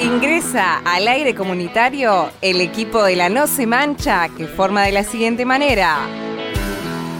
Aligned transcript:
Ingresa 0.00 0.78
al 0.84 1.08
aire 1.08 1.34
comunitario 1.34 2.30
el 2.40 2.60
equipo 2.60 3.02
de 3.02 3.16
la 3.16 3.28
No 3.28 3.46
Se 3.46 3.66
Mancha 3.66 4.28
que 4.28 4.46
forma 4.46 4.84
de 4.84 4.92
la 4.92 5.04
siguiente 5.04 5.44
manera. 5.44 5.98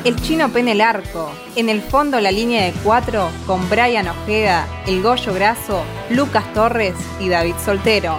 El 0.05 0.17
chino 0.23 0.49
pene 0.49 0.73
el 0.73 0.81
arco. 0.81 1.31
En 1.57 1.69
el 1.69 1.83
fondo 1.83 2.21
la 2.21 2.31
línea 2.31 2.65
de 2.65 2.73
cuatro 2.83 3.29
con 3.47 3.69
Brian 3.69 4.09
Ojeda, 4.09 4.67
El 4.87 5.03
Goyo 5.03 5.35
Graso, 5.35 5.83
Lucas 6.09 6.51
Torres 6.55 6.95
y 7.21 7.29
David 7.29 7.57
Soltero. 7.63 8.17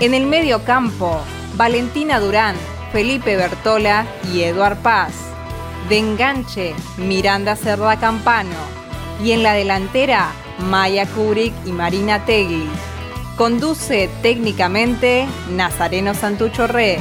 En 0.00 0.12
el 0.12 0.26
medio 0.26 0.62
campo, 0.64 1.20
Valentina 1.54 2.20
Durán, 2.20 2.56
Felipe 2.92 3.36
Bertola 3.36 4.04
y 4.32 4.42
Eduard 4.42 4.76
Paz. 4.82 5.14
De 5.88 5.98
enganche, 5.98 6.74
Miranda 6.98 7.56
Cerda 7.56 7.98
Campano. 7.98 8.56
Y 9.24 9.32
en 9.32 9.42
la 9.42 9.54
delantera, 9.54 10.32
Maya 10.58 11.06
Kubrick 11.06 11.54
y 11.66 11.72
Marina 11.72 12.24
Tegli. 12.24 12.68
Conduce 13.36 14.08
técnicamente 14.22 15.26
Nazareno 15.50 16.14
Santucho 16.14 16.66
Re. 16.66 16.98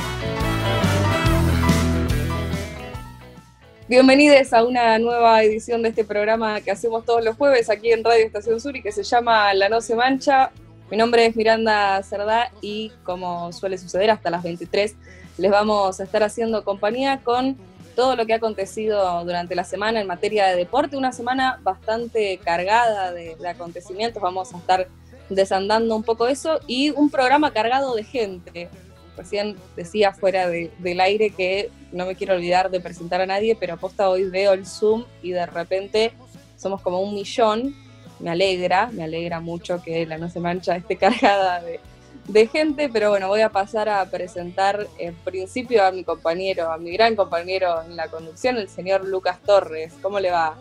Bienvenidos 3.87 4.53
a 4.53 4.63
una 4.63 4.97
nueva 4.99 5.43
edición 5.43 5.81
de 5.81 5.89
este 5.89 6.03
programa 6.05 6.61
que 6.61 6.71
hacemos 6.71 7.05
todos 7.05 7.23
los 7.23 7.35
jueves 7.35 7.69
aquí 7.69 7.91
en 7.91 8.03
Radio 8.03 8.25
Estación 8.25 8.61
Sur 8.61 8.75
y 8.77 8.81
que 8.81 8.91
se 8.91 9.03
llama 9.03 9.53
La 9.53 9.67
No 9.67 9.81
Se 9.81 9.95
Mancha. 9.95 10.51
Mi 10.89 10.97
nombre 10.97 11.25
es 11.25 11.35
Miranda 11.35 12.01
Cerdá 12.03 12.51
y 12.61 12.91
como 13.03 13.51
suele 13.51 13.77
suceder 13.77 14.09
hasta 14.11 14.29
las 14.29 14.43
23 14.43 14.95
les 15.37 15.51
vamos 15.51 15.99
a 15.99 16.03
estar 16.03 16.23
haciendo 16.23 16.63
compañía 16.63 17.21
con 17.23 17.57
todo 17.95 18.15
lo 18.15 18.25
que 18.25 18.33
ha 18.33 18.37
acontecido 18.37 19.23
durante 19.23 19.55
la 19.55 19.63
semana 19.63 20.01
en 20.01 20.07
materia 20.07 20.47
de 20.47 20.55
deporte, 20.55 20.97
una 20.97 21.11
semana 21.11 21.59
bastante 21.63 22.39
cargada 22.43 23.11
de, 23.11 23.35
acontecimientos, 23.47 24.21
vamos 24.21 24.53
a 24.53 24.57
estar 24.57 24.87
desandando 25.29 25.95
un 25.95 26.03
poco 26.03 26.27
eso 26.27 26.59
y 26.67 26.89
un 26.91 27.09
programa 27.09 27.51
cargado 27.51 27.95
de 27.95 28.03
gente. 28.03 28.69
Recién 29.15 29.55
decía 29.75 30.13
fuera 30.13 30.47
del 30.47 31.01
aire 31.01 31.29
que 31.31 31.69
no 31.91 32.05
me 32.05 32.15
quiero 32.15 32.35
olvidar 32.35 32.71
de 32.71 32.79
presentar 32.79 33.21
a 33.21 33.25
nadie, 33.25 33.55
pero 33.55 33.73
aposta 33.73 34.09
hoy 34.09 34.29
veo 34.29 34.53
el 34.53 34.65
Zoom 34.65 35.05
y 35.21 35.31
de 35.31 35.45
repente 35.45 36.13
somos 36.57 36.81
como 36.81 37.01
un 37.01 37.13
millón. 37.13 37.75
Me 38.19 38.29
alegra, 38.29 38.87
me 38.91 39.03
alegra 39.03 39.39
mucho 39.39 39.81
que 39.81 40.05
la 40.05 40.17
No 40.17 40.29
Se 40.29 40.39
Mancha 40.39 40.75
esté 40.75 40.95
cargada 40.97 41.61
de, 41.61 41.79
de 42.27 42.47
gente, 42.47 42.89
pero 42.91 43.09
bueno, 43.09 43.27
voy 43.27 43.41
a 43.41 43.49
pasar 43.49 43.89
a 43.89 44.05
presentar 44.09 44.87
en 44.97 45.15
principio 45.15 45.83
a 45.85 45.91
mi 45.91 46.03
compañero, 46.03 46.71
a 46.71 46.77
mi 46.77 46.91
gran 46.91 47.15
compañero 47.15 47.81
en 47.83 47.95
la 47.95 48.07
conducción, 48.07 48.57
el 48.57 48.69
señor 48.69 49.05
Lucas 49.05 49.39
Torres. 49.45 49.93
¿Cómo 50.01 50.19
le 50.19 50.31
va? 50.31 50.55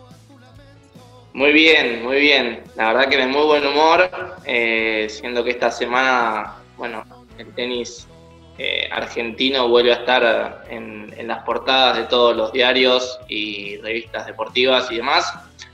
Muy 1.33 1.53
bien, 1.53 2.03
muy 2.03 2.19
bien. 2.19 2.63
La 2.75 2.87
verdad 2.87 3.09
que 3.09 3.17
de 3.17 3.27
muy 3.27 3.45
buen 3.45 3.65
humor, 3.65 4.09
eh, 4.45 5.07
siendo 5.09 5.43
que 5.43 5.51
esta 5.51 5.71
semana, 5.71 6.55
bueno, 6.77 7.05
el 7.37 7.53
tenis 7.53 8.07
eh, 8.57 8.89
argentino 8.91 9.69
vuelve 9.69 9.93
a 9.93 9.95
estar 9.95 10.65
en, 10.69 11.13
en, 11.17 11.27
las 11.27 11.43
portadas 11.43 11.97
de 11.97 12.03
todos 12.03 12.35
los 12.35 12.51
diarios 12.51 13.19
y 13.29 13.77
revistas 13.77 14.27
deportivas 14.27 14.91
y 14.91 14.97
demás. 14.97 15.33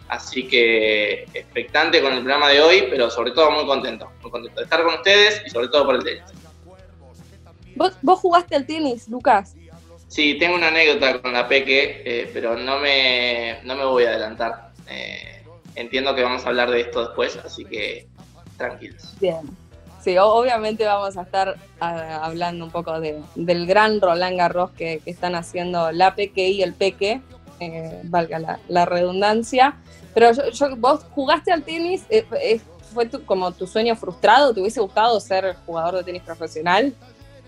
Así 0.10 0.48
que 0.48 1.24
expectante 1.34 2.02
con 2.02 2.14
el 2.14 2.20
programa 2.20 2.50
de 2.50 2.62
hoy, 2.62 2.88
pero 2.90 3.10
sobre 3.10 3.32
todo 3.32 3.52
muy 3.52 3.66
contento. 3.66 4.12
Muy 4.22 4.32
contento 4.32 4.60
de 4.60 4.64
estar 4.64 4.84
con 4.84 4.94
ustedes 4.96 5.42
y 5.46 5.50
sobre 5.50 5.68
todo 5.68 5.86
por 5.86 5.96
el 5.96 6.04
tenis. 6.04 6.24
¿Vos, 7.76 7.94
vos 8.02 8.20
jugaste 8.20 8.56
al 8.56 8.66
tenis, 8.66 9.08
Lucas? 9.08 9.56
Sí, 10.08 10.36
tengo 10.40 10.56
una 10.56 10.70
anécdota 10.70 11.22
con 11.22 11.34
la 11.34 11.48
Peque, 11.48 12.02
eh, 12.06 12.32
pero 12.34 12.58
no 12.58 12.80
me, 12.80 13.60
no 13.64 13.76
me 13.76 13.86
voy 13.86 14.06
a 14.06 14.10
adelantar. 14.10 14.72
Eh, 14.90 15.44
entiendo 15.76 16.16
que 16.16 16.24
vamos 16.24 16.46
a 16.46 16.50
hablar 16.50 16.72
de 16.72 16.82
esto 16.82 17.06
después, 17.06 17.38
así 17.38 17.66
que 17.66 18.08
tranquilos. 18.58 19.16
Bien. 19.20 19.42
Sí, 20.02 20.18
obviamente 20.18 20.86
vamos 20.86 21.18
a 21.18 21.24
estar 21.24 21.58
uh, 21.82 21.84
hablando 22.22 22.64
un 22.64 22.72
poco 22.72 23.00
de, 23.02 23.22
del 23.36 23.68
gran 23.68 24.00
Roland 24.00 24.38
Garros 24.38 24.72
que, 24.72 25.02
que, 25.04 25.12
están 25.12 25.36
haciendo 25.36 25.92
la 25.92 26.16
Peque 26.16 26.48
y 26.48 26.64
el 26.64 26.74
Peque, 26.74 27.20
eh, 27.60 28.02
valga 28.04 28.60
la, 28.68 28.86
redundancia. 28.86 29.76
Pero 30.14 30.32
yo, 30.32 30.50
yo, 30.50 30.76
vos 30.78 31.06
jugaste 31.12 31.52
al 31.52 31.64
tenis, 31.64 32.04
eh, 32.10 32.26
eh, 32.42 32.60
¿fue 32.94 33.06
tu, 33.06 33.24
como 33.26 33.52
tu 33.52 33.68
sueño 33.68 33.96
frustrado? 33.96 34.54
¿Te 34.54 34.62
hubiese 34.62 34.80
gustado 34.80 35.20
ser 35.20 35.56
jugador 35.66 35.96
de 35.96 36.04
tenis 36.04 36.24
profesional? 36.24 36.94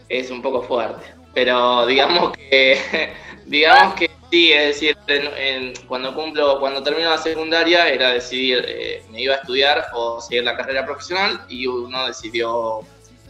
Es 0.07 0.31
un 0.31 0.41
poco 0.41 0.61
fuerte, 0.63 1.05
pero 1.33 1.85
digamos 1.85 2.33
que, 2.33 2.77
digamos 3.45 3.95
que 3.95 4.09
Sí, 4.31 4.51
es 4.51 4.79
decir, 4.79 4.95
cuando 5.87 6.13
cumplo, 6.13 6.59
cuando 6.59 6.83
termino 6.83 7.09
la 7.09 7.17
secundaria 7.17 7.89
era 7.89 8.11
decidir, 8.11 8.63
eh, 8.67 9.03
me 9.09 9.21
iba 9.21 9.33
a 9.33 9.37
estudiar 9.37 9.87
o 9.93 10.21
seguir 10.21 10.43
la 10.43 10.55
carrera 10.55 10.85
profesional 10.85 11.41
y 11.49 11.65
uno 11.65 12.05
decidió 12.05 12.81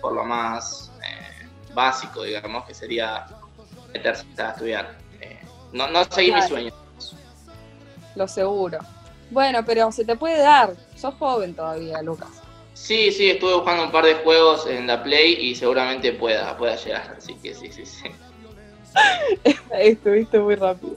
por 0.01 0.13
lo 0.13 0.25
más 0.25 0.91
eh, 1.01 1.47
básico, 1.73 2.23
digamos, 2.23 2.65
que 2.65 2.73
sería 2.73 3.27
meterse 3.93 4.25
a 4.39 4.49
estudiar. 4.49 4.98
No, 5.71 5.87
no 5.87 6.05
claro. 6.05 6.35
mis 6.35 6.45
sueños. 6.45 6.73
Lo 8.15 8.27
seguro. 8.27 8.79
Bueno, 9.31 9.63
pero 9.65 9.91
se 9.91 10.05
te 10.05 10.15
puede 10.15 10.39
dar, 10.39 10.73
sos 10.95 11.13
joven 11.15 11.53
todavía, 11.53 12.01
Lucas. 12.01 12.29
Sí, 12.73 13.11
sí, 13.11 13.29
estuve 13.29 13.55
buscando 13.55 13.83
un 13.83 13.91
par 13.91 14.05
de 14.05 14.15
juegos 14.15 14.65
en 14.65 14.87
la 14.87 15.03
Play 15.03 15.33
y 15.33 15.55
seguramente 15.55 16.13
pueda, 16.13 16.57
pueda 16.57 16.75
llegar, 16.75 17.15
así 17.17 17.35
que 17.35 17.53
sí, 17.53 17.71
sí, 17.71 17.85
sí. 17.85 18.09
Estuviste 19.71 20.39
muy 20.39 20.55
rápido. 20.55 20.95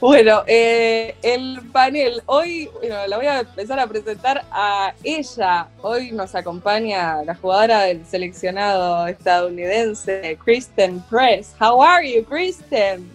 Bueno, 0.00 0.42
eh, 0.46 1.16
el 1.22 1.60
panel, 1.72 2.22
hoy 2.26 2.70
bueno, 2.78 3.06
la 3.06 3.16
voy 3.16 3.26
a 3.26 3.40
empezar 3.40 3.78
a 3.80 3.86
presentar 3.86 4.44
a 4.52 4.94
ella. 5.02 5.68
Hoy 5.82 6.12
nos 6.12 6.34
acompaña 6.34 7.24
la 7.24 7.34
jugadora 7.34 7.82
del 7.82 8.04
seleccionado 8.06 9.06
estadounidense, 9.06 10.38
Kristen 10.44 11.02
Press. 11.10 11.54
How 11.60 11.82
are 11.82 12.08
you, 12.08 12.24
Kristen? 12.24 13.10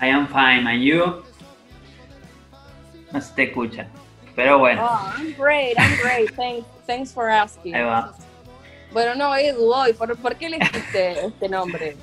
I 0.00 0.06
am 0.06 0.26
fine, 0.28 0.66
and 0.66 0.82
you? 0.82 1.22
No 3.12 3.20
se 3.20 3.34
te 3.34 3.42
escucha, 3.44 3.86
pero 4.36 4.58
bueno. 4.58 4.86
Oh, 4.88 5.14
I'm 5.16 5.34
great, 5.34 5.78
I'm 5.78 5.96
great. 6.02 6.34
Thanks, 6.36 6.66
thanks 6.86 7.12
for 7.12 7.28
asking. 7.28 7.74
Ahí 7.74 7.82
va. 7.82 8.14
Bueno, 8.92 9.14
no, 9.14 9.36
Edu, 9.36 9.72
hoy, 9.72 9.92
¿por, 9.92 10.16
¿por 10.16 10.36
qué 10.36 10.46
elegiste 10.46 11.26
este 11.26 11.48
nombre? 11.48 11.96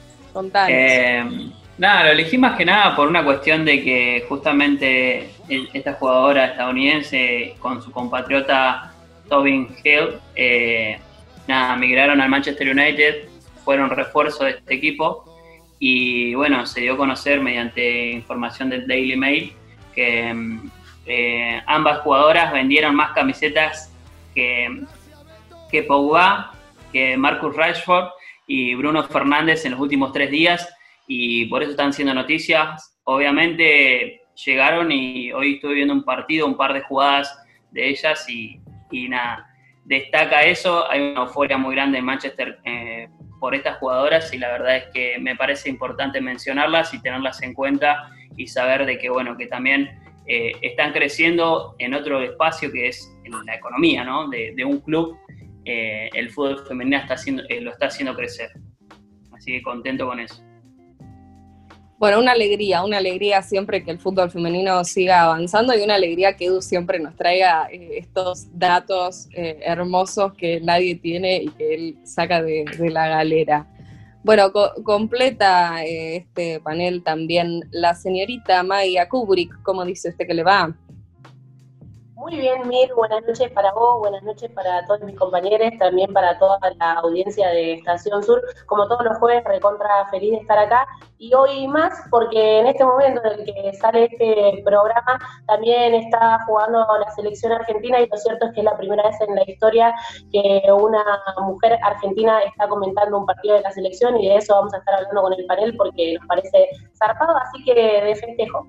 Eh, 0.68 1.50
nada, 1.78 2.06
lo 2.06 2.12
elegí 2.12 2.38
más 2.38 2.58
que 2.58 2.66
nada 2.66 2.94
por 2.96 3.08
una 3.08 3.24
cuestión 3.24 3.64
de 3.64 3.82
que 3.82 4.26
justamente 4.28 5.30
esta 5.74 5.94
jugadora 5.94 6.48
estadounidense 6.48 7.56
con 7.60 7.82
su 7.82 7.90
compatriota 7.92 8.92
Tobin 9.30 9.74
Hill, 9.84 10.20
eh, 10.36 11.00
nada, 11.48 11.78
migraron 11.78 12.20
al 12.20 12.30
Manchester 12.30 12.68
United, 12.70 13.30
fueron 13.64 13.90
refuerzo 13.90 14.44
de 14.44 14.52
este 14.52 14.74
equipo 14.74 15.25
y 15.80 16.34
bueno, 16.36 16.66
se 16.66 16.82
dio 16.82 16.94
a 16.94 16.98
conocer 16.98 17.42
mediante 17.42 18.12
información 18.12 18.70
del 18.70 18.88
Daily 18.88 19.18
Mail 19.18 19.54
que 19.94 20.60
eh, 21.06 21.62
ambas 21.66 22.00
jugadoras 22.00 22.52
vendieron 22.52 22.96
más 22.96 23.12
camisetas 23.12 23.94
que, 24.34 24.84
que 25.72 25.84
Pogba, 25.84 26.54
que 26.92 27.18
Marcus 27.18 27.56
Rashford 27.56 28.10
y 28.48 28.76
Bruno 28.76 29.04
Fernández 29.04 29.66
en 29.66 29.72
los 29.72 29.80
últimos 29.80 30.12
tres 30.12 30.30
días 30.32 30.74
y 31.08 31.46
por 31.46 31.62
eso 31.62 31.72
están 31.72 31.94
siendo 31.94 32.14
noticias. 32.14 32.98
Obviamente 33.04 34.22
llegaron 34.46 34.92
y 34.92 35.32
hoy 35.32 35.56
estuve 35.56 35.76
viendo 35.76 35.94
un 35.94 36.04
partido, 36.04 36.46
un 36.48 36.58
par 36.58 36.74
de 36.74 36.82
jugadas 36.82 37.38
de 37.72 37.90
ellas 37.90 38.28
y, 38.30 38.60
y 38.92 39.08
nada, 39.08 39.48
destaca 39.84 40.44
eso. 40.44 40.90
Hay 40.90 41.12
una 41.12 41.22
euforia 41.22 41.58
muy 41.58 41.76
grande 41.76 42.00
en 42.00 42.06
Manchester 42.06 42.60
eh, 42.64 43.08
por 43.40 43.56
estas 43.56 43.78
jugadoras 43.78 44.34
y 44.34 44.38
la 44.38 44.52
verdad 44.52 44.78
es 44.78 44.86
que 44.94 45.18
me 45.20 45.36
parece 45.36 45.70
importante 45.70 46.22
mencionarlas 46.22 46.94
y 46.94 47.02
tenerlas 47.02 47.42
en 47.42 47.54
cuenta 47.54 48.10
y 48.38 48.48
saber 48.48 48.86
de 48.86 48.98
que, 48.98 49.10
bueno, 49.10 49.38
que 49.38 49.48
también 49.48 49.90
eh, 50.28 50.54
están 50.62 50.94
creciendo 50.94 51.76
en 51.80 51.94
otro 51.94 52.22
espacio 52.22 52.72
que 52.72 52.88
es 52.88 53.12
la 53.46 53.56
economía, 53.56 54.04
¿no? 54.04 54.30
De, 54.30 54.54
de 54.56 54.66
un 54.66 54.80
club 54.82 55.18
eh, 55.66 56.10
el 56.14 56.30
fútbol 56.30 56.64
femenino 56.68 56.98
está 56.98 57.16
haciendo, 57.16 57.44
eh, 57.50 57.60
lo 57.60 57.72
está 57.72 57.88
haciendo 57.88 58.16
crecer. 58.16 58.52
Así 59.34 59.52
que 59.52 59.64
contento 59.64 60.06
con 60.06 60.20
eso. 60.20 60.45
Bueno, 61.98 62.20
una 62.20 62.34
alegría, 62.34 62.84
una 62.84 62.98
alegría 62.98 63.42
siempre 63.42 63.82
que 63.82 63.92
el 63.92 64.00
fútbol 64.00 64.30
femenino 64.30 64.84
siga 64.84 65.24
avanzando 65.24 65.74
y 65.74 65.82
una 65.82 65.96
alegría 65.96 66.36
que 66.36 66.48
Edu 66.48 66.62
siempre 66.62 67.00
nos 67.00 67.16
traiga 67.16 67.70
eh, 67.72 68.00
estos 68.00 68.48
datos 68.54 69.30
eh, 69.32 69.60
hermosos 69.64 70.34
que 70.34 70.60
nadie 70.60 70.96
tiene 70.96 71.44
y 71.44 71.48
que 71.48 71.74
él 71.74 71.98
saca 72.04 72.42
de, 72.42 72.66
la 72.92 73.08
galera. 73.08 73.66
Bueno, 74.24 74.52
co 74.52 74.74
completa 74.84 75.86
eh, 75.86 76.18
este 76.18 76.60
panel 76.60 77.02
también 77.02 77.62
la 77.72 77.94
señorita 77.94 78.62
Maya 78.64 79.08
Kubrick. 79.08 79.62
¿Cómo 79.64 79.86
dice 79.86 80.10
usted 80.10 80.28
que 80.28 80.34
le 80.34 80.44
va? 80.44 80.76
Muy 82.26 82.38
bien, 82.38 82.68
Mir, 82.68 82.92
buenas 82.96 83.24
noches 83.28 83.52
para 83.52 83.72
vos, 83.74 84.00
buenas 84.00 84.24
noches 84.24 84.50
para 84.50 84.84
todos 84.88 85.00
mis 85.02 85.16
compañeros, 85.16 85.70
también 85.78 86.12
para 86.12 86.40
toda 86.40 86.58
la 86.80 86.94
audiencia 86.94 87.50
de 87.50 87.74
Estación 87.74 88.24
Sur. 88.24 88.42
Como 88.66 88.88
todos 88.88 89.06
los 89.06 89.20
jueves, 89.20 89.44
recontra 89.44 90.08
feliz 90.10 90.32
de 90.32 90.38
estar 90.38 90.58
acá 90.58 90.88
y 91.20 91.32
hoy 91.36 91.68
más 91.68 91.94
porque 92.10 92.62
en 92.62 92.66
este 92.66 92.84
momento 92.84 93.22
en 93.26 93.42
el 93.42 93.46
que 93.46 93.74
sale 93.76 94.06
este 94.06 94.64
programa 94.66 95.20
también 95.46 95.94
está 95.94 96.44
jugando 96.48 96.80
la 97.00 97.12
selección 97.12 97.52
argentina 97.52 98.02
y 98.02 98.08
lo 98.08 98.18
cierto 98.18 98.48
es 98.48 98.54
que 98.54 98.62
es 98.62 98.66
la 98.66 98.76
primera 98.76 99.04
vez 99.04 99.22
en 99.22 99.36
la 99.36 99.44
historia 99.48 99.94
que 100.32 100.64
una 100.74 101.04
mujer 101.44 101.78
argentina 101.84 102.40
está 102.42 102.68
comentando 102.68 103.20
un 103.20 103.28
partido 103.28 103.54
de 103.54 103.62
la 103.62 103.72
selección 103.72 104.20
y 104.20 104.30
de 104.30 104.38
eso 104.38 104.56
vamos 104.56 104.74
a 104.74 104.78
estar 104.78 104.96
hablando 104.96 105.22
con 105.22 105.34
el 105.34 105.46
panel 105.46 105.78
porque 105.78 106.16
nos 106.16 106.26
parece 106.26 106.70
zarpado, 106.98 107.38
así 107.38 107.64
que 107.66 107.76
de 107.76 108.16
festejo 108.16 108.66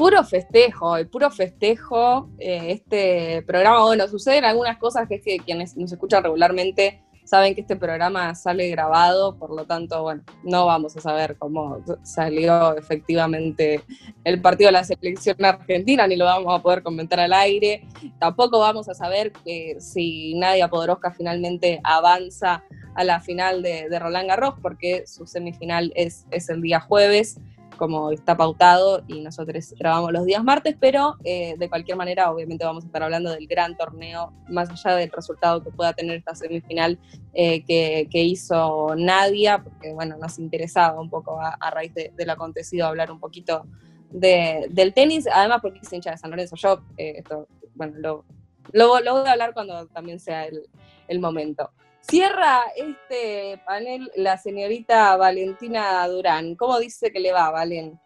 puro 0.00 0.24
festejo, 0.24 0.96
el 0.96 1.08
puro 1.08 1.30
festejo. 1.30 2.30
Eh, 2.38 2.72
este 2.72 3.42
programa, 3.42 3.84
bueno, 3.84 4.08
suceden 4.08 4.46
algunas 4.46 4.78
cosas 4.78 5.06
que 5.06 5.16
es 5.16 5.22
que 5.22 5.36
quienes 5.36 5.76
nos 5.76 5.92
escuchan 5.92 6.24
regularmente 6.24 7.02
saben 7.22 7.54
que 7.54 7.60
este 7.60 7.76
programa 7.76 8.34
sale 8.34 8.70
grabado, 8.70 9.36
por 9.36 9.54
lo 9.54 9.66
tanto, 9.66 10.02
bueno, 10.02 10.22
no 10.42 10.64
vamos 10.64 10.96
a 10.96 11.02
saber 11.02 11.36
cómo 11.36 11.84
salió 12.02 12.74
efectivamente 12.78 13.82
el 14.24 14.40
partido 14.40 14.68
de 14.68 14.72
la 14.72 14.84
selección 14.84 15.44
argentina, 15.44 16.06
ni 16.06 16.16
lo 16.16 16.24
vamos 16.24 16.58
a 16.58 16.62
poder 16.62 16.82
comentar 16.82 17.20
al 17.20 17.34
aire. 17.34 17.86
Tampoco 18.18 18.58
vamos 18.58 18.88
a 18.88 18.94
saber 18.94 19.34
si 19.80 20.32
Nadia 20.34 20.68
Podoroska 20.68 21.10
finalmente 21.12 21.78
avanza 21.84 22.64
a 22.94 23.04
la 23.04 23.20
final 23.20 23.62
de, 23.62 23.90
de 23.90 23.98
Roland 23.98 24.28
Garros, 24.28 24.54
porque 24.62 25.06
su 25.06 25.26
semifinal 25.26 25.92
es, 25.94 26.24
es 26.30 26.48
el 26.48 26.62
día 26.62 26.80
jueves 26.80 27.38
como 27.80 28.10
está 28.10 28.36
pautado 28.36 29.02
y 29.08 29.22
nosotros 29.22 29.74
grabamos 29.78 30.12
los 30.12 30.26
días 30.26 30.44
martes, 30.44 30.76
pero 30.78 31.16
eh, 31.24 31.54
de 31.56 31.70
cualquier 31.70 31.96
manera 31.96 32.30
obviamente 32.30 32.62
vamos 32.62 32.84
a 32.84 32.88
estar 32.88 33.02
hablando 33.02 33.30
del 33.30 33.46
gran 33.46 33.74
torneo, 33.74 34.34
más 34.50 34.68
allá 34.68 34.96
del 34.96 35.10
resultado 35.10 35.64
que 35.64 35.70
pueda 35.70 35.94
tener 35.94 36.18
esta 36.18 36.34
semifinal 36.34 36.98
eh, 37.32 37.64
que, 37.64 38.22
hizo 38.22 38.94
Nadia, 38.96 39.62
porque 39.64 39.94
bueno, 39.94 40.18
nos 40.18 40.38
interesaba 40.38 41.00
un 41.00 41.08
poco 41.08 41.40
a, 41.40 41.70
raíz 41.70 41.94
del 41.94 42.28
acontecido 42.28 42.86
hablar 42.86 43.10
un 43.10 43.18
poquito 43.18 43.64
del 44.10 44.92
tenis, 44.92 45.26
además 45.32 45.60
porque 45.62 45.78
es 45.82 45.90
hincha 45.90 46.10
de 46.10 46.18
San 46.18 46.30
Lorenzo, 46.30 46.56
yo 46.56 46.82
eh, 46.98 47.14
esto, 47.16 47.48
bueno, 47.76 47.94
lo, 47.96 48.24
lo, 48.72 48.88
voy 48.88 49.26
a 49.26 49.32
hablar 49.32 49.54
cuando 49.54 49.86
también 49.86 50.20
sea 50.20 50.44
el, 50.44 50.68
el 51.08 51.18
momento. 51.18 51.70
Cierra 52.02 52.62
este 52.76 53.60
panel 53.66 54.10
la 54.16 54.36
señorita 54.36 55.16
Valentina 55.16 56.06
Durán. 56.08 56.56
¿Cómo 56.56 56.78
dice 56.78 57.12
que 57.12 57.20
le 57.20 57.32
va, 57.32 57.50
Valen? 57.50 58.00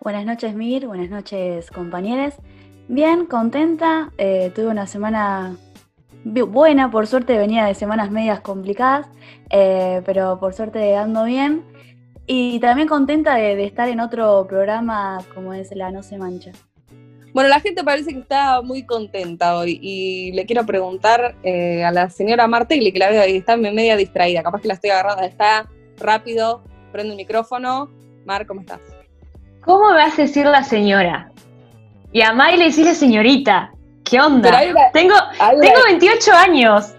Buenas 0.00 0.24
noches, 0.24 0.54
Mir. 0.54 0.86
Buenas 0.86 1.10
noches, 1.10 1.70
compañeros. 1.70 2.34
Bien, 2.88 3.26
contenta. 3.26 4.12
Eh, 4.18 4.52
tuve 4.54 4.68
una 4.68 4.86
semana 4.86 5.56
buena. 6.24 6.90
Por 6.90 7.06
suerte 7.06 7.36
venía 7.36 7.64
de 7.64 7.74
semanas 7.74 8.10
medias 8.10 8.40
complicadas, 8.40 9.08
eh, 9.50 10.02
pero 10.06 10.38
por 10.38 10.54
suerte 10.54 10.96
ando 10.96 11.24
bien. 11.24 11.64
Y 12.26 12.60
también 12.60 12.88
contenta 12.88 13.34
de, 13.34 13.56
de 13.56 13.64
estar 13.64 13.88
en 13.88 14.00
otro 14.00 14.46
programa 14.48 15.18
como 15.34 15.52
es 15.52 15.70
La 15.74 15.90
No 15.90 16.02
Se 16.02 16.18
Mancha. 16.18 16.52
Bueno, 17.36 17.50
la 17.50 17.60
gente 17.60 17.84
parece 17.84 18.14
que 18.14 18.20
está 18.20 18.62
muy 18.62 18.86
contenta 18.86 19.58
hoy 19.58 19.78
y 19.82 20.32
le 20.32 20.46
quiero 20.46 20.64
preguntar 20.64 21.34
eh, 21.42 21.84
a 21.84 21.90
la 21.92 22.08
señora 22.08 22.46
Martelli, 22.46 22.90
que 22.92 22.98
la 22.98 23.10
veo 23.10 23.20
ahí, 23.20 23.36
está 23.36 23.58
media 23.58 23.94
distraída, 23.94 24.42
capaz 24.42 24.62
que 24.62 24.68
la 24.68 24.72
estoy 24.72 24.88
agarrando, 24.88 25.22
está 25.22 25.68
rápido, 25.98 26.64
prende 26.92 27.10
el 27.10 27.18
micrófono. 27.18 27.90
Mar, 28.24 28.46
¿cómo 28.46 28.62
estás? 28.62 28.80
¿Cómo 29.62 29.92
me 29.92 30.00
hace 30.00 30.22
decir 30.22 30.46
la 30.46 30.64
señora? 30.64 31.30
Y 32.10 32.22
a 32.22 32.32
May 32.32 32.56
le 32.56 32.70
decís 32.70 32.86
la 32.86 32.94
señorita. 32.94 33.70
¿Qué 34.02 34.18
onda? 34.18 34.58
tengo, 34.94 35.16
tengo 35.60 35.82
28 35.88 36.32
años. 36.32 36.94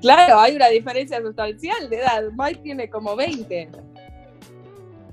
Claro, 0.00 0.40
hay 0.40 0.56
una 0.56 0.70
diferencia 0.70 1.20
sustancial 1.20 1.88
de 1.88 1.98
edad. 1.98 2.22
May 2.34 2.56
tiene 2.56 2.90
como 2.90 3.14
20. 3.14 3.70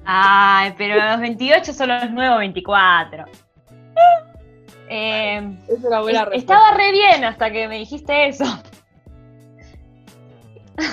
Ay, 0.05 0.73
pero 0.75 0.95
los 0.95 1.19
28 1.19 1.71
son 1.71 1.89
los 1.89 2.09
nuevos 2.09 2.39
24. 2.39 3.25
Eh, 4.89 5.57
es 5.67 5.83
una 5.83 6.01
buena 6.01 6.25
respuesta. 6.25 6.53
Estaba 6.53 6.71
re 6.71 6.91
bien 6.91 7.23
hasta 7.23 7.51
que 7.51 7.67
me 7.67 7.77
dijiste 7.77 8.27
eso. 8.27 8.45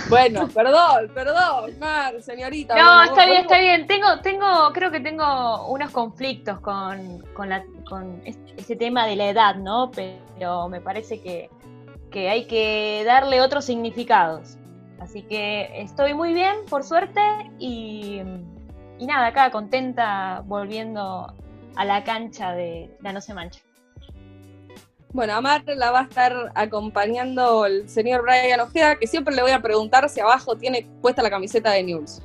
Bueno, 0.08 0.48
perdón, 0.48 1.10
perdón, 1.14 1.78
Mar, 1.78 2.20
señorita. 2.20 2.74
No, 2.74 3.04
está 3.04 3.24
bien, 3.24 3.42
está 3.42 3.58
bien. 3.58 3.86
Tengo, 3.86 4.20
tengo, 4.20 4.72
creo 4.72 4.90
que 4.90 5.00
tengo 5.00 5.68
unos 5.68 5.90
conflictos 5.92 6.60
con, 6.60 7.24
con, 7.34 7.48
la, 7.48 7.64
con 7.88 8.20
ese 8.24 8.76
tema 8.76 9.06
de 9.06 9.16
la 9.16 9.28
edad, 9.28 9.54
¿no? 9.54 9.90
Pero 9.92 10.68
me 10.68 10.80
parece 10.80 11.20
que, 11.20 11.50
que 12.10 12.28
hay 12.28 12.46
que 12.46 13.04
darle 13.06 13.40
otros 13.40 13.64
significados. 13.64 14.56
Así 15.00 15.22
que 15.22 15.70
estoy 15.80 16.14
muy 16.14 16.34
bien, 16.34 16.56
por 16.68 16.82
suerte, 16.82 17.20
y, 17.58 18.22
y 18.98 19.06
nada, 19.06 19.28
acá 19.28 19.50
contenta 19.50 20.42
volviendo 20.46 21.32
a 21.76 21.84
la 21.84 22.02
cancha 22.02 22.52
de 22.52 22.90
La 23.02 23.12
No 23.12 23.20
Se 23.20 23.34
Mancha. 23.34 23.60
Bueno, 25.16 25.32
a 25.32 25.40
Mar 25.40 25.62
la 25.64 25.90
va 25.92 26.00
a 26.00 26.02
estar 26.02 26.52
acompañando 26.54 27.64
el 27.64 27.88
señor 27.88 28.20
Brian 28.20 28.60
Ojeda, 28.60 28.96
que 28.96 29.06
siempre 29.06 29.34
le 29.34 29.40
voy 29.40 29.50
a 29.50 29.62
preguntar 29.62 30.06
si 30.10 30.20
abajo 30.20 30.58
tiene 30.58 30.86
puesta 31.00 31.22
la 31.22 31.30
camiseta 31.30 31.70
de 31.70 31.84
News. 31.84 32.20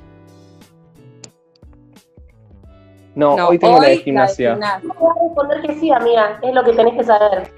No, 3.14 3.34
hoy 3.48 3.58
tengo 3.58 3.80
la 3.80 3.88
de 3.88 3.96
gimnasia. 3.96 4.58
Voy 4.82 5.08
a 5.08 5.22
responder 5.22 5.62
que 5.62 5.80
sí, 5.80 5.90
amiga, 5.90 6.38
es 6.42 6.52
lo 6.52 6.62
que 6.62 6.72
tenés 6.74 6.92
que 6.92 7.04
saber. 7.04 7.50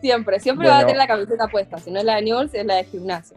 Siempre, 0.00 0.40
siempre 0.40 0.66
va 0.66 0.78
a 0.78 0.80
tener 0.80 0.96
la 0.96 1.08
camiseta 1.08 1.46
puesta. 1.46 1.76
Si 1.76 1.90
no 1.90 1.98
es 1.98 2.06
la 2.06 2.16
de 2.16 2.22
News, 2.22 2.54
es 2.54 2.64
la 2.64 2.76
de 2.76 2.84
gimnasia. 2.84 3.36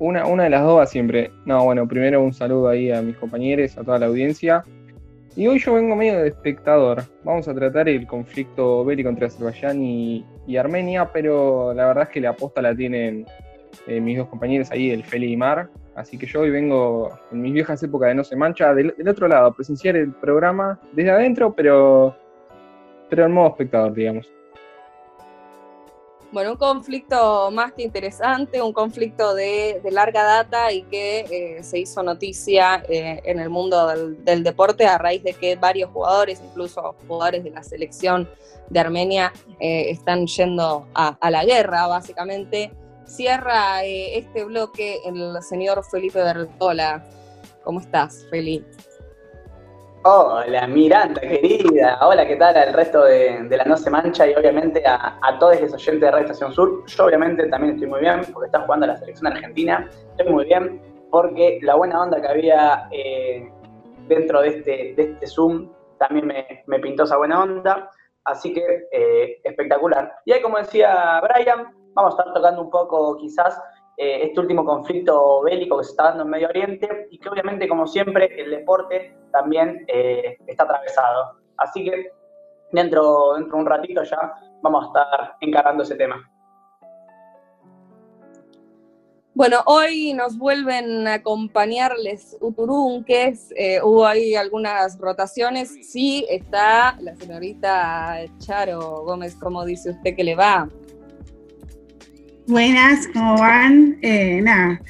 Una, 0.00 0.26
una 0.26 0.42
de 0.42 0.50
las 0.50 0.64
dos 0.64 0.80
va 0.80 0.86
siempre. 0.86 1.30
No, 1.44 1.62
bueno, 1.62 1.86
primero 1.86 2.20
un 2.20 2.34
saludo 2.34 2.68
ahí 2.68 2.90
a 2.90 3.00
mis 3.00 3.16
compañeros, 3.16 3.78
a 3.78 3.84
toda 3.84 4.00
la 4.00 4.06
audiencia. 4.06 4.64
Y 5.34 5.46
hoy 5.46 5.58
yo 5.58 5.72
vengo 5.72 5.96
medio 5.96 6.20
de 6.20 6.28
espectador. 6.28 7.04
Vamos 7.24 7.48
a 7.48 7.54
tratar 7.54 7.88
el 7.88 8.06
conflicto 8.06 8.84
bélico 8.84 9.08
entre 9.08 9.26
Azerbaiyán 9.26 9.82
y, 9.82 10.24
Armenia, 10.58 11.10
pero 11.10 11.72
la 11.72 11.86
verdad 11.86 12.04
es 12.04 12.08
que 12.10 12.20
la 12.20 12.30
aposta 12.30 12.60
la 12.60 12.74
tienen 12.74 13.24
eh, 13.86 14.00
mis 14.00 14.18
dos 14.18 14.28
compañeros 14.28 14.70
ahí, 14.70 14.90
el 14.90 15.02
Feli 15.02 15.32
y 15.32 15.36
Mar. 15.36 15.70
Así 15.94 16.18
que 16.18 16.26
yo 16.26 16.40
hoy 16.40 16.50
vengo 16.50 17.18
en 17.30 17.40
mis 17.40 17.54
viejas 17.54 17.82
épocas 17.82 18.08
de 18.08 18.14
No 18.14 18.24
se 18.24 18.36
mancha, 18.36 18.74
del, 18.74 18.94
otro 19.08 19.26
lado, 19.26 19.46
a 19.46 19.54
presenciar 19.54 19.96
el 19.96 20.12
programa 20.12 20.78
desde 20.92 21.10
adentro, 21.10 21.54
pero, 21.54 22.14
pero 23.08 23.24
en 23.24 23.32
modo 23.32 23.48
espectador, 23.48 23.94
digamos. 23.94 24.30
Bueno, 26.32 26.52
un 26.52 26.56
conflicto 26.56 27.50
más 27.50 27.74
que 27.74 27.82
interesante, 27.82 28.62
un 28.62 28.72
conflicto 28.72 29.34
de, 29.34 29.82
larga 29.90 30.24
data 30.24 30.72
y 30.72 30.82
que 30.84 31.58
eh, 31.58 31.62
se 31.62 31.78
hizo 31.78 32.02
noticia 32.02 32.82
eh, 32.88 33.20
en 33.24 33.38
el 33.38 33.50
mundo 33.50 33.86
del, 34.24 34.42
deporte 34.42 34.86
a 34.86 34.96
raíz 34.96 35.22
de 35.22 35.34
que 35.34 35.56
varios 35.56 35.90
jugadores, 35.90 36.40
incluso 36.42 36.96
jugadores 37.06 37.44
de 37.44 37.50
la 37.50 37.62
selección 37.62 38.30
de 38.70 38.80
Armenia, 38.80 39.30
eh, 39.60 39.90
están 39.90 40.26
yendo 40.26 40.86
a, 40.94 41.30
la 41.30 41.44
guerra, 41.44 41.86
básicamente. 41.86 42.72
Cierra 43.04 43.84
este 43.84 44.44
bloque 44.44 45.00
el 45.04 45.36
señor 45.42 45.84
Felipe 45.84 46.22
Bertola. 46.22 47.04
¿Cómo 47.62 47.80
estás, 47.80 48.24
Felipe? 48.30 48.70
Hola 50.04 50.66
Miranda, 50.66 51.20
querida. 51.20 51.96
Hola, 52.04 52.26
¿qué 52.26 52.34
tal 52.34 52.56
al 52.56 52.72
resto 52.72 53.04
de, 53.04 53.46
la 53.48 53.64
No 53.64 53.76
Se 53.76 53.88
Mancha 53.88 54.26
y 54.26 54.34
obviamente 54.34 54.82
a, 54.84 55.36
todos 55.38 55.60
los 55.60 55.74
oyentes 55.74 56.00
de 56.00 56.10
Radio 56.10 56.24
Estación 56.24 56.52
Sur? 56.52 56.84
Yo 56.86 57.04
obviamente 57.04 57.46
también 57.46 57.74
estoy 57.74 57.88
muy 57.88 58.00
bien 58.00 58.22
porque 58.32 58.46
está 58.46 58.62
jugando 58.62 58.88
la 58.88 58.96
selección 58.96 59.28
argentina. 59.32 59.88
Estoy 60.16 60.32
muy 60.32 60.46
bien 60.46 60.82
porque 61.12 61.60
la 61.62 61.76
buena 61.76 62.02
onda 62.02 62.20
que 62.20 62.26
había 62.26 62.88
eh, 62.90 63.48
dentro 64.08 64.42
de 64.42 64.48
este, 64.48 64.94
de 64.96 65.02
este 65.12 65.26
Zoom 65.28 65.70
también 66.00 66.26
me, 66.66 66.78
pintó 66.80 67.04
esa 67.04 67.16
buena 67.16 67.40
onda. 67.40 67.88
Así 68.24 68.52
que 68.52 68.88
eh, 68.90 69.40
espectacular. 69.44 70.16
Y 70.24 70.32
ahí, 70.32 70.42
como 70.42 70.58
decía 70.58 71.20
Brian, 71.22 71.76
vamos 71.94 72.14
a 72.14 72.22
estar 72.22 72.34
tocando 72.34 72.62
un 72.62 72.70
poco 72.70 73.16
quizás 73.18 73.56
eh, 74.02 74.24
este 74.24 74.40
último 74.40 74.64
conflicto 74.64 75.42
bélico 75.42 75.78
que 75.78 75.84
se 75.84 75.90
está 75.90 76.04
dando 76.04 76.24
en 76.24 76.30
Medio 76.30 76.48
Oriente 76.48 77.06
y 77.12 77.18
que 77.18 77.28
obviamente, 77.28 77.68
como 77.68 77.86
siempre, 77.86 78.28
el 78.36 78.50
deporte 78.50 79.16
también 79.30 79.84
eh, 79.86 80.38
está 80.44 80.64
atravesado. 80.64 81.38
Así 81.56 81.84
que 81.84 82.10
dentro, 82.72 83.34
dentro 83.34 83.58
de 83.58 83.62
un 83.62 83.68
ratito 83.68 84.02
ya 84.02 84.34
vamos 84.60 84.82
a 84.82 84.86
estar 84.88 85.36
encarando 85.40 85.84
ese 85.84 85.94
tema. 85.94 86.28
Bueno, 89.34 89.60
hoy 89.66 90.14
nos 90.14 90.36
vuelven 90.36 91.06
a 91.06 91.14
acompañarles 91.14 92.36
Uturunques, 92.40 93.54
eh, 93.56 93.80
hubo 93.82 94.04
ahí 94.04 94.34
algunas 94.34 94.98
rotaciones, 94.98 95.70
sí 95.90 96.26
está 96.28 96.96
la 97.00 97.14
señorita 97.14 98.18
Charo 98.38 99.04
Gómez, 99.04 99.36
como 99.36 99.64
dice 99.64 99.90
usted 99.90 100.16
que 100.16 100.24
le 100.24 100.34
va? 100.34 100.68
Buenas, 102.48 103.06
¿cómo 103.12 103.38
van? 103.38 103.98
Eh, 104.02 104.40
nada, 104.42 104.80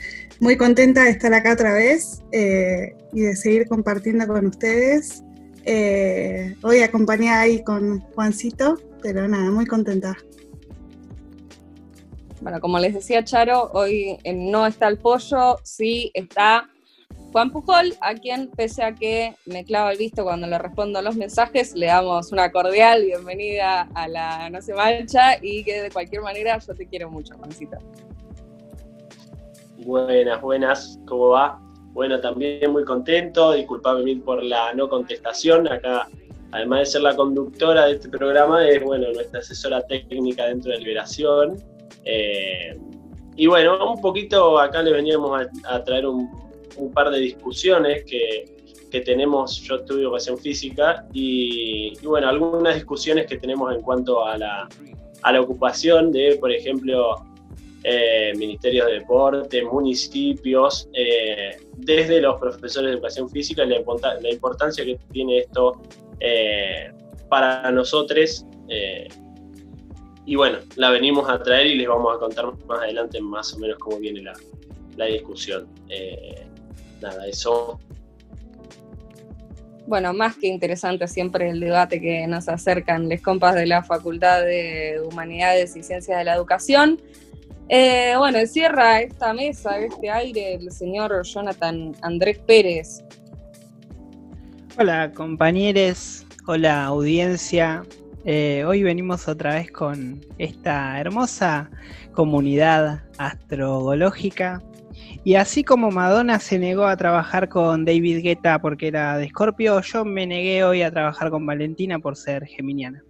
muy 0.40 0.56
contenta 0.56 1.04
de 1.04 1.10
estar 1.10 1.34
acá 1.34 1.52
otra 1.52 1.74
vez 1.74 2.22
eh, 2.32 2.96
y 3.12 3.20
de 3.20 3.36
seguir 3.36 3.68
compartiendo 3.68 4.26
con 4.26 4.46
ustedes. 4.46 5.22
Eh, 5.66 6.56
hoy 6.62 6.80
acompañada 6.80 7.42
ahí 7.42 7.62
con 7.62 8.00
Juancito, 8.00 8.80
pero 9.02 9.28
nada, 9.28 9.50
muy 9.50 9.66
contenta. 9.66 10.16
Bueno, 12.40 12.58
como 12.58 12.78
les 12.78 12.94
decía 12.94 13.22
Charo, 13.22 13.70
hoy 13.74 14.16
no 14.34 14.66
está 14.66 14.88
el 14.88 14.96
pollo, 14.96 15.58
sí 15.62 16.10
está 16.14 16.70
Juan 17.32 17.50
Pujol, 17.50 17.94
a 18.02 18.14
quien, 18.14 18.50
pese 18.50 18.82
a 18.82 18.94
que 18.94 19.34
me 19.46 19.64
clava 19.64 19.90
el 19.92 19.98
visto 19.98 20.22
cuando 20.22 20.46
le 20.46 20.58
respondo 20.58 21.00
los 21.00 21.16
mensajes, 21.16 21.74
le 21.74 21.86
damos 21.86 22.30
una 22.30 22.52
cordial 22.52 23.04
bienvenida 23.04 23.88
a 23.94 24.06
la 24.06 24.50
No 24.50 24.60
se 24.60 24.74
mancha 24.74 25.38
y 25.40 25.64
que 25.64 25.80
de 25.80 25.90
cualquier 25.90 26.20
manera 26.20 26.58
yo 26.58 26.74
te 26.74 26.86
quiero 26.86 27.10
mucho, 27.10 27.34
Juancito. 27.38 27.78
Buenas, 29.78 30.42
buenas, 30.42 31.00
¿cómo 31.06 31.30
va? 31.30 31.58
Bueno, 31.92 32.20
también 32.20 32.70
muy 32.70 32.84
contento, 32.84 33.52
disculpame 33.52 34.16
por 34.16 34.42
la 34.42 34.74
no 34.74 34.90
contestación. 34.90 35.66
Acá, 35.68 36.08
además 36.50 36.80
de 36.80 36.86
ser 36.86 37.00
la 37.00 37.16
conductora 37.16 37.86
de 37.86 37.92
este 37.92 38.10
programa, 38.10 38.66
es 38.68 38.82
bueno, 38.82 39.10
nuestra 39.10 39.40
asesora 39.40 39.80
técnica 39.86 40.46
dentro 40.46 40.70
de 40.70 40.78
Liberación. 40.78 41.56
Eh, 42.04 42.78
y 43.36 43.46
bueno, 43.46 43.92
un 43.92 44.00
poquito 44.02 44.58
acá 44.58 44.82
le 44.82 44.92
veníamos 44.92 45.46
a, 45.64 45.84
traer 45.84 46.06
un, 46.06 46.30
par 46.92 47.10
de 47.10 47.18
discusiones 47.18 48.04
que, 48.04 48.44
tenemos, 49.06 49.62
yo 49.62 49.76
estudio 49.76 50.08
educación 50.08 50.36
física, 50.36 51.06
y, 51.14 51.94
bueno, 52.04 52.28
algunas 52.28 52.74
discusiones 52.74 53.26
que 53.26 53.38
tenemos 53.38 53.74
en 53.74 53.80
cuanto 53.80 54.22
a 54.22 54.36
la, 54.36 54.68
a 55.22 55.32
la 55.32 55.40
ocupación 55.40 56.12
de, 56.12 56.36
por 56.36 56.52
ejemplo, 56.52 57.24
eh, 57.84 58.32
ministerios 58.36 58.86
de 58.86 58.92
deporte, 59.00 59.64
municipios, 59.64 60.88
eh, 60.92 61.56
desde 61.78 62.20
los 62.20 62.38
profesores 62.38 62.90
de 62.90 62.94
educación 62.96 63.30
física, 63.30 63.64
la, 63.64 63.80
la 64.20 64.30
importancia 64.30 64.84
que 64.84 64.98
tiene 65.10 65.38
esto 65.38 65.80
eh, 66.20 66.92
para 67.30 67.70
nosotros. 67.72 68.44
y 70.26 70.36
bueno, 70.36 70.58
la 70.76 70.90
venimos 70.90 71.28
a 71.28 71.42
traer 71.42 71.66
y 71.66 71.74
les 71.76 71.88
vamos 71.88 72.14
a 72.14 72.18
contar 72.18 72.52
más 72.66 72.80
adelante 72.80 73.20
más 73.20 73.54
o 73.54 73.58
menos 73.58 73.78
cómo 73.78 73.98
viene 73.98 74.22
la, 74.22 74.34
la 74.96 75.06
discusión. 75.06 75.66
Nada, 77.02 77.26
eso 77.26 77.78
bueno, 79.86 80.12
más 80.14 80.36
que 80.36 80.46
interesante 80.46 81.08
siempre 81.08 81.50
el 81.50 81.60
debate 81.60 82.00
que 82.00 82.26
nos 82.26 82.48
acercan 82.48 83.08
los 83.08 83.20
compas 83.20 83.54
de 83.54 83.66
la 83.66 83.82
Facultad 83.82 84.42
de 84.42 85.02
Humanidades 85.04 85.76
y 85.76 85.82
Ciencias 85.82 86.18
de 86.18 86.24
la 86.24 86.34
Educación. 86.34 87.00
Eh, 87.68 88.14
bueno, 88.16 88.38
cierra 88.46 89.00
esta 89.00 89.34
mesa, 89.34 89.78
este 89.78 90.10
aire, 90.10 90.54
el 90.54 90.70
señor 90.70 91.22
Jonathan 91.24 91.94
Andrés 92.02 92.38
Pérez. 92.38 93.02
Hola 94.78 95.12
compañeros, 95.12 96.24
hola 96.46 96.84
audiencia. 96.84 97.82
Eh, 98.24 98.64
hoy 98.66 98.82
venimos 98.84 99.26
otra 99.26 99.54
vez 99.54 99.70
con 99.72 100.24
esta 100.38 101.00
hermosa 101.00 101.70
comunidad 102.12 103.02
astrológica. 103.18 104.62
Y 105.24 105.36
así 105.36 105.62
como 105.62 105.90
Madonna 105.92 106.40
se 106.40 106.58
negó 106.58 106.84
a 106.86 106.96
trabajar 106.96 107.48
con 107.48 107.84
David 107.84 108.22
Guetta 108.22 108.58
porque 108.60 108.88
era 108.88 109.16
de 109.18 109.28
Scorpio, 109.28 109.80
yo 109.80 110.04
me 110.04 110.26
negué 110.26 110.64
hoy 110.64 110.82
a 110.82 110.90
trabajar 110.90 111.30
con 111.30 111.46
Valentina 111.46 112.00
por 112.00 112.16
ser 112.16 112.44
geminiana. 112.46 113.04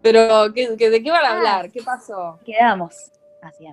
Pero, 0.00 0.48
de 0.50 1.02
qué 1.02 1.10
van 1.10 1.24
a 1.24 1.28
ah. 1.28 1.36
hablar? 1.36 1.70
¿Qué 1.72 1.82
pasó? 1.82 2.38
Quedamos. 2.44 3.10
Así 3.42 3.66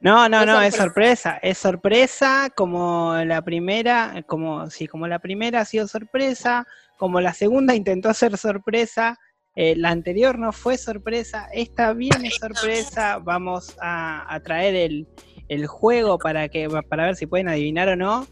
No, 0.00 0.28
no, 0.28 0.44
no, 0.44 0.60
es 0.60 0.76
sorpresa, 0.76 1.38
es 1.42 1.56
sorpresa 1.56 2.50
como 2.54 3.16
la 3.24 3.40
primera, 3.40 4.22
como 4.26 4.68
sí, 4.68 4.86
como 4.86 5.06
la 5.08 5.20
primera 5.20 5.60
ha 5.60 5.64
sido 5.64 5.88
sorpresa, 5.88 6.66
como 6.98 7.20
la 7.20 7.32
segunda 7.32 7.74
intentó 7.74 8.12
ser 8.12 8.36
sorpresa, 8.36 9.18
eh, 9.60 9.74
la 9.74 9.90
anterior 9.90 10.38
no 10.38 10.52
fue 10.52 10.78
sorpresa, 10.78 11.48
esta 11.52 11.92
viene 11.92 12.30
sorpresa, 12.30 13.18
vamos 13.18 13.74
a, 13.80 14.40
traer 14.44 14.76
el, 15.48 15.66
juego 15.66 16.16
para 16.16 16.48
que 16.48 16.68
para 16.88 17.06
ver 17.06 17.16
si 17.16 17.26
pueden 17.26 17.48
adivinar 17.48 17.88
o 17.88 17.96
no, 17.96 18.24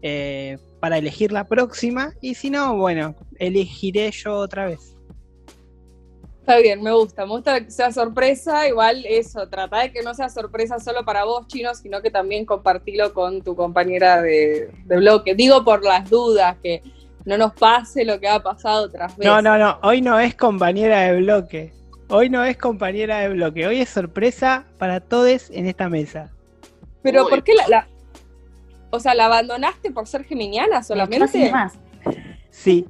eh, 0.00 0.56
para 0.80 0.96
elegir 0.96 1.32
la 1.32 1.46
próxima, 1.46 2.14
y 2.22 2.34
si 2.34 2.48
no, 2.48 2.78
bueno, 2.78 3.14
elegiré 3.38 4.10
yo 4.10 4.38
otra 4.38 4.68
vez. 4.68 4.96
Está 6.40 6.56
bien, 6.56 6.82
me 6.82 6.92
gusta, 6.92 7.26
me 7.26 7.32
gusta 7.32 7.62
que 7.62 7.70
sea 7.70 7.92
sorpresa, 7.92 8.66
igual 8.66 9.04
eso, 9.06 9.50
trata 9.50 9.82
de 9.82 9.92
que 9.92 10.02
no 10.02 10.14
sea 10.14 10.30
sorpresa 10.30 10.80
solo 10.80 11.04
para 11.04 11.24
vos, 11.24 11.46
chino, 11.46 11.74
sino 11.74 12.00
que 12.00 12.10
también 12.10 12.46
compartilo 12.46 13.12
con 13.12 13.42
tu 13.42 13.54
compañera 13.54 14.22
de, 14.22 14.70
bloque. 14.86 15.34
Digo 15.34 15.62
por 15.62 15.84
las 15.84 16.08
dudas, 16.08 16.56
que 16.62 16.82
no 17.24 17.38
nos 17.38 17.52
pase 17.54 18.04
lo 18.04 18.18
que 18.20 18.28
ha 18.28 18.42
pasado 18.42 18.86
otras 18.86 19.16
veces. 19.16 19.32
No, 19.32 19.42
no, 19.42 19.58
no, 19.58 19.78
hoy 19.82 20.00
no 20.00 20.18
es 20.18 20.34
compañera 20.34 21.00
de 21.00 21.20
bloque. 21.20 21.72
Hoy 22.08 22.28
no 22.28 22.42
es 22.44 22.56
compañera 22.56 23.20
de 23.20 23.28
bloque, 23.28 23.68
hoy 23.68 23.80
es 23.80 23.88
sorpresa 23.88 24.64
para 24.78 24.98
todos 24.98 25.48
en 25.50 25.66
esta 25.66 25.88
mesa. 25.88 26.32
Pero 27.02 27.28
¿por 27.28 27.44
qué 27.44 27.52
la, 27.54 27.86
O 28.90 28.98
sea, 28.98 29.14
¿la 29.14 29.26
abandonaste 29.26 29.92
por 29.92 30.08
ser 30.08 30.24
geminiana 30.24 30.82
solamente? 30.82 31.50
Más. 31.52 31.74
Sí. 32.50 32.88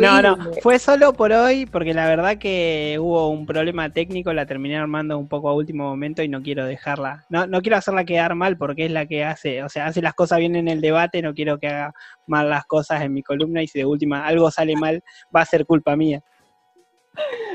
No, 0.00 0.22
no, 0.22 0.36
fue 0.60 0.78
solo 0.78 1.12
por 1.12 1.32
hoy 1.32 1.66
porque 1.66 1.94
la 1.94 2.06
verdad 2.06 2.38
que 2.38 2.96
hubo 3.00 3.28
un 3.28 3.46
problema 3.46 3.90
técnico, 3.90 4.32
la 4.32 4.46
terminé 4.46 4.76
armando 4.76 5.18
un 5.18 5.28
poco 5.28 5.48
a 5.48 5.54
último 5.54 5.84
momento 5.84 6.22
y 6.22 6.28
no 6.28 6.42
quiero 6.42 6.64
dejarla, 6.64 7.24
no, 7.28 7.46
no 7.46 7.60
quiero 7.62 7.76
hacerla 7.76 8.04
quedar 8.04 8.34
mal 8.34 8.56
porque 8.56 8.86
es 8.86 8.90
la 8.90 9.06
que 9.06 9.24
hace, 9.24 9.62
o 9.62 9.68
sea, 9.68 9.86
hace 9.86 10.02
las 10.02 10.14
cosas 10.14 10.38
bien 10.38 10.56
en 10.56 10.68
el 10.68 10.80
debate, 10.80 11.22
no 11.22 11.34
quiero 11.34 11.58
que 11.58 11.68
haga 11.68 11.92
mal 12.26 12.50
las 12.50 12.64
cosas 12.64 13.02
en 13.02 13.12
mi 13.12 13.22
columna 13.22 13.62
y 13.62 13.68
si 13.68 13.78
de 13.78 13.86
última 13.86 14.26
algo 14.26 14.50
sale 14.50 14.76
mal 14.76 15.02
va 15.34 15.42
a 15.42 15.46
ser 15.46 15.66
culpa 15.66 15.96
mía. 15.96 16.22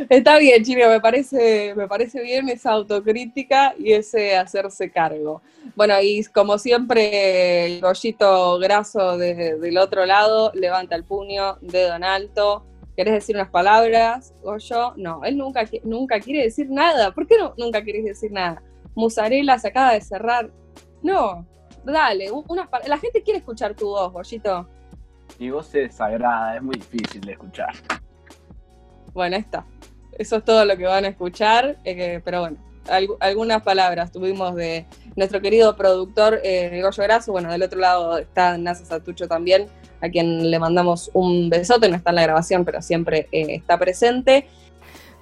Está 0.10 0.38
bien, 0.38 0.64
Chino, 0.64 0.88
me 0.88 1.02
parece, 1.02 1.74
me 1.76 1.88
parece 1.88 2.22
bien 2.22 2.48
esa 2.50 2.72
autocrítica 2.72 3.74
y 3.78 3.94
ese 3.94 4.36
hacerse 4.36 4.92
cargo. 4.92 5.42
Bueno, 5.76 5.96
y 6.02 6.24
como 6.26 6.58
siempre, 6.58 7.66
el 7.66 7.82
rollito 7.82 8.60
graso 8.60 9.18
del 9.18 9.78
otro 9.78 10.06
lado 10.06 10.52
levanta 10.54 10.96
el 10.96 11.04
puño, 11.04 11.58
dedo 11.62 11.96
en 11.96 12.04
alto. 12.04 12.66
¿Querés 12.96 13.14
decir 13.14 13.36
unas 13.36 13.50
palabras? 13.50 14.34
yo 14.60 14.94
No, 14.96 15.24
él 15.24 15.38
nunca, 15.38 15.64
nunca 15.84 16.20
quiere 16.20 16.44
decir 16.44 16.70
nada. 16.70 17.14
¿Por 17.14 17.28
qué 17.28 17.38
no, 17.38 17.54
nunca 17.58 17.84
quieres 17.84 18.06
decir 18.06 18.32
nada? 18.32 18.62
Musarela 18.96 19.60
se 19.60 19.68
acaba 19.68 19.94
de 19.94 20.02
cerrar. 20.02 20.52
No, 21.04 21.46
dale, 21.84 22.32
unas 22.32 22.68
La 22.88 22.98
gente 22.98 23.22
quiere 23.22 23.40
escuchar 23.40 23.76
tu 23.76 23.88
voz, 23.88 24.12
Goyito. 24.12 24.68
Mi 25.38 25.52
voz 25.52 25.74
es 25.76 25.96
sagrada, 25.96 26.56
es 26.56 26.64
muy 26.64 26.76
difícil 26.76 27.22
de 27.22 27.34
escuchar. 27.34 27.76
Bueno, 29.18 29.36
está. 29.36 29.66
Eso 30.20 30.36
es 30.36 30.46
todo 30.46 30.64
lo 30.64 30.78
que 30.78 30.86
van 30.86 31.04
a 31.04 31.08
escuchar, 31.08 31.80
eh, 31.86 32.22
pero 32.24 32.42
bueno, 32.42 32.58
algunas 33.20 33.64
palabras 33.64 34.12
tuvimos 34.12 34.54
de 34.54 34.86
nuestro 35.16 35.42
querido 35.42 35.76
productor 35.76 36.40
eh, 36.44 36.80
Goyo 36.84 37.02
Graso. 37.02 37.32
Bueno, 37.32 37.52
del 37.52 37.64
otro 37.64 37.80
lado 37.80 38.20
está 38.20 38.60
Nasa 38.60 38.86
Satucho 38.86 39.28
también, 39.28 39.70
a 40.02 40.10
quien 40.10 40.52
le 40.52 40.60
mandamos 40.60 41.10
un 41.16 41.50
besote. 41.50 41.90
No 41.90 41.96
está 41.96 42.12
en 42.12 42.18
la 42.18 42.22
grabación, 42.22 42.64
pero 42.64 42.80
siempre 42.84 43.28
eh, 43.32 43.56
está 43.56 43.80
presente. 43.80 44.48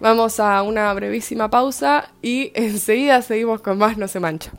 Vamos 0.01 0.41
a 0.41 0.61
una 0.61 0.93
brevísima 0.93 1.49
pausa 1.49 2.11
y 2.21 2.51
enseguida 2.53 3.21
seguimos 3.21 3.61
con 3.61 3.77
más 3.77 3.97
No 3.97 4.09
se 4.09 4.19
mancha. 4.19 4.51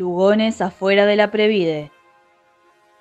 Lugones 0.00 0.62
afuera 0.62 1.04
de 1.04 1.14
la 1.14 1.30
Previde. 1.30 1.92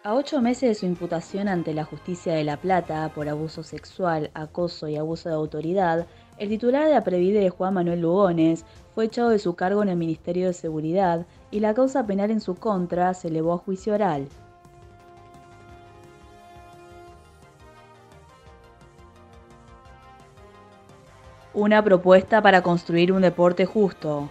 A 0.03 0.15
ocho 0.15 0.41
meses 0.41 0.67
de 0.67 0.75
su 0.75 0.85
imputación 0.85 1.47
ante 1.47 1.73
la 1.73 1.85
justicia 1.85 2.33
de 2.33 2.43
La 2.43 2.57
Plata 2.57 3.09
por 3.15 3.29
abuso 3.29 3.63
sexual, 3.63 4.31
acoso 4.33 4.89
y 4.89 4.97
abuso 4.97 5.29
de 5.29 5.35
autoridad, 5.35 6.07
el 6.39 6.49
titular 6.49 6.85
de 6.85 6.93
la 6.93 7.05
Previde, 7.05 7.51
Juan 7.51 7.75
Manuel 7.75 8.01
Lugones, 8.01 8.65
fue 8.93 9.05
echado 9.05 9.29
de 9.29 9.39
su 9.39 9.55
cargo 9.55 9.81
en 9.81 9.87
el 9.87 9.95
Ministerio 9.95 10.47
de 10.47 10.53
Seguridad 10.53 11.25
y 11.51 11.61
la 11.61 11.73
causa 11.73 12.05
penal 12.05 12.31
en 12.31 12.41
su 12.41 12.55
contra 12.55 13.13
se 13.13 13.29
elevó 13.29 13.53
a 13.53 13.59
juicio 13.59 13.93
oral. 13.93 14.27
Una 21.53 21.81
propuesta 21.81 22.41
para 22.41 22.61
construir 22.61 23.13
un 23.13 23.21
deporte 23.21 23.65
justo. 23.65 24.29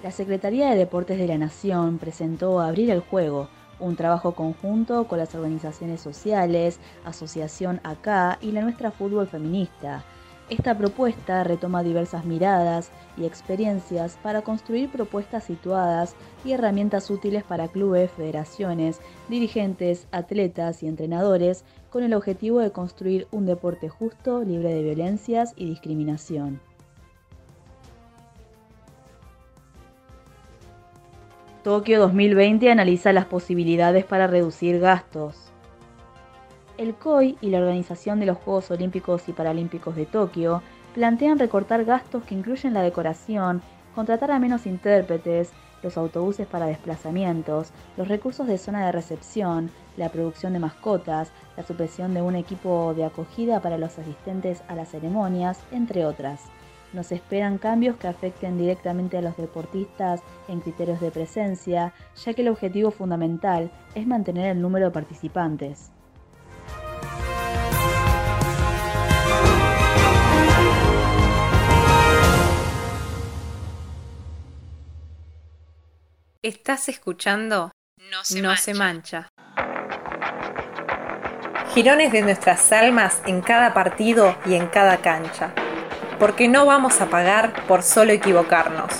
La 0.00 0.12
Secretaría 0.12 0.70
de 0.70 0.76
Deportes 0.76 1.18
de 1.18 1.26
la 1.26 1.38
Nación 1.38 1.98
presentó 1.98 2.60
Abrir 2.60 2.88
el 2.90 3.00
Juego, 3.00 3.48
un 3.80 3.96
trabajo 3.96 4.32
conjunto 4.32 5.08
con 5.08 5.18
las 5.18 5.34
organizaciones 5.34 6.00
sociales, 6.00 6.78
Asociación 7.04 7.80
ACA 7.82 8.38
y 8.40 8.52
la 8.52 8.62
Nuestra 8.62 8.92
Fútbol 8.92 9.26
Feminista. 9.26 10.04
Esta 10.50 10.78
propuesta 10.78 11.42
retoma 11.42 11.82
diversas 11.82 12.24
miradas 12.24 12.92
y 13.16 13.24
experiencias 13.24 14.16
para 14.22 14.42
construir 14.42 14.88
propuestas 14.88 15.42
situadas 15.42 16.14
y 16.44 16.52
herramientas 16.52 17.10
útiles 17.10 17.42
para 17.42 17.66
clubes, 17.66 18.12
federaciones, 18.12 19.00
dirigentes, 19.28 20.06
atletas 20.12 20.84
y 20.84 20.86
entrenadores 20.86 21.64
con 21.90 22.04
el 22.04 22.14
objetivo 22.14 22.60
de 22.60 22.70
construir 22.70 23.26
un 23.32 23.46
deporte 23.46 23.88
justo, 23.88 24.44
libre 24.44 24.72
de 24.72 24.84
violencias 24.84 25.54
y 25.56 25.66
discriminación. 25.66 26.67
Tokio 31.68 32.00
2020 32.00 32.70
analiza 32.70 33.12
las 33.12 33.26
posibilidades 33.26 34.06
para 34.06 34.26
reducir 34.26 34.80
gastos. 34.80 35.52
El 36.78 36.94
COI 36.94 37.36
y 37.42 37.50
la 37.50 37.58
Organización 37.58 38.20
de 38.20 38.24
los 38.24 38.38
Juegos 38.38 38.70
Olímpicos 38.70 39.28
y 39.28 39.34
Paralímpicos 39.34 39.94
de 39.94 40.06
Tokio 40.06 40.62
plantean 40.94 41.38
recortar 41.38 41.84
gastos 41.84 42.24
que 42.24 42.34
incluyen 42.34 42.72
la 42.72 42.80
decoración, 42.80 43.60
contratar 43.94 44.30
a 44.30 44.38
menos 44.38 44.64
intérpretes, 44.64 45.50
los 45.82 45.98
autobuses 45.98 46.46
para 46.46 46.64
desplazamientos, 46.64 47.68
los 47.98 48.08
recursos 48.08 48.46
de 48.46 48.56
zona 48.56 48.86
de 48.86 48.92
recepción, 48.92 49.70
la 49.98 50.08
producción 50.08 50.54
de 50.54 50.60
mascotas, 50.60 51.32
la 51.58 51.64
supresión 51.64 52.14
de 52.14 52.22
un 52.22 52.34
equipo 52.34 52.94
de 52.94 53.04
acogida 53.04 53.60
para 53.60 53.76
los 53.76 53.98
asistentes 53.98 54.62
a 54.68 54.74
las 54.74 54.88
ceremonias, 54.88 55.60
entre 55.70 56.06
otras. 56.06 56.40
Nos 56.92 57.12
esperan 57.12 57.58
cambios 57.58 57.96
que 57.96 58.08
afecten 58.08 58.56
directamente 58.56 59.18
a 59.18 59.22
los 59.22 59.36
deportistas 59.36 60.22
en 60.48 60.60
criterios 60.60 61.00
de 61.00 61.10
presencia, 61.10 61.92
ya 62.16 62.34
que 62.34 62.42
el 62.42 62.48
objetivo 62.48 62.90
fundamental 62.90 63.70
es 63.94 64.06
mantener 64.06 64.50
el 64.50 64.62
número 64.62 64.86
de 64.86 64.92
participantes. 64.92 65.92
Estás 76.40 76.88
escuchando 76.88 77.72
No 78.40 78.56
se, 78.56 78.72
mancha. 78.72 79.28
Girones 81.74 82.12
de 82.12 82.22
nuestras 82.22 82.72
almas 82.72 83.20
en 83.26 83.42
cada 83.42 83.74
partido 83.74 84.34
y 84.46 84.54
en 84.54 84.68
cada 84.68 84.96
cancha. 84.98 85.52
Porque 86.18 86.48
no 86.48 86.66
vamos 86.66 87.00
a 87.00 87.06
pagar 87.06 87.66
por 87.66 87.82
solo 87.82 88.12
equivocarnos. 88.12 88.90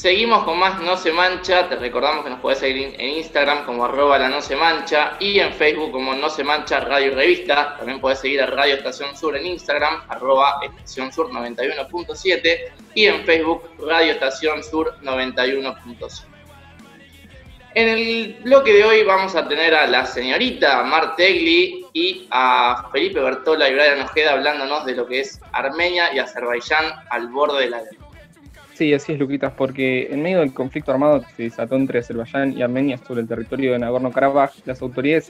Seguimos 0.00 0.44
con 0.44 0.58
más 0.58 0.80
No 0.80 0.96
Se 0.96 1.12
Mancha. 1.12 1.68
Te 1.68 1.76
recordamos 1.76 2.24
que 2.24 2.30
nos 2.30 2.40
puedes 2.40 2.58
seguir 2.58 2.94
en 2.98 3.18
Instagram 3.18 3.66
como 3.66 3.84
arroba 3.84 4.18
la 4.18 4.30
No 4.30 4.40
Se 4.40 4.56
Mancha 4.56 5.18
y 5.20 5.40
en 5.40 5.52
Facebook 5.52 5.92
como 5.92 6.14
No 6.14 6.30
Se 6.30 6.42
Mancha 6.42 6.80
Radio 6.80 7.08
y 7.08 7.14
Revista. 7.14 7.76
También 7.76 8.00
puedes 8.00 8.18
seguir 8.18 8.40
a 8.40 8.46
Radio 8.46 8.76
Estación 8.76 9.14
Sur 9.14 9.36
en 9.36 9.44
Instagram, 9.44 10.02
arroba 10.08 10.60
Estación 10.62 11.12
Sur 11.12 11.30
91.7 11.30 12.58
y 12.94 13.04
en 13.04 13.26
Facebook 13.26 13.62
Radio 13.78 14.12
Estación 14.12 14.64
Sur 14.64 14.96
91.7. 15.02 16.24
En 17.74 17.88
el 17.88 18.38
bloque 18.42 18.72
de 18.72 18.84
hoy 18.84 19.04
vamos 19.04 19.36
a 19.36 19.46
tener 19.46 19.74
a 19.74 19.86
la 19.86 20.06
señorita 20.06 20.82
Martegli 20.82 21.79
y 21.92 22.26
a 22.30 22.88
Felipe 22.92 23.20
Bertola 23.20 23.68
y 23.68 23.74
Brian 23.74 24.00
Ojeda 24.00 24.32
hablándonos 24.32 24.84
de 24.86 24.94
lo 24.94 25.06
que 25.06 25.20
es 25.20 25.40
Armenia 25.52 26.14
y 26.14 26.18
Azerbaiyán 26.18 26.84
al 27.10 27.28
borde 27.28 27.64
de 27.64 27.70
la 27.70 27.78
guerra. 27.78 28.10
Sí, 28.74 28.94
así 28.94 29.12
es, 29.12 29.18
Luquitas, 29.18 29.52
porque 29.52 30.08
en 30.10 30.22
medio 30.22 30.38
del 30.38 30.54
conflicto 30.54 30.90
armado 30.90 31.20
que 31.20 31.26
se 31.36 31.42
desató 31.42 31.76
entre 31.76 31.98
Azerbaiyán 31.98 32.56
y 32.56 32.62
Armenia 32.62 32.96
sobre 32.96 33.20
el 33.20 33.28
territorio 33.28 33.72
de 33.72 33.78
Nagorno-Karabaj, 33.78 34.52
las 34.64 34.80
autoridades 34.80 35.28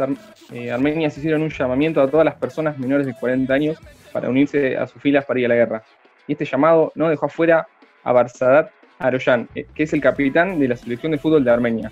eh, 0.53 0.71
armenias 0.71 1.19
hicieron 1.19 1.43
un 1.43 1.51
llamamiento 1.51 2.01
a 2.01 2.09
todas 2.09 2.25
las 2.25 2.37
personas 2.37 2.79
menores 2.79 3.07
de 3.07 3.15
40 3.15 3.53
años 3.53 3.79
para 4.13 4.29
unirse 4.29 4.77
a 4.77 4.87
sus 4.87 5.03
filas 5.03 5.25
para 5.25 5.41
ir 5.41 5.47
a 5.47 5.49
la 5.49 5.55
guerra. 5.57 5.83
Y 6.29 6.33
este 6.35 6.45
llamado 6.45 6.93
no 6.95 7.09
dejó 7.09 7.27
afuera 7.27 7.67
a 8.05 8.13
Barsadat 8.13 8.71
Aroyan, 9.01 9.49
eh, 9.57 9.67
que 9.75 9.83
es 9.83 9.93
el 9.95 10.01
capitán 10.01 10.61
de 10.61 10.69
la 10.69 10.77
selección 10.77 11.11
de 11.11 11.19
fútbol 11.19 11.43
de 11.43 11.51
Armenia. 11.51 11.91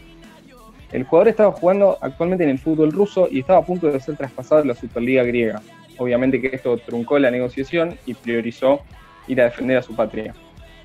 El 0.92 1.04
jugador 1.04 1.28
estaba 1.28 1.52
jugando 1.52 1.98
actualmente 2.00 2.44
en 2.44 2.50
el 2.50 2.58
fútbol 2.58 2.92
ruso 2.92 3.28
y 3.30 3.40
estaba 3.40 3.58
a 3.58 3.64
punto 3.64 3.88
de 3.90 4.00
ser 4.00 4.16
traspasado 4.16 4.62
a 4.62 4.64
la 4.64 4.74
Superliga 4.74 5.22
griega. 5.22 5.60
Obviamente 5.98 6.40
que 6.40 6.54
esto 6.54 6.78
truncó 6.78 7.18
la 7.18 7.30
negociación 7.30 7.98
y 8.06 8.14
priorizó 8.14 8.80
ir 9.26 9.40
a 9.40 9.44
defender 9.44 9.76
a 9.76 9.82
su 9.82 9.94
patria 9.94 10.34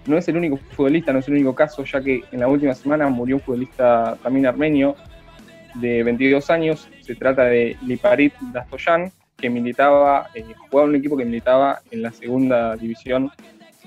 no 0.05 0.17
es 0.17 0.27
el 0.27 0.37
único 0.37 0.57
futbolista, 0.57 1.13
no 1.13 1.19
es 1.19 1.27
el 1.27 1.35
único 1.35 1.55
caso, 1.55 1.83
ya 1.85 2.01
que 2.01 2.23
en 2.31 2.39
la 2.39 2.47
última 2.47 2.73
semana 2.73 3.07
murió 3.09 3.37
un 3.37 3.41
futbolista 3.41 4.17
también 4.21 4.45
armenio 4.45 4.95
de 5.75 6.03
22 6.03 6.49
años. 6.49 6.89
Se 7.01 7.15
trata 7.15 7.45
de 7.45 7.77
Liparit 7.85 8.33
Dastoyan, 8.51 9.11
que 9.37 9.49
militaba, 9.49 10.29
eh, 10.35 10.45
jugaba 10.69 10.85
en 10.85 10.89
un 10.89 10.95
equipo 10.97 11.17
que 11.17 11.25
militaba 11.25 11.81
en 11.91 12.01
la 12.01 12.11
segunda 12.11 12.75
división 12.75 13.31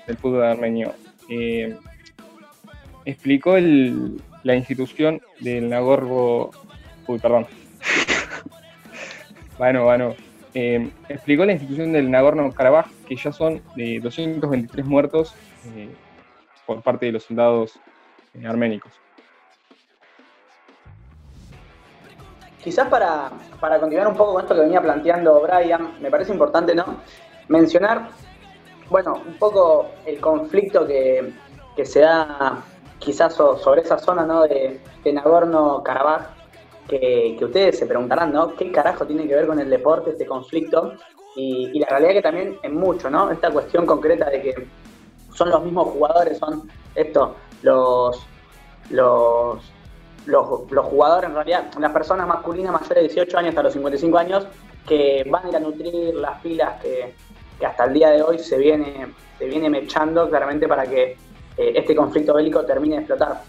del 0.06 0.16
fútbol 0.16 0.44
armenio. 0.44 0.94
Eh, 1.28 1.76
explicó 3.04 3.56
la 4.46 4.54
institución 4.54 5.20
del 5.40 5.68
Nagorno. 5.68 6.50
Uy, 7.08 7.18
perdón. 7.18 7.46
bueno, 9.58 9.84
bueno. 9.84 10.14
Eh, 10.54 10.88
explicó 11.08 11.44
la 11.44 11.52
institución 11.52 11.92
del 11.92 12.08
Nagorno-Karabaj 12.10 12.86
que 13.06 13.16
ya 13.16 13.30
son 13.30 13.60
223 13.76 14.86
muertos 14.86 15.34
por 16.64 16.80
parte 16.80 17.06
de 17.06 17.12
los 17.12 17.24
soldados 17.24 17.78
eh, 18.34 18.46
arménicos. 18.46 18.92
Quizás 22.62 22.88
para, 22.88 23.30
continuar 23.80 24.08
un 24.08 24.16
poco 24.16 24.34
con 24.34 24.42
esto 24.42 24.54
que 24.54 24.62
venía 24.62 24.80
planteando 24.80 25.42
Brian, 25.42 26.00
me 26.00 26.10
parece 26.10 26.32
importante 26.32 26.74
¿no? 26.74 27.00
mencionar, 27.48 28.08
bueno, 28.88 29.22
un 29.26 29.34
poco 29.34 29.90
el 30.06 30.20
conflicto 30.20 30.86
que, 30.86 31.32
se 31.84 32.00
da 32.00 32.64
quizás 32.98 33.34
sobre 33.34 33.82
esa 33.82 33.98
zona 33.98 34.24
¿no? 34.24 34.42
de, 34.42 34.80
Nagorno-Karabaj, 35.04 36.26
que, 36.88 37.36
ustedes 37.40 37.78
se 37.78 37.86
preguntarán, 37.86 38.32
¿no? 38.32 38.54
¿Qué 38.54 38.70
carajo 38.70 39.06
tiene 39.06 39.26
que 39.26 39.34
ver 39.34 39.46
con 39.46 39.58
el 39.58 39.68
deporte 39.68 40.10
este 40.10 40.26
conflicto? 40.26 40.92
Y, 41.34 41.78
la 41.78 41.88
realidad 41.88 42.12
que 42.12 42.22
también 42.22 42.58
en 42.62 42.76
mucho, 42.76 43.10
¿no? 43.10 43.30
Esta 43.30 43.50
cuestión 43.50 43.86
concreta 43.86 44.30
de 44.30 44.40
que 44.40 44.68
son 45.34 45.50
los 45.50 45.62
mismos 45.62 45.88
jugadores, 45.88 46.38
son 46.38 46.70
esto, 46.94 47.34
los, 47.62 48.26
los, 48.90 49.58
los, 50.26 50.86
jugadores 50.86 51.28
en 51.28 51.34
realidad, 51.34 51.64
las 51.78 51.92
personas 51.92 52.26
masculinas 52.26 52.72
mayores 52.72 52.96
de 52.96 53.02
18 53.02 53.38
años 53.38 53.48
hasta 53.50 53.62
los 53.64 53.72
55 53.74 54.18
años, 54.18 54.46
que 54.86 55.26
van 55.28 55.44
a 55.44 55.48
ir 55.50 55.56
a 55.56 55.60
nutrir 55.60 56.14
las 56.14 56.40
filas 56.40 56.80
que, 56.80 57.14
hasta 57.64 57.84
el 57.84 57.92
día 57.92 58.10
de 58.10 58.22
hoy 58.22 58.38
se 58.38 58.56
viene, 58.56 59.08
se 59.38 59.46
viene 59.46 59.68
mechando 59.68 60.28
claramente 60.28 60.66
para 60.68 60.86
que 60.86 61.16
eh, 61.56 61.72
este 61.76 61.94
conflicto 61.94 62.34
bélico 62.34 62.64
termine 62.64 62.96
de 62.96 63.00
explotar. 63.02 63.42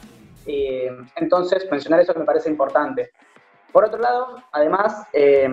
Eh, 0.46 0.90
entonces, 1.18 1.68
mencionar 1.70 2.02
eso 2.02 2.14
me 2.16 2.26
parece 2.26 2.50
importante. 2.50 3.12
Por 3.72 3.86
otro 3.86 4.00
lado, 4.00 4.38
además, 4.52 5.08
eh, 5.14 5.50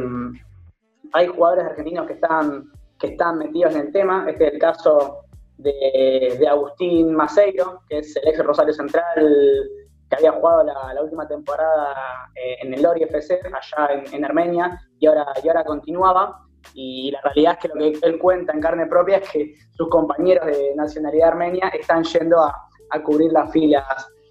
hay 1.13 1.27
jugadores 1.27 1.65
argentinos 1.65 2.07
que 2.07 2.15
están, 2.15 2.71
que 2.99 3.09
están 3.09 3.39
metidos 3.39 3.75
en 3.75 3.81
el 3.83 3.93
tema. 3.93 4.27
Este 4.29 4.47
es 4.47 4.53
el 4.55 4.59
caso 4.59 5.25
de, 5.59 6.47
Agustín 6.49 7.15
Maceiro, 7.15 7.83
que 7.89 7.99
es 7.99 8.17
el 8.17 8.29
ex 8.29 8.45
Rosario 8.45 8.73
Central 8.73 9.27
que 10.09 10.17
había 10.17 10.33
jugado 10.33 10.65
la, 10.65 11.03
última 11.03 11.27
temporada 11.27 11.95
eh, 12.35 12.57
en 12.63 12.75
el 12.75 12.83
Lori 12.83 13.03
FC, 13.05 13.41
allá 13.45 14.03
en, 14.13 14.25
Armenia, 14.25 14.81
y 14.99 15.07
ahora, 15.07 15.27
y 15.43 15.49
ahora 15.49 15.65
continuaba. 15.65 16.41
Y 16.73 17.11
la 17.11 17.21
realidad 17.21 17.55
es 17.55 17.59
que 17.59 17.69
lo 17.69 17.75
que 17.75 17.99
él 18.03 18.19
cuenta 18.19 18.53
en 18.53 18.61
carne 18.61 18.87
propia 18.87 19.19
es 19.19 19.31
que 19.31 19.55
sus 19.71 19.89
compañeros 19.89 20.47
de 20.47 20.75
nacionalidad 20.75 21.29
armenia 21.29 21.69
están 21.69 22.03
yendo 22.05 22.41
a, 22.41 22.55
cubrir 23.03 23.33
las 23.33 23.51
filas 23.51 23.85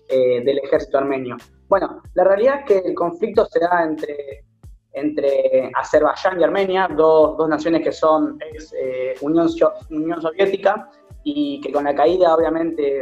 eh, 0.08 0.41
del 0.41 0.60
ejército 0.60 0.98
armenio. 0.98 1.36
Bueno, 1.67 2.02
la 2.13 2.24
realidad 2.24 2.60
es 2.60 2.65
que 2.65 2.88
el 2.88 2.96
conflicto 2.96 3.46
se 3.46 3.60
da 3.60 3.84
entre, 3.84 4.46
entre 4.93 5.69
Azerbaiyán 5.76 6.39
y 6.39 6.43
Armenia, 6.46 6.88
dos, 6.96 7.36
dos 7.36 7.50
naciones 7.50 7.82
que 7.82 7.91
son 7.91 8.38
ex 8.39 8.74
eh, 8.74 9.15
Unión, 9.19 9.50
Unión 9.89 10.22
Soviética, 10.22 10.89
y 11.24 11.60
que 11.62 11.72
con 11.72 11.84
la 11.84 11.96
caída, 11.96 12.36
obviamente, 12.36 13.02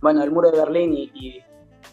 bueno, 0.00 0.20
del 0.20 0.32
muro 0.32 0.50
de 0.50 0.58
Berlín 0.58 0.92
y, 0.94 1.40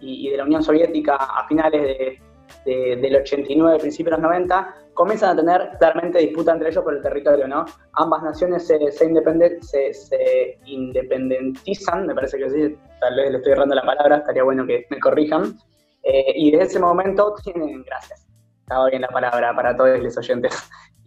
de 0.02 0.38
la 0.38 0.44
Unión 0.44 0.64
Soviética 0.64 1.16
a 1.16 1.48
finales 1.48 2.20
de, 2.66 2.96
del 2.96 3.16
89, 3.18 3.80
principios 3.80 4.18
de 4.18 4.22
los 4.22 4.32
90, 4.32 4.76
comienzan 4.94 5.32
a 5.32 5.36
tener 5.42 5.78
claramente 5.80 6.20
disputa 6.20 6.54
entre 6.54 6.70
ellos 6.70 6.84
por 6.84 6.94
el 6.96 7.02
territorio, 7.02 7.48
¿no? 7.48 7.66
Ambas 7.94 8.24
naciones 8.24 8.68
se, 8.68 8.92
se, 8.92 9.94
se, 9.94 10.60
independentizan, 10.66 12.08
me 12.08 12.16
parece 12.16 12.38
que 12.38 12.50
sí, 12.50 12.78
tal 13.00 13.16
vez 13.16 13.32
le 13.32 13.38
estoy 13.38 13.54
errando 13.54 13.76
la 13.76 13.84
palabra, 13.84 14.18
estaría 14.18 14.44
bueno 14.44 14.66
que 14.66 14.86
me 14.90 15.00
corrijan, 15.00 15.58
eh, 16.04 16.34
y 16.36 16.52
desde 16.52 16.66
ese 16.66 16.80
momento 16.80 17.36
tienen, 17.44 17.84
gracias, 17.84 18.28
estaba 18.62 18.90
bien 18.90 19.02
la 19.02 19.10
palabra 19.10 19.56
para 19.56 19.76
todos 19.76 20.00
los 20.00 20.18
oyentes, 20.18 20.54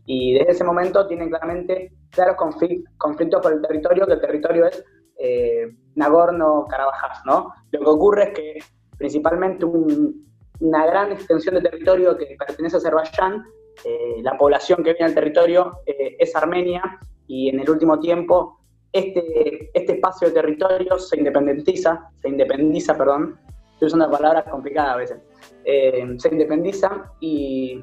y 0.07 0.35
desde 0.35 0.53
ese 0.53 0.65
momento 0.65 1.07
tienen 1.07 1.29
claramente 1.31 1.93
claros 2.11 2.37
conflictos 2.37 3.41
por 3.43 3.53
el 3.53 3.63
territorio, 3.63 4.07
que 4.07 4.13
el 4.15 4.21
territorio 4.21 4.67
es 4.67 4.85
eh, 5.19 5.69
Nagorno-Karabaj, 5.95 7.25
¿no? 7.25 7.53
Lo 7.71 7.81
que 7.81 7.87
ocurre 7.87 8.25
es 8.25 8.31
que 8.31 8.59
principalmente 8.99 9.65
una 9.65 10.87
gran 10.87 11.13
extensión 11.13 11.55
de 11.57 11.63
territorio 11.63 12.17
que 12.17 12.37
pertenece 12.39 12.77
a 12.77 12.79
Azerbaiyán 12.79 13.45
eh, 13.85 14.21
la 14.23 14.37
población 14.37 14.83
que 14.83 14.93
viene 14.93 15.07
al 15.07 15.15
territorio 15.15 15.81
eh, 15.87 16.17
es 16.19 16.35
armenia 16.37 16.83
y 17.27 17.49
en 17.49 17.61
el 17.61 17.69
último 17.69 17.99
tiempo 17.99 18.61
este, 18.93 19.71
este 19.75 19.95
espacio 19.95 20.29
de 20.29 20.35
territorio 20.35 20.99
se 20.99 21.19
independiza, 21.19 22.11
se 22.23 22.29
independiza, 22.29 22.97
perdón, 22.97 23.39
estoy 23.73 23.87
usando 23.87 24.11
palabras 24.11 24.45
complicadas 24.49 24.93
a 24.93 24.97
veces, 24.97 25.19
eh, 25.65 26.15
se 26.19 26.29
independiza 26.29 27.13
y, 27.21 27.83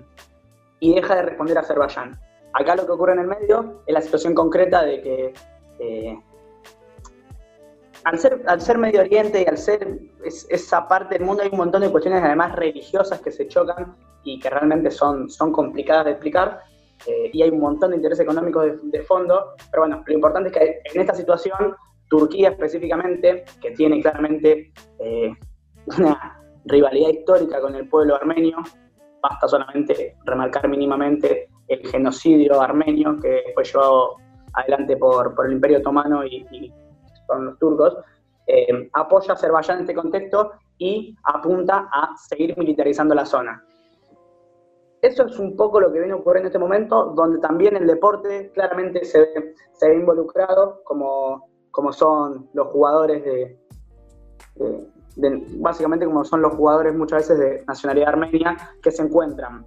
y, 0.79 0.95
deja 0.95 1.15
de 1.17 1.21
responder 1.23 1.57
a 1.57 1.61
Azerbaiyán. 1.61 2.17
Acá 2.53 2.75
lo 2.75 2.85
que 2.85 2.91
ocurre 2.91 3.13
en 3.13 3.19
el 3.19 3.27
medio 3.27 3.81
es 3.85 3.93
la 3.93 4.01
situación 4.01 4.33
concreta 4.33 4.83
de 4.83 5.01
que 5.01 5.33
al 8.03 8.19
ser, 8.19 8.41
al 8.47 8.61
ser 8.61 8.77
Medio 8.77 9.01
Oriente 9.01 9.41
y 9.41 9.45
al 9.45 9.57
ser 9.57 9.99
esa 10.23 10.87
parte 10.87 11.17
del 11.17 11.25
mundo 11.25 11.43
hay 11.43 11.49
un 11.51 11.57
montón 11.57 11.81
de 11.81 11.89
cuestiones 11.89 12.23
además 12.23 12.55
religiosas 12.55 13.21
que 13.21 13.31
se 13.31 13.47
chocan 13.47 13.95
y 14.23 14.39
que 14.39 14.49
realmente 14.49 14.91
son, 14.91 15.29
son 15.29 15.51
complicadas 15.51 16.05
de 16.05 16.11
explicar 16.11 16.61
eh, 17.07 17.31
y 17.33 17.41
hay 17.41 17.49
un 17.49 17.59
montón 17.59 17.91
de 17.91 17.97
intereses 17.97 18.23
económicos 18.23 18.67
de, 18.83 19.01
fondo, 19.01 19.55
pero 19.71 19.83
bueno, 19.83 20.03
lo 20.05 20.13
importante 20.13 20.49
es 20.49 20.57
que 20.57 20.81
en 20.93 21.01
esta 21.01 21.15
situación 21.15 21.75
Turquía 22.09 22.49
específicamente, 22.49 23.45
que 23.61 23.71
tiene 23.71 24.01
claramente 24.01 24.71
eh, 24.99 25.33
una 25.97 26.43
rivalidad 26.65 27.09
histórica 27.09 27.59
con 27.61 27.75
el 27.75 27.87
pueblo 27.87 28.15
armenio, 28.15 28.57
basta 29.21 29.47
solamente 29.47 30.17
remarcar 30.25 30.67
mínimamente 30.67 31.49
el 31.67 31.87
genocidio 31.87 32.61
armenio 32.61 33.17
que 33.19 33.43
fue 33.53 33.63
llevado 33.63 34.17
adelante 34.53 34.97
por, 34.97 35.33
por 35.33 35.47
el 35.47 35.53
Imperio 35.53 35.79
Otomano 35.79 36.25
y 36.25 36.71
con 37.31 37.45
los 37.45 37.59
turcos, 37.59 37.97
eh, 38.47 38.89
apoya 38.93 39.33
a 39.33 39.35
Azerbaiyán 39.35 39.77
en 39.77 39.81
este 39.83 39.95
contexto 39.95 40.51
y 40.77 41.15
apunta 41.23 41.87
a 41.91 42.15
seguir 42.17 42.57
militarizando 42.57 43.15
la 43.15 43.25
zona. 43.25 43.63
Eso 45.01 45.25
es 45.25 45.39
un 45.39 45.55
poco 45.55 45.79
lo 45.79 45.91
que 45.91 45.99
viene 45.99 46.13
ocurriendo 46.13 46.47
en 46.47 46.51
este 46.51 46.59
momento, 46.59 47.13
donde 47.15 47.39
también 47.39 47.75
el 47.75 47.87
deporte 47.87 48.51
claramente 48.53 49.03
se 49.03 49.19
ve, 49.19 49.55
se 49.73 49.89
ve 49.89 49.95
involucrado, 49.95 50.81
como, 50.83 51.49
como 51.71 51.91
son 51.91 52.49
los 52.53 52.67
jugadores 52.67 53.23
de, 53.23 53.57
básicamente 55.57 56.05
como 56.05 56.23
son 56.23 56.41
los 56.41 56.53
jugadores 56.53 56.93
muchas 56.93 57.19
veces 57.19 57.39
de 57.39 57.63
nacionalidad 57.67 58.09
armenia, 58.09 58.57
que 58.81 58.91
se 58.91 59.01
encuentran 59.01 59.65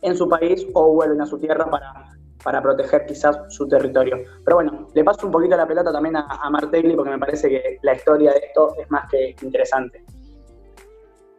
en 0.00 0.16
su 0.16 0.28
país 0.28 0.66
o 0.72 0.94
vuelven 0.94 1.20
a 1.20 1.26
su 1.26 1.38
tierra 1.38 1.68
para 1.70 2.13
para 2.44 2.62
proteger 2.62 3.06
quizás 3.06 3.36
su 3.48 3.66
territorio. 3.66 4.18
Pero 4.44 4.56
bueno, 4.56 4.88
le 4.94 5.02
paso 5.02 5.26
un 5.26 5.32
poquito 5.32 5.56
la 5.56 5.66
pelota 5.66 5.90
también 5.90 6.16
a, 6.16 6.20
a 6.20 6.50
porque 6.50 7.10
me 7.10 7.18
parece 7.18 7.48
que 7.48 7.78
la 7.82 7.94
historia 7.94 8.32
de 8.32 8.38
esto 8.38 8.74
es 8.78 8.88
más 8.90 9.10
que 9.10 9.34
interesante. 9.42 10.04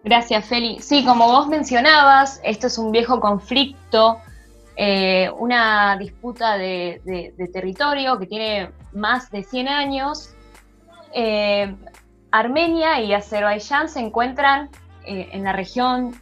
Gracias, 0.04 0.46
Feli. 0.46 0.80
Sí, 0.82 1.06
como 1.06 1.28
vos 1.28 1.48
mencionabas, 1.48 2.40
esto 2.44 2.68
es 2.68 2.78
un 2.78 2.92
viejo 2.92 3.20
conflicto, 3.20 4.18
eh, 4.76 5.32
una 5.38 5.98
disputa 5.98 6.58
de, 6.58 7.34
territorio 7.54 8.20
que 8.20 8.26
tiene 8.26 8.72
más 8.94 9.32
de 9.32 9.44
100 9.44 9.68
años. 9.68 10.34
Eh, 11.14 11.74
Armenia 12.32 13.00
y 13.00 13.14
Azerbaiyán 13.14 13.90
se 13.90 14.00
encuentran 14.00 14.70
eh, 15.06 15.30
en 15.32 15.44
la 15.44 15.54
región 15.54 16.14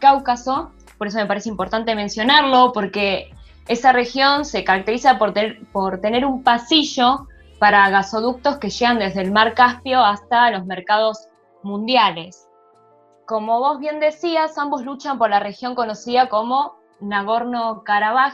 Cáucaso, 0.00 0.72
por 0.98 1.06
eso 1.06 1.18
me 1.18 1.26
parece 1.26 1.48
importante 1.48 1.94
mencionarlo, 1.94 2.72
porque 2.74 3.30
esa 3.70 3.92
región 3.92 4.44
se 4.44 4.64
caracteriza 4.64 5.16
por, 5.16 5.32
por 5.70 6.00
tener 6.00 6.26
un 6.26 6.42
pasillo 6.42 7.28
para 7.60 7.88
gasoductos 7.88 8.58
que 8.58 8.68
llegan 8.68 8.98
desde 8.98 9.22
el 9.22 9.30
mar 9.30 9.54
Caspio 9.54 10.04
hasta 10.04 10.50
los 10.50 10.66
mercados 10.66 11.28
mundiales. 11.62 12.48
Como 13.28 13.60
vos 13.60 13.78
bien 13.78 14.00
decías, 14.00 14.58
ambos 14.58 14.84
luchan 14.84 15.18
por 15.18 15.30
la 15.30 15.38
región 15.38 15.76
conocida 15.76 16.28
como 16.28 16.80
Nagorno-Karabaj. 17.00 18.32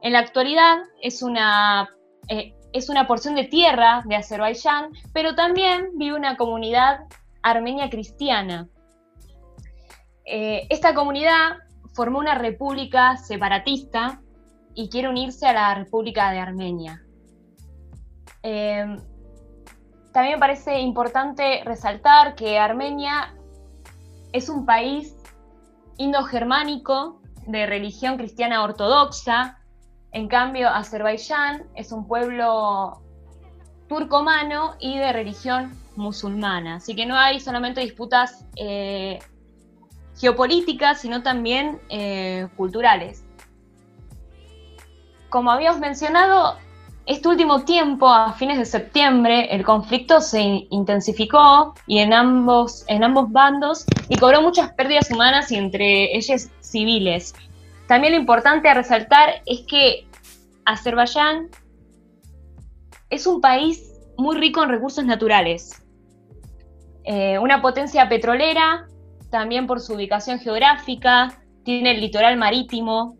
En 0.00 0.14
la 0.14 0.18
actualidad 0.18 0.78
es 1.00 1.22
una, 1.22 1.88
eh, 2.26 2.52
es 2.72 2.88
una 2.88 3.06
porción 3.06 3.36
de 3.36 3.44
tierra 3.44 4.02
de 4.06 4.16
Azerbaiyán, 4.16 4.90
pero 5.12 5.36
también 5.36 5.90
vive 5.94 6.16
una 6.16 6.36
comunidad 6.36 7.04
armenia 7.44 7.88
cristiana. 7.88 8.66
Eh, 10.24 10.66
esta 10.70 10.92
comunidad 10.92 11.58
formó 11.94 12.18
una 12.18 12.34
república 12.34 13.16
separatista 13.16 14.21
y 14.74 14.88
quiere 14.88 15.08
unirse 15.08 15.46
a 15.46 15.52
la 15.52 15.74
República 15.74 16.30
de 16.30 16.38
Armenia. 16.38 17.02
Em, 18.42 18.98
también 20.12 20.34
me 20.34 20.38
parece 20.38 20.80
importante 20.80 21.62
resaltar 21.64 22.34
que 22.34 22.58
Armenia 22.58 23.34
es 24.32 24.48
un 24.48 24.66
país 24.66 25.16
indogermánico 25.96 27.20
de 27.46 27.66
religión 27.66 28.16
cristiana 28.16 28.62
ortodoxa, 28.62 29.58
en 30.12 30.28
cambio 30.28 30.68
Azerbaiyán 30.68 31.64
es 31.74 31.92
un 31.92 32.06
pueblo 32.06 33.02
turcomano 33.88 34.74
y 34.78 34.98
de 34.98 35.12
religión 35.12 35.72
musulmana, 35.96 36.76
así 36.76 36.94
que 36.94 37.06
no 37.06 37.16
hay 37.16 37.40
solamente 37.40 37.80
disputas 37.80 38.46
eh, 38.56 39.18
geopolíticas, 40.18 41.00
sino 41.00 41.22
también 41.22 41.80
eh, 41.88 42.48
culturales 42.56 43.24
como 45.32 45.50
habíamos 45.50 45.80
mencionado, 45.80 46.58
este 47.06 47.26
último 47.26 47.64
tiempo, 47.64 48.06
a 48.06 48.34
fines 48.34 48.58
de 48.58 48.66
septiembre, 48.66 49.52
el 49.52 49.64
conflicto 49.64 50.20
se 50.20 50.66
intensificó 50.70 51.74
y 51.86 51.98
en 51.98 52.12
ambos, 52.12 52.84
en 52.86 53.02
ambos 53.02 53.32
bandos 53.32 53.86
y 54.10 54.16
cobró 54.16 54.42
muchas 54.42 54.72
pérdidas 54.74 55.10
humanas 55.10 55.50
y 55.50 55.56
entre 55.56 56.14
ellas 56.14 56.50
civiles. 56.60 57.34
También 57.88 58.12
lo 58.12 58.20
importante 58.20 58.68
a 58.68 58.74
resaltar 58.74 59.42
es 59.46 59.62
que 59.66 60.06
Azerbaiyán 60.66 61.48
es 63.08 63.26
un 63.26 63.40
país 63.40 63.90
muy 64.18 64.36
rico 64.36 64.62
en 64.62 64.68
recursos 64.68 65.04
naturales. 65.04 65.82
Eh, 67.04 67.38
una 67.38 67.62
potencia 67.62 68.08
petrolera, 68.08 68.86
también 69.30 69.66
por 69.66 69.80
su 69.80 69.94
ubicación 69.94 70.38
geográfica, 70.38 71.42
tiene 71.64 71.92
el 71.92 72.00
litoral 72.02 72.36
marítimo, 72.36 73.16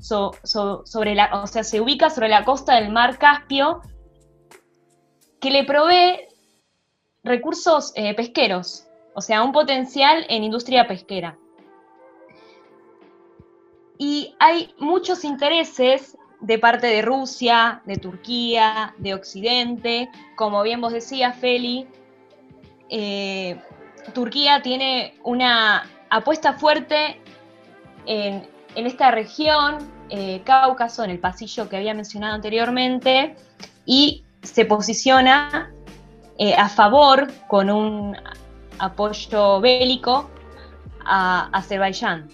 sobre 0.00 1.14
la, 1.14 1.42
o 1.42 1.46
sea, 1.46 1.64
se 1.64 1.80
ubica 1.80 2.10
sobre 2.10 2.28
la 2.28 2.44
costa 2.44 2.76
del 2.76 2.90
mar 2.90 3.18
Caspio, 3.18 3.82
que 5.40 5.50
le 5.50 5.64
provee 5.64 6.20
recursos 7.24 7.92
eh, 7.96 8.14
pesqueros, 8.14 8.86
o 9.14 9.20
sea, 9.20 9.42
un 9.42 9.52
potencial 9.52 10.24
en 10.28 10.44
industria 10.44 10.86
pesquera. 10.86 11.36
Y 13.98 14.34
hay 14.38 14.74
muchos 14.78 15.24
intereses 15.24 16.16
de 16.40 16.58
parte 16.58 16.86
de 16.86 17.02
Rusia, 17.02 17.82
de 17.86 17.96
Turquía, 17.96 18.94
de 18.98 19.14
Occidente, 19.14 20.10
como 20.36 20.62
bien 20.62 20.80
vos 20.80 20.92
decías, 20.92 21.36
Feli, 21.38 21.86
eh, 22.90 23.60
Turquía 24.14 24.62
tiene 24.62 25.18
una 25.24 25.90
apuesta 26.10 26.52
fuerte 26.52 27.20
en 28.04 28.48
en 28.76 28.86
esta 28.86 29.10
región, 29.10 29.78
eh, 30.10 30.42
Cáucaso, 30.44 31.02
en 31.02 31.10
el 31.10 31.18
pasillo 31.18 31.68
que 31.68 31.78
había 31.78 31.94
mencionado 31.94 32.34
anteriormente, 32.34 33.34
y 33.86 34.22
se 34.42 34.66
posiciona 34.66 35.72
eh, 36.38 36.54
a 36.54 36.68
favor 36.68 37.28
con 37.48 37.70
un 37.70 38.16
apoyo 38.78 39.60
bélico 39.60 40.30
a 41.04 41.48
Azerbaiyán. 41.52 42.28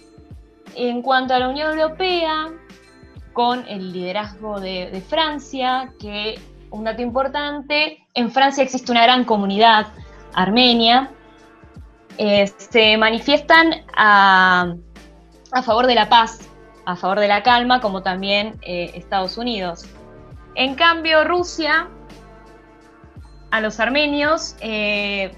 En 0.75 1.01
cuanto 1.01 1.33
a 1.33 1.39
la 1.39 1.47
Unión 1.47 1.79
Europea, 1.79 2.51
con 3.31 3.65
el 3.67 3.93
liderazgo 3.93 4.59
de, 4.59 5.01
Francia, 5.07 5.93
que 5.97 6.39
un 6.71 6.83
dato 6.83 7.01
importante, 7.01 8.05
en 8.13 8.31
Francia 8.31 8.63
existe 8.63 8.91
una 8.91 9.03
gran 9.03 9.23
comunidad 9.23 9.87
armenia, 10.33 11.09
eh, 12.17 12.51
se 12.57 12.97
manifiestan 12.97 13.85
a 13.95 14.75
a 15.53 15.61
favor 15.61 15.87
de 15.87 15.95
la 15.95 16.09
paz, 16.09 16.39
a 16.85 16.95
favor 16.95 17.19
de 17.19 17.27
la 17.27 17.43
calma, 17.43 17.79
como 17.79 18.01
también 18.01 18.59
eh, 18.61 18.91
Estados 18.95 19.37
Unidos. 19.37 19.85
En 20.55 20.75
cambio, 20.75 21.23
Rusia, 21.23 21.87
a 23.51 23.61
los 23.61 23.79
armenios, 23.79 24.55
eh, 24.61 25.31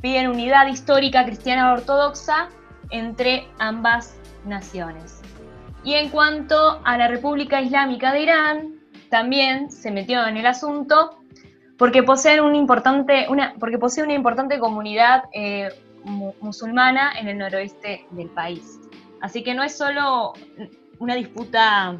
piden 0.00 0.28
unidad 0.28 0.68
histórica 0.68 1.24
cristiana 1.24 1.72
ortodoxa 1.72 2.48
entre 2.90 3.46
ambas 3.58 4.16
naciones. 4.44 5.20
Y 5.84 5.94
en 5.94 6.10
cuanto 6.10 6.80
a 6.84 6.96
la 6.96 7.08
República 7.08 7.60
Islámica 7.60 8.12
de 8.12 8.22
Irán, 8.22 8.80
también 9.10 9.70
se 9.70 9.90
metió 9.90 10.26
en 10.26 10.36
el 10.36 10.46
asunto 10.46 11.20
porque 11.76 12.02
posee, 12.02 12.40
una 12.40 12.56
importante 12.58 13.26
comunidad 14.58 15.24
eh, 15.32 15.70
musulmana 16.04 17.12
en 17.18 17.28
el 17.28 17.38
noroeste 17.38 18.06
del 18.10 18.28
país. 18.28 18.78
Así 19.20 19.42
que 19.42 19.54
no 19.54 19.62
es 19.62 19.76
solo 19.76 20.32
una 20.98 21.14
disputa 21.14 21.98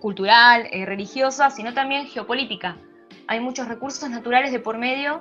cultural, 0.00 0.66
eh, 0.70 0.84
religiosa, 0.86 1.50
sino 1.50 1.74
también 1.74 2.06
geopolítica. 2.06 2.76
Hay 3.28 3.40
muchos 3.40 3.68
recursos 3.68 4.08
naturales 4.10 4.52
de 4.52 4.60
por 4.60 4.78
medio 4.78 5.20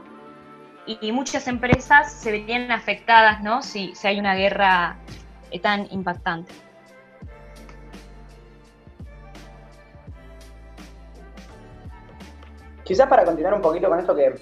y, 0.85 1.11
muchas 1.11 1.47
empresas 1.47 2.11
se 2.13 2.31
verían 2.31 2.71
afectadas 2.71 3.41
¿no? 3.41 3.63
si, 3.63 3.95
si 3.95 4.07
hay 4.07 4.19
una 4.19 4.35
guerra 4.35 4.97
eh, 5.49 5.59
tan 5.59 5.87
impactante. 5.91 6.53
Quizás 12.83 13.07
para 13.07 13.25
continuar 13.25 13.55
un 13.55 13.61
poquito 13.61 13.89
con 13.89 13.99
esto 13.99 14.15
que, 14.15 14.35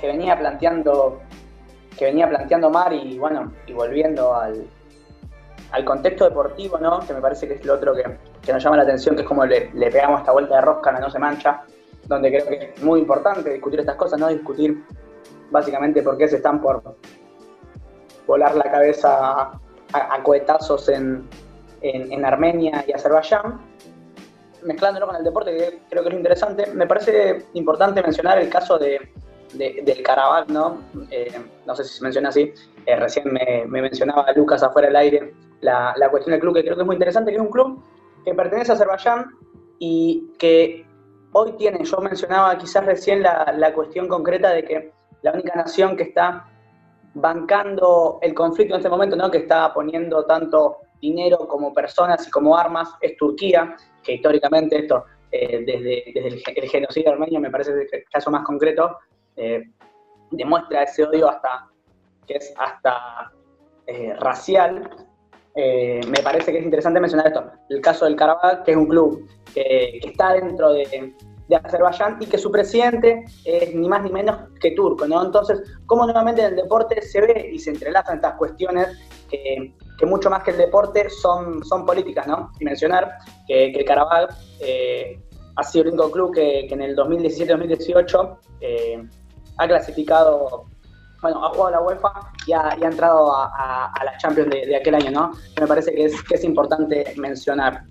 que 0.00 0.06
venía 0.06 0.38
planteando 0.38 1.20
que 1.98 2.04
venía 2.06 2.28
planteando 2.28 2.70
Mar 2.70 2.92
y 2.92 3.18
bueno, 3.18 3.52
y 3.66 3.72
volviendo 3.72 4.32
al, 4.34 4.68
al 5.70 5.84
contexto 5.84 6.24
deportivo, 6.24 6.78
¿no? 6.78 7.00
Que 7.00 7.12
me 7.12 7.20
parece 7.20 7.46
que 7.46 7.54
es 7.54 7.64
lo 7.64 7.74
otro 7.74 7.94
que, 7.94 8.04
que 8.42 8.52
nos 8.52 8.62
llama 8.62 8.76
la 8.76 8.84
atención, 8.84 9.14
que 9.14 9.22
es 9.22 9.28
como 9.28 9.44
le, 9.44 9.70
pegamos 9.72 10.20
esta 10.20 10.32
vuelta 10.32 10.56
de 10.56 10.60
rosca, 10.62 10.92
no 10.92 11.10
se 11.10 11.18
mancha, 11.18 11.62
donde 12.06 12.30
creo 12.30 12.46
que 12.46 12.72
es 12.74 12.82
muy 12.82 13.00
importante 13.00 13.50
discutir 13.52 13.80
estas 13.80 13.96
cosas, 13.96 14.18
¿no? 14.18 14.28
Discutir 14.28 14.82
básicamente 15.50 16.02
por 16.02 16.16
qué 16.16 16.28
se 16.28 16.36
están 16.36 16.60
por 16.60 16.82
volar 18.26 18.54
la 18.54 18.70
cabeza 18.70 19.10
a, 19.12 19.60
a 19.92 20.22
cohetazos 20.22 20.88
en, 20.88 21.28
en, 21.82 22.12
en, 22.12 22.24
Armenia 22.24 22.84
y 22.86 22.92
Azerbaiyán. 22.92 23.60
Mezclándolo 24.62 25.06
con 25.06 25.16
el 25.16 25.24
deporte, 25.24 25.56
que 25.56 25.82
creo 25.88 26.02
que 26.02 26.08
es 26.08 26.14
interesante, 26.14 26.66
me 26.74 26.86
parece 26.86 27.46
importante 27.54 28.02
mencionar 28.02 28.38
el 28.38 28.48
caso 28.48 28.76
de, 28.76 29.12
de, 29.54 29.82
del 29.84 30.02
Karabakh, 30.02 30.48
¿no? 30.48 30.78
Eh, 31.10 31.38
no 31.64 31.76
sé 31.76 31.84
si 31.84 31.98
se 31.98 32.02
menciona 32.02 32.30
así, 32.30 32.52
eh, 32.86 32.96
recién 32.96 33.32
me, 33.32 33.64
me, 33.66 33.82
mencionaba 33.82 34.32
Lucas 34.32 34.62
afuera 34.62 34.88
del 34.88 34.96
aire 34.96 35.32
la, 35.60 36.08
cuestión 36.10 36.32
del 36.32 36.40
club, 36.40 36.54
que 36.54 36.62
creo 36.62 36.76
que 36.76 36.82
es 36.82 36.86
muy 36.86 36.96
interesante, 36.96 37.30
que 37.30 37.36
es 37.36 37.42
un 37.42 37.50
club 37.50 37.82
que 38.24 38.34
pertenece 38.34 38.72
a 38.72 38.74
Azerbaiyán 38.74 39.26
y 39.78 40.32
que 40.38 40.86
hoy 41.32 41.52
tiene, 41.52 41.84
yo 41.84 41.98
mencionaba 41.98 42.56
quizás 42.58 42.84
recién 42.84 43.22
la, 43.22 43.72
cuestión 43.74 44.08
concreta 44.08 44.50
de 44.50 44.64
que 44.64 44.92
la 45.22 45.32
única 45.32 45.54
nación 45.54 45.96
que 45.96 46.04
está 46.04 46.46
bancando 47.14 48.18
el 48.22 48.34
conflicto 48.34 48.74
en 48.74 48.80
este 48.80 48.90
momento, 48.90 49.16
¿no? 49.16 49.30
que 49.30 49.38
está 49.38 49.72
poniendo 49.72 50.24
tanto 50.24 50.78
dinero 51.00 51.38
como 51.48 51.72
personas 51.72 52.26
y 52.26 52.30
como 52.30 52.56
armas, 52.56 52.94
es 53.00 53.16
Turquía, 53.16 53.76
que 54.02 54.14
históricamente 54.14 54.78
esto, 54.78 55.04
eh, 55.30 55.64
desde, 55.64 56.12
desde 56.14 56.28
el, 56.28 56.42
el, 56.56 56.68
genocidio 56.68 57.12
armenio, 57.12 57.40
me 57.40 57.50
parece 57.50 57.72
el 57.72 58.04
caso 58.10 58.30
más 58.30 58.44
concreto, 58.44 58.98
eh, 59.36 59.62
demuestra 60.30 60.82
ese 60.82 61.04
odio 61.04 61.28
hasta 61.28 61.68
que 62.26 62.34
es 62.34 62.52
hasta 62.56 63.32
eh, 63.86 64.14
racial. 64.20 65.07
Eh, 65.54 66.00
me 66.06 66.22
parece 66.22 66.52
que 66.52 66.58
es 66.58 66.64
interesante 66.64 67.00
mencionar 67.00 67.28
esto. 67.28 67.44
El 67.68 67.80
caso 67.80 68.04
del 68.04 68.16
Karabakh, 68.16 68.64
que 68.64 68.72
es 68.72 68.76
un 68.76 68.86
club 68.86 69.28
que, 69.52 69.98
está 70.02 70.34
dentro 70.34 70.72
de, 70.72 71.14
Azerbaiyán 71.64 72.18
y 72.20 72.26
que 72.26 72.36
su 72.36 72.50
presidente 72.52 73.24
es 73.44 73.74
ni 73.74 73.88
más 73.88 74.02
ni 74.02 74.12
menos 74.12 74.50
que 74.60 74.72
turco, 74.72 75.06
¿no? 75.06 75.24
Entonces, 75.24 75.62
cómo 75.86 76.04
nuevamente 76.04 76.42
en 76.42 76.48
el 76.48 76.56
deporte 76.56 77.00
se 77.00 77.22
ve 77.22 77.50
y 77.52 77.58
se 77.58 77.70
entrelazan 77.70 78.16
estas 78.16 78.34
cuestiones 78.34 78.88
que, 79.30 79.74
mucho 80.06 80.30
más 80.30 80.42
que 80.44 80.50
el 80.52 80.58
deporte 80.58 81.08
son, 81.08 81.64
son 81.64 81.86
políticas, 81.86 82.26
¿no? 82.26 82.50
Y 82.60 82.64
mencionar 82.64 83.16
que, 83.46 83.70
el 83.70 83.84
Karabakh 83.84 84.30
eh, 84.60 85.18
ha 85.56 85.64
sido 85.64 85.84
el 85.84 85.88
único 85.88 86.10
club 86.10 86.34
que, 86.34 86.66
que 86.68 86.74
en 86.74 86.82
el 86.82 86.94
2017-2018 86.94 88.38
eh, 88.60 89.02
ha 89.58 89.66
clasificado, 89.66 90.66
bueno, 91.20 91.44
ha 91.44 91.50
jugado 91.50 91.70
la 91.70 91.80
UEFA 91.80 92.12
y 92.46 92.52
ha, 92.52 92.76
entrado 92.80 93.34
a, 93.34 93.92
a, 93.92 94.04
la 94.04 94.16
Champions 94.18 94.50
de, 94.50 94.76
aquel 94.76 94.94
año, 94.94 95.10
¿no? 95.10 95.32
Me 95.60 95.66
parece 95.66 95.92
que 95.92 96.04
es, 96.04 96.44
importante 96.44 97.14
mencionar. 97.16 97.82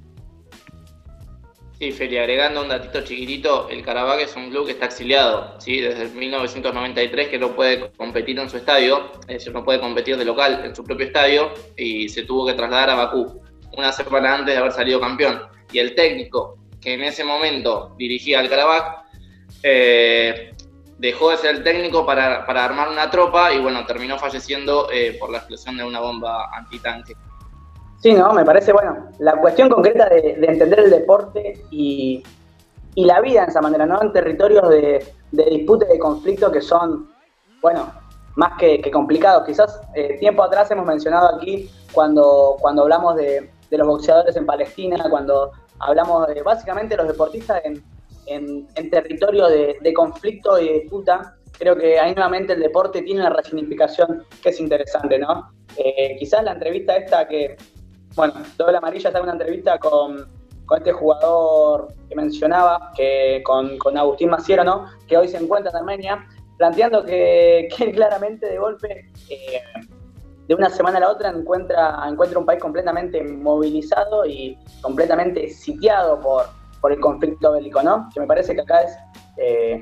Sí, 1.78 1.92
Feli, 1.92 2.18
agregando 2.18 2.62
un 2.62 2.70
datito 2.70 3.02
chiquitito, 3.02 3.70
el 3.70 3.84
Karabakh 3.84 4.22
es 4.22 4.36
un 4.36 4.50
club 4.50 4.66
que 4.66 4.72
está 4.72 4.86
exiliado, 4.86 5.60
¿sí? 5.60 5.80
desde 5.80 6.08
1993 6.10 7.28
que 7.28 7.38
no 7.38 7.56
puede 7.56 7.92
competir 7.92 8.40
en 8.40 8.50
su 8.50 8.58
estadio, 8.58 9.12
es 9.22 9.28
decir, 9.28 9.54
no 9.54 9.64
puede 9.64 9.80
competir 9.80 10.18
de 10.18 10.26
local 10.26 10.62
en 10.66 10.76
su 10.76 10.84
propio 10.84 11.06
estadio 11.06 11.52
y 11.76 12.10
se 12.10 12.24
tuvo 12.24 12.48
que 12.48 12.54
trasladar 12.54 12.90
a 12.90 12.96
Bakú 12.96 13.42
una 13.78 13.92
semana 13.92 14.34
antes 14.34 14.56
de 14.56 14.60
haber 14.60 14.72
salido 14.72 15.00
campeón. 15.00 15.40
Y 15.72 15.78
el 15.78 15.94
técnico 15.94 16.58
que 16.82 16.94
en 16.94 17.04
ese 17.04 17.24
momento 17.24 17.94
dirigía 17.98 18.40
al 18.40 18.50
Karabakh 18.50 19.06
eh, 19.62 20.54
dejó 20.98 21.30
de 21.30 21.38
ser 21.38 21.56
el 21.56 21.64
técnico 21.64 22.06
para, 22.06 22.46
para, 22.46 22.66
armar 22.66 22.90
una 22.90 23.10
tropa 23.10 23.54
y 23.54 23.62
bueno, 23.62 23.86
terminó 23.86 24.18
falleciendo 24.18 24.88
eh, 24.92 25.16
por 25.20 25.30
la 25.30 25.40
explosión 25.40 25.78
de 25.78 25.84
una 25.84 26.00
bomba 26.00 26.50
antitanque. 26.54 27.14
Sí, 28.02 28.14
no, 28.14 28.32
me 28.34 28.46
parece, 28.46 28.74
bueno, 28.74 29.10
la 29.20 29.34
cuestión 29.38 29.70
concreta 29.70 30.08
de, 30.10 30.36
de 30.36 30.48
entender 30.48 30.80
el 30.80 30.90
deporte 30.90 31.64
y, 31.72 32.24
y, 32.96 33.06
la 33.06 33.22
vida 33.22 33.44
en 33.44 33.50
esa 33.50 33.62
manera, 33.62 33.86
¿no? 33.86 34.02
En 34.02 34.12
territorios 34.12 34.70
de, 34.70 35.14
de 35.32 35.46
disputa 35.46 35.86
y 35.90 35.94
de 35.94 36.00
conflicto 36.00 36.52
que 36.52 36.62
son, 36.62 37.10
bueno, 37.62 37.92
más 38.36 38.54
que, 38.60 38.82
que 38.82 38.92
complicados. 38.92 39.46
Quizás 39.46 39.82
eh, 39.96 40.18
tiempo 40.20 40.44
atrás 40.44 40.70
hemos 40.70 40.86
mencionado 40.86 41.36
aquí, 41.36 41.72
cuando, 41.92 42.56
cuando 42.60 42.84
hablamos 42.84 43.16
de, 43.16 43.52
de 43.70 43.78
los 43.78 43.88
boxeadores 43.88 44.36
en 44.36 44.46
Palestina, 44.46 45.04
cuando 45.10 45.52
hablamos 45.80 46.28
de 46.28 46.44
básicamente 46.44 46.96
los 46.96 47.08
deportistas 47.08 47.62
en, 47.66 47.84
en, 48.28 48.90
territorio 48.90 49.48
de, 49.48 49.94
conflicto 49.94 50.60
y 50.60 50.68
de 50.68 50.74
disputa, 50.82 51.36
creo 51.58 51.76
que 51.76 52.00
ahí 52.00 52.14
nuevamente 52.14 52.54
el 52.54 52.60
deporte 52.60 53.02
tiene 53.02 53.22
una 53.22 53.30
resignificación 53.32 54.24
que 54.42 54.50
es 54.50 54.60
interesante, 54.60 55.18
¿no? 55.18 55.52
Eh, 55.78 56.16
quizás 56.20 56.44
la 56.44 56.54
entrevista 56.54 56.96
esta 56.98 57.28
que, 57.28 57.56
bueno, 58.16 58.34
doble 58.58 58.78
amarilla 58.78 59.10
está 59.10 59.20
en 59.20 59.24
una 59.24 59.34
entrevista 59.34 59.78
con, 59.80 60.28
con, 60.66 60.78
este 60.78 60.92
jugador 60.92 61.88
que 62.10 62.16
mencionaba, 62.16 62.92
que 62.96 63.42
con, 63.46 63.78
con, 63.78 63.98
Agustín 63.98 64.30
Maciero, 64.30 64.64
¿no? 64.64 64.86
Que 65.08 65.18
hoy 65.18 65.28
se 65.28 65.38
encuentra 65.38 65.72
en 65.72 65.78
Armenia, 65.78 66.28
planteando 66.58 67.04
que, 67.04 67.68
que 67.78 67.92
claramente 67.92 68.48
de 68.48 68.58
golpe, 68.58 69.12
eh, 69.30 69.62
de 70.48 70.56
una 70.56 70.70
semana 70.70 70.98
a 70.98 71.02
la 71.02 71.12
otra, 71.12 71.30
encuentra, 71.30 72.00
encuentra 72.08 72.40
un 72.40 72.46
país 72.46 72.62
completamente 72.62 73.22
movilizado 73.22 74.26
y 74.26 74.58
completamente 74.82 75.50
sitiado 75.50 76.20
por, 76.20 76.46
por 76.82 76.92
el 76.92 77.00
conflicto 77.00 77.52
bélico, 77.54 77.82
¿no? 77.82 78.10
Que 78.14 78.20
me 78.20 78.28
parece 78.28 78.56
que 78.56 78.62
acá 78.62 78.82
es 78.82 78.98
eh, 79.38 79.82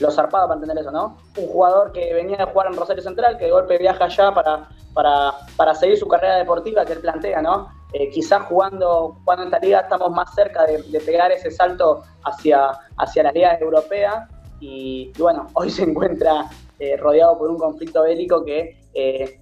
lo 0.00 0.10
zarpado 0.10 0.48
para 0.48 0.60
entender 0.60 0.78
eso, 0.78 0.90
¿no? 0.90 1.16
Un 1.36 1.46
jugador 1.46 1.92
que 1.92 2.12
venía 2.14 2.42
a 2.42 2.46
jugar 2.46 2.68
en 2.68 2.76
Rosario 2.76 3.02
Central, 3.02 3.38
que 3.38 3.46
de 3.46 3.50
golpe 3.50 3.78
viaja 3.78 4.04
allá 4.04 4.32
para, 4.32 4.68
para, 4.94 5.32
para 5.56 5.74
seguir 5.74 5.98
su 5.98 6.08
carrera 6.08 6.36
deportiva 6.36 6.84
que 6.84 6.94
él 6.94 7.00
plantea, 7.00 7.42
¿no? 7.42 7.68
Eh, 7.92 8.08
quizás 8.10 8.42
jugando, 8.44 9.18
jugando 9.22 9.42
en 9.42 9.52
esta 9.52 9.58
liga 9.58 9.80
estamos 9.80 10.10
más 10.10 10.34
cerca 10.34 10.64
de, 10.64 10.82
pegar 11.04 11.30
ese 11.30 11.50
salto 11.50 12.02
hacia, 12.24 12.70
hacia 12.96 13.22
las 13.24 13.34
ligas 13.34 13.60
europeas 13.60 14.28
y, 14.60 15.12
bueno, 15.18 15.48
hoy 15.54 15.70
se 15.70 15.82
encuentra 15.82 16.46
eh, 16.78 16.96
rodeado 16.96 17.36
por 17.38 17.50
un 17.50 17.58
conflicto 17.58 18.02
bélico 18.02 18.44
que 18.44 18.78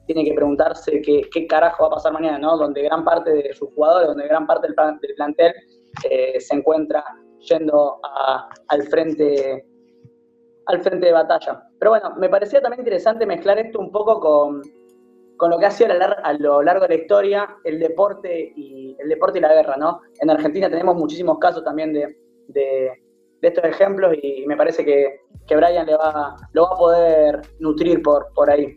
tiene 0.07 0.25
que 0.25 0.33
preguntarse 0.33 1.03
qué, 1.03 1.29
qué, 1.33 1.47
carajo 1.49 1.83
va 1.83 1.89
a 1.89 1.95
pasar 1.97 2.13
mañana, 2.13 2.39
¿no? 2.39 2.57
Donde 2.57 2.83
gran 2.83 3.03
parte 3.05 3.31
de 3.31 3.53
sus 3.53 3.69
jugadores, 3.75 4.07
donde 4.07 4.29
gran 4.29 4.47
parte 4.47 4.69
del, 4.69 4.77
del 5.01 5.15
plantel 5.17 5.53
eh, 6.09 6.41
se 6.41 6.57
encuentra 6.57 7.05
yendo 7.39 8.01
al 8.69 8.83
frente 8.85 9.65
al 10.67 10.81
frente 10.83 11.07
de 11.07 11.13
batalla. 11.13 11.63
Pero 11.79 11.91
bueno, 11.91 12.15
me 12.17 12.29
parecía 12.29 12.61
también 12.61 12.81
interesante 12.81 13.27
mezclar 13.27 13.59
esto 13.59 13.81
un 13.81 13.91
poco 13.91 14.21
con, 14.21 14.63
con 15.37 15.51
lo 15.51 15.59
que 15.59 15.67
ha 15.67 15.71
sido 15.71 15.91
a, 15.93 16.33
lo 16.35 16.63
largo 16.63 16.83
de 16.83 16.97
la 16.97 17.03
historia 17.03 17.57
el 17.65 17.79
deporte 17.81 18.53
y 18.55 18.97
el 19.01 19.09
deporte 19.09 19.39
y 19.39 19.43
la 19.43 19.53
guerra, 19.55 19.77
¿no? 19.77 20.01
En 20.21 20.31
Argentina 20.31 20.71
tenemos 20.71 20.97
muchísimos 20.97 21.39
casos 21.39 21.65
también 21.65 21.93
de, 21.93 22.17
de, 22.49 22.91
de 23.41 23.49
estos 23.49 23.65
ejemplos 23.65 24.15
y 24.23 24.45
me 24.47 24.57
parece 24.57 24.85
que, 24.85 25.21
que 25.47 25.57
Brian 25.57 25.87
le 25.87 25.97
va, 25.97 26.37
lo 26.53 26.63
va 26.65 26.75
a 26.75 26.79
poder 26.79 27.41
nutrir 27.59 28.03
por, 28.03 28.29
por 28.35 28.51
ahí. 28.51 28.77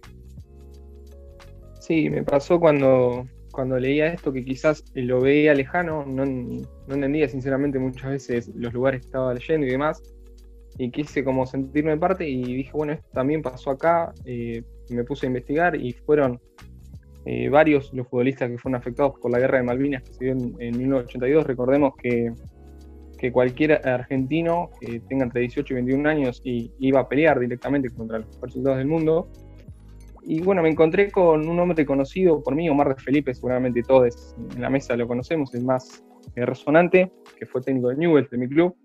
Sí, 1.80 2.10
me 2.10 2.24
pasó 2.24 2.60
cuando, 2.60 3.26
cuando 3.54 3.80
leía 3.80 4.08
esto 4.08 4.34
que 4.34 4.44
quizás 4.44 4.84
lo 4.96 5.22
veía 5.22 5.54
lejano, 5.54 6.06
no, 6.06 6.24
entendía 6.24 7.30
sinceramente 7.30 7.80
muchas 7.80 8.10
veces 8.10 8.52
los 8.56 8.74
lugares 8.74 9.02
que 9.02 9.06
estaba 9.06 9.34
leyendo 9.34 9.68
y 9.68 9.70
demás, 9.70 10.02
y 10.78 10.90
quise 10.90 11.24
como 11.24 11.46
sentirme 11.46 11.96
parte 11.98 12.28
y 12.28 12.44
dije, 12.44 12.72
bueno, 12.74 12.94
esto 12.94 13.08
también 13.14 13.44
pasó 13.44 13.70
acá, 13.70 14.12
eh, 14.26 14.64
me 14.90 15.04
puse 15.04 15.28
a 15.28 15.28
investigar 15.28 15.76
y 15.76 15.94
fueron 15.94 16.42
eh, 17.26 17.48
varios 17.48 17.94
los 17.94 18.08
futbolistas 18.08 18.50
que 18.50 18.58
fueron 18.58 18.82
afectados 18.82 19.14
por 19.22 19.32
la 19.32 19.40
guerra 19.40 19.60
de 19.60 19.64
Malvinas 19.64 20.04
que 20.04 20.14
se 20.14 20.26
dio 20.26 20.34
en, 20.34 20.56
en 20.60 20.78
1982. 20.78 21.46
Recordemos 21.46 21.94
que, 21.96 22.34
que, 23.20 23.32
cualquier 23.32 23.88
argentino 23.88 24.72
que 24.82 25.00
tenga 25.02 25.26
entre 25.26 25.42
18 25.42 25.74
y 25.74 25.76
21 25.76 26.10
años 26.10 26.42
y 26.44 26.72
iba 26.80 27.02
a 27.02 27.08
pelear 27.08 27.40
directamente 27.40 27.90
contra 27.92 28.18
los 28.18 28.28
soldados 28.52 28.80
del 28.80 28.88
mundo. 28.88 29.30
Y 30.26 30.42
bueno, 30.42 30.62
me 30.62 30.70
encontré 30.70 31.12
con 31.12 31.48
un 31.48 31.60
hombre 31.60 31.86
conocido 31.86 32.42
por 32.42 32.56
mí, 32.56 32.70
Omar 32.70 32.96
de 32.96 33.02
Felipe, 33.02 33.34
seguramente 33.34 33.84
todos 33.84 34.36
en 34.56 34.62
la 34.62 34.70
mesa 34.70 34.96
lo 34.96 35.08
conocemos, 35.08 35.54
el 35.54 35.66
más 35.66 36.04
eh, 36.36 36.46
resonante, 36.46 37.12
que 37.38 37.46
fue 37.46 37.62
técnico 37.62 37.90
de 37.90 37.98
Newell's, 37.98 38.30
de 38.30 38.38
mi 38.38 38.48
club 38.48 38.76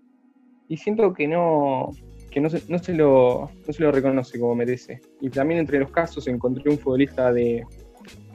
y 0.69 0.77
siento 0.77 1.13
que 1.13 1.27
no, 1.27 1.91
que 2.31 2.39
no 2.39 2.49
se, 2.49 2.61
no, 2.69 2.79
se 2.79 2.93
lo, 2.93 3.49
no 3.67 3.73
se 3.73 3.83
lo 3.83 3.91
reconoce 3.91 4.39
como 4.39 4.55
merece. 4.55 5.01
Y 5.19 5.29
también 5.29 5.59
entre 5.59 5.79
los 5.79 5.91
casos 5.91 6.27
encontré 6.27 6.69
un 6.69 6.77
futbolista 6.77 7.33
de, 7.33 7.65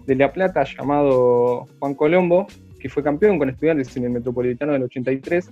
de 0.04 0.14
La 0.16 0.32
Plata 0.32 0.64
llamado 0.64 1.66
Juan 1.78 1.94
Colombo, 1.94 2.46
que 2.78 2.88
fue 2.88 3.02
campeón 3.02 3.38
con 3.38 3.48
estudiantes 3.48 3.96
en 3.96 4.04
el 4.04 4.10
Metropolitano 4.10 4.72
del 4.72 4.82
83, 4.82 5.48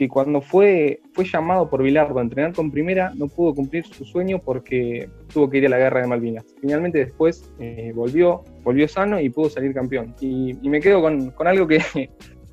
que 0.00 0.08
cuando 0.08 0.40
fue, 0.40 1.02
fue 1.12 1.26
llamado 1.26 1.68
por 1.68 1.82
Bilardo 1.82 2.18
a 2.18 2.22
entrenar 2.22 2.54
con 2.54 2.70
primera 2.70 3.12
no 3.16 3.28
pudo 3.28 3.54
cumplir 3.54 3.84
su 3.84 4.06
sueño 4.06 4.38
porque 4.38 5.10
tuvo 5.30 5.50
que 5.50 5.58
ir 5.58 5.66
a 5.66 5.68
la 5.68 5.76
guerra 5.76 6.00
de 6.00 6.06
Malvinas. 6.06 6.46
Finalmente 6.58 7.00
después 7.00 7.52
eh, 7.58 7.92
volvió, 7.94 8.42
volvió 8.62 8.88
sano 8.88 9.20
y 9.20 9.28
pudo 9.28 9.50
salir 9.50 9.74
campeón. 9.74 10.14
Y, 10.18 10.54
me 10.70 10.80
quedo 10.80 11.02
con, 11.02 11.32
con 11.32 11.46
algo 11.46 11.66
que, 11.66 11.82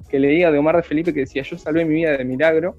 que 0.10 0.20
leía 0.20 0.52
de 0.52 0.58
Omar 0.58 0.76
de 0.76 0.84
Felipe 0.84 1.14
que 1.14 1.22
decía, 1.22 1.42
yo 1.44 1.58
salvé 1.58 1.86
mi 1.86 1.94
vida 1.94 2.18
de 2.18 2.26
milagro, 2.26 2.76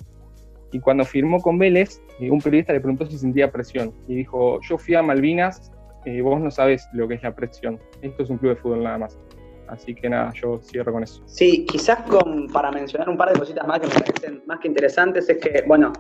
Y 0.71 0.81
cuando 0.81 1.07
firmó 1.07 1.41
con 1.41 1.57
Vélez, 1.57 2.03
eh, 2.21 2.31
un 2.31 2.43
periodista 2.43 2.75
le 2.75 2.81
preguntó 2.81 3.07
si 3.07 3.17
sentía 3.17 3.51
presión. 3.51 3.95
Y 4.07 4.17
dijo, 4.17 4.61
yo 4.69 4.77
fui 4.77 4.97
a 4.97 5.03
Malvinas, 5.03 5.73
eh, 6.05 6.21
vos 6.21 6.43
no 6.43 6.51
sabes 6.51 6.87
lo 6.93 7.09
que 7.09 7.15
es 7.15 7.23
la 7.23 7.35
presión. 7.35 7.81
Esto 8.03 8.23
es 8.23 8.29
un 8.29 8.37
club 8.37 8.51
de 8.51 8.57
fútbol 8.57 8.83
nada 8.83 8.99
más. 8.99 9.19
Así 9.69 9.95
que 9.95 10.09
nada, 10.09 10.33
yo 10.35 10.59
cierro 10.59 10.93
con 10.93 11.03
eso. 11.03 11.23
Sí, 11.27 11.67
quizás 11.67 11.99
para 12.53 12.71
mencionar 12.71 13.09
un 13.09 13.17
par 13.17 13.33
de 13.33 13.39
cositas 13.39 13.67
más 13.67 13.81
que 13.81 13.87
me 13.87 13.95
parecen 13.95 14.43
más 14.47 14.59
que 14.61 14.69
interesantes, 14.69 15.29
es 15.29 15.39
que, 15.39 15.63
bueno, 15.67 15.93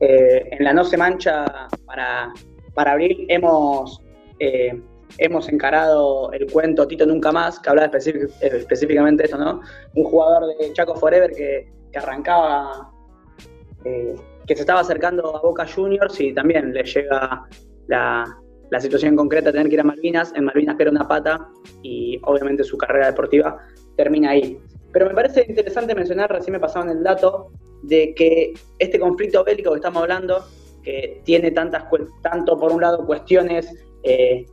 eh, 0.00 0.48
en 0.52 0.64
la 0.64 0.72
No 0.72 0.84
se 0.84 0.96
mancha 0.96 1.68
para, 1.86 2.32
para 2.74 2.92
abril 2.92 3.26
hemos, 3.28 4.00
eh, 4.38 4.80
hemos 5.16 5.48
encarado 5.48 6.30
el 6.32 6.50
cuento 6.50 6.86
Tito 6.86 7.06
Nunca 7.06 7.32
Más, 7.32 7.58
que 7.58 7.70
hablaba 7.70 7.90
eh, 7.96 8.28
específicamente 8.40 9.22
de 9.22 9.24
esto, 9.24 9.38
¿no? 9.38 9.60
Un 9.94 10.04
jugador 10.04 10.54
de 10.58 10.72
Chaco 10.74 10.94
Forever 10.94 11.30
que, 11.32 11.72
que 11.90 11.98
arrancaba, 11.98 12.92
que 13.82 14.54
se 14.54 14.60
estaba 14.60 14.80
acercando 14.80 15.34
a 15.34 15.40
Boca 15.40 15.66
Juniors 15.66 16.20
y 16.20 16.34
también 16.34 16.74
le 16.74 16.82
llega 16.82 17.46
la, 17.86 18.24
la 18.70 18.80
situación 18.80 19.16
concreta 19.16 19.52
tener 19.52 19.68
que 19.68 19.74
ir 19.74 19.80
a 19.80 19.84
Malvinas, 19.84 20.32
en 20.34 20.44
Malvinas 20.44 20.76
pierde 20.76 20.92
una 20.92 21.08
pata 21.08 21.48
y 21.82 22.18
obviamente 22.24 22.64
su 22.64 22.76
carrera 22.76 23.06
deportiva 23.06 23.58
termina 23.96 24.30
ahí. 24.30 24.58
Pero 24.92 25.06
me 25.06 25.14
parece 25.14 25.44
interesante 25.48 25.94
mencionar, 25.94 26.30
recién 26.30 26.52
me 26.52 26.60
pasaban 26.60 26.90
el 26.90 27.02
dato, 27.02 27.50
de 27.82 28.14
que 28.14 28.54
este 28.78 28.98
conflicto 28.98 29.44
bélico 29.44 29.70
que 29.70 29.76
estamos 29.76 30.02
hablando, 30.02 30.44
que 30.82 31.20
tiene 31.24 31.50
tantas, 31.50 31.84
tanto 32.22 32.58
por 32.58 32.72
un 32.72 32.80
lado 32.80 33.06
cuestiones 33.06 33.72
eh, 34.02 34.46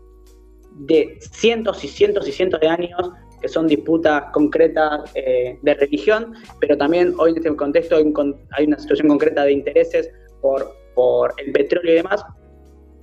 de 0.73 1.17
cientos 1.31 1.83
y 1.83 1.87
cientos 1.87 2.27
y 2.27 2.31
cientos 2.31 2.59
de 2.59 2.67
años, 2.67 3.11
que 3.41 3.47
son 3.47 3.67
disputas 3.67 4.23
concretas 4.33 5.11
eh, 5.15 5.57
de 5.61 5.73
religión, 5.75 6.33
pero 6.59 6.77
también 6.77 7.13
hoy 7.17 7.31
en 7.31 7.37
este 7.37 7.55
contexto 7.55 7.95
hay, 7.95 8.13
hay 8.51 8.65
una 8.65 8.79
situación 8.79 9.07
concreta 9.07 9.43
de 9.43 9.53
intereses 9.53 10.09
por, 10.41 10.67
por 10.93 11.33
el 11.37 11.51
petróleo 11.51 11.93
y 11.93 11.95
demás, 11.97 12.23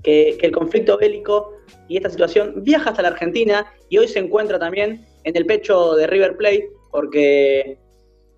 que, 0.03 0.39
el 0.41 0.53
conflicto 0.53 0.99
bélico 0.99 1.53
y 1.89 1.97
esta 1.97 2.11
situación 2.11 2.63
viaja 2.63 2.91
hasta 2.91 3.03
la 3.03 3.09
Argentina 3.09 3.67
y 3.89 3.99
hoy 3.99 4.09
se 4.09 4.19
encuentra 4.19 4.59
también 4.59 5.05
en 5.25 5.37
el 5.37 5.47
pecho 5.47 5.95
de 5.95 6.07
River 6.07 6.37
Plate, 6.37 6.69
porque, 6.91 7.79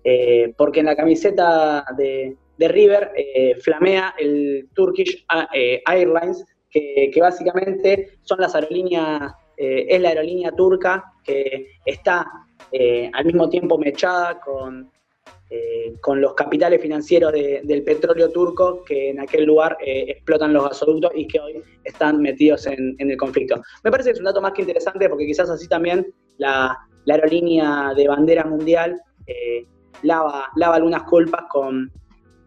eh, 0.03 0.53
porque 0.57 0.79
en 0.81 0.85
la 0.87 0.95
camiseta 0.95 1.85
de, 1.97 2.35
de 2.57 2.67
River 2.67 3.11
eh, 3.15 3.55
flamea 3.55 4.13
el 4.19 4.67
Turkish 4.73 5.25
eh, 5.53 5.81
Airlines, 5.87 6.45
que, 6.69 7.09
que 7.13 7.21
básicamente 7.21 8.17
son 8.21 8.39
las 8.39 8.53
aerolíneas, 8.55 9.33
eh, 9.57 9.85
es 9.89 10.01
la 10.01 10.09
aerolínea 10.09 10.51
turca 10.51 11.03
que 11.23 11.67
está 11.85 12.25
eh, 12.71 13.09
al 13.13 13.25
mismo 13.25 13.49
tiempo 13.49 13.77
mechada 13.77 14.39
con, 14.39 14.91
eh, 15.49 15.93
con 16.01 16.21
los 16.21 16.33
capitales 16.33 16.81
financieros 16.81 17.31
de- 17.31 17.61
del 17.63 17.83
petróleo 17.83 18.31
turco 18.31 18.83
que 18.83 19.09
en 19.11 19.19
aquel 19.19 19.45
lugar 19.45 19.77
eh, 19.85 20.05
explotan 20.07 20.53
los 20.53 20.63
gasoductos 20.63 21.11
y 21.15 21.27
que 21.27 21.39
hoy 21.39 21.61
están 21.83 22.19
metidos 22.19 22.65
en, 22.65 22.95
el 22.97 23.17
conflicto. 23.17 23.61
Me 23.83 23.91
parece 23.91 24.09
que 24.09 24.13
es 24.13 24.19
un 24.19 24.25
dato 24.25 24.41
más 24.41 24.53
que 24.53 24.63
interesante 24.63 25.07
porque 25.07 25.25
quizás 25.25 25.49
así 25.49 25.67
también 25.67 26.07
la, 26.37 26.75
la 27.05 27.13
aerolínea 27.13 27.93
de 27.95 28.07
bandera 28.07 28.43
mundial 28.45 28.99
eh, 29.27 29.65
lava, 30.01 30.49
lava 30.55 30.75
algunas 30.77 31.03
culpas 31.03 31.43
con, 31.49 31.91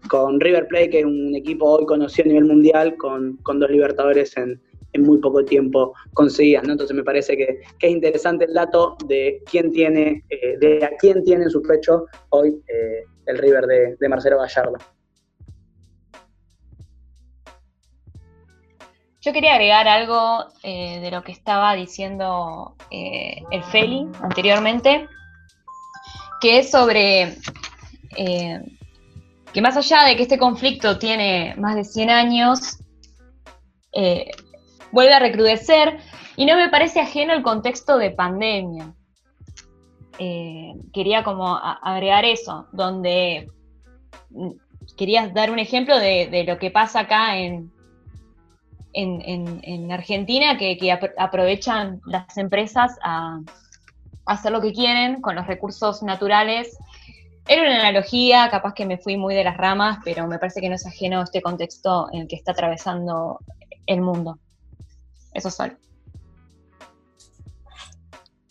con 0.09 0.41
River 0.41 0.67
Plate, 0.67 0.91
que 0.91 0.99
es 1.01 1.05
un 1.05 1.35
equipo 1.37 1.67
hoy 1.79 1.87
conocido 1.87 2.25
a 2.27 2.29
nivel 2.29 2.45
mundial, 2.47 2.97
con, 2.97 3.37
con 3.39 3.61
dos 3.61 3.71
libertadores 3.71 4.37
en, 4.37 4.61
en 4.93 5.03
muy 5.03 5.19
poco 5.19 5.45
tiempo 5.45 5.95
conseguidas, 6.15 6.65
¿no? 6.65 6.73
Entonces 6.73 6.97
me 6.97 7.03
parece 7.03 7.37
que, 7.37 7.61
que 7.79 7.87
es 7.87 7.93
interesante 7.93 8.47
el 8.47 8.55
dato 8.55 8.97
de 9.07 9.43
quién 9.51 9.73
tiene, 9.73 10.25
eh, 10.31 10.57
de 10.59 10.85
a 10.85 10.91
quién 10.99 11.23
tiene 11.25 11.45
en 11.45 11.51
su 11.51 11.63
pecho 11.63 12.07
hoy 12.31 12.61
eh, 12.69 13.05
el 13.27 13.39
River 13.39 13.97
de, 13.99 14.09
Marcelo 14.09 14.39
Gallardo. 14.39 14.79
Yo 19.21 19.33
quería 19.33 19.55
agregar 19.55 19.89
algo 19.89 20.47
eh, 20.63 21.01
de 21.01 21.11
lo 21.11 21.23
que 21.23 21.33
estaba 21.33 21.75
diciendo 21.75 22.77
eh, 22.91 23.43
el 23.51 23.63
Feli 23.65 24.07
anteriormente, 24.23 25.07
que 26.41 26.61
es 26.61 26.71
sobre 26.71 27.37
que 28.17 29.61
más 29.61 29.77
allá 29.77 30.05
de 30.05 30.17
que 30.17 30.23
este 30.23 30.39
conflicto 30.39 30.99
tiene 30.99 31.55
más 31.59 31.77
de 31.77 31.85
100 31.85 32.11
años, 32.11 32.79
vuelve 34.93 35.15
a 35.15 35.19
recrudecer 35.19 35.99
y 36.37 36.47
no 36.47 36.57
me 36.57 36.69
parece 36.69 37.01
ajeno 37.01 37.33
el 37.35 37.43
contexto 37.43 37.99
de 37.99 38.11
pandemia. 38.11 38.93
Eh, 40.19 40.75
quería 40.93 41.23
como 41.23 41.57
agregar 41.57 42.25
eso, 42.25 42.67
donde 42.73 43.49
mm, 44.31 44.51
quería 44.97 45.29
dar 45.29 45.51
un 45.51 45.59
ejemplo 45.59 45.99
de, 45.99 46.45
lo 46.47 46.59
que 46.59 46.71
pasa 46.71 47.01
acá 47.01 47.39
en, 47.39 47.71
en, 48.93 49.23
en- 49.25 49.61
en 49.63 49.93
Argentina, 49.93 50.59
que, 50.59 50.77
que 50.77 50.89
apro- 50.93 51.13
aprovechan 51.19 52.01
las 52.07 52.37
empresas 52.37 52.97
a, 53.03 53.41
hacer 54.27 54.53
lo 54.53 54.61
que 54.61 54.73
quieren 54.73 55.21
con 55.23 55.37
los 55.37 55.47
recursos 55.47 56.03
naturales. 56.03 56.77
Era 57.47 57.63
una 57.63 57.81
analogía, 57.81 58.51
capaz 58.51 58.75
que 58.75 58.85
me 58.85 58.99
fui 58.99 59.17
muy 59.17 59.35
de 59.35 59.43
las 59.45 59.57
ramas, 59.57 60.01
pero 60.05 60.27
me 60.27 60.39
parece 60.39 60.61
que 60.61 60.69
no 60.69 60.75
es 60.75 60.87
ajeno 60.87 61.23
este 61.23 61.41
contexto 61.41 62.09
en 62.13 62.23
el 62.23 62.29
que 62.29 62.37
está 62.37 62.53
atravesando 62.53 63.39
el 63.87 64.03
mundo. 64.03 64.39
Eso 65.35 65.51
solo. 65.51 65.77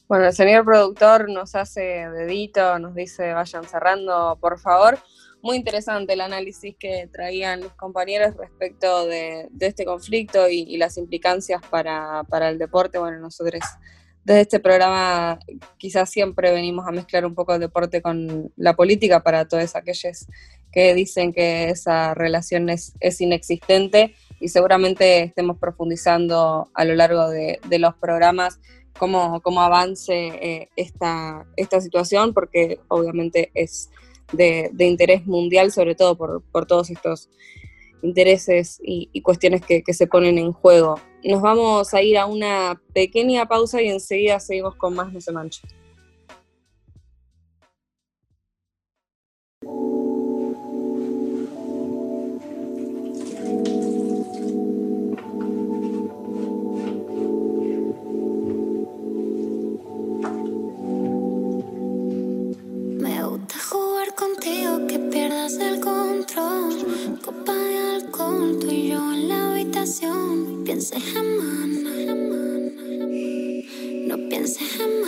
Bueno, 0.07 0.27
el 0.27 0.33
señor 0.33 0.63
productor 0.63 1.29
nos 1.29 1.53
hace 1.55 1.81
dedito, 1.81 2.79
nos 2.79 2.95
dice 2.95 3.33
vayan 3.33 3.65
cerrando, 3.65 4.37
por 4.39 4.57
favor. 4.57 4.97
Muy 5.41 5.57
interesante 5.57 6.13
el 6.13 6.21
análisis 6.21 6.75
que 6.79 7.09
traían 7.11 7.61
los 7.61 7.73
compañeros 7.73 8.35
respecto 8.37 9.05
de, 9.05 9.47
de 9.51 9.67
este 9.67 9.83
conflicto 9.83 10.47
y, 10.49 10.61
y 10.61 10.77
las 10.77 10.97
implicancias 10.97 11.61
para, 11.69 12.23
para 12.23 12.49
el 12.49 12.57
deporte. 12.57 12.99
Bueno, 12.99 13.19
nosotros 13.19 13.61
desde 14.23 14.41
este 14.41 14.59
programa 14.59 15.39
quizás 15.77 16.09
siempre 16.09 16.51
venimos 16.51 16.85
a 16.87 16.91
mezclar 16.91 17.25
un 17.25 17.35
poco 17.35 17.53
el 17.53 17.61
deporte 17.61 18.01
con 18.01 18.51
la 18.57 18.75
política 18.75 19.23
para 19.23 19.45
todos 19.45 19.75
aquellos 19.75 20.27
que 20.71 20.93
dicen 20.93 21.31
que 21.31 21.69
esa 21.69 22.13
relación 22.13 22.69
es, 22.69 22.93
es 22.99 23.21
inexistente 23.21 24.15
y 24.39 24.49
seguramente 24.49 25.23
estemos 25.23 25.57
profundizando 25.57 26.69
a 26.73 26.85
lo 26.85 26.95
largo 26.95 27.29
de, 27.29 27.59
los 27.79 27.95
programas 27.95 28.59
cómo, 28.97 29.41
cómo 29.41 29.61
avance 29.61 30.13
eh, 30.13 30.69
esta, 30.75 31.45
esta 31.55 31.81
situación, 31.81 32.33
porque 32.33 32.79
obviamente 32.87 33.51
es 33.53 33.89
de, 34.33 34.71
interés 34.79 35.25
mundial, 35.25 35.71
sobre 35.71 35.95
todo 35.95 36.15
por, 36.15 36.41
por 36.51 36.65
todos 36.65 36.89
estos 36.89 37.29
intereses 38.01 38.79
y, 38.83 39.09
y 39.11 39.21
cuestiones 39.21 39.61
que, 39.65 39.81
que 39.83 39.93
se 39.93 40.07
ponen 40.07 40.37
en 40.37 40.53
juego. 40.53 40.99
Nos 41.23 41.41
vamos 41.41 41.93
a 41.93 42.01
ir 42.01 42.17
a 42.17 42.25
una 42.25 42.79
pequeña 42.93 43.47
pausa 43.47 43.81
y 43.81 43.89
enseguida 43.89 44.39
seguimos 44.39 44.75
con 44.75 44.93
más 44.93 45.11
No 45.11 45.19
se 45.19 45.31
mancha. 45.31 45.61
Copa 66.35 67.53
de 67.53 67.77
alcohol, 67.95 68.59
tú 68.59 68.69
y 68.69 68.89
yo 68.89 69.13
en 69.13 69.29
la 69.29 69.51
habitación. 69.51 70.57
No 70.57 70.63
pienses 70.65 71.01
en 71.15 71.37
mañana, 71.37 72.15
no 74.07 74.29
pienses 74.29 74.79
en 74.79 75.01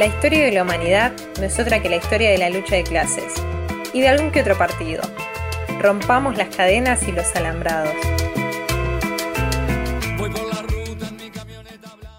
La 0.00 0.06
historia 0.06 0.46
de 0.46 0.52
la 0.52 0.62
humanidad 0.62 1.12
no 1.38 1.44
es 1.44 1.58
otra 1.58 1.82
que 1.82 1.90
la 1.90 1.96
historia 1.96 2.30
de 2.30 2.38
la 2.38 2.48
lucha 2.48 2.74
de 2.74 2.84
clases 2.84 3.34
y 3.92 4.00
de 4.00 4.08
algún 4.08 4.32
que 4.32 4.40
otro 4.40 4.56
partido. 4.56 5.02
Rompamos 5.78 6.38
las 6.38 6.56
cadenas 6.56 7.06
y 7.06 7.12
los 7.12 7.36
alambrados. 7.36 7.92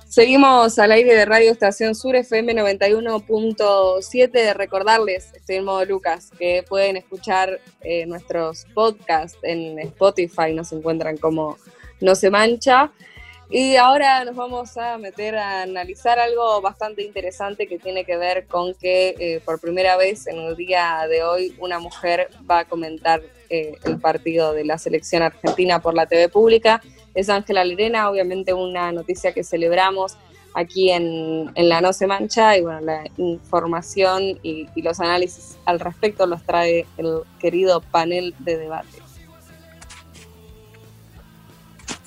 Seguimos 0.07 0.77
al 0.77 0.91
aire 0.91 1.15
de 1.15 1.25
Radio 1.25 1.51
Estación 1.51 1.95
Sur 1.95 2.15
FM 2.15 2.53
91.7. 2.53 4.53
Recordarles, 4.53 5.33
estoy 5.33 5.55
en 5.55 5.65
modo 5.65 5.83
Lucas, 5.83 6.29
que 6.37 6.63
pueden 6.69 6.97
escuchar 6.97 7.59
eh, 7.81 8.05
nuestros 8.05 8.67
podcasts 8.75 9.39
en 9.41 9.79
Spotify, 9.79 10.53
nos 10.53 10.71
encuentran 10.71 11.17
como 11.17 11.57
No 11.99 12.13
se 12.13 12.29
mancha. 12.29 12.91
Y 13.53 13.75
ahora 13.75 14.23
nos 14.23 14.37
vamos 14.37 14.77
a 14.77 14.97
meter 14.97 15.35
a 15.35 15.63
analizar 15.63 16.17
algo 16.19 16.61
bastante 16.61 17.03
interesante 17.03 17.67
que 17.67 17.77
tiene 17.77 18.05
que 18.05 18.15
ver 18.15 18.47
con 18.47 18.73
que 18.75 19.13
eh, 19.19 19.41
por 19.43 19.59
primera 19.59 19.97
vez 19.97 20.25
en 20.27 20.37
el 20.37 20.55
día 20.55 21.05
de 21.09 21.21
hoy 21.23 21.53
una 21.59 21.77
mujer 21.77 22.29
va 22.49 22.59
a 22.59 22.65
comentar 22.65 23.21
eh, 23.49 23.73
el 23.83 23.99
partido 23.99 24.53
de 24.53 24.63
la 24.63 24.77
selección 24.77 25.21
argentina 25.21 25.81
por 25.81 25.93
la 25.95 26.05
TV 26.05 26.29
pública. 26.29 26.81
Es 27.13 27.27
Ángela 27.27 27.65
Lerena, 27.65 28.09
obviamente 28.09 28.53
una 28.53 28.93
noticia 28.93 29.33
que 29.33 29.43
celebramos 29.43 30.15
aquí 30.53 30.89
en, 30.89 31.51
en 31.53 31.67
La 31.67 31.81
No 31.81 31.91
Se 31.91 32.07
Mancha 32.07 32.55
y 32.55 32.61
bueno, 32.61 32.79
la 32.79 33.03
información 33.17 34.39
y, 34.43 34.69
y 34.75 34.81
los 34.81 35.01
análisis 35.01 35.57
al 35.65 35.81
respecto 35.81 36.25
los 36.25 36.41
trae 36.43 36.85
el 36.95 37.23
querido 37.37 37.81
panel 37.81 38.33
de 38.39 38.57
debate. 38.57 39.10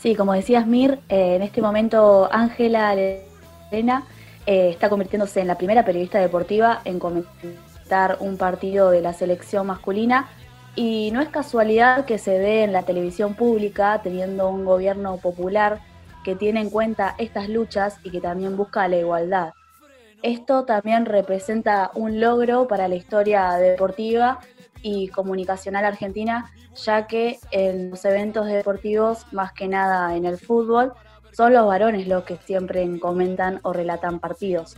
Sí, 0.04 0.14
como 0.14 0.34
decías 0.34 0.66
Mir, 0.66 0.98
eh, 1.08 1.36
en 1.36 1.40
este 1.40 1.62
momento 1.62 2.28
Ángela 2.30 2.94
Lerena 2.94 4.04
eh, 4.44 4.68
está 4.68 4.90
convirtiéndose 4.90 5.40
en 5.40 5.46
la 5.46 5.56
primera 5.56 5.82
periodista 5.82 6.18
deportiva 6.18 6.82
en 6.84 6.98
comentar 6.98 8.18
un 8.20 8.36
partido 8.36 8.90
de 8.90 9.00
la 9.00 9.14
selección 9.14 9.66
masculina 9.66 10.28
y 10.76 11.08
no 11.10 11.22
es 11.22 11.30
casualidad 11.30 12.04
que 12.04 12.18
se 12.18 12.32
dé 12.32 12.64
en 12.64 12.74
la 12.74 12.82
televisión 12.82 13.32
pública 13.32 14.02
teniendo 14.02 14.50
un 14.50 14.66
gobierno 14.66 15.16
popular 15.16 15.80
que 16.22 16.36
tiene 16.36 16.60
en 16.60 16.68
cuenta 16.68 17.14
estas 17.16 17.48
luchas 17.48 17.96
y 18.04 18.10
que 18.10 18.20
también 18.20 18.58
busca 18.58 18.86
la 18.88 18.98
igualdad. 18.98 19.54
Esto 20.20 20.66
también 20.66 21.06
representa 21.06 21.90
un 21.94 22.20
logro 22.20 22.68
para 22.68 22.88
la 22.88 22.96
historia 22.96 23.52
deportiva 23.52 24.40
y 24.84 25.08
comunicacional 25.08 25.86
argentina, 25.86 26.52
ya 26.76 27.06
que 27.06 27.38
en 27.50 27.90
los 27.90 28.04
eventos 28.04 28.46
deportivos, 28.46 29.26
más 29.32 29.52
que 29.54 29.66
nada 29.66 30.14
en 30.14 30.26
el 30.26 30.38
fútbol, 30.38 30.92
son 31.32 31.54
los 31.54 31.66
varones 31.66 32.06
los 32.06 32.24
que 32.24 32.36
siempre 32.36 32.86
comentan 33.00 33.60
o 33.62 33.72
relatan 33.72 34.20
partidos. 34.20 34.76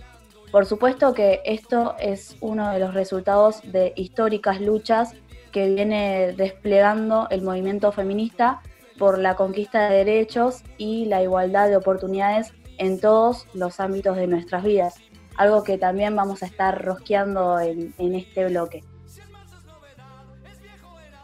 Por 0.53 0.65
supuesto 0.65 1.13
que 1.13 1.43
esto 1.45 1.97
es 1.99 2.37
uno 2.41 2.71
de 2.71 2.79
los 2.79 2.95
resultados 2.95 3.61
de 3.65 3.93
históricas 3.97 4.61
luchas 4.61 5.13
que 5.51 5.75
viene 5.75 6.35
desplegando 6.37 7.27
el 7.31 7.43
movimiento 7.43 7.91
feminista 7.91 8.63
por 8.99 9.19
la 9.19 9.35
conquista 9.35 9.89
de 9.89 10.05
derechos 10.05 10.63
y 10.79 11.07
la 11.07 11.21
igualdad 11.21 11.69
de 11.69 11.77
oportunidades 11.77 12.53
en 12.79 13.01
todos 13.01 13.49
los 13.55 13.81
ámbitos 13.81 14.17
de 14.17 14.29
nuestras 14.29 14.63
vidas, 14.63 14.95
algo 15.37 15.65
que 15.65 15.79
también 15.79 16.15
vamos 16.15 16.45
a 16.45 16.47
estar 16.47 16.85
rosqueando 16.85 17.59
en, 17.59 17.93
en 17.99 18.15
este 18.15 18.47
bloque. 18.47 18.85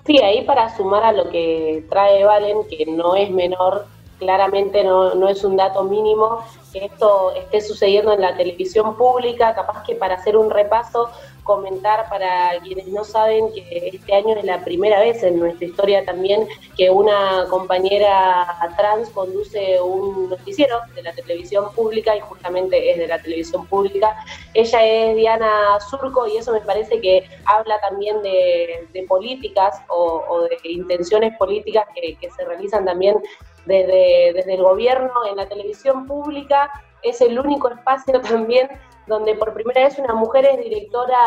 Sí, 0.05 0.19
ahí 0.21 0.45
para 0.45 0.75
sumar 0.77 1.05
a 1.05 1.13
lo 1.13 1.31
que 1.31 1.87
trae 1.89 2.25
Valen, 2.25 2.67
que 2.69 2.87
no 2.87 3.15
es 3.15 3.31
menor, 3.31 3.87
claramente 4.19 4.83
no, 4.83 5.15
no 5.15 5.29
es 5.29 5.45
un 5.45 5.57
dato 5.57 5.85
mínimo, 5.85 6.41
que 6.73 6.87
esto 6.87 7.35
esté 7.35 7.61
sucediendo 7.61 8.13
en 8.13 8.21
la 8.21 8.37
televisión 8.37 8.97
pública, 8.97 9.55
capaz 9.55 9.83
que 9.85 9.95
para 9.95 10.15
hacer 10.15 10.37
un 10.37 10.51
repaso, 10.51 11.11
comentar 11.45 12.09
para 12.09 12.61
quienes 12.63 12.87
no 12.89 13.05
saben 13.05 13.53
que 13.53 13.91
este 13.95 14.15
año 14.15 14.37
es 14.37 14.45
la 14.45 14.65
primera 14.65 15.01
vez 15.01 15.23
en 15.23 15.41
nuestra 15.41 15.67
historia 15.67 16.05
también 16.05 16.47
que 16.77 16.89
una 16.89 17.47
compañera 17.51 18.47
trans 18.77 19.11
conduce 19.11 19.81
un 19.81 20.31
noticiero 20.31 20.81
de 20.95 21.03
la 21.03 21.13
televisión 21.13 21.73
pública 21.75 22.17
y 22.17 22.21
justamente 22.21 22.93
es 22.93 22.99
de 22.99 23.09
la 23.09 23.21
televisión 23.21 23.67
pública. 23.67 24.17
Ella 24.55 24.85
es 24.85 25.17
Diana 25.17 25.79
Surco 25.91 26.27
y 26.29 26.37
eso 26.37 26.53
me 26.53 26.61
parece 26.61 27.01
que 27.01 27.29
habla 27.45 27.81
también 27.81 28.23
de, 28.23 29.05
políticas 29.09 29.83
o, 29.89 30.47
de 30.49 30.71
intenciones 30.71 31.37
políticas 31.39 31.87
que 31.95 32.31
se 32.31 32.45
realizan 32.45 32.85
también 32.85 33.17
desde, 33.67 34.33
desde 34.35 34.55
el 34.55 34.63
gobierno 34.63 35.13
en 35.29 35.37
la 35.37 35.49
televisión 35.49 36.07
pública. 36.07 36.71
Es 37.03 37.21
el 37.21 37.39
único 37.39 37.69
espacio 37.71 38.21
también 38.23 38.69
donde 39.07 39.35
por 39.35 39.53
primera 39.53 39.83
vez 39.83 39.99
una 39.99 40.15
mujer 40.15 40.45
es 40.45 40.59
directora 40.59 41.19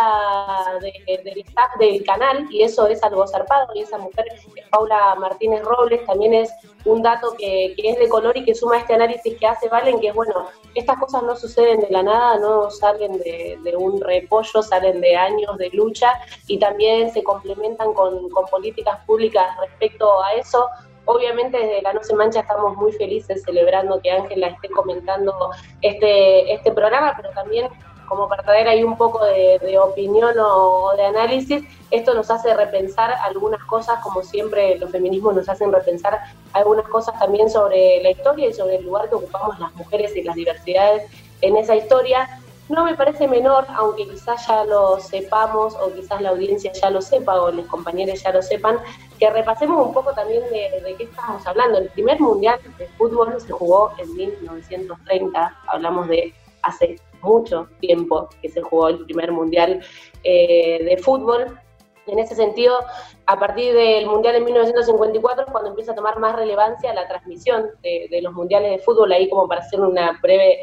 de, 0.82 1.22
del 1.24 1.46
del 1.80 2.06
canal 2.06 2.48
y 2.50 2.64
eso 2.64 2.88
es 2.88 3.04
algo 3.04 3.28
zarpado 3.28 3.68
y 3.76 3.82
esa 3.82 3.98
mujer 3.98 4.26
Paula 4.72 5.16
Martínez 5.16 5.64
Robles, 5.64 6.06
también 6.06 6.34
es 6.34 6.52
un 6.86 7.02
dato 7.02 7.36
que, 7.38 7.76
es 7.78 8.00
de 8.00 8.10
color 8.10 8.36
y 8.38 8.46
que 8.46 8.56
suma 8.56 8.78
este 8.78 8.94
análisis 8.94 9.38
que 9.38 9.48
hace 9.48 9.68
Valen, 9.68 10.00
que 10.00 10.10
es 10.10 10.14
bueno, 10.14 10.48
estas 10.74 10.98
cosas 10.98 11.24
no 11.24 11.36
suceden 11.36 11.82
de 11.82 11.90
la 11.90 12.04
nada, 12.04 12.38
no 12.40 12.70
salen 12.70 13.18
de, 13.20 13.76
un 13.78 14.00
repollo, 14.02 14.62
salen 14.62 15.02
de 15.02 15.16
años 15.16 15.58
de 15.58 15.70
lucha 15.72 16.14
y 16.48 16.58
también 16.58 17.12
se 17.12 17.24
complementan 17.24 17.94
con 17.94 18.30
políticas 18.50 19.00
públicas 19.06 19.46
respecto 19.60 20.24
a 20.24 20.34
eso, 20.34 20.70
Obviamente 21.06 21.58
desde 21.58 21.82
la 21.82 21.94
No 21.94 22.04
Se 22.04 22.16
Mancha 22.16 22.42
estamos 22.42 22.76
muy 22.76 22.92
felices 22.94 23.44
celebrando 23.44 24.02
que 24.02 24.12
Ángela 24.12 24.48
esté 24.48 24.70
comentando 24.70 25.34
este, 25.82 26.54
este 26.54 26.72
programa, 26.72 27.14
pero 27.16 27.30
también 27.32 27.70
como 28.08 28.28
para 28.30 28.44
traer 28.44 28.68
ahí 28.68 28.84
un 28.84 28.98
poco 28.98 29.26
de, 29.26 29.80
opinión 29.80 30.38
o, 30.38 30.92
o, 30.92 30.96
de 30.96 31.06
análisis, 31.06 31.64
esto 31.92 32.14
nos 32.14 32.30
hace 32.30 32.54
repensar 32.54 33.12
algunas 33.24 33.64
cosas, 33.64 34.00
como 34.02 34.22
siempre 34.22 34.78
los 34.78 34.92
feminismos 34.92 35.36
nos 35.36 35.50
hacen 35.50 35.72
repensar 35.72 36.20
algunas 36.54 36.88
cosas 36.88 37.18
también 37.20 37.50
sobre 37.50 38.02
la 38.04 38.12
historia 38.12 38.50
y 38.50 38.54
sobre 38.54 38.76
el 38.76 38.86
lugar 38.86 39.10
que 39.10 39.16
ocupamos 39.16 39.60
las 39.60 39.74
mujeres 39.76 40.16
y 40.16 40.24
las 40.24 40.36
diversidades 40.36 41.10
en 41.42 41.58
esa 41.58 41.76
historia. 41.76 42.30
No 42.68 42.84
me 42.84 42.96
parece 42.96 43.28
menor, 43.28 43.66
aunque 43.76 44.08
quizás 44.08 44.48
ya 44.48 44.66
lo 44.66 45.00
sepamos 45.00 45.76
o 45.76 45.94
quizás 45.94 46.20
la 46.22 46.30
audiencia 46.30 46.72
ya 46.74 46.90
lo 46.90 47.00
sepa 47.00 47.40
o 47.40 47.52
los 47.52 47.68
compañeros 47.68 48.24
ya 48.24 48.32
lo 48.32 48.42
sepan, 48.42 48.80
que 49.20 49.30
repasemos 49.30 49.86
un 49.86 49.94
poco 49.94 50.14
también 50.14 50.42
de, 50.50 50.82
de, 50.82 50.96
qué 50.96 51.04
estamos 51.04 51.46
hablando. 51.46 51.78
El 51.78 51.90
primer 51.90 52.20
mundial 52.20 52.60
de 52.80 52.88
fútbol 52.98 53.40
se 53.40 53.52
jugó 53.52 53.92
en 54.00 54.16
1930, 54.16 55.60
hablamos 55.68 56.08
de 56.08 56.34
hace 56.64 56.96
mucho 57.22 57.68
tiempo 57.80 58.30
que 58.42 58.50
se 58.50 58.62
jugó 58.62 58.88
el 58.88 59.06
primer 59.06 59.32
mundial 59.32 59.82
eh, 60.24 60.84
de 60.84 60.98
fútbol. 60.98 61.60
En 62.08 62.20
ese 62.20 62.36
sentido, 62.36 62.78
a 63.26 63.40
partir 63.40 63.74
del 63.74 64.06
Mundial 64.06 64.36
en 64.36 64.46
1954 64.46 65.46
es 65.46 65.52
cuando 65.52 65.72
empieza 65.72 65.92
a 65.92 65.96
tomar 65.96 66.20
más 66.20 66.36
relevancia 66.36 66.94
la 66.94 67.08
transmisión 67.08 67.72
de, 67.82 68.08
de 68.12 68.22
los 68.22 68.32
mundiales 68.32 68.72
de 68.72 68.78
fútbol, 68.80 69.12
ahí 69.12 69.28
como 69.28 69.48
para 69.48 69.62
hacer 69.62 69.82
una 69.82 70.20
breve 70.22 70.60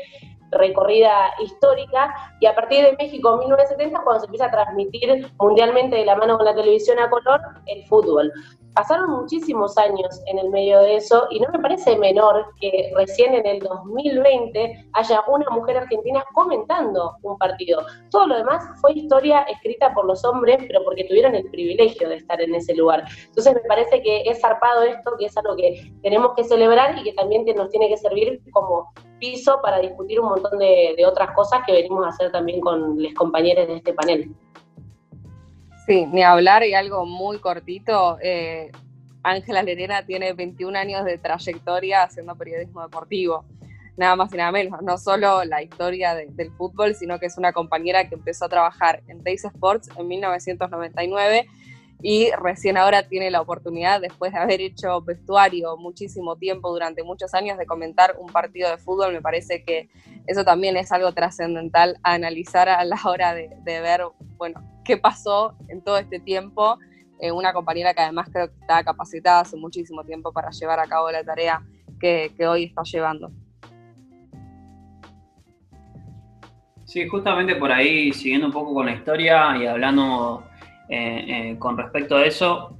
recorrida 0.53 1.32
histórica, 1.42 2.14
y 2.40 2.46
a 2.46 2.55
partir 2.55 2.84
de 2.84 2.96
México 2.96 3.32
en 3.34 3.38
1970 3.40 3.98
es 3.98 4.05
cuando 4.05 4.20
se 4.20 4.26
empieza 4.26 4.46
a 4.46 4.50
transmitir 4.50 5.32
mundialmente 5.38 5.96
de 5.96 6.05
la 6.05 6.16
mano 6.16 6.36
con 6.36 6.46
la 6.46 6.55
televisión 6.55 6.98
a 6.98 7.11
color 7.11 7.40
el 7.66 7.84
fútbol. 7.86 8.30
Pasaron 8.74 9.10
muchísimos 9.10 9.76
años 9.76 10.22
en 10.26 10.38
el 10.38 10.48
medio 10.48 10.80
de 10.80 10.96
eso 10.96 11.26
y 11.30 11.40
no 11.40 11.48
me 11.52 11.58
parece 11.58 11.94
menor 11.98 12.46
que 12.58 12.90
recién 12.96 13.34
en 13.34 13.46
el 13.46 13.58
2020 13.60 14.88
haya 14.94 15.22
una 15.28 15.50
mujer 15.50 15.76
argentina 15.76 16.24
comentando 16.32 17.16
un 17.22 17.36
partido. 17.36 17.84
Todo 18.10 18.28
lo 18.28 18.36
demás 18.36 18.64
fue 18.80 18.92
historia 18.94 19.42
escrita 19.42 19.92
por 19.92 20.06
los 20.06 20.24
hombres, 20.24 20.56
pero 20.66 20.82
porque 20.84 21.04
tuvieron 21.04 21.34
el 21.34 21.50
privilegio 21.50 22.08
de 22.08 22.16
estar 22.16 22.40
en 22.40 22.54
ese 22.54 22.74
lugar. 22.74 23.04
Entonces 23.26 23.54
me 23.54 23.68
parece 23.68 24.02
que 24.02 24.22
es 24.22 24.40
zarpado 24.40 24.84
esto, 24.84 25.16
que 25.18 25.26
es 25.26 25.36
algo 25.36 25.54
que 25.54 25.92
tenemos 26.02 26.32
que 26.34 26.44
celebrar 26.44 26.96
y 26.98 27.02
que 27.02 27.12
también 27.12 27.44
nos 27.54 27.68
tiene 27.68 27.88
que 27.88 27.98
servir 27.98 28.40
como 28.52 28.90
piso 29.18 29.60
para 29.62 29.80
discutir 29.80 30.18
un 30.18 30.30
montón 30.30 30.58
de, 30.58 30.94
de 30.96 31.06
otras 31.06 31.32
cosas 31.32 31.60
que 31.66 31.72
venimos 31.72 32.06
a 32.06 32.08
hacer 32.08 32.32
también 32.32 32.60
con 32.60 33.02
los 33.02 33.12
compañeros 33.14 33.66
de 33.66 33.76
este 33.76 33.92
panel. 33.92 34.34
Sí, 35.87 36.07
ni 36.07 36.22
hablar 36.22 36.64
y 36.64 36.74
algo 36.74 37.07
muy 37.07 37.39
cortito. 37.39 38.18
eh, 38.22 38.70
Ángela 39.24 39.62
Lerena 39.62 40.05
tiene 40.05 40.33
21 40.33 40.74
años 40.76 41.05
de 41.05 41.18
trayectoria 41.18 42.03
haciendo 42.05 42.35
periodismo 42.37 42.83
deportivo. 42.83 43.45
Nada 43.97 44.16
más 44.16 44.33
y 44.33 44.37
nada 44.37 44.51
menos. 44.53 44.80
No 44.83 44.97
solo 44.99 45.45
la 45.45 45.62
historia 45.62 46.14
de- 46.14 46.26
del 46.30 46.51
fútbol, 46.53 46.95
sino 46.95 47.18
que 47.20 47.26
es 47.26 47.37
una 47.39 47.53
compañera 47.53 48.09
que 48.09 48.14
empezó 48.16 48.47
a 48.47 48.49
trabajar 48.49 49.03
en 49.07 49.22
Teis 49.22 49.45
Sports 49.45 49.91
en 49.97 50.09
1999 50.09 51.47
y 52.01 52.30
recién 52.33 52.76
ahora 52.78 53.07
tiene 53.07 53.30
la 53.30 53.41
oportunidad, 53.41 54.01
después 54.01 54.33
de 54.33 54.39
haber 54.39 54.61
hecho 54.61 55.03
vestuario 55.03 55.76
muchísimo 55.76 56.35
tiempo, 56.37 56.72
durante 56.72 57.05
muchos 57.05 57.33
años, 57.35 57.59
de 57.59 57.66
comentar 57.66 58.16
un 58.18 58.33
partido 58.33 58.70
de 58.70 58.78
fútbol. 58.78 59.12
Me 59.12 59.20
parece 59.22 59.62
que 59.62 59.89
eso 60.26 60.45
también 60.45 60.76
es 60.76 60.91
algo 60.91 61.12
trascendental 61.12 61.99
analizar 62.03 62.68
a 62.68 62.85
la 62.85 62.99
hora 63.05 63.35
de 63.35 63.80
ver, 63.80 64.01
bueno, 64.37 64.71
qué 64.85 64.97
pasó 64.97 65.55
en 65.68 65.83
todo 65.83 65.99
este 65.99 66.20
tiempo. 66.20 66.78
Eh, 67.20 67.30
una 67.30 67.53
compañera 67.53 67.95
que 67.95 68.03
además 68.03 68.28
creo 68.33 68.49
que 68.49 68.59
está 68.61 68.83
capacitada 68.83 69.41
hace 69.41 69.57
muchísimo 69.57 70.03
tiempo 70.05 70.33
para 70.33 70.51
llevar 70.51 70.80
a 70.80 70.87
cabo 70.87 71.11
la 71.11 71.22
tarea 71.22 71.62
que, 72.01 72.33
hoy 72.47 72.64
está 72.64 72.83
llevando. 72.83 73.30
Sí, 76.85 77.07
justamente 77.07 77.55
por 77.57 77.70
ahí, 77.72 78.12
siguiendo 78.12 78.47
un 78.49 78.53
poco 78.53 78.74
con 78.74 78.87
la 78.87 78.93
historia 78.93 79.57
y 79.57 79.66
hablando 79.66 80.45
eh, 80.89 81.24
eh, 81.53 81.57
con 81.59 81.78
respecto 81.78 82.16
a 82.16 82.26
eso, 82.26 82.76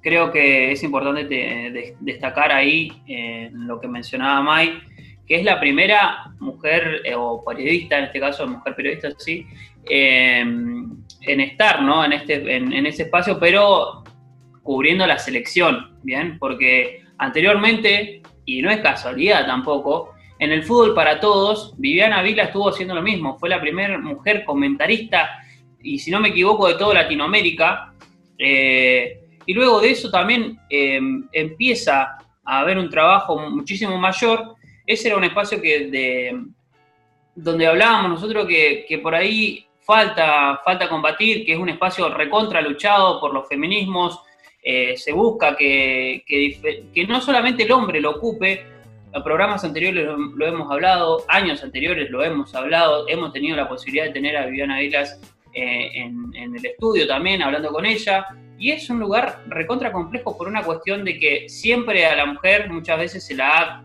creo 0.00 0.32
que 0.32 0.72
es 0.72 0.82
importante 0.82 1.26
te- 1.26 1.70
de- 1.70 1.96
destacar 2.00 2.50
ahí 2.50 2.90
eh, 3.06 3.50
lo 3.52 3.78
que 3.78 3.86
mencionaba 3.88 4.40
Mai, 4.40 4.80
que 5.26 5.36
es 5.36 5.44
la 5.44 5.60
primera 5.60 6.32
mujer, 6.40 7.02
eh, 7.04 7.14
o 7.14 7.44
periodista, 7.44 7.98
en 7.98 8.04
este 8.04 8.18
caso, 8.20 8.46
mujer 8.48 8.74
periodista, 8.74 9.10
sí, 9.18 9.46
en 11.22 11.40
estar 11.40 11.82
¿no? 11.82 12.04
en, 12.04 12.12
este, 12.12 12.56
en, 12.56 12.86
ese 12.86 13.04
espacio, 13.04 13.38
pero 13.38 14.04
cubriendo 14.62 15.06
la 15.06 15.18
selección, 15.18 15.96
¿bien? 16.02 16.38
Porque 16.38 17.02
anteriormente, 17.18 18.22
y 18.44 18.62
no 18.62 18.70
es 18.70 18.80
casualidad 18.80 19.46
tampoco, 19.46 20.14
en 20.38 20.52
el 20.52 20.62
fútbol 20.62 20.94
para 20.94 21.20
todos, 21.20 21.74
Viviana 21.78 22.22
Vila 22.22 22.44
estuvo 22.44 22.68
haciendo 22.68 22.94
lo 22.94 23.02
mismo, 23.02 23.38
fue 23.38 23.48
la 23.48 23.60
primera 23.60 23.98
mujer 23.98 24.44
comentarista, 24.44 25.42
y 25.82 25.98
si 25.98 26.10
no 26.10 26.20
me 26.20 26.28
equivoco, 26.28 26.68
de 26.68 26.74
toda 26.74 26.94
Latinoamérica. 26.94 27.92
Eh, 28.38 29.20
y 29.46 29.54
luego 29.54 29.80
de 29.80 29.90
eso 29.90 30.10
también 30.10 30.58
eh, 30.70 31.00
empieza 31.32 32.18
a 32.44 32.60
haber 32.60 32.78
un 32.78 32.88
trabajo 32.88 33.38
muchísimo 33.50 33.98
mayor. 33.98 34.54
Ese 34.86 35.08
era 35.08 35.16
un 35.16 35.24
espacio 35.24 35.60
que 35.60 35.86
de, 35.88 36.44
donde 37.34 37.66
hablábamos 37.66 38.10
nosotros 38.10 38.46
que, 38.46 38.84
que 38.88 38.98
por 38.98 39.14
ahí 39.14 39.66
falta, 39.84 40.60
falta 40.64 40.88
combatir, 40.88 41.44
que 41.44 41.52
es 41.52 41.58
un 41.58 41.68
espacio 41.68 42.08
recontra 42.08 42.60
luchado 42.60 43.20
por 43.20 43.32
los 43.32 43.48
feminismos. 43.48 44.20
Eh, 44.62 44.96
se 44.96 45.12
busca 45.12 45.56
que, 45.56 46.22
que, 46.26 46.84
que 46.94 47.06
no 47.06 47.20
solamente 47.20 47.64
el 47.64 47.72
hombre 47.72 48.00
lo 48.00 48.12
ocupe, 48.12 48.72
en 49.14 49.22
programas 49.22 49.62
anteriores 49.64 50.06
lo, 50.06 50.46
hemos 50.46 50.70
hablado, 50.70 51.24
años 51.28 51.62
anteriores 51.62 52.10
lo 52.10 52.22
hemos 52.24 52.54
hablado, 52.54 53.06
hemos 53.08 53.32
tenido 53.32 53.56
la 53.56 53.68
posibilidad 53.68 54.06
de 54.06 54.12
tener 54.12 54.36
a 54.36 54.46
Viviana 54.46 54.78
Vilas 54.78 55.20
eh, 55.52 55.90
en, 55.94 56.32
el 56.34 56.64
estudio 56.64 57.06
también, 57.06 57.42
hablando 57.42 57.70
con 57.70 57.84
ella, 57.84 58.26
y 58.58 58.70
es 58.70 58.88
un 58.88 59.00
lugar 59.00 59.42
recontra 59.48 59.92
complejo 59.92 60.36
por 60.38 60.48
una 60.48 60.62
cuestión 60.62 61.04
de 61.04 61.18
que 61.18 61.48
siempre 61.48 62.06
a 62.06 62.16
la 62.16 62.26
mujer 62.26 62.70
muchas 62.70 62.98
veces 62.98 63.26
se 63.26 63.34
la 63.34 63.84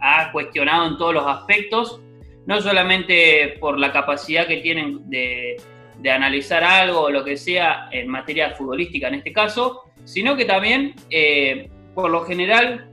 ha 0.00 0.32
cuestionado 0.32 0.86
en 0.86 0.96
todos 0.96 1.12
los 1.12 1.26
aspectos, 1.26 2.00
no 2.46 2.60
solamente 2.60 3.56
por 3.60 3.78
la 3.78 3.92
capacidad 3.92 4.46
que 4.46 4.58
tienen 4.58 5.08
de, 5.08 5.56
de 5.98 6.10
analizar 6.10 6.62
algo 6.64 7.00
o 7.02 7.10
lo 7.10 7.24
que 7.24 7.36
sea 7.36 7.88
en 7.90 8.08
materia 8.08 8.50
futbolística 8.50 9.08
en 9.08 9.14
este 9.14 9.32
caso, 9.32 9.82
sino 10.04 10.36
que 10.36 10.44
también, 10.44 10.94
eh, 11.10 11.70
por 11.94 12.10
lo 12.10 12.24
general, 12.24 12.90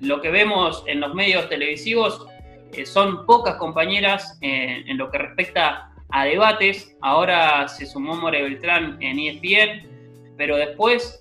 lo 0.00 0.20
que 0.22 0.30
vemos 0.30 0.82
en 0.86 1.00
los 1.00 1.14
medios 1.14 1.48
televisivos 1.50 2.26
eh, 2.72 2.86
son 2.86 3.26
pocas 3.26 3.56
compañeras 3.56 4.38
eh, 4.40 4.82
en 4.86 4.96
lo 4.96 5.10
que 5.10 5.18
respecta 5.18 5.90
a 6.10 6.24
debates. 6.24 6.96
Ahora 7.02 7.68
se 7.68 7.84
sumó 7.84 8.14
More 8.16 8.42
Beltrán 8.42 8.96
en 9.00 9.18
ESPN, 9.18 10.34
pero 10.36 10.56
después 10.56 11.16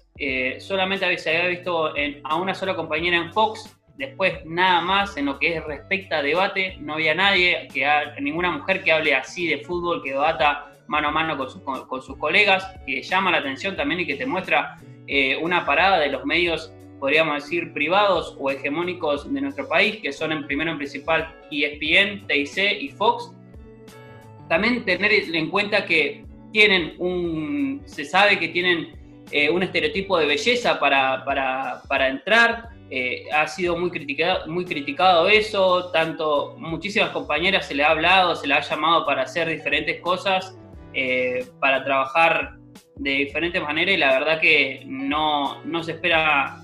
solamente 0.60 1.18
se 1.18 1.30
había 1.38 1.50
visto 1.50 1.96
en- 1.96 2.20
a 2.26 2.36
una 2.36 2.54
sola 2.54 2.76
compañera 2.76 3.18
en 3.18 3.32
Fox. 3.32 3.74
Después 4.00 4.46
nada 4.46 4.80
más 4.80 5.18
en 5.18 5.26
lo 5.26 5.38
que 5.38 5.58
es 5.58 5.64
respecta 5.66 6.20
a 6.20 6.22
debate, 6.24 6.78
no 6.80 6.94
había 6.94 7.14
nadie, 7.14 7.68
que 7.74 7.86
ninguna 8.22 8.50
mujer 8.50 8.82
que 8.82 8.94
hable 8.94 9.14
así 9.14 9.46
de 9.46 9.58
fútbol, 9.58 10.02
que 10.02 10.12
debata 10.12 10.72
mano 10.88 11.10
a 11.10 11.12
mano 11.12 11.38
con 11.38 11.50
sus, 11.50 11.62
con- 11.62 12.02
sus 12.02 12.18
colegas, 12.18 12.66
que 12.88 13.02
llama 13.04 13.30
la 13.30 13.40
atención 13.40 13.76
también 13.76 14.00
y 14.00 14.08
que 14.08 14.16
te 14.16 14.26
muestra 14.26 14.78
eh, 15.06 15.38
una 15.42 15.66
parada 15.66 16.00
de 16.00 16.08
los 16.08 16.26
medios 16.26 16.72
podríamos 17.00 17.36
decir, 17.44 17.72
privados 17.74 18.36
o 18.40 18.52
hegemónicos 18.52 19.32
de 19.34 19.42
nuestro 19.42 19.68
país, 19.68 19.98
que 20.02 20.12
son 20.12 20.32
en 20.34 20.46
primero 20.46 20.72
en 20.72 20.78
principal 20.78 21.34
ESPN, 21.50 22.28
TIC 22.28 22.82
y 22.82 22.90
Fox. 22.90 23.32
También 24.50 24.84
tener 24.84 25.12
en 25.14 25.50
cuenta 25.50 25.86
que 25.86 26.26
tienen 26.52 26.96
un, 26.98 27.82
se 27.86 28.04
sabe 28.04 28.38
que 28.38 28.50
tienen 28.50 28.90
eh, 29.32 29.50
un 29.50 29.64
estereotipo 29.64 30.18
de 30.18 30.26
belleza 30.26 30.80
para, 30.80 31.24
para, 31.24 31.82
para 31.88 32.10
entrar, 32.10 32.70
eh, 32.92 33.26
ha 33.32 33.48
sido 33.48 33.78
muy 33.78 33.92
criticado, 33.92 34.48
muy 34.48 34.66
criticado 34.66 35.28
eso, 35.28 35.92
tanto 35.92 36.56
muchísimas 36.58 37.12
compañeras 37.12 37.68
se 37.68 37.76
le 37.76 37.84
ha 37.84 37.92
hablado, 37.92 38.36
se 38.36 38.48
le 38.48 38.56
ha 38.56 38.62
llamado 38.62 39.06
para 39.06 39.24
hacer 39.24 39.48
diferentes 39.48 40.02
cosas, 40.02 40.58
eh, 40.94 41.46
para 41.60 41.84
trabajar 41.84 42.58
de 42.96 43.12
diferentes 43.12 43.62
maneras 43.62 43.96
y 43.96 43.98
la 43.98 44.12
verdad 44.20 44.42
que 44.42 44.84
no, 44.86 45.64
no 45.64 45.84
se 45.84 45.94
espera 45.94 46.64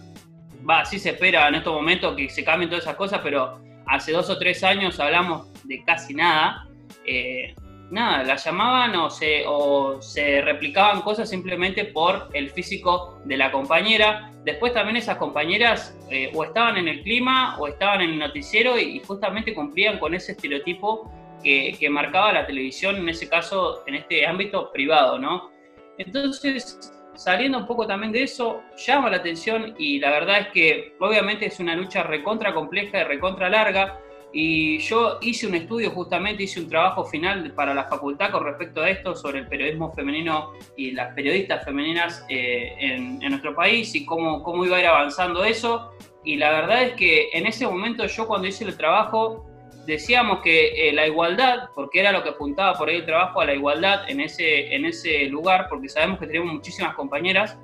va, 0.67 0.83
sí 0.85 0.99
se 0.99 1.11
espera 1.11 1.47
en 1.47 1.55
estos 1.55 1.73
momentos 1.73 2.15
que 2.15 2.29
se 2.29 2.43
cambien 2.43 2.69
todas 2.69 2.83
esas 2.83 2.95
cosas, 2.95 3.21
pero 3.23 3.59
hace 3.85 4.11
dos 4.11 4.29
o 4.29 4.37
tres 4.37 4.63
años 4.63 4.99
hablamos 4.99 5.47
de 5.63 5.83
casi 5.83 6.13
nada. 6.13 6.67
Eh, 7.05 7.53
nada, 7.91 8.23
la 8.23 8.35
llamaban 8.35 8.95
o 8.95 9.09
se, 9.09 9.43
o 9.47 10.01
se 10.01 10.41
replicaban 10.41 11.01
cosas 11.01 11.29
simplemente 11.29 11.85
por 11.85 12.29
el 12.33 12.49
físico 12.49 13.19
de 13.25 13.37
la 13.37 13.51
compañera. 13.51 14.31
Después 14.43 14.73
también 14.73 14.97
esas 14.97 15.17
compañeras 15.17 15.97
eh, 16.09 16.31
o 16.33 16.43
estaban 16.43 16.77
en 16.77 16.87
el 16.87 17.03
clima 17.03 17.57
o 17.59 17.67
estaban 17.67 18.01
en 18.01 18.11
el 18.11 18.19
noticiero 18.19 18.77
y, 18.77 18.99
justamente 18.99 19.53
cumplían 19.53 19.99
con 19.99 20.13
ese 20.13 20.33
estereotipo 20.33 21.11
que, 21.43 21.75
que 21.79 21.89
marcaba 21.89 22.33
la 22.33 22.45
televisión, 22.45 22.95
en 22.97 23.09
ese 23.09 23.29
caso, 23.29 23.83
en 23.87 23.95
este 23.95 24.25
ámbito 24.25 24.71
privado, 24.71 25.19
¿no? 25.19 25.51
Entonces, 25.97 26.91
saliendo 27.15 27.57
un 27.57 27.67
poco 27.67 27.87
también 27.87 28.11
de 28.11 28.23
eso, 28.23 28.61
llama 28.77 29.09
la 29.09 29.17
atención 29.17 29.73
y 29.77 29.99
la 29.99 30.11
verdad 30.11 30.39
es 30.39 30.47
que 30.49 30.95
obviamente 30.99 31.45
es 31.45 31.59
una 31.59 31.75
lucha 31.75 32.03
recontra 32.03 32.53
compleja 32.53 33.01
y 33.01 33.03
recontra 33.03 33.49
larga. 33.49 33.99
Y 34.37 34.79
yo 34.79 35.17
hice 35.21 35.47
un 35.47 35.55
estudio 35.55 35.91
justamente, 35.91 36.43
hice 36.43 36.59
un 36.59 36.67
trabajo 36.67 37.05
final 37.05 37.53
para 37.53 37.73
la 37.73 37.85
facultad 37.85 38.31
con 38.31 38.43
respecto 38.43 38.81
a 38.81 38.89
esto, 38.89 39.15
sobre 39.15 39.39
el 39.39 39.47
periodismo 39.47 39.93
femenino 39.93 40.51
y 40.75 40.91
las 40.91 41.13
periodistas 41.13 41.63
femeninas 41.63 42.25
eh, 42.27 42.75
en, 42.77 43.23
en, 43.23 43.29
nuestro 43.29 43.55
país 43.55 43.95
y 43.95 44.05
cómo, 44.05 44.43
cómo 44.43 44.65
iba 44.65 44.75
a 44.75 44.79
ir 44.81 44.87
avanzando 44.87 45.45
eso. 45.45 45.89
Y 46.25 46.35
la 46.35 46.51
verdad 46.51 46.83
es 46.83 46.93
que 46.95 47.29
en 47.31 47.45
ese 47.45 47.65
momento 47.65 48.05
yo 48.07 48.27
cuando 48.27 48.45
hice 48.45 48.65
el 48.65 48.75
trabajo 48.75 49.45
decíamos 49.85 50.41
que 50.41 50.89
eh, 50.89 50.91
la 50.91 51.07
igualdad, 51.07 51.69
porque 51.73 52.01
era 52.01 52.11
lo 52.11 52.21
que 52.21 52.31
apuntaba 52.31 52.73
por 52.73 52.89
ahí 52.89 52.97
el 52.97 53.05
trabajo, 53.05 53.39
a 53.39 53.45
la 53.45 53.53
igualdad 53.53 54.01
en 54.09 54.19
ese, 54.19 54.75
en 54.75 54.83
ese 54.83 55.29
lugar, 55.29 55.67
porque 55.69 55.87
sabemos 55.87 56.19
que 56.19 56.27
tenemos 56.27 56.53
muchísimas 56.53 56.93
compañeras, 56.95 57.57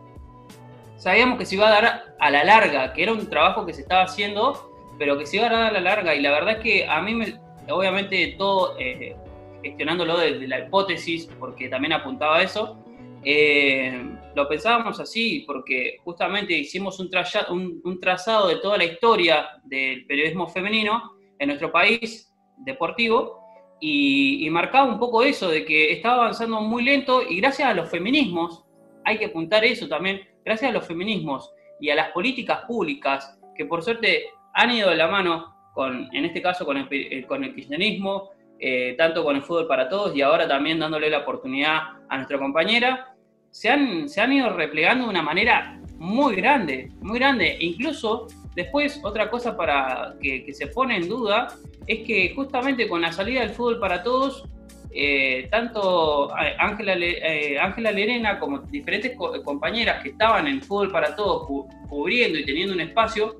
sabíamos 0.95 1.38
que 1.38 1.45
se 1.45 1.55
iba 1.55 1.67
a 1.67 1.72
dar 1.72 2.15
a 2.17 2.30
la 2.30 2.45
larga, 2.45 2.93
que 2.93 3.03
era 3.03 3.11
un 3.11 3.30
trabajo 3.30 3.65
que 3.65 3.74
se 3.74 3.82
estaba 3.82 4.03
haciendo, 4.03 4.70
pero 5.02 5.18
que 5.18 5.26
se 5.26 5.38
iba 5.38 5.47
a 5.47 5.49
dar 5.49 5.64
a 5.64 5.72
la 5.72 5.80
larga. 5.82 6.14
Y 6.14 6.22
la 6.22 6.30
verdad 6.30 6.58
es 6.58 6.60
que 6.60 6.86
a 6.88 7.02
mí, 7.02 7.16
me, 7.16 7.34
obviamente, 7.72 8.36
todo 8.38 8.76
eh, 8.78 9.16
gestionándolo 9.64 10.16
desde 10.16 10.47
la 10.47 10.60
hipótesis, 10.60 11.28
porque 11.39 11.70
también 11.70 11.93
apuntaba 11.93 12.38
a 12.38 12.43
eso, 12.43 12.78
eh, 13.24 13.99
lo 14.36 14.47
pensábamos 14.47 14.99
así, 14.99 15.43
porque 15.47 15.97
justamente 16.04 16.54
hicimos 16.54 16.99
un, 16.99 17.10
un- 17.49 17.82
un 17.84 17.99
trazado 17.99 18.47
de 18.49 18.58
toda 18.58 18.78
la 18.78 18.86
historia 18.86 19.47
del 19.64 20.06
periodismo 20.06 20.47
femenino 20.47 21.14
en 21.39 21.47
nuestro 21.47 21.72
país 21.72 22.32
deportivo 22.58 23.39
y, 23.80 24.45
y 24.45 24.49
marcaba 24.52 24.88
un 24.88 24.99
poco 24.99 25.24
eso, 25.24 25.49
de 25.49 25.66
que 25.66 25.93
estaba 25.93 26.18
avanzando 26.18 26.62
muy 26.62 26.84
lento 26.84 27.24
y 27.28 27.38
gracias 27.41 27.68
a 27.70 27.74
los 27.74 27.89
feminismos, 27.89 28.64
hay 29.04 29.18
que 29.18 29.26
apuntar 29.26 29.64
eso 29.66 29.88
también, 29.88 30.22
gracias 30.45 30.70
a 30.70 30.74
los 30.76 30.86
feminismos 30.86 31.52
y 31.80 31.89
a 31.89 31.95
las 31.95 32.10
políticas 32.12 32.66
públicas 32.68 33.39
que 33.56 33.66
por 33.66 33.82
suerte 33.82 34.26
han 34.54 34.72
ido 34.72 34.89
de 34.89 34.95
la 34.95 35.08
mano 35.08 35.56
con, 35.74 36.10
en 36.14 36.26
este 36.26 36.41
caso 36.41 36.66
con 36.66 36.78
el, 36.78 36.88
eh, 36.91 37.26
con 37.28 37.43
el 37.43 37.56
kirchnerismo, 37.56 38.32
eh, 38.60 38.93
tanto 38.97 39.24
con 39.24 39.36
el 39.36 39.41
fútbol 39.41 39.68
para 39.68 39.89
todos 39.89 40.16
y 40.16 40.22
ahora 40.22 40.47
también 40.47 40.80
dándole 40.80 41.10
la 41.10 41.20
oportunidad 41.20 41.80
a 42.10 42.16
nuestra 42.18 42.38
compañera, 42.38 43.16
se 43.49 43.70
han, 43.70 44.08
se 44.08 44.22
han 44.22 44.32
ido 44.34 44.49
replegando 44.56 45.06
de 45.06 45.10
una 45.10 45.22
manera 45.22 45.80
muy 45.97 46.36
grande, 46.36 46.91
muy 47.02 47.20
grande. 47.20 47.58
Incluso 47.60 48.28
después, 48.56 48.99
otra 49.04 49.30
cosa 49.30 49.56
para 49.58 50.16
que, 50.22 50.54
se 50.54 50.68
pone 50.68 50.97
en 50.97 51.08
duda 51.08 51.47
es 51.88 52.06
que 52.06 52.34
justamente 52.36 52.88
con 52.88 53.02
la 53.02 53.12
salida 53.12 53.41
del 53.41 53.49
fútbol 53.52 53.80
para 53.80 54.04
todos, 54.04 54.45
eh, 54.93 55.47
tanto 55.49 56.30
Ángela 56.60 56.95
eh, 56.95 57.58
Lerena 57.93 58.39
como 58.39 58.60
diferentes 58.60 59.16
co- 59.18 59.41
compañeras 59.43 60.04
que 60.04 60.10
estaban 60.10 60.47
en 60.47 60.62
fútbol 60.62 60.91
para 60.91 61.16
todos 61.16 61.47
cu- 61.47 61.68
cubriendo 61.89 62.38
y 62.38 62.45
teniendo 62.45 62.74
un 62.74 62.82
espacio, 62.82 63.38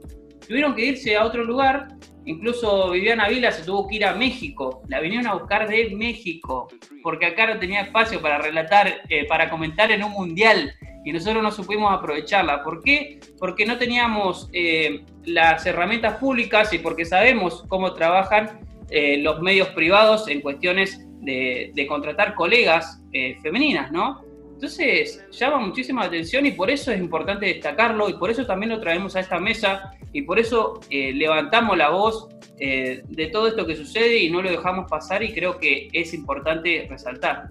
tuvieron 0.48 0.76
que 0.76 0.86
irse 0.86 1.16
a 1.16 1.26
otro 1.26 1.44
lugar. 1.44 1.88
Incluso 2.26 2.92
Viviana 2.92 3.28
Vila 3.30 3.52
se 3.52 3.64
tuvo 3.64 3.88
que 3.88 3.96
ir 3.96 4.06
a 4.06 4.14
México. 4.14 4.84
La 4.88 5.00
vinieron 5.00 5.28
a 5.28 5.34
buscar 5.34 5.68
de 5.68 5.90
México, 5.96 6.68
porque 7.02 7.26
acá 7.26 7.48
no 7.48 7.60
tenía 7.60 7.82
espacio 7.82 8.22
para 8.22 8.38
relatar, 8.38 9.02
eh, 9.10 9.26
para 9.28 9.50
comentar 9.50 9.92
en 9.92 10.04
un 10.04 10.12
mundial. 10.12 10.72
Y 11.04 11.12
nosotros 11.12 11.42
no 11.42 11.52
supimos 11.52 11.92
aprovecharla. 11.92 12.64
¿Por 12.64 12.84
qué? 12.84 13.20
Porque 13.40 13.66
no 13.66 13.78
teníamos 13.78 14.50
eh, 14.54 15.04
las 15.26 15.66
herramientas 15.66 16.18
públicas 16.18 16.72
y 16.74 16.78
porque 16.78 17.06
sabemos 17.06 17.66
cómo 17.68 17.94
trabajan 17.94 18.60
eh, 18.92 19.18
los 19.18 19.42
medios 19.42 19.70
privados 19.70 20.28
en 20.28 20.42
cuestiones 20.42 21.00
de, 21.22 21.72
de 21.74 21.88
contratar 21.88 22.36
colegas 22.36 23.02
eh, 23.14 23.38
femeninas, 23.42 23.92
¿no? 23.92 24.22
Entonces, 24.62 25.26
llama 25.32 25.58
muchísima 25.58 26.04
atención 26.04 26.46
y 26.46 26.52
por 26.52 26.70
eso 26.70 26.92
es 26.92 27.00
importante 27.00 27.48
destacarlo 27.48 28.08
y 28.10 28.14
por 28.14 28.30
eso 28.30 28.46
también 28.46 28.70
lo 28.70 28.80
traemos 28.80 29.16
a 29.16 29.20
esta 29.20 29.40
mesa 29.40 29.92
y 30.14 30.22
por 30.22 30.38
eso 30.38 30.80
eh, 30.92 31.12
levantamos 31.14 31.76
la 31.76 31.90
voz 31.90 32.30
eh, 32.60 33.02
de 33.08 33.28
todo 33.30 33.48
esto 33.48 33.66
que 33.66 33.76
sucede 33.76 34.20
y 34.20 34.30
no 34.30 34.40
lo 34.40 34.52
dejamos 34.52 34.88
pasar 34.88 35.24
y 35.24 35.34
creo 35.34 35.58
que 35.58 35.90
es 35.92 36.14
importante 36.14 36.86
resaltar. 36.88 37.50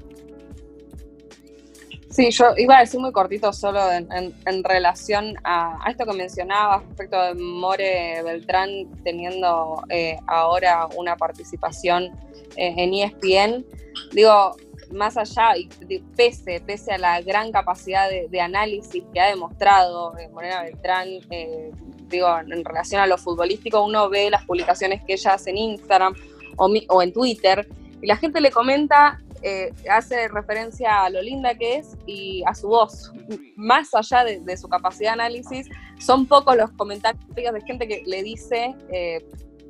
Sí, 2.11 2.31
yo 2.31 2.45
iba 2.57 2.77
a 2.77 2.81
decir 2.83 3.01
muy 3.01 3.11
cortito 3.11 3.53
solo 3.53 3.81
en, 3.91 4.63
relación 4.63 5.35
a, 5.43 5.85
esto 5.91 6.07
que 6.07 6.13
mencionabas 6.13 6.85
respecto 6.87 7.21
de 7.21 7.35
More 7.35 8.23
Beltrán 8.23 8.89
teniendo 9.03 9.83
eh, 9.89 10.17
ahora 10.29 10.87
una 10.97 11.17
participación 11.17 12.17
en 12.55 12.95
ESPN. 12.95 13.65
Digo, 14.13 14.55
más 14.93 15.17
allá, 15.17 15.57
y 15.57 15.69
pese, 16.17 16.61
pese 16.61 16.93
a 16.93 16.99
la 16.99 17.21
gran 17.21 17.53
capacidad 17.53 18.09
de, 18.09 18.41
análisis 18.41 19.05
que 19.13 19.21
ha 19.21 19.27
demostrado 19.27 20.17
eh, 20.19 20.29
Morena 20.29 20.63
Beltrán, 20.63 21.09
eh, 21.31 21.71
digo, 22.09 22.29
en 22.39 22.65
relación 22.65 23.01
a 23.01 23.07
lo 23.07 23.19
futbolístico, 23.19 23.85
uno 23.85 24.09
ve 24.09 24.31
las 24.31 24.45
publicaciones 24.45 25.03
que 25.05 25.15
ella 25.15 25.35
hace 25.35 25.51
en 25.51 25.59
Instagram 25.59 26.15
o, 26.57 27.03
en 27.03 27.13
Twitter, 27.13 27.69
y 28.03 28.07
la 28.07 28.17
gente 28.17 28.41
le 28.41 28.51
comenta, 28.51 29.21
eh, 29.43 29.73
hace 29.91 30.29
referencia 30.29 31.05
a 31.05 31.11
lo 31.11 31.23
linda 31.23 31.55
que 31.55 31.77
es 31.77 31.97
y 32.07 32.43
a 32.47 32.55
su 32.55 32.69
voz. 32.69 33.13
Más 33.57 33.95
allá 33.95 34.25
de, 34.25 34.57
su 34.57 34.69
capacidad 34.69 35.11
de 35.11 35.23
análisis, 35.23 35.69
son 35.99 36.27
pocos 36.27 36.57
los 36.57 36.71
comentarios 36.73 37.23
de 37.35 37.61
gente 37.63 37.89
que 37.89 38.03
le 38.07 38.23
dice, 38.23 38.75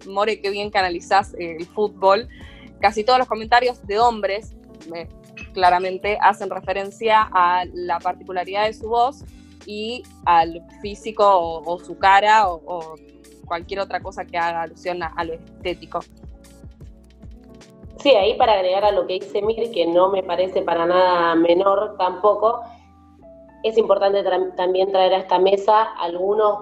More, 0.07 0.41
qué 0.41 0.51
bien 0.51 0.71
que 0.71 0.79
analizás 0.79 1.35
eh, 1.35 1.57
el 1.59 1.67
fútbol. 1.67 2.29
Casi 2.81 3.05
todos 3.05 3.19
los 3.19 3.29
comentarios 3.29 3.87
de 3.87 3.99
hombres, 3.99 4.55
claramente, 5.53 6.19
hacen 6.21 6.51
referencia 6.51 7.29
a 7.33 7.65
la 7.73 7.99
particularidad 7.99 8.67
de 8.67 8.75
su 8.75 8.89
voz 8.89 9.25
y 9.67 10.03
al 10.25 10.63
físico 10.81 11.25
o, 11.27 11.79
su 11.79 11.99
cara 11.99 12.49
o, 12.49 12.95
cualquier 13.47 13.81
otra 13.81 14.01
cosa 14.01 14.25
que 14.25 14.39
haga 14.39 14.63
alusión 14.63 15.03
a 15.03 15.25
lo 15.25 15.35
estético. 15.35 16.01
Sí, 18.03 18.11
ahí 18.11 18.35
para 18.35 18.55
agregar 18.55 18.85
a 18.85 18.93
lo 18.93 19.07
que 19.07 19.15
dice 19.15 19.43
Mir, 19.43 19.71
que 19.73 19.87
no 19.87 20.09
me 20.09 20.23
parece 20.23 20.63
para 20.63 20.87
nada 20.87 21.35
menor 21.35 21.97
tampoco, 21.99 22.63
es 23.63 23.77
importante 23.77 24.25
también 24.57 24.91
traer 24.91 25.15
a 25.15 25.19
esta 25.19 25.39
mesa 25.39 25.83
algunos, 25.99 26.61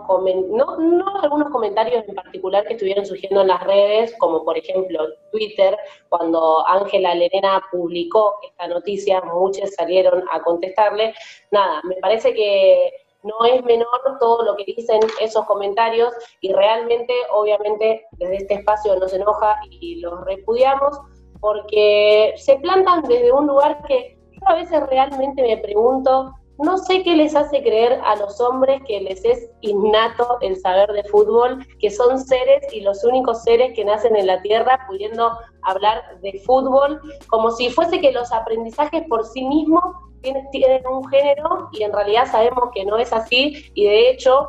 no, 0.51 0.77
no 0.79 1.21
algunos 1.23 1.51
comentarios 1.51 2.05
en 2.09 2.15
particular 2.15 2.67
que 2.67 2.75
estuvieron 2.75 3.07
surgiendo 3.07 3.43
en 3.43 3.49
las 3.49 3.63
redes, 3.63 4.15
como 4.19 4.45
por 4.45 4.59
ejemplo 4.59 5.07
Twitter, 5.31 5.77
cuando 6.09 6.67
Ángela 6.67 7.15
Lerena 7.15 7.63
publicó 7.71 8.37
esta 8.43 8.67
noticia, 8.69 9.21
muchos 9.23 9.75
salieron 9.75 10.25
a 10.33 10.43
contestarle. 10.43 11.15
Nada, 11.51 11.81
me 11.85 11.97
parece 11.97 12.35
que 12.35 12.93
no 13.23 13.45
es 13.45 13.63
menor 13.65 13.89
todo 14.21 14.45
lo 14.45 14.57
que 14.57 14.65
dicen 14.65 15.01
esos 15.21 15.45
comentarios 15.47 16.13
y 16.41 16.53
realmente, 16.53 17.13
obviamente, 17.33 18.07
desde 18.13 18.37
este 18.37 18.55
espacio 18.55 18.97
nos 18.97 19.13
enoja 19.13 19.57
y 19.71 20.01
los 20.01 20.25
repudiamos 20.25 20.99
porque 21.41 22.35
se 22.37 22.57
plantan 22.57 23.03
desde 23.03 23.33
un 23.33 23.47
lugar 23.47 23.83
que 23.87 24.19
yo 24.33 24.49
a 24.49 24.55
veces 24.55 24.87
realmente 24.89 25.43
me 25.43 25.57
pregunto, 25.59 26.33
no 26.59 26.77
sé 26.79 27.03
qué 27.05 27.15
les 27.15 27.37
hace 27.37 27.63
creer 27.63 28.01
a 28.05 28.17
los 28.17 28.41
hombres 28.41 28.83
que 28.87 29.01
les 29.01 29.25
es 29.25 29.49
innato 29.61 30.39
el 30.41 30.57
saber 30.57 30.93
de 30.93 31.05
fútbol, 31.05 31.65
que 31.79 31.91
son 31.91 32.19
seres 32.19 32.63
y 32.73 32.81
los 32.81 33.05
únicos 33.05 33.43
seres 33.45 33.73
que 33.75 33.85
nacen 33.85 34.17
en 34.17 34.27
la 34.27 34.43
tierra 34.43 34.85
pudiendo 34.89 35.39
hablar 35.63 36.19
de 36.21 36.41
fútbol, 36.45 37.01
como 37.29 37.53
si 37.53 37.71
fuese 37.71 38.01
que 38.01 38.13
los 38.13 38.33
aprendizajes 38.33 39.05
por 39.09 39.25
sí 39.25 39.45
mismos 39.45 39.85
tienen, 40.21 40.87
un 40.87 41.07
género 41.09 41.69
y 41.73 41.85
en 41.85 41.93
realidad 41.93 42.27
sabemos 42.31 42.71
que 42.75 42.85
no 42.85 42.99
es 42.99 43.13
así 43.13 43.71
y 43.75 43.85
de 43.85 44.11
hecho 44.11 44.49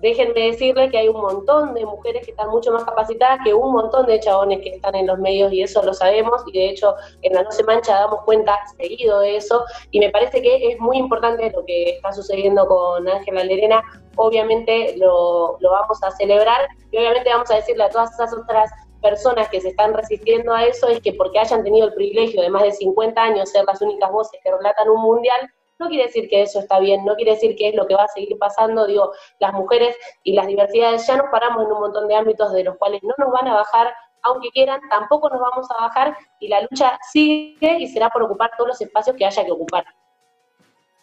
déjenme 0.00 0.40
decirles 0.40 0.90
que 0.90 0.98
hay 0.98 1.08
un 1.08 1.20
montón 1.20 1.74
de 1.74 1.84
mujeres 1.84 2.24
que 2.24 2.30
están 2.30 2.50
mucho 2.50 2.72
más 2.72 2.84
capacitadas 2.84 3.40
que 3.44 3.54
un 3.54 3.72
montón 3.72 4.06
de 4.06 4.20
chabones 4.20 4.60
que 4.60 4.70
están 4.76 4.94
en 4.94 5.06
los 5.06 5.18
medios 5.18 5.52
y 5.52 5.62
eso 5.62 5.82
lo 5.82 5.92
sabemos 5.92 6.42
y 6.46 6.52
de 6.52 6.70
hecho 6.70 6.94
en 7.22 7.34
la 7.34 7.42
No 7.42 7.50
se 7.50 7.64
mancha 7.64 7.94
damos 7.94 8.22
cuenta 8.24 8.58
seguido 8.76 9.20
de 9.20 9.36
eso 9.36 9.64
y 9.90 10.00
me 10.00 10.10
parece 10.10 10.42
que 10.42 10.72
es 10.72 10.78
muy 10.78 10.98
importante 10.98 11.50
lo 11.50 11.64
que 11.64 11.90
está 11.90 12.12
sucediendo 12.12 12.66
con 12.66 13.08
Ángela 13.08 13.44
Lerena, 13.44 13.82
obviamente 14.16 14.96
lo, 14.96 15.56
lo 15.60 15.70
vamos 15.70 16.02
a 16.02 16.10
celebrar 16.12 16.68
y 16.90 16.98
obviamente 16.98 17.30
vamos 17.30 17.50
a 17.50 17.56
decirle 17.56 17.84
a 17.84 17.90
todas 17.90 18.12
esas 18.12 18.32
otras 18.34 18.70
personas 19.00 19.48
que 19.48 19.60
se 19.60 19.68
están 19.68 19.94
resistiendo 19.94 20.52
a 20.52 20.64
eso 20.64 20.88
es 20.88 21.00
que 21.00 21.12
porque 21.12 21.38
hayan 21.38 21.62
tenido 21.62 21.86
el 21.86 21.94
privilegio 21.94 22.42
de 22.42 22.50
más 22.50 22.62
de 22.62 22.72
50 22.72 23.20
años 23.20 23.50
ser 23.50 23.64
las 23.64 23.80
únicas 23.80 24.10
voces 24.10 24.40
que 24.42 24.50
relatan 24.50 24.90
un 24.90 25.02
mundial, 25.02 25.40
no 25.78 25.88
quiere 25.88 26.04
decir 26.04 26.28
que 26.28 26.42
eso 26.42 26.60
está 26.60 26.78
bien, 26.80 27.04
no 27.04 27.14
quiere 27.14 27.32
decir 27.32 27.54
que 27.56 27.68
es 27.68 27.74
lo 27.74 27.86
que 27.86 27.94
va 27.94 28.04
a 28.04 28.08
seguir 28.08 28.36
pasando. 28.38 28.86
Digo, 28.86 29.12
las 29.38 29.52
mujeres 29.52 29.96
y 30.22 30.32
las 30.32 30.46
diversidades 30.46 31.06
ya 31.06 31.16
nos 31.16 31.26
paramos 31.30 31.64
en 31.64 31.72
un 31.72 31.80
montón 31.80 32.08
de 32.08 32.14
ámbitos 32.16 32.52
de 32.52 32.64
los 32.64 32.76
cuales 32.76 33.02
no 33.02 33.14
nos 33.18 33.32
van 33.32 33.48
a 33.48 33.54
bajar, 33.54 33.94
aunque 34.22 34.50
quieran, 34.50 34.80
tampoco 34.90 35.28
nos 35.30 35.40
vamos 35.40 35.70
a 35.70 35.82
bajar 35.82 36.16
y 36.40 36.48
la 36.48 36.62
lucha 36.62 36.98
sigue 37.12 37.78
y 37.78 37.86
será 37.86 38.10
por 38.10 38.22
ocupar 38.22 38.50
todos 38.56 38.68
los 38.68 38.80
espacios 38.80 39.16
que 39.16 39.24
haya 39.24 39.44
que 39.44 39.52
ocupar. 39.52 39.84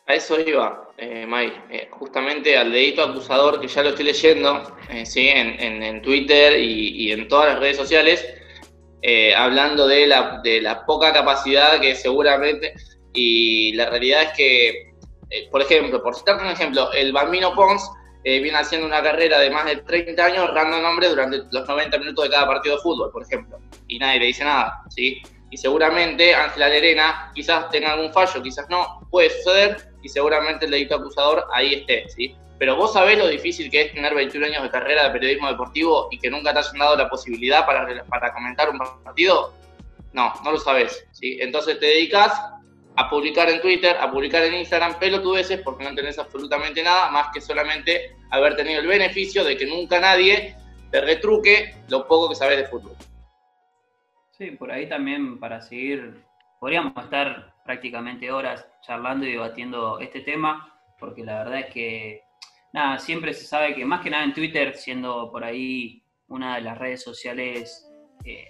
A 0.08 0.14
eso 0.14 0.40
iba, 0.40 0.90
eh, 0.98 1.26
May, 1.26 1.52
eh, 1.72 1.90
justamente 1.92 2.56
al 2.56 2.72
dedito 2.72 3.02
acusador 3.02 3.60
que 3.60 3.68
ya 3.68 3.82
lo 3.82 3.90
estoy 3.90 4.06
leyendo, 4.06 4.62
eh, 4.90 5.04
¿sí? 5.04 5.30
en, 5.30 6.02
Twitter 6.04 6.60
y, 6.60 7.12
en 7.12 7.28
todas 7.28 7.54
las 7.54 7.60
redes 7.60 7.78
sociales, 7.78 8.24
eh, 9.02 9.34
hablando 9.34 9.88
de 9.88 10.06
la, 10.06 10.42
de 10.44 10.62
la 10.62 10.86
poca 10.86 11.12
capacidad 11.12 11.80
que 11.80 11.96
seguramente, 11.96 12.76
y 13.16 13.74
la 13.74 13.90
realidad 13.90 14.24
es 14.24 14.34
que, 14.34 14.70
eh, 15.30 15.50
por 15.50 15.62
ejemplo, 15.62 16.04
por 16.04 16.16
citarte 16.16 16.44
un 16.44 16.52
ejemplo, 16.52 16.92
el 16.94 17.12
Bambino 17.12 17.56
Pons 17.56 17.90
eh, 18.24 18.40
viene 18.40 18.58
haciendo 18.58 18.88
una 18.88 19.02
carrera 19.02 19.40
de 19.40 19.50
más 19.50 19.66
de 19.66 19.78
30 19.78 20.26
años 20.26 20.50
errando 20.50 20.80
nombres 20.80 21.12
durante 21.12 21.44
los 21.52 21.68
90 21.68 21.98
minutos 22.00 22.26
de 22.26 22.32
cada 22.32 22.48
partido 22.48 22.76
de 22.76 22.82
fútbol, 22.82 23.12
por 23.12 23.24
ejemplo, 23.24 23.60
y 23.88 24.00
nadie 24.00 24.20
le 24.20 24.26
dice 24.26 24.44
nada, 24.44 24.82
¿sí? 24.90 25.22
Y 25.52 25.58
seguramente 25.58 26.34
Ángela 26.34 26.68
Lerena 26.70 27.32
quizás 27.36 27.70
tenga 27.70 27.94
algún 27.94 28.12
fallo, 28.12 28.42
quizás 28.42 28.68
no, 28.70 29.08
puede 29.12 29.30
suceder, 29.30 29.78
y 30.02 30.10
seguramente 30.10 30.66
el 30.66 30.72
delito 30.72 30.96
acusador 30.96 31.46
ahí 31.54 31.76
esté, 31.76 32.10
¿sí? 32.10 32.36
Pero 32.58 32.76
vos 32.76 32.94
sabés 32.94 33.18
lo 33.18 33.28
difícil 33.28 33.70
que 33.70 33.82
es 33.82 33.94
tener 33.94 34.16
21 34.16 34.48
años 34.48 34.64
de 34.64 34.70
carrera 34.72 35.04
de 35.04 35.12
periodismo 35.12 35.50
deportivo 35.50 36.08
y 36.10 36.18
que 36.18 36.30
nunca 36.30 36.54
te 36.54 36.60
hayan 36.60 36.80
dado 36.80 36.96
la 36.96 37.10
posibilidad 37.10 37.66
para, 37.66 38.04
para 38.06 38.34
comentar 38.34 38.70
un 38.70 38.80
partido. 39.04 39.54
No, 40.14 40.34
no 40.44 40.52
lo 40.52 40.58
sabés, 40.58 41.06
¿sí? 41.12 41.38
Entonces 41.42 41.80
te 41.80 41.86
dedicas 41.88 42.32
a 42.98 43.10
publicar 43.10 43.50
en 43.50 43.62
Twitter, 43.62 43.96
a 44.00 44.10
publicar 44.10 44.44
en 44.44 44.56
Instagram 44.56 44.98
pelotudeces 45.00 45.62
porque 45.62 45.84
no 45.84 45.94
tenés 45.94 46.18
absolutamente 46.18 46.82
nada 46.82 47.12
más 47.12 47.28
que 47.34 47.42
solamente 47.42 48.16
haber 48.32 48.56
tenido 48.56 48.82
el 48.82 48.88
beneficio 48.88 49.44
de 49.44 49.58
que 49.58 49.66
nunca 49.66 50.00
nadie 50.00 50.56
te 50.92 51.02
retruque 51.02 51.76
lo 51.90 52.08
poco 52.08 52.30
que 52.30 52.36
sabés 52.36 52.58
de 52.58 52.66
fútbol. 52.66 52.96
Sí, 54.38 54.52
por 54.52 54.72
ahí 54.72 54.88
también 54.88 55.40
para 55.40 55.62
seguir, 55.62 56.22
podríamos 56.60 56.94
estar 57.04 57.54
prácticamente 57.66 58.32
horas 58.32 58.68
charlando 58.82 59.26
y 59.26 59.32
debatiendo 59.32 60.00
este 60.00 60.22
tema, 60.22 60.74
porque 61.00 61.24
la 61.24 61.44
verdad 61.44 61.60
es 61.62 61.74
que, 61.74 62.22
nada, 62.74 62.98
siempre 63.00 63.34
se 63.34 63.46
sabe 63.46 63.74
que 63.74 63.86
más 63.86 64.02
que 64.02 64.10
nada 64.10 64.24
en 64.24 64.34
Twitter, 64.34 64.76
siendo 64.76 65.32
por 65.32 65.44
ahí 65.44 66.04
una 66.28 66.56
de 66.56 66.62
las 66.62 66.78
redes 66.78 67.02
sociales 67.04 67.90
eh, 68.24 68.48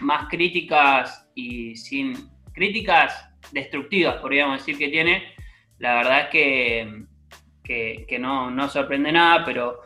más 0.00 0.28
críticas 0.28 1.28
y 1.34 1.76
sin 1.76 2.30
críticas 2.52 3.30
destructivas, 3.52 4.16
podríamos 4.16 4.58
decir 4.58 4.78
que 4.78 4.88
tiene, 4.88 5.34
la 5.78 5.94
verdad 5.96 6.20
es 6.22 6.28
que, 6.28 8.04
que, 8.06 8.18
no, 8.18 8.50
no 8.50 8.68
sorprende 8.68 9.12
nada, 9.12 9.44
pero 9.44 9.80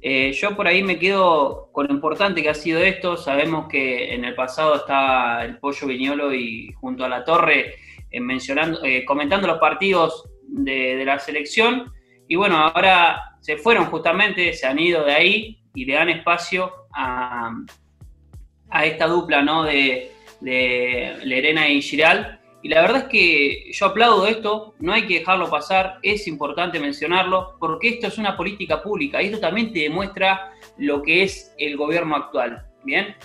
eh, 0.00 0.32
yo 0.32 0.54
por 0.56 0.66
ahí 0.66 0.82
me 0.82 0.98
quedo 0.98 1.70
con 1.72 1.86
lo 1.86 1.94
importante 1.94 2.42
que 2.42 2.50
ha 2.50 2.54
sido 2.54 2.80
esto. 2.80 3.16
Sabemos 3.16 3.68
que 3.68 4.14
en 4.14 4.24
el 4.24 4.34
pasado 4.34 4.76
estaba 4.76 5.44
el 5.44 5.58
Pollo 5.58 5.86
Viñolo 5.86 6.34
y 6.34 6.72
junto 6.72 7.04
a 7.04 7.08
la 7.08 7.24
Torre 7.24 7.76
eh, 8.10 8.20
mencionando, 8.20 8.84
eh, 8.84 9.04
comentando 9.04 9.46
los 9.46 9.58
partidos 9.58 10.28
de, 10.46 10.96
de 10.96 11.04
la 11.04 11.18
selección. 11.18 11.92
Y 12.28 12.36
bueno, 12.36 12.56
ahora 12.58 13.36
se 13.40 13.56
fueron 13.56 13.86
justamente, 13.86 14.52
se 14.52 14.66
han 14.66 14.78
ido 14.78 15.04
de 15.04 15.12
ahí 15.12 15.62
y 15.74 15.84
le 15.84 15.94
dan 15.94 16.10
espacio 16.10 16.72
a, 16.94 17.50
a 18.70 18.86
esta 18.86 19.06
dupla 19.06 19.42
¿no? 19.42 19.64
de, 19.64 20.12
de 20.40 21.16
Lerena 21.24 21.68
y 21.68 21.80
Giral. 21.80 22.40
Y 22.62 22.68
la 22.68 22.80
verdad 22.80 23.02
es 23.02 23.08
que 23.08 23.72
yo 23.72 23.86
aplaudo 23.86 24.26
esto, 24.26 24.74
no 24.78 24.92
hay 24.92 25.06
que 25.06 25.18
dejarlo 25.18 25.50
pasar, 25.50 25.98
es 26.02 26.28
importante 26.28 26.78
mencionarlo, 26.78 27.56
porque 27.58 27.88
esto 27.88 28.06
es 28.06 28.18
una 28.18 28.36
política 28.36 28.80
pública 28.82 29.20
y 29.20 29.26
esto 29.26 29.40
también 29.40 29.72
te 29.72 29.80
demuestra 29.80 30.52
lo 30.78 31.02
que 31.02 31.24
es 31.24 31.52
el 31.58 31.76
gobierno 31.76 32.14
actual. 32.16 32.64
Bien, 32.84 33.16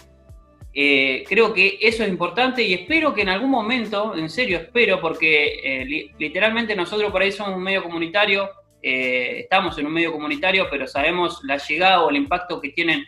Eh, 0.80 1.24
creo 1.28 1.54
que 1.56 1.80
eso 1.82 2.04
es 2.04 2.10
importante 2.10 2.62
y 2.62 2.72
espero 2.74 3.12
que 3.12 3.24
en 3.24 3.30
algún 3.30 3.50
momento, 3.50 4.14
en 4.16 4.30
serio 4.30 4.58
espero, 4.60 5.02
porque 5.02 5.60
eh, 5.64 5.86
li- 5.86 6.12
literalmente 6.20 6.76
nosotros 6.76 7.12
por 7.12 7.22
ahí 7.24 7.32
somos 7.32 7.56
un 7.56 7.64
medio 7.64 7.82
comunitario, 7.82 8.48
eh, 8.84 9.40
estamos 9.40 9.76
en 9.80 9.88
un 9.88 9.94
medio 9.94 10.12
comunitario, 10.12 10.68
pero 10.70 10.86
sabemos 10.86 11.42
la 11.46 11.58
llegada 11.58 12.04
o 12.04 12.12
el 12.12 12.18
impacto 12.18 12.62
que 12.62 12.70
tienen 12.70 13.04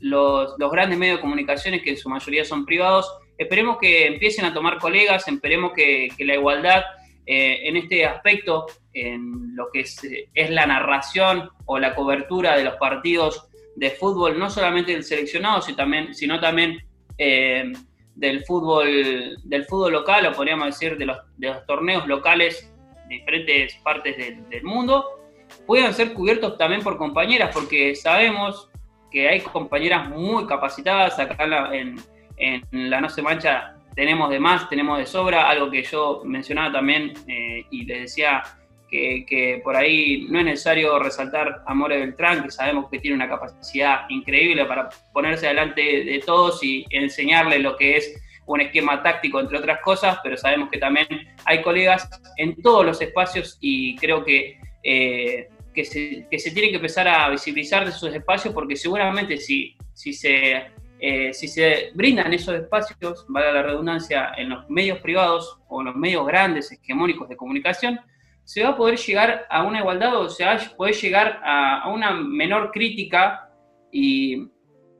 los, 0.00 0.54
los 0.58 0.70
grandes 0.70 0.98
medios 0.98 1.16
de 1.16 1.22
comunicaciones, 1.22 1.80
que 1.82 1.90
en 1.90 1.96
su 1.96 2.08
mayoría 2.10 2.44
son 2.44 2.66
privados. 2.66 3.06
Esperemos 3.40 3.78
que 3.78 4.06
empiecen 4.06 4.44
a 4.44 4.52
tomar 4.52 4.76
colegas, 4.76 5.26
esperemos 5.26 5.72
que, 5.72 6.08
que 6.14 6.26
la 6.26 6.34
igualdad 6.34 6.82
eh, 7.24 7.66
en 7.66 7.78
este 7.78 8.04
aspecto, 8.04 8.66
en 8.92 9.56
lo 9.56 9.70
que 9.72 9.80
es, 9.80 10.04
eh, 10.04 10.28
es 10.34 10.50
la 10.50 10.66
narración 10.66 11.48
o 11.64 11.78
la 11.78 11.94
cobertura 11.94 12.54
de 12.54 12.64
los 12.64 12.74
partidos 12.74 13.48
de 13.76 13.92
fútbol, 13.92 14.38
no 14.38 14.50
solamente 14.50 14.92
del 14.92 15.04
seleccionado, 15.04 15.62
sino 15.62 15.74
también, 15.74 16.14
sino 16.14 16.38
también 16.38 16.86
eh, 17.16 17.72
del, 18.14 18.44
fútbol, 18.44 19.38
del 19.42 19.64
fútbol 19.64 19.92
local, 19.92 20.26
o 20.26 20.32
podríamos 20.32 20.66
decir 20.66 20.98
de 20.98 21.06
los, 21.06 21.16
de 21.38 21.48
los 21.48 21.64
torneos 21.64 22.06
locales 22.06 22.70
de 23.08 23.14
diferentes 23.14 23.74
partes 23.76 24.18
del, 24.18 24.46
del 24.50 24.64
mundo, 24.64 25.02
puedan 25.66 25.94
ser 25.94 26.12
cubiertos 26.12 26.58
también 26.58 26.82
por 26.82 26.98
compañeras, 26.98 27.54
porque 27.54 27.94
sabemos 27.94 28.68
que 29.10 29.30
hay 29.30 29.40
compañeras 29.40 30.10
muy 30.10 30.46
capacitadas 30.46 31.18
acá 31.18 31.74
en 31.74 31.96
en, 32.40 32.90
la 32.90 33.00
No 33.00 33.08
Se 33.08 33.22
Mancha. 33.22 33.74
Tenemos 33.94 34.30
de 34.30 34.40
más, 34.40 34.68
tenemos 34.68 34.98
de 34.98 35.06
sobra, 35.06 35.48
algo 35.48 35.70
que 35.70 35.82
yo 35.82 36.22
mencionaba 36.24 36.72
también 36.72 37.12
eh, 37.26 37.66
y 37.70 37.84
les 37.84 38.02
decía 38.02 38.42
que, 38.88 39.60
por 39.62 39.76
ahí 39.76 40.26
no 40.28 40.40
es 40.40 40.44
necesario 40.44 40.98
resaltar 40.98 41.62
a 41.66 41.74
More 41.74 41.98
Beltrán, 41.98 42.42
que 42.42 42.50
sabemos 42.50 42.90
que 42.90 42.98
tiene 42.98 43.16
una 43.16 43.28
capacidad 43.28 44.08
increíble 44.08 44.64
para 44.64 44.88
ponerse 45.12 45.46
delante 45.46 46.04
de 46.04 46.22
todos 46.24 46.62
y 46.64 46.84
enseñarle 46.90 47.58
lo 47.60 47.76
que 47.76 47.96
es 47.96 48.20
un 48.46 48.60
esquema 48.60 49.02
táctico, 49.02 49.38
entre 49.38 49.58
otras 49.58 49.80
cosas, 49.80 50.18
pero 50.22 50.36
sabemos 50.36 50.70
que 50.70 50.78
también 50.78 51.06
hay 51.44 51.62
colegas 51.62 52.08
en 52.36 52.60
todos 52.60 52.84
los 52.84 53.00
espacios 53.00 53.58
y 53.60 53.96
creo 53.96 54.24
que, 54.24 54.58
eh, 54.82 55.48
que, 55.72 55.84
se, 55.84 56.26
que 56.28 56.38
se 56.38 56.50
tiene 56.50 56.70
que 56.70 56.76
empezar 56.76 57.06
a 57.06 57.28
visibilizar 57.28 57.84
de 57.84 57.90
esos 57.90 58.12
espacios 58.12 58.52
porque 58.52 58.74
seguramente 58.74 59.36
si, 59.36 59.76
si 59.94 60.12
se 60.12 60.64
eh, 61.00 61.32
si 61.32 61.48
se 61.48 61.90
brindan 61.94 62.32
esos 62.32 62.54
espacios, 62.54 63.24
valga 63.28 63.52
la 63.52 63.62
redundancia, 63.62 64.32
en 64.36 64.50
los 64.50 64.68
medios 64.68 64.98
privados 64.98 65.58
o 65.68 65.80
en 65.80 65.86
los 65.86 65.96
medios 65.96 66.26
grandes, 66.26 66.70
hegemónicos 66.70 67.28
de 67.28 67.36
comunicación, 67.36 68.00
se 68.44 68.62
va 68.62 68.70
a 68.70 68.76
poder 68.76 68.98
llegar 68.98 69.46
a 69.48 69.62
una 69.62 69.78
igualdad 69.78 70.16
o 70.16 70.28
se 70.28 70.44
va 70.44 70.54
a 70.54 70.76
poder 70.76 70.94
llegar 70.94 71.40
a, 71.44 71.88
una 71.90 72.12
menor 72.12 72.70
crítica 72.72 73.48
y 73.92 74.48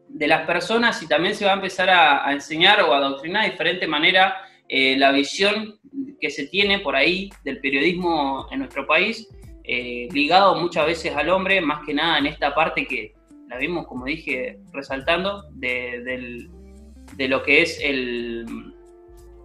de 0.09 0.27
las 0.27 0.47
personas 0.47 1.03
y 1.03 1.09
también 1.09 1.35
se 1.35 1.45
va 1.45 1.53
a 1.53 1.55
empezar 1.55 1.91
a, 1.91 2.27
a 2.27 2.33
enseñar 2.33 2.81
o 2.83 2.93
a 2.93 2.99
adoctrinar 2.99 3.45
de 3.45 3.51
diferente 3.51 3.87
manera 3.87 4.43
eh, 4.73 4.97
la 4.97 5.11
visión 5.11 5.81
que 6.21 6.31
se 6.31 6.47
tiene 6.47 6.79
por 6.79 6.95
ahí 6.95 7.29
del 7.43 7.61
periodismo 7.61 8.47
en 8.53 8.61
nuestro 8.61 8.87
país, 8.87 9.29
eh, 9.65 10.07
ligado 10.13 10.55
muchas 10.55 10.87
veces 10.87 11.17
al 11.17 11.29
hombre, 11.29 11.61
más 11.61 11.85
que 11.85 11.93
nada 11.93 12.19
en 12.19 12.27
esta 12.27 12.55
parte 12.55 12.87
que 12.87 13.13
la 13.51 13.59
vimos, 13.59 13.87
como 13.89 14.05
dije, 14.05 14.61
resaltando, 14.73 15.43
de, 15.51 16.03
del, 16.05 16.49
de 17.17 17.29
lo 17.29 17.43
que 17.43 17.63
es 17.63 17.81
el, 17.83 18.47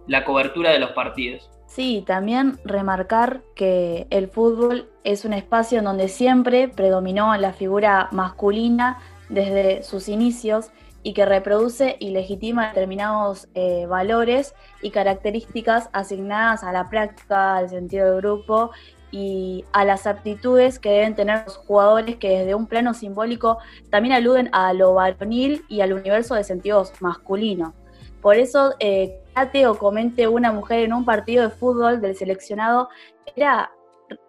la 0.06 0.24
cobertura 0.24 0.70
de 0.70 0.78
los 0.78 0.92
partidos. 0.92 1.50
Sí, 1.66 2.04
también 2.06 2.58
remarcar 2.64 3.42
que 3.56 4.06
el 4.10 4.28
fútbol 4.28 4.88
es 5.02 5.24
un 5.24 5.32
espacio 5.32 5.80
en 5.80 5.86
donde 5.86 6.08
siempre 6.08 6.68
predominó 6.68 7.36
la 7.36 7.52
figura 7.52 8.08
masculina 8.12 8.98
desde 9.28 9.82
sus 9.82 10.08
inicios 10.08 10.70
y 11.02 11.12
que 11.12 11.26
reproduce 11.26 11.96
y 11.98 12.10
legitima 12.10 12.68
determinados 12.68 13.48
eh, 13.54 13.86
valores 13.86 14.54
y 14.82 14.90
características 14.90 15.90
asignadas 15.92 16.62
a 16.62 16.70
la 16.72 16.88
práctica, 16.88 17.56
al 17.56 17.68
sentido 17.68 18.12
de 18.12 18.16
grupo 18.18 18.70
y 19.10 19.64
a 19.72 19.84
las 19.84 20.06
aptitudes 20.06 20.78
que 20.78 20.90
deben 20.90 21.14
tener 21.14 21.44
los 21.44 21.56
jugadores 21.56 22.16
que 22.16 22.40
desde 22.40 22.54
un 22.54 22.66
plano 22.66 22.94
simbólico 22.94 23.58
también 23.90 24.14
aluden 24.14 24.48
a 24.52 24.72
lo 24.72 24.94
varonil 24.94 25.64
y 25.68 25.80
al 25.80 25.92
universo 25.92 26.34
de 26.34 26.44
sentidos 26.44 26.92
masculino. 27.00 27.74
Por 28.20 28.36
eso, 28.36 28.74
eh, 28.80 29.22
o 29.68 29.74
comente 29.74 30.26
una 30.26 30.50
mujer 30.50 30.80
en 30.80 30.92
un 30.92 31.04
partido 31.04 31.44
de 31.44 31.50
fútbol 31.50 32.00
del 32.00 32.16
seleccionado 32.16 32.88
era 33.36 33.70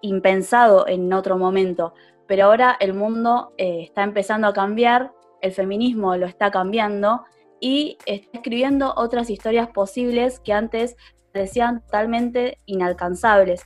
impensado 0.02 0.88
en 0.88 1.12
otro 1.14 1.38
momento, 1.38 1.94
pero 2.28 2.46
ahora 2.46 2.76
el 2.80 2.94
mundo 2.94 3.54
eh, 3.58 3.82
está 3.84 4.04
empezando 4.04 4.48
a 4.48 4.54
cambiar, 4.54 5.12
el 5.42 5.52
feminismo 5.52 6.16
lo 6.18 6.26
está 6.26 6.52
cambiando 6.52 7.24
y 7.60 7.98
está 8.06 8.38
escribiendo 8.38 8.94
otras 8.98 9.30
historias 9.30 9.70
posibles 9.70 10.40
que 10.42 10.54
antes 10.54 10.96
parecían 11.34 11.82
totalmente 11.82 12.58
inalcanzables. 12.66 13.64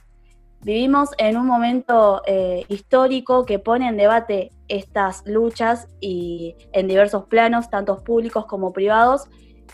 Vivimos 0.63 1.09
en 1.17 1.37
un 1.37 1.47
momento 1.47 2.21
eh, 2.27 2.65
histórico 2.67 3.45
que 3.45 3.57
pone 3.57 3.87
en 3.87 3.97
debate 3.97 4.51
estas 4.67 5.23
luchas 5.25 5.87
y 5.99 6.55
en 6.71 6.87
diversos 6.87 7.25
planos, 7.25 7.69
tanto 7.69 8.03
públicos 8.03 8.45
como 8.45 8.71
privados, 8.71 9.27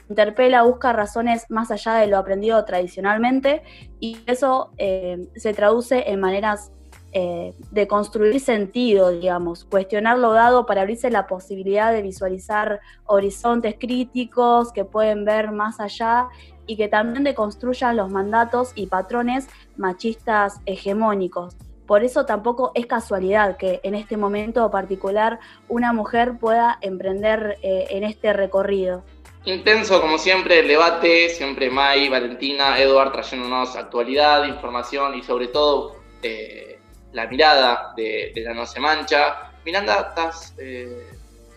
interpela, 0.09 0.63
busca 0.63 0.93
razones 0.93 1.45
más 1.49 1.71
allá 1.71 1.95
de 1.95 2.07
lo 2.07 2.17
aprendido 2.17 2.63
tradicionalmente 2.63 3.63
y 3.99 4.19
eso 4.27 4.71
eh, 4.77 5.27
se 5.35 5.53
traduce 5.53 6.09
en 6.09 6.21
maneras 6.21 6.71
eh, 7.13 7.53
de 7.71 7.87
construir 7.87 8.39
sentido, 8.39 9.11
digamos, 9.11 9.65
cuestionar 9.65 10.17
lo 10.17 10.33
dado 10.33 10.65
para 10.65 10.81
abrirse 10.81 11.09
la 11.09 11.25
posibilidad 11.25 11.91
de 11.91 12.01
visualizar 12.01 12.81
horizontes 13.05 13.75
críticos 13.79 14.71
que 14.73 14.85
pueden 14.85 15.25
ver 15.25 15.51
más 15.51 15.79
allá 15.79 16.27
y 16.67 16.75
que 16.75 16.87
también 16.89 17.23
deconstruyan 17.23 17.95
los 17.95 18.09
mandatos 18.11 18.73
y 18.75 18.87
patrones 18.87 19.47
machistas 19.77 20.59
hegemónicos. 20.65 21.55
Por 21.87 22.03
eso 22.03 22.25
tampoco 22.25 22.73
es 22.75 22.85
casualidad 22.85 23.55
que 23.55 23.79
en 23.83 23.95
este 23.95 24.17
momento 24.17 24.69
particular 24.69 25.39
una 25.69 25.93
mujer 25.93 26.37
pueda 26.37 26.77
emprender 26.81 27.57
eh, 27.63 27.87
en 27.91 28.03
este 28.03 28.33
recorrido. 28.33 29.05
Intenso, 29.45 30.01
como 30.01 30.17
siempre, 30.17 30.59
el 30.59 30.67
debate, 30.67 31.29
siempre 31.29 31.69
Mai, 31.69 32.09
Valentina, 32.09 32.77
Eduard 32.77 33.13
trayéndonos 33.13 33.77
actualidad, 33.77 34.45
información 34.45 35.15
y 35.15 35.23
sobre 35.23 35.47
todo 35.47 35.95
eh, 36.21 36.76
la 37.17 37.25
mirada 37.25 37.93
de, 37.97 38.31
la 38.45 38.53
No 38.53 38.65
Se 38.67 38.79
Mancha. 38.79 39.51
Miranda, 39.65 40.07
¿estás 40.09 40.53
eh, 40.59 41.03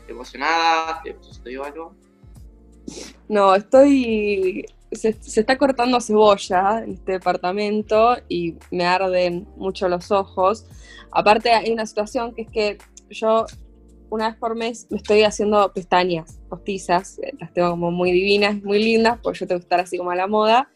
emocionada? 0.09 1.03
¿Te 1.05 1.15
sucedió 1.21 1.65
algo? 1.65 1.95
No, 3.29 3.55
estoy. 3.55 4.65
Se, 4.91 5.11
está 5.11 5.59
cortando 5.59 6.01
cebolla 6.01 6.83
en 6.83 6.95
este 6.95 7.13
departamento 7.13 8.17
y 8.27 8.57
me 8.71 8.87
arden 8.87 9.47
mucho 9.57 9.87
los 9.87 10.11
ojos. 10.11 10.65
Aparte, 11.13 11.53
hay 11.53 11.71
una 11.71 11.85
situación 11.85 12.35
que 12.35 12.43
es 12.43 12.51
que 12.51 12.79
yo 13.11 13.45
una 14.09 14.31
vez 14.31 14.39
por 14.39 14.57
mes 14.57 14.87
me 14.89 14.97
estoy 14.97 15.23
haciendo 15.25 15.73
pestañas 15.75 16.41
postizas, 16.49 17.21
las 17.39 17.53
tengo 17.53 17.71
como 17.71 17.91
muy 17.91 18.11
divinas, 18.11 18.61
muy 18.63 18.83
lindas, 18.83 19.19
porque 19.23 19.41
yo 19.41 19.47
tengo 19.47 19.61
que 19.61 19.65
estar 19.67 19.81
así 19.81 19.99
como 19.99 20.11
a 20.11 20.17
la 20.17 20.27
moda. 20.27 20.71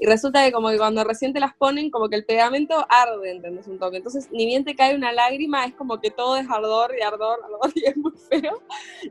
Y 0.00 0.06
resulta 0.06 0.42
que 0.42 0.50
como 0.50 0.70
que 0.70 0.78
cuando 0.78 1.04
recién 1.04 1.34
te 1.34 1.40
las 1.40 1.54
ponen, 1.54 1.90
como 1.90 2.08
que 2.08 2.16
el 2.16 2.24
pegamento 2.24 2.86
arde, 2.88 3.32
¿entendés? 3.32 3.68
Un 3.68 3.78
toque. 3.78 3.98
Entonces, 3.98 4.28
ni 4.32 4.46
bien 4.46 4.64
te 4.64 4.74
cae 4.74 4.94
una 4.94 5.12
lágrima, 5.12 5.66
es 5.66 5.74
como 5.74 6.00
que 6.00 6.10
todo 6.10 6.38
es 6.38 6.48
ardor 6.48 6.94
y 6.98 7.02
ardor, 7.02 7.38
ardor, 7.44 7.70
y 7.74 7.84
es 7.84 7.96
muy 7.98 8.12
feo. 8.12 8.62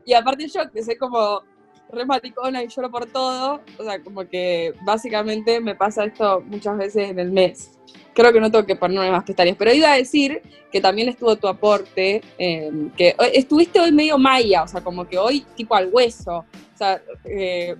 Y 0.04 0.14
aparte 0.14 0.48
yo, 0.48 0.68
que 0.68 0.82
soy 0.82 0.96
como 0.96 1.42
re 1.92 2.04
maricona 2.04 2.64
y 2.64 2.68
lloro 2.68 2.90
por 2.90 3.06
todo. 3.06 3.60
O 3.78 3.84
sea, 3.84 4.02
como 4.02 4.28
que 4.28 4.74
básicamente 4.84 5.60
me 5.60 5.76
pasa 5.76 6.04
esto 6.04 6.40
muchas 6.40 6.76
veces 6.76 7.10
en 7.10 7.20
el 7.20 7.30
mes. 7.30 7.78
Creo 8.12 8.32
que 8.32 8.40
no 8.40 8.50
tengo 8.50 8.66
que 8.66 8.74
ponerme 8.74 9.12
más 9.12 9.22
pestañas. 9.22 9.54
Pero 9.56 9.72
iba 9.72 9.92
a 9.92 9.96
decir 9.96 10.42
que 10.72 10.80
también 10.80 11.08
estuvo 11.08 11.36
tu 11.36 11.46
aporte, 11.46 12.20
eh, 12.36 12.70
que 12.96 13.14
estuviste 13.32 13.78
hoy 13.78 13.92
medio 13.92 14.18
maya, 14.18 14.64
o 14.64 14.68
sea, 14.68 14.80
como 14.82 15.06
que 15.06 15.18
hoy 15.18 15.46
tipo 15.54 15.76
al 15.76 15.88
hueso. 15.92 16.38
O 16.38 16.76
sea, 16.76 17.00
eh, 17.24 17.76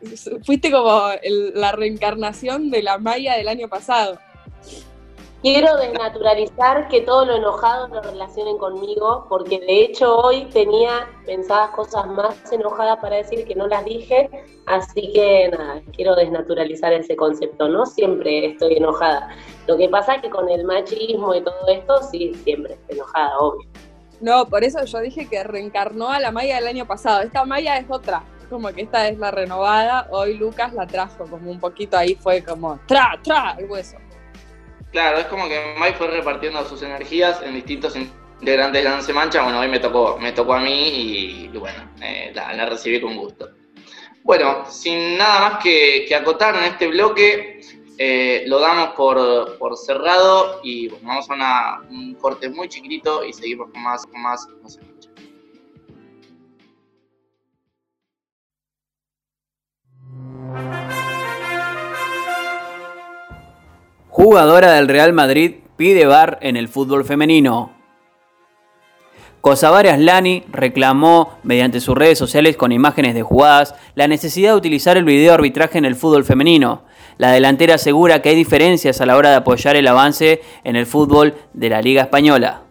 fuiste 0.44 0.70
como 0.70 1.08
el- 1.22 1.52
la 1.54 1.72
reencarnación 1.72 2.70
de 2.70 2.82
la 2.82 2.98
maya 2.98 3.36
del 3.36 3.48
año 3.48 3.68
pasado. 3.68 4.18
Quiero 5.42 5.74
desnaturalizar 5.78 6.88
que 6.88 7.00
todo 7.00 7.24
lo 7.24 7.36
enojado 7.36 7.88
lo 7.88 8.02
relacionen 8.02 8.58
conmigo, 8.58 9.24
porque 9.30 9.58
de 9.58 9.84
hecho 9.84 10.18
hoy 10.18 10.44
tenía 10.52 11.08
pensadas 11.24 11.70
cosas 11.70 12.06
más 12.08 12.34
enojadas 12.52 12.98
para 12.98 13.16
decir 13.16 13.46
que 13.46 13.54
no 13.54 13.66
las 13.66 13.86
dije, 13.86 14.28
así 14.66 15.10
que 15.14 15.48
nada, 15.48 15.80
quiero 15.96 16.14
desnaturalizar 16.14 16.92
ese 16.92 17.16
concepto. 17.16 17.68
No 17.68 17.86
siempre 17.86 18.44
estoy 18.44 18.74
enojada. 18.74 19.30
Lo 19.66 19.78
que 19.78 19.88
pasa 19.88 20.16
es 20.16 20.22
que 20.22 20.28
con 20.28 20.46
el 20.50 20.64
machismo 20.64 21.34
y 21.34 21.42
todo 21.42 21.66
esto, 21.68 22.02
sí, 22.10 22.34
siempre 22.44 22.74
estoy 22.74 22.96
enojada, 22.98 23.38
obvio. 23.38 23.66
No, 24.20 24.46
por 24.46 24.62
eso 24.62 24.84
yo 24.84 24.98
dije 25.00 25.26
que 25.26 25.42
reencarnó 25.42 26.10
a 26.10 26.20
la 26.20 26.30
Maya 26.32 26.56
del 26.56 26.66
año 26.66 26.86
pasado. 26.86 27.22
Esta 27.22 27.46
Maya 27.46 27.78
es 27.78 27.86
otra, 27.88 28.24
como 28.50 28.68
que 28.72 28.82
esta 28.82 29.08
es 29.08 29.18
la 29.18 29.30
renovada. 29.30 30.08
Hoy 30.10 30.36
Lucas 30.36 30.74
la 30.74 30.86
trajo 30.86 31.24
como 31.24 31.50
un 31.50 31.60
poquito 31.60 31.96
ahí, 31.96 32.16
fue 32.16 32.44
como 32.44 32.78
tra, 32.86 33.18
tra, 33.22 33.56
el 33.58 33.70
hueso. 33.70 33.96
Claro, 34.90 35.18
es 35.18 35.26
como 35.26 35.48
que 35.48 35.76
Mike 35.78 35.96
fue 35.96 36.08
repartiendo 36.08 36.62
sus 36.64 36.82
energías 36.82 37.40
en 37.42 37.54
distintos 37.54 37.94
integrantes 37.94 38.84
de 38.84 39.02
Se 39.02 39.12
Mancha. 39.12 39.42
Bueno, 39.42 39.60
hoy 39.60 39.68
me 39.68 39.78
tocó, 39.78 40.18
me 40.18 40.32
tocó 40.32 40.54
a 40.54 40.60
mí 40.60 41.48
y, 41.52 41.56
bueno, 41.56 41.88
eh, 42.02 42.32
la, 42.34 42.66
recibí 42.66 43.00
con 43.00 43.16
gusto. 43.16 43.50
Bueno, 44.24 44.64
sin 44.68 45.16
nada 45.16 45.48
más 45.48 45.62
que, 45.62 46.12
acotar 46.14 46.56
en 46.56 46.64
este 46.64 46.88
bloque, 46.88 47.60
eh, 47.98 48.42
lo 48.46 48.58
damos 48.58 48.94
por, 48.94 49.58
por 49.58 49.76
cerrado 49.76 50.60
y 50.64 50.88
vamos 50.88 51.26
a 51.30 51.80
un 51.88 52.14
corte 52.14 52.48
muy 52.48 52.68
chiquitito 52.68 53.24
y 53.24 53.32
seguimos 53.32 53.70
con 53.70 53.82
más, 53.82 54.04
con 54.06 54.20
más 54.20 54.48
Jugadora 64.22 64.72
del 64.72 64.86
Real 64.86 65.14
Madrid 65.14 65.54
pide 65.78 66.04
bar 66.04 66.36
en 66.42 66.58
el 66.58 66.68
fútbol 66.68 67.06
femenino. 67.06 67.72
Cosa 69.40 69.70
Lani 69.96 70.44
reclamó 70.52 71.38
mediante 71.42 71.80
sus 71.80 71.94
redes 71.94 72.18
sociales 72.18 72.58
con 72.58 72.70
imágenes 72.70 73.14
de 73.14 73.22
jugadas 73.22 73.74
la 73.94 74.08
necesidad 74.08 74.50
de 74.50 74.58
utilizar 74.58 74.98
el 74.98 75.04
video 75.04 75.32
arbitraje 75.32 75.78
en 75.78 75.86
el 75.86 75.96
fútbol 75.96 76.26
femenino. 76.26 76.82
La 77.16 77.32
delantera 77.32 77.76
asegura 77.76 78.20
que 78.20 78.28
hay 78.28 78.36
diferencias 78.36 79.00
a 79.00 79.06
la 79.06 79.16
hora 79.16 79.30
de 79.30 79.36
apoyar 79.36 79.76
el 79.76 79.88
avance 79.88 80.42
en 80.64 80.76
el 80.76 80.84
fútbol 80.84 81.36
de 81.54 81.70
la 81.70 81.80
Liga 81.80 82.02
Española. 82.02 82.64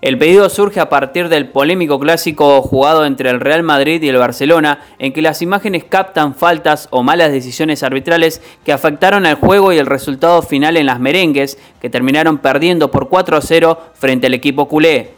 El 0.00 0.16
pedido 0.16 0.48
surge 0.48 0.78
a 0.78 0.88
partir 0.88 1.28
del 1.28 1.48
polémico 1.48 1.98
clásico 1.98 2.62
jugado 2.62 3.04
entre 3.04 3.30
el 3.30 3.40
Real 3.40 3.64
Madrid 3.64 4.00
y 4.00 4.08
el 4.08 4.16
Barcelona, 4.16 4.80
en 5.00 5.12
que 5.12 5.22
las 5.22 5.42
imágenes 5.42 5.82
captan 5.82 6.36
faltas 6.36 6.86
o 6.92 7.02
malas 7.02 7.32
decisiones 7.32 7.82
arbitrales 7.82 8.40
que 8.64 8.72
afectaron 8.72 9.26
al 9.26 9.34
juego 9.34 9.72
y 9.72 9.78
el 9.78 9.86
resultado 9.86 10.40
final 10.42 10.76
en 10.76 10.86
las 10.86 11.00
merengues, 11.00 11.58
que 11.80 11.90
terminaron 11.90 12.38
perdiendo 12.38 12.92
por 12.92 13.08
4 13.08 13.36
a 13.36 13.40
0 13.40 13.78
frente 13.94 14.28
al 14.28 14.34
equipo 14.34 14.68
culé. 14.68 15.14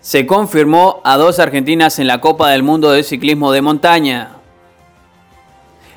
Se 0.00 0.26
confirmó 0.26 1.00
a 1.04 1.16
dos 1.16 1.38
argentinas 1.38 2.00
en 2.00 2.08
la 2.08 2.20
Copa 2.20 2.50
del 2.50 2.64
Mundo 2.64 2.90
de 2.90 3.04
Ciclismo 3.04 3.52
de 3.52 3.62
Montaña. 3.62 4.30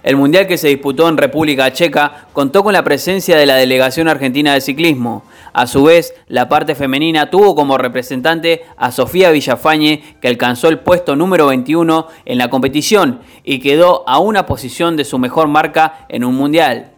El 0.03 0.17
mundial 0.17 0.45
que 0.45 0.57
se 0.57 0.67
disputó 0.67 1.07
en 1.07 1.15
República 1.15 1.71
Checa 1.71 2.27
contó 2.33 2.61
con 2.63 2.73
la 2.73 2.83
presencia 2.83 3.37
de 3.37 3.45
la 3.45 3.55
delegación 3.55 4.09
argentina 4.09 4.53
de 4.53 4.59
ciclismo. 4.59 5.23
A 5.53 5.67
su 5.67 5.83
vez, 5.83 6.15
la 6.27 6.49
parte 6.49 6.73
femenina 6.73 7.29
tuvo 7.29 7.55
como 7.55 7.77
representante 7.77 8.65
a 8.75 8.91
Sofía 8.91 9.29
Villafañe, 9.29 10.17
que 10.19 10.27
alcanzó 10.27 10.67
el 10.67 10.79
puesto 10.79 11.15
número 11.15 11.45
21 11.45 12.07
en 12.25 12.37
la 12.39 12.49
competición 12.49 13.21
y 13.43 13.59
quedó 13.59 14.03
a 14.09 14.17
una 14.17 14.47
posición 14.47 14.97
de 14.97 15.05
su 15.05 15.19
mejor 15.19 15.47
marca 15.47 16.07
en 16.09 16.23
un 16.23 16.33
mundial. 16.33 16.93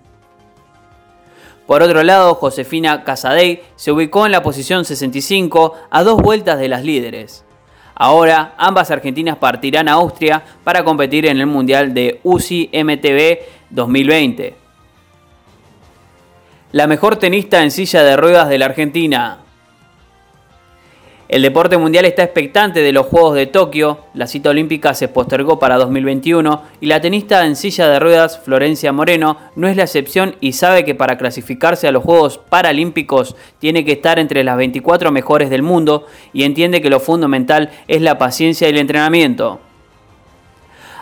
Por 1.67 1.81
otro 1.81 2.03
lado, 2.03 2.35
Josefina 2.35 3.03
Casadei 3.03 3.63
se 3.75 3.91
ubicó 3.91 4.25
en 4.25 4.31
la 4.31 4.41
posición 4.41 4.85
65 4.85 5.73
a 5.89 6.03
dos 6.03 6.21
vueltas 6.21 6.57
de 6.57 6.69
las 6.69 6.85
líderes. 6.85 7.43
Ahora, 7.93 8.53
ambas 8.57 8.89
argentinas 8.89 9.37
partirán 9.37 9.89
a 9.89 9.93
Austria 9.93 10.43
para 10.63 10.83
competir 10.85 11.25
en 11.25 11.39
el 11.39 11.47
Mundial 11.47 11.93
de 11.93 12.21
UCI 12.23 12.69
MTB 12.71 13.39
2020. 13.69 14.64
La 16.75 16.87
mejor 16.87 17.15
tenista 17.15 17.63
en 17.63 17.71
silla 17.71 18.03
de 18.03 18.17
ruedas 18.17 18.49
de 18.49 18.57
la 18.57 18.65
Argentina. 18.65 19.37
El 21.29 21.41
deporte 21.41 21.77
mundial 21.77 22.03
está 22.03 22.23
expectante 22.23 22.81
de 22.81 22.91
los 22.91 23.05
Juegos 23.05 23.33
de 23.35 23.45
Tokio, 23.45 23.99
la 24.13 24.27
cita 24.27 24.49
olímpica 24.49 24.93
se 24.93 25.07
postergó 25.07 25.57
para 25.57 25.77
2021 25.77 26.63
y 26.81 26.87
la 26.87 26.99
tenista 26.99 27.45
en 27.45 27.55
silla 27.55 27.87
de 27.87 27.97
ruedas 27.99 28.41
Florencia 28.43 28.91
Moreno 28.91 29.37
no 29.55 29.69
es 29.69 29.77
la 29.77 29.83
excepción 29.83 30.35
y 30.41 30.51
sabe 30.51 30.83
que 30.83 30.95
para 30.95 31.17
clasificarse 31.17 31.87
a 31.87 31.93
los 31.93 32.03
Juegos 32.03 32.39
Paralímpicos 32.39 33.37
tiene 33.59 33.85
que 33.85 33.93
estar 33.93 34.19
entre 34.19 34.43
las 34.43 34.57
24 34.57 35.13
mejores 35.13 35.49
del 35.49 35.61
mundo 35.61 36.07
y 36.33 36.43
entiende 36.43 36.81
que 36.81 36.89
lo 36.89 36.99
fundamental 36.99 37.69
es 37.87 38.01
la 38.01 38.17
paciencia 38.17 38.67
y 38.67 38.71
el 38.71 38.79
entrenamiento. 38.79 39.61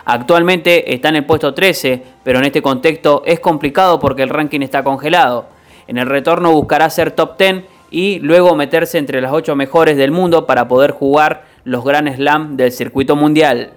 Actualmente 0.04 0.94
está 0.94 1.08
en 1.08 1.16
el 1.16 1.24
puesto 1.24 1.52
13, 1.52 2.00
pero 2.22 2.38
en 2.38 2.44
este 2.44 2.62
contexto 2.62 3.24
es 3.26 3.40
complicado 3.40 3.98
porque 3.98 4.22
el 4.22 4.28
ranking 4.28 4.60
está 4.60 4.84
congelado. 4.84 5.52
En 5.86 5.98
el 5.98 6.06
retorno 6.06 6.52
buscará 6.52 6.88
ser 6.90 7.10
top 7.12 7.38
10 7.38 7.64
y 7.90 8.18
luego 8.18 8.56
meterse 8.56 8.98
entre 8.98 9.20
las 9.20 9.32
8 9.32 9.54
mejores 9.54 9.96
del 9.96 10.10
mundo 10.10 10.46
para 10.46 10.66
poder 10.68 10.90
jugar 10.90 11.44
los 11.64 11.84
Grand 11.84 12.14
Slam 12.14 12.56
del 12.56 12.72
circuito 12.72 13.16
mundial. 13.16 13.72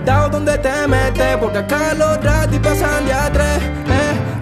Cuidado 0.00 0.30
donde 0.30 0.56
te 0.56 0.88
metes, 0.88 1.36
porque 1.36 1.58
acá 1.58 1.92
los 1.92 2.24
ratis 2.24 2.58
pasan 2.60 3.04
de 3.04 3.12
a. 3.12 3.26
Eh, 3.26 3.60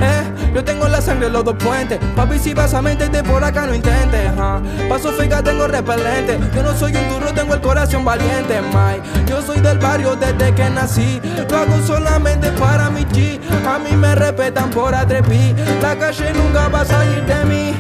eh. 0.01 0.53
Yo 0.55 0.63
tengo 0.63 0.87
la 0.87 1.01
sangre 1.01 1.27
en 1.27 1.33
los 1.33 1.45
dos 1.45 1.57
puentes. 1.57 1.99
Papi, 2.15 2.39
si 2.39 2.55
vas 2.55 2.75
a 2.75 2.81
meterte 2.81 3.25
por 3.25 3.43
acá, 3.43 3.67
no 3.67 3.75
intentes. 3.75 4.31
ah. 4.39 4.61
Paso 4.89 5.11
feca, 5.11 5.43
tengo 5.43 5.67
repelente. 5.67 6.39
Yo 6.55 6.63
no 6.63 6.73
soy 6.77 6.95
un 6.95 7.09
turro, 7.09 7.35
tengo 7.35 7.55
el 7.55 7.61
corazón 7.61 8.05
valiente, 8.05 8.61
Mike. 8.73 9.27
Yo 9.27 9.43
soy 9.43 9.59
del 9.59 9.79
barrio 9.79 10.15
desde 10.15 10.55
que 10.55 10.71
nací. 10.71 11.21
Lo 11.51 11.57
hago 11.57 11.83
solamente 11.85 12.53
para 12.53 12.89
mi 12.89 13.05
G. 13.07 13.41
A 13.67 13.81
mí 13.81 13.97
me 13.97 14.15
respetan 14.15 14.71
por 14.71 14.95
atreví. 14.95 15.57
La 15.83 15.97
calle 15.97 16.33
nunca 16.35 16.69
va 16.69 16.83
a 16.83 16.85
salir 16.85 17.25
de 17.25 17.45
mí. 17.47 17.75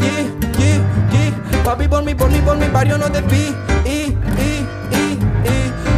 Yeah, 0.00 0.24
yeah, 0.58 0.80
yeah. 1.12 1.62
Papi, 1.64 1.86
por 1.86 2.02
mí, 2.02 2.14
por 2.14 2.30
mí, 2.30 2.38
por 2.38 2.56
mi 2.56 2.68
barrio 2.68 2.96
no 2.96 3.12
te 3.12 3.20
vi. 3.20 3.54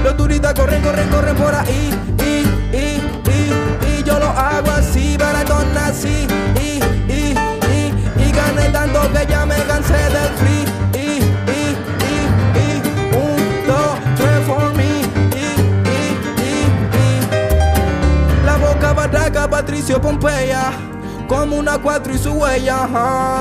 Los 0.07 0.17
turistas 0.17 0.55
corren, 0.55 0.81
corren, 0.83 1.09
corren 1.09 1.35
por 1.35 1.53
ahí. 1.53 1.91
Y, 2.21 2.47
y, 2.77 3.03
y, 3.27 3.99
y. 3.99 4.05
Yo 4.05 4.21
lo 4.21 4.29
hago 4.29 4.71
así, 4.71 5.17
para 5.19 5.43
nací. 5.75 6.29
Y, 6.61 6.79
y, 7.13 7.35
y, 7.35 8.25
y 8.25 8.31
gané 8.31 8.69
tanto 8.71 9.01
que 9.13 9.27
ya 9.27 9.45
me 9.45 9.57
cansé 9.65 9.95
del 9.95 10.31
free. 10.39 10.65
Y, 10.95 11.19
y, 11.51 11.75
y, 12.07 12.15
y. 12.63 12.83
Un, 13.17 13.67
dos, 13.67 13.99
tres 14.15 14.47
for 14.47 14.73
me. 14.77 14.85
Y, 14.85 15.47
y, 15.91 15.99
y, 16.39 16.55
y. 17.03 18.47
La 18.47 18.57
boca 18.59 18.93
barraca, 18.93 19.51
Patricio 19.51 20.01
Pompeya. 20.01 20.96
Como 21.29 21.57
una 21.57 21.77
cuatro 21.79 22.15
y 22.15 22.19
su 22.19 22.33
huella. 22.33 22.87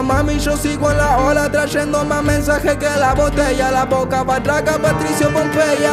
Mami, 0.04 0.40
yo 0.40 0.58
sigo 0.58 0.90
en 0.90 0.98
la 0.98 1.18
ola 1.18 1.52
trayendo 1.52 2.04
más 2.04 2.24
mensajes 2.24 2.78
que 2.78 2.90
la 2.90 3.14
botella. 3.14 3.70
La 3.70 3.86
boca 3.86 4.24
barraca, 4.24 4.80
Patricio 4.80 5.32
Pompeya. 5.32 5.92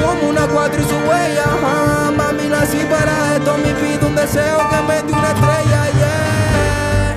Como 0.00 0.30
una 0.30 0.46
cuatro 0.46 0.80
y 0.80 0.84
su 0.84 0.96
huella, 0.96 1.44
ajá. 1.44 2.10
Mami, 2.10 2.48
nací 2.48 2.78
para 2.90 3.36
esto. 3.36 3.54
Mi 3.58 3.72
pido 3.74 4.06
un 4.08 4.14
deseo 4.16 4.58
que 4.70 4.82
me 4.88 5.02
dé 5.02 5.12
una 5.12 5.28
estrella, 5.28 5.90
yeah. 5.98 7.14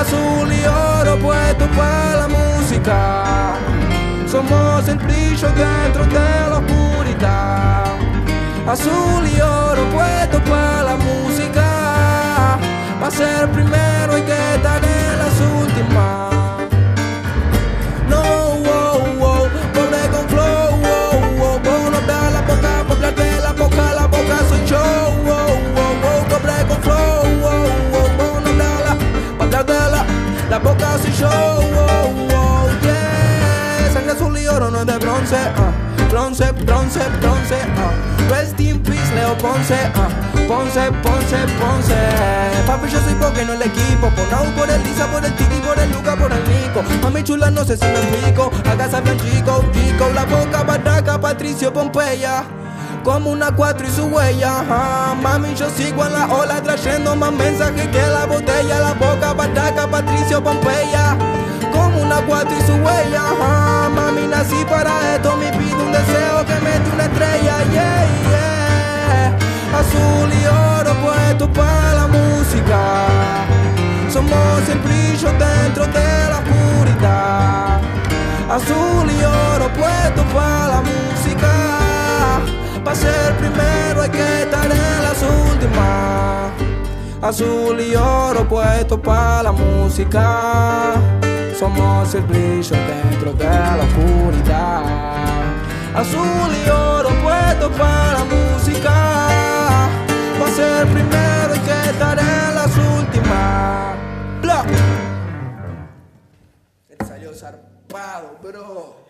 Azul 0.00 0.52
y 0.52 0.66
oro 0.66 1.18
puesto 1.18 1.66
para 1.74 2.16
la 2.16 2.28
música. 2.28 3.54
Somos 4.30 4.86
el 4.88 4.98
brillo 4.98 5.48
dentro 5.52 6.04
de 6.04 6.50
la 6.50 6.58
oscuridad. 6.58 7.84
Azul 8.68 9.26
y 9.26 9.40
oro 9.40 9.84
puesto 9.90 10.38
para 10.44 10.82
la 10.82 10.96
música. 10.96 11.05
A 13.06 13.10
ser 13.12 13.48
primero 13.52 14.14
hay 14.14 14.22
que 14.22 14.32
en 14.32 15.18
las 15.20 15.40
últimas. 15.62 16.66
No, 18.08 18.22
wow, 18.66 18.98
wow, 19.20 19.48
pobre 19.72 20.08
con 20.10 20.28
flow, 20.28 20.70
wow, 20.82 21.20
wow, 21.38 21.60
wow, 21.62 21.90
no 21.92 21.98
te 22.00 22.30
la 22.32 22.42
boca, 22.48 22.80
hablar 22.80 23.14
de 23.14 23.40
la 23.40 23.52
boca, 23.52 23.94
la 23.94 24.06
boca 24.08 24.38
soy 24.48 24.66
yo, 24.66 24.82
wow, 25.22 25.46
wow, 25.76 25.94
wow, 26.02 26.24
pobre 26.28 26.66
con 26.66 26.82
flow, 26.82 27.22
wow, 27.42 27.68
wow, 27.92 28.08
wow, 28.18 28.40
no 28.40 28.50
te 28.50 28.56
la, 28.56 28.96
para 29.38 29.62
de 29.62 29.90
la, 29.92 30.04
la 30.50 30.58
boca 30.58 30.98
soy 30.98 31.12
yo, 31.12 31.28
wow, 31.28 32.10
wow, 32.10 32.68
yeah, 32.82 33.92
sangre 33.92 34.12
azul 34.14 34.36
y 34.36 34.48
oro 34.48 34.68
no 34.68 34.80
es 34.80 34.86
de 34.86 34.98
bronce, 34.98 35.36
ah, 35.36 35.70
bronce, 36.10 36.50
bronce, 36.50 37.00
bronce, 37.20 37.56
ah, 37.76 37.92
rest 38.30 38.58
in 38.58 38.80
peace, 38.80 39.14
Leo 39.14 39.38
Ponce, 39.38 39.78
ah, 39.94 40.08
Ponce, 40.48 40.92
Ponce, 41.02 41.36
Ponce, 41.58 41.96
papi 42.66 42.88
yo 42.88 43.00
soy 43.00 43.14
porque 43.14 43.44
no 43.44 43.54
el 43.54 43.62
equipo, 43.62 44.10
por 44.10 44.30
Nau, 44.30 44.46
por 44.54 44.70
el 44.70 44.82
Lisa, 44.84 45.06
por 45.06 45.24
el 45.24 45.34
Titi, 45.34 45.56
por 45.56 45.78
el 45.78 45.90
Luca, 45.90 46.16
por 46.16 46.32
el 46.32 46.42
Nico, 46.48 46.82
mami 47.02 47.22
chula 47.22 47.50
no 47.50 47.64
sé 47.64 47.76
si 47.76 47.84
me 47.84 47.98
explico, 47.98 48.50
acá 48.64 48.88
saben 48.88 49.18
chico, 49.18 49.64
chico, 49.72 50.08
la 50.14 50.24
boca, 50.24 50.62
barraca, 50.62 51.20
Patricio, 51.20 51.72
Pompeya, 51.72 52.44
como 53.06 53.30
una 53.30 53.52
cuatro 53.54 53.86
y 53.86 53.90
su 53.92 54.06
huella. 54.06 54.62
ajá. 54.62 55.14
Mami, 55.22 55.54
yo 55.54 55.70
sigo 55.70 56.04
en 56.04 56.12
la 56.12 56.26
ola 56.26 56.60
trayendo 56.60 57.14
más 57.14 57.30
mensajes 57.30 57.86
que 57.86 58.02
la 58.02 58.26
botella. 58.26 58.80
La 58.80 58.94
boca, 58.94 59.32
bataca, 59.32 59.86
Patricio, 59.86 60.42
Pompeya. 60.42 61.16
Como 61.72 62.02
una 62.02 62.16
cuatro 62.26 62.56
y 62.58 62.66
su 62.66 62.72
huella. 62.72 63.22
ajá. 63.22 63.88
Mami, 63.90 64.26
nací 64.26 64.64
para 64.68 65.14
esto. 65.14 65.36
Me 65.36 65.52
pido 65.52 65.84
un 65.84 65.92
deseo 65.92 66.44
que 66.46 66.54
mete 66.64 66.90
una 66.92 67.04
estrella. 67.04 68.45
Azul 69.78 70.32
y 70.32 70.46
oro 70.46 70.94
puesto 71.04 71.52
para 71.52 71.94
la 71.94 72.06
música. 72.06 73.06
Somos 74.08 74.68
el 74.70 74.78
brillo 74.78 75.28
dentro 75.32 75.86
de 75.86 76.30
la 76.30 76.38
oscuridad. 76.38 77.80
Azul 78.48 79.10
y 79.10 79.22
oro 79.22 79.68
puesto 79.74 80.24
para 80.34 80.68
la 80.68 80.80
música. 80.80 81.52
Para 82.82 82.96
ser 82.96 83.36
primero 83.36 84.00
hay 84.00 84.08
que 84.08 84.42
estar 84.44 84.64
en 84.64 85.02
las 85.02 85.22
últimas. 85.22 86.52
Azul 87.20 87.78
y 87.78 87.94
oro 87.96 88.48
puesto 88.48 89.00
para 89.02 89.42
la 89.42 89.52
música. 89.52 90.94
Somos 91.58 92.14
el 92.14 92.22
brillo 92.22 92.76
dentro 92.92 93.32
de 93.34 93.44
la 93.44 93.84
oscuridad. 93.88 94.82
Azul 95.94 96.50
y 96.64 96.70
oro 96.70 97.10
puesto 97.22 97.70
para 97.72 98.12
la 98.20 98.24
música. 98.24 99.35
Ser 100.56 100.86
primero 100.86 101.52
hay 101.52 101.60
que 101.60 101.90
estar 101.90 102.18
en 102.18 102.54
las 102.54 102.78
últimas. 102.78 104.40
Bla. 104.40 104.64
Este 106.88 107.04
salió 107.04 107.34
zarpado, 107.34 108.38
bro. 108.42 109.06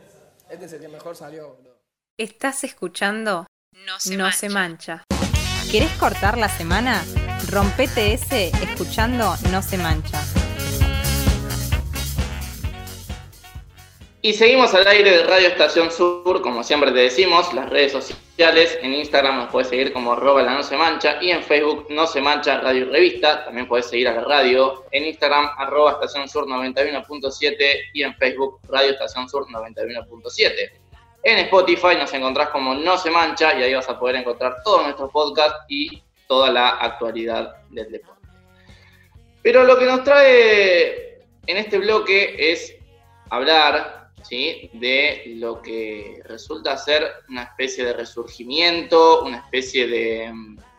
Este 0.51 0.65
es 0.65 0.73
el 0.73 0.81
que 0.81 0.89
mejor 0.89 1.15
salió, 1.15 1.57
bro. 1.63 1.79
Estás 2.19 2.65
escuchando 2.65 3.47
No 3.87 4.33
se, 4.33 4.49
mancha. 4.49 5.05
¿Querés 5.71 5.93
cortar 5.93 6.37
la 6.37 6.49
semana? 6.49 7.05
Rompete 7.49 8.13
ese 8.13 8.49
escuchando 8.49 9.37
No 9.53 9.63
se 9.63 9.79
mancha. 9.79 10.21
Y 14.27 14.35
seguimos 14.35 14.75
al 14.75 14.89
aire 14.89 15.19
de 15.19 15.23
Radio 15.23 15.47
Estación 15.47 15.93
Sur, 15.93 16.43
como 16.43 16.65
siempre 16.65 16.91
te 16.91 16.99
decimos, 16.99 17.55
las 17.55 17.71
redes 17.71 17.93
sociales. 17.93 18.77
En 18.83 18.93
Instagram 18.93 19.37
nos 19.37 19.53
puedes 19.53 19.69
seguir 19.69 19.93
como 19.93 20.15
arroba 20.15 20.43
no 20.43 20.65
se 20.65 20.77
mancha 20.77 21.23
y 21.23 21.31
en 21.31 21.45
Facebook 21.45 21.87
no 21.91 22.09
se 22.09 22.21
mancha 22.21 22.61
Radio 22.61 22.87
y 22.87 22.91
Revista. 22.91 23.45
También 23.45 23.69
puedes 23.69 23.87
seguir 23.87 24.09
a 24.09 24.15
la 24.15 24.25
radio 24.25 24.85
en 24.91 25.05
Instagram 25.05 25.51
arroba 25.57 25.93
Estación 25.93 26.29
Sur 26.29 26.45
91.7 26.49 27.57
y 27.93 28.03
en 28.03 28.17
Facebook 28.17 28.59
Radio 28.69 28.91
Estación 28.95 29.29
Sur 29.29 29.47
91.7. 29.47 30.73
En 31.23 31.39
Spotify 31.39 31.95
nos 31.97 32.13
encontrás 32.13 32.49
como 32.49 32.75
No 32.75 32.99
Se 32.99 33.13
Mancha 33.13 33.57
y 33.57 33.63
ahí 33.63 33.75
vas 33.75 33.89
a 33.89 33.97
poder 33.97 34.17
encontrar 34.17 34.57
todos 34.65 34.83
nuestros 34.83 35.09
podcasts 35.13 35.61
y 35.69 36.03
toda 36.27 36.51
la 36.51 36.71
actualidad 36.71 37.59
del 37.71 37.93
deporte. 37.93 38.27
Pero 39.45 39.63
lo 39.63 39.79
que 39.79 39.85
nos 39.85 40.03
trae 40.03 41.21
en 41.47 41.57
este 41.59 41.79
bloque 41.79 42.35
es 42.37 42.75
hablar 43.31 43.96
de 44.31 45.23
lo 45.37 45.61
que 45.63 46.21
resulta 46.25 46.77
ser 46.77 47.05
una 47.29 47.45
especie 47.45 47.85
de 47.85 47.93
resurgimiento, 47.93 49.25
una 49.25 49.39
especie 49.39 49.87
de 49.87 50.33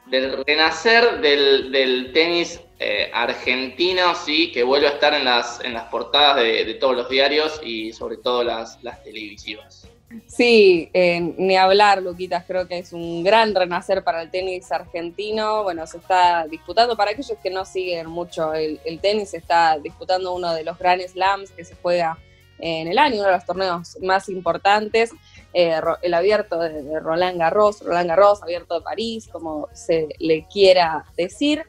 del 0.10 0.44
renacer 0.46 1.20
del, 1.20 1.72
del 1.72 2.12
tenis 2.14 2.62
eh, 2.80 3.10
argentino, 3.14 4.16
sí, 4.16 4.52
que 4.52 4.64
vuelve 4.64 4.88
a 4.88 4.92
estar 4.92 5.14
en 5.14 5.26
las, 5.26 5.60
en 5.64 5.74
las 5.74 5.84
portadas 5.86 6.38
de, 6.38 6.64
de 6.64 6.74
todos 6.76 6.96
los 6.96 7.10
diarios 7.10 7.60
y 7.64 7.92
sobre 7.92 8.18
todo 8.18 8.44
las, 8.44 8.82
las 8.84 9.04
televisivas. 9.04 9.88
Sí, 10.26 10.90
eh, 10.94 11.20
ni 11.38 11.58
hablar, 11.58 12.02
Luquitas, 12.02 12.46
creo 12.48 12.66
que 12.66 12.78
es 12.78 12.94
un 12.94 13.26
gran 13.26 13.54
renacer 13.54 14.06
para 14.06 14.22
el 14.22 14.32
tenis 14.32 14.72
argentino. 14.72 15.64
Bueno, 15.64 15.86
se 15.86 15.98
está 15.98 16.48
disputando, 16.48 16.96
para 16.96 17.12
aquellos 17.12 17.38
que 17.44 17.50
no 17.50 17.66
siguen 17.66 18.08
mucho 18.08 18.54
el, 18.54 18.80
el 18.86 19.00
tenis, 19.00 19.32
se 19.32 19.38
está 19.38 19.78
disputando 19.78 20.34
uno 20.34 20.54
de 20.54 20.64
los 20.64 20.78
Grand 20.78 21.02
Slams 21.06 21.52
que 21.52 21.66
se 21.66 21.76
juega 21.82 22.18
en 22.60 22.88
el 22.88 22.98
año, 22.98 23.16
uno 23.16 23.26
de 23.26 23.32
los 23.32 23.46
torneos 23.46 23.98
más 24.02 24.30
importantes, 24.30 25.12
eh, 25.54 25.80
el 26.02 26.14
abierto 26.14 26.60
de, 26.60 26.84
de 26.84 27.00
Roland 27.00 27.38
Garros, 27.38 27.82
Roland 27.82 28.10
Garros, 28.10 28.44
abierto 28.44 28.76
de 28.76 28.82
París, 28.82 29.30
como 29.32 29.68
se 29.74 30.10
le 30.20 30.46
quiera 30.48 31.06
decir. 31.16 31.66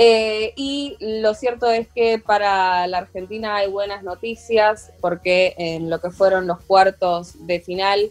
Eh, 0.00 0.52
y 0.54 0.96
lo 1.00 1.34
cierto 1.34 1.68
es 1.68 1.88
que 1.88 2.20
para 2.20 2.86
la 2.86 2.98
Argentina 2.98 3.56
hay 3.56 3.68
buenas 3.68 4.04
noticias 4.04 4.92
porque 5.00 5.56
en 5.58 5.90
lo 5.90 6.00
que 6.00 6.12
fueron 6.12 6.46
los 6.46 6.60
cuartos 6.60 7.46
de 7.48 7.58
final, 7.58 8.08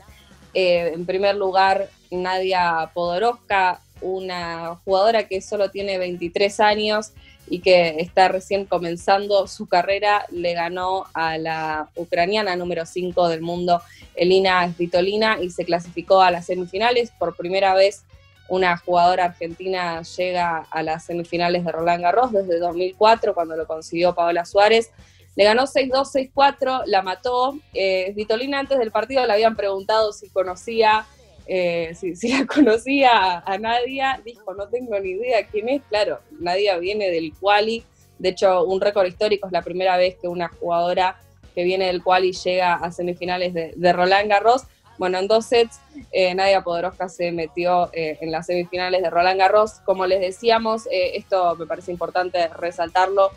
eh, 0.54 0.92
en 0.94 1.06
primer 1.06 1.36
lugar, 1.36 1.88
Nadia 2.12 2.92
Podoroska, 2.94 3.80
una 4.02 4.76
jugadora 4.84 5.30
que 5.30 5.40
solo 5.42 5.72
tiene 5.72 5.98
23 5.98 6.60
años 6.60 7.14
y 7.50 7.60
que 7.60 7.98
está 8.00 8.28
recién 8.28 8.66
comenzando 8.66 9.48
su 9.48 9.68
carrera, 9.68 10.26
le 10.32 10.54
ganó 10.54 11.06
a 11.14 11.38
la 11.38 11.90
ucraniana 11.96 12.56
número 12.56 12.86
5 12.86 13.30
del 13.30 13.42
mundo, 13.42 13.82
Elina 14.16 14.72
Svitolina, 14.74 15.40
y 15.42 15.50
se 15.50 15.66
clasificó 15.66 16.22
a 16.22 16.32
las 16.32 16.46
semifinales. 16.46 17.12
Por 17.18 17.36
primera 17.36 17.74
vez 17.74 18.04
una 18.50 18.78
jugadora 18.78 19.26
argentina 19.26 20.02
llega 20.02 20.66
a 20.72 20.84
las 20.84 21.06
semifinales 21.06 21.66
de 21.66 21.72
Roland 21.72 22.02
Garros 22.02 22.32
desde 22.32 22.60
2004, 22.60 23.34
cuando 23.34 23.56
lo 23.56 23.68
consiguió 23.68 24.16
Paola 24.16 24.46
Suárez. 24.46 24.92
Le 25.36 25.44
ganó 25.44 25.64
6-2, 25.64 26.32
6-4, 26.34 26.84
la 26.86 27.02
mató. 27.02 27.60
Eh, 27.74 28.12
Svitolina 28.14 28.60
antes 28.60 28.80
del 28.80 28.92
partido 28.92 29.26
le 29.26 29.34
habían 29.34 29.56
preguntado 29.56 30.12
si 30.12 30.30
conocía, 30.30 31.06
eh, 31.48 31.96
si, 31.96 32.28
la 32.28 32.46
conocía 32.54 33.40
a, 33.40 33.58
Nadia. 33.58 34.22
Dijo, 34.24 34.54
no 34.54 34.68
tengo 34.68 35.00
ni 35.00 35.12
idea 35.12 35.46
quién 35.48 35.70
es. 35.70 35.82
Claro, 35.90 36.20
Nadia 36.40 36.78
viene 36.78 37.10
del 37.10 37.34
quali. 37.40 37.84
De 38.20 38.30
hecho, 38.30 38.66
un 38.66 38.82
récord 38.82 39.06
histórico 39.06 39.48
es 39.48 39.54
la 39.54 39.62
primera 39.62 39.98
vez 39.98 40.16
que 40.22 40.28
una 40.28 40.50
jugadora 40.50 41.20
que 41.54 41.64
viene 41.64 41.88
del 41.88 42.04
quali 42.04 42.34
llega 42.34 42.76
a 42.76 42.92
semifinales 42.92 43.54
de, 43.54 43.94
Roland 43.94 44.30
Garros. 44.30 44.64
Bueno, 44.98 45.20
en 45.20 45.28
dos 45.28 45.46
sets, 45.46 45.80
eh, 46.12 46.34
Nadia 46.34 46.64
Podoroska 46.64 47.08
se 47.08 47.32
metió 47.32 47.92
eh, 47.94 48.18
en 48.20 48.32
las 48.32 48.48
semifinales 48.48 49.04
de 49.04 49.10
Roland 49.10 49.40
Garros. 49.40 49.74
Como 49.86 50.08
les 50.08 50.20
decíamos, 50.20 50.88
esto 50.92 51.56
me 51.56 51.68
parece 51.68 51.92
importante 51.92 52.48
resaltarlo. 52.48 53.32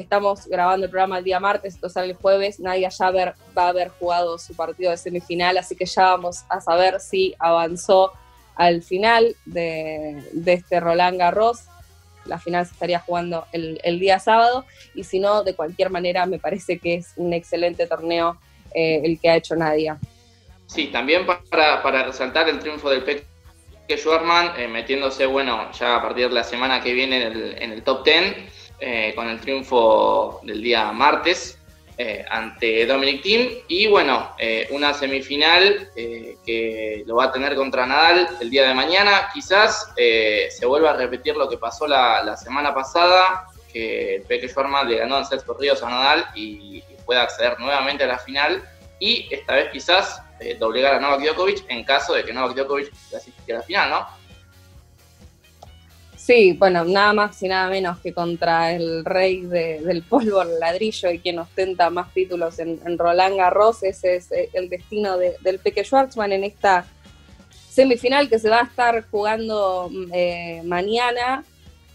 Estamos 0.00 0.46
grabando 0.46 0.86
el 0.86 0.90
programa 0.90 1.18
el 1.18 1.24
día 1.24 1.40
martes, 1.40 1.74
esto 1.74 1.88
sale 1.88 2.08
el 2.08 2.16
jueves. 2.16 2.60
Nadia 2.60 2.88
ya 2.88 3.10
va 3.10 3.34
a 3.64 3.68
haber 3.68 3.88
jugado 3.88 4.38
su 4.38 4.54
partido 4.54 4.90
de 4.90 4.96
semifinal, 4.96 5.58
así 5.58 5.76
que 5.76 5.86
ya 5.86 6.02
vamos 6.02 6.44
a 6.48 6.60
saber 6.60 7.00
si 7.00 7.34
avanzó 7.38 8.12
al 8.56 8.82
final 8.82 9.36
de, 9.46 10.22
este 10.46 10.80
Roland 10.80 11.18
Garros. 11.18 11.64
La 12.26 12.38
final 12.38 12.66
se 12.66 12.72
estaría 12.72 13.00
jugando 13.00 13.46
el, 13.52 13.98
día 13.98 14.18
sábado 14.18 14.66
y 14.94 15.04
si 15.04 15.18
no, 15.18 15.42
de 15.42 15.54
cualquier 15.54 15.90
manera, 15.90 16.26
me 16.26 16.38
parece 16.38 16.78
que 16.78 16.96
es 16.96 17.12
un 17.16 17.32
excelente 17.32 17.86
torneo 17.86 18.36
eh, 18.74 19.00
el 19.02 19.18
que 19.18 19.30
ha 19.30 19.36
hecho 19.36 19.56
Nadia. 19.56 19.98
Sí, 20.66 20.88
también 20.88 21.26
para, 21.26 22.04
resaltar 22.04 22.48
el 22.48 22.58
triunfo 22.58 22.90
del 22.90 23.02
Peque 23.02 23.24
Schwarman, 23.96 24.60
eh, 24.60 24.68
metiéndose, 24.68 25.26
bueno, 25.26 25.72
ya 25.72 25.96
a 25.96 26.02
partir 26.02 26.28
de 26.28 26.34
la 26.34 26.44
semana 26.44 26.80
que 26.80 26.92
viene 26.92 27.22
en 27.22 27.32
el, 27.32 27.62
en 27.62 27.72
el 27.72 27.82
top 27.82 28.04
10, 28.04 28.59
eh, 28.80 29.12
con 29.14 29.28
el 29.28 29.40
triunfo 29.40 30.40
del 30.42 30.62
día 30.62 30.90
martes 30.92 31.58
eh, 31.98 32.24
ante 32.28 32.86
Dominic 32.86 33.22
Thiem. 33.22 33.48
Y 33.68 33.86
bueno, 33.86 34.34
eh, 34.38 34.66
una 34.70 34.94
semifinal 34.94 35.90
eh, 35.94 36.36
que 36.44 37.02
lo 37.06 37.16
va 37.16 37.24
a 37.24 37.32
tener 37.32 37.54
contra 37.54 37.86
Nadal 37.86 38.26
el 38.40 38.50
día 38.50 38.66
de 38.66 38.74
mañana. 38.74 39.28
Quizás 39.34 39.92
eh, 39.96 40.48
se 40.50 40.66
vuelva 40.66 40.90
a 40.90 40.96
repetir 40.96 41.36
lo 41.36 41.48
que 41.48 41.58
pasó 41.58 41.86
la, 41.86 42.36
semana 42.36 42.74
pasada, 42.74 43.46
que 43.72 44.16
el 44.16 44.22
Peque 44.22 44.48
Schwarman 44.48 44.88
le 44.88 44.96
ganó 44.96 45.18
en 45.18 45.26
sets 45.26 45.44
corridos 45.44 45.82
a 45.82 45.90
Nadal 45.90 46.26
y, 46.34 46.78
y 46.78 46.84
pueda 47.04 47.22
acceder 47.22 47.60
nuevamente 47.60 48.04
a 48.04 48.06
la 48.06 48.18
final 48.18 48.62
y 49.00 49.26
esta 49.30 49.54
vez 49.54 49.70
quizás 49.72 50.22
eh, 50.38 50.56
doblegar 50.58 50.94
a 50.94 51.00
Novak 51.00 51.22
Djokovic 51.22 51.64
en 51.68 51.82
caso 51.84 52.14
de 52.14 52.22
que 52.22 52.32
Novak 52.32 52.54
Djokovic 52.54 52.92
clasifique 53.08 53.52
a 53.52 53.56
la 53.56 53.62
final, 53.62 53.90
¿no? 53.90 54.06
Sí, 56.22 56.52
bueno, 56.52 56.84
nada 56.84 57.14
más 57.14 57.42
y 57.42 57.48
nada 57.48 57.70
menos 57.70 57.98
que 58.00 58.12
contra 58.12 58.72
el 58.74 59.04
rey 59.06 59.40
de- 59.40 59.80
del 59.80 60.02
polvo, 60.02 60.44
ladrillo 60.44 61.10
y 61.10 61.18
quien 61.18 61.38
ostenta 61.38 61.88
más 61.88 62.12
títulos 62.12 62.58
en, 62.58 62.78
en 62.84 62.98
Roland 62.98 63.36
Garros. 63.36 63.82
Ese 63.82 64.16
es 64.16 64.30
eh, 64.30 64.50
el 64.52 64.68
destino 64.68 65.16
de- 65.16 65.36
del 65.40 65.58
Peque 65.58 65.82
Schwartzman 65.82 66.32
en 66.32 66.44
esta 66.44 66.84
semifinal 67.70 68.28
que 68.28 68.38
se 68.38 68.50
va 68.50 68.60
a 68.60 68.64
estar 68.64 69.02
jugando 69.10 69.88
mm, 69.90 70.04
eh, 70.12 70.62
mañana. 70.66 71.42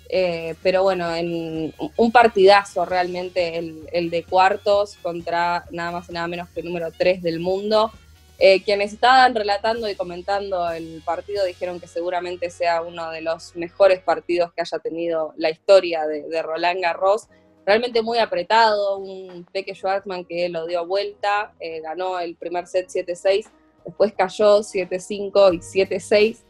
Eh, 0.10 0.56
pero 0.64 0.82
bueno, 0.84 1.14
en 1.16 1.74
un 1.96 2.12
partidazo 2.12 2.84
realmente 2.86 3.58
el, 3.60 3.88
el 3.92 4.10
de 4.10 4.24
cuartos 4.24 4.96
contra 5.04 5.66
nada 5.72 5.92
más 5.92 6.10
y 6.10 6.14
nada 6.14 6.28
menos 6.28 6.50
que 6.50 6.62
el 6.62 6.66
número 6.68 6.92
3 6.98 7.22
del 7.22 7.40
mundo. 7.40 7.92
Eh, 8.38 8.64
quienes 8.64 8.92
estaban 8.92 9.34
relatando 9.34 9.90
y 9.90 9.96
comentando 9.96 10.70
el 10.70 11.02
partido 11.06 11.46
dijeron 11.46 11.80
que 11.80 11.88
seguramente 11.88 12.50
sea 12.50 12.82
uno 12.82 13.10
de 13.10 13.22
los 13.22 13.56
mejores 13.56 14.02
partidos 14.02 14.52
que 14.54 14.62
haya 14.62 14.80
tenido 14.80 15.34
la 15.38 15.50
historia 15.50 16.06
de, 16.06 16.42
Roland 16.42 16.82
Garros. 16.82 17.28
Realmente 17.66 18.02
muy 18.02 18.20
apretado, 18.20 18.98
un 18.98 19.46
Peque 19.52 19.74
Schwartzman 19.74 20.26
que 20.26 20.50
lo 20.50 20.68
dio 20.68 20.86
vuelta, 20.86 21.54
eh, 21.60 21.80
ganó 21.82 22.20
el 22.20 22.36
primer 22.36 22.68
set 22.68 22.90
7-6, 22.90 23.50
después 23.86 24.14
cayó 24.16 24.60
7-5 24.60 25.54
y 25.54 25.60
7-6. 25.60 26.45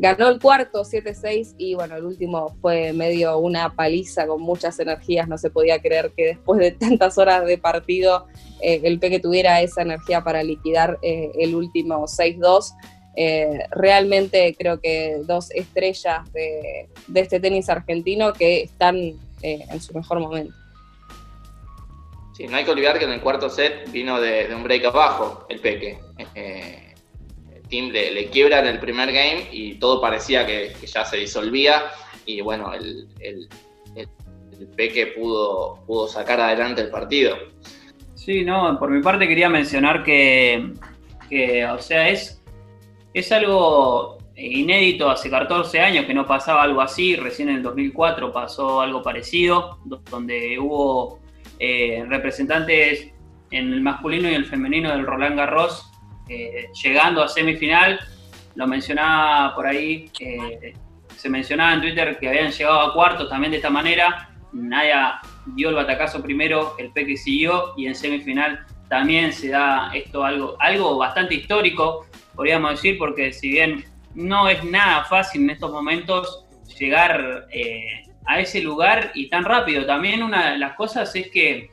Ganó 0.00 0.28
el 0.28 0.38
cuarto 0.38 0.84
7-6 0.84 1.56
y 1.58 1.74
bueno, 1.74 1.96
el 1.96 2.04
último 2.04 2.56
fue 2.60 2.92
medio 2.92 3.36
una 3.38 3.74
paliza 3.74 4.28
con 4.28 4.40
muchas 4.40 4.78
energías. 4.78 5.26
No 5.26 5.36
se 5.38 5.50
podía 5.50 5.80
creer 5.82 6.12
que 6.16 6.26
después 6.26 6.60
de 6.60 6.70
tantas 6.72 7.18
horas 7.18 7.44
de 7.44 7.58
partido 7.58 8.26
eh, 8.62 8.80
el 8.84 9.00
Peque 9.00 9.18
tuviera 9.18 9.60
esa 9.60 9.82
energía 9.82 10.22
para 10.22 10.42
liquidar 10.44 10.98
eh, 11.02 11.32
el 11.40 11.54
último 11.56 12.04
6-2. 12.06 12.74
Eh, 13.16 13.58
realmente 13.72 14.54
creo 14.56 14.80
que 14.80 15.16
dos 15.24 15.50
estrellas 15.50 16.32
de, 16.32 16.88
este 17.14 17.40
tenis 17.40 17.68
argentino 17.68 18.32
que 18.32 18.62
están 18.62 19.14
en 19.42 19.80
su 19.80 19.94
mejor 19.94 20.20
momento. 20.20 20.54
Sí, 22.38 22.46
no 22.46 22.56
hay 22.56 22.64
que 22.64 22.70
olvidar 22.70 23.00
que 23.00 23.04
en 23.04 23.10
el 23.10 23.20
cuarto 23.20 23.50
set 23.50 23.90
vino 23.90 24.20
de, 24.20 24.54
un 24.54 24.62
break 24.62 24.84
abajo 24.84 25.44
el 25.48 25.58
Peque. 25.58 25.98
Eh, 26.36 26.87
team 27.68 27.90
le, 27.90 28.10
le 28.12 28.26
quiebra 28.28 28.60
en 28.60 28.66
el 28.66 28.78
primer 28.80 29.12
game 29.12 29.48
y 29.52 29.74
todo 29.74 30.00
parecía 30.00 30.46
que, 30.46 30.72
ya 30.86 31.04
se 31.04 31.16
disolvía. 31.18 31.84
Y 32.26 32.40
bueno, 32.40 32.72
el, 32.74 33.08
el- 33.20 33.48
Peque 34.76 35.06
pudo, 35.08 35.84
pudo 35.86 36.08
sacar 36.08 36.40
adelante 36.40 36.80
el 36.82 36.90
partido. 36.90 37.36
Sí, 38.14 38.44
no, 38.44 38.76
por 38.78 38.90
mi 38.90 39.00
parte 39.00 39.28
quería 39.28 39.48
mencionar 39.48 40.02
que, 40.02 40.72
que, 41.30 41.64
o 41.64 41.78
sea, 41.78 42.08
es, 42.08 42.42
es 43.14 43.30
algo 43.30 44.18
inédito, 44.36 45.10
hace 45.10 45.30
14 45.30 45.80
años 45.80 46.06
que 46.06 46.14
no 46.14 46.26
pasaba 46.26 46.62
algo 46.64 46.80
así, 46.80 47.14
recién 47.14 47.48
en 47.50 47.56
el 47.56 47.62
2004 47.62 48.32
pasó 48.32 48.80
algo 48.80 49.00
parecido, 49.02 49.78
do- 49.84 50.02
donde 50.10 50.58
hubo 50.58 51.20
eh, 51.60 52.04
representantes 52.08 53.10
en 53.52 53.72
el 53.72 53.80
masculino 53.80 54.28
y 54.28 54.34
el 54.34 54.44
femenino 54.44 54.90
del 54.90 55.06
Roland 55.06 55.36
Garros 55.36 55.87
eh, 56.28 56.68
llegando 56.82 57.22
a 57.22 57.28
semifinal, 57.28 57.98
lo 58.54 58.66
mencionaba 58.66 59.54
por 59.54 59.66
ahí, 59.66 60.10
eh, 60.20 60.74
se 61.16 61.28
mencionaba 61.28 61.74
en 61.74 61.80
Twitter 61.80 62.18
que 62.18 62.28
habían 62.28 62.50
llegado 62.50 62.80
a 62.80 62.94
cuartos 62.94 63.28
también 63.28 63.50
de 63.50 63.58
esta 63.58 63.70
manera, 63.70 64.30
Naya 64.52 65.20
dio 65.46 65.68
el 65.68 65.74
batacazo 65.74 66.22
primero, 66.22 66.74
el 66.78 66.90
Peque 66.92 67.16
siguió 67.16 67.74
y 67.76 67.86
en 67.86 67.94
semifinal 67.94 68.64
también 68.88 69.32
se 69.32 69.50
da 69.50 69.90
esto 69.94 70.24
algo, 70.24 70.56
algo 70.58 70.96
bastante 70.96 71.34
histórico, 71.34 72.06
podríamos 72.34 72.72
decir, 72.72 72.98
porque 72.98 73.32
si 73.32 73.50
bien 73.50 73.84
no 74.14 74.48
es 74.48 74.64
nada 74.64 75.04
fácil 75.04 75.42
en 75.42 75.50
estos 75.50 75.70
momentos 75.70 76.46
llegar 76.78 77.46
eh, 77.52 78.04
a 78.26 78.40
ese 78.40 78.60
lugar 78.62 79.12
y 79.14 79.28
tan 79.28 79.44
rápido, 79.44 79.84
también 79.86 80.22
una 80.22 80.52
de 80.52 80.58
las 80.58 80.74
cosas 80.74 81.14
es 81.14 81.30
que 81.30 81.70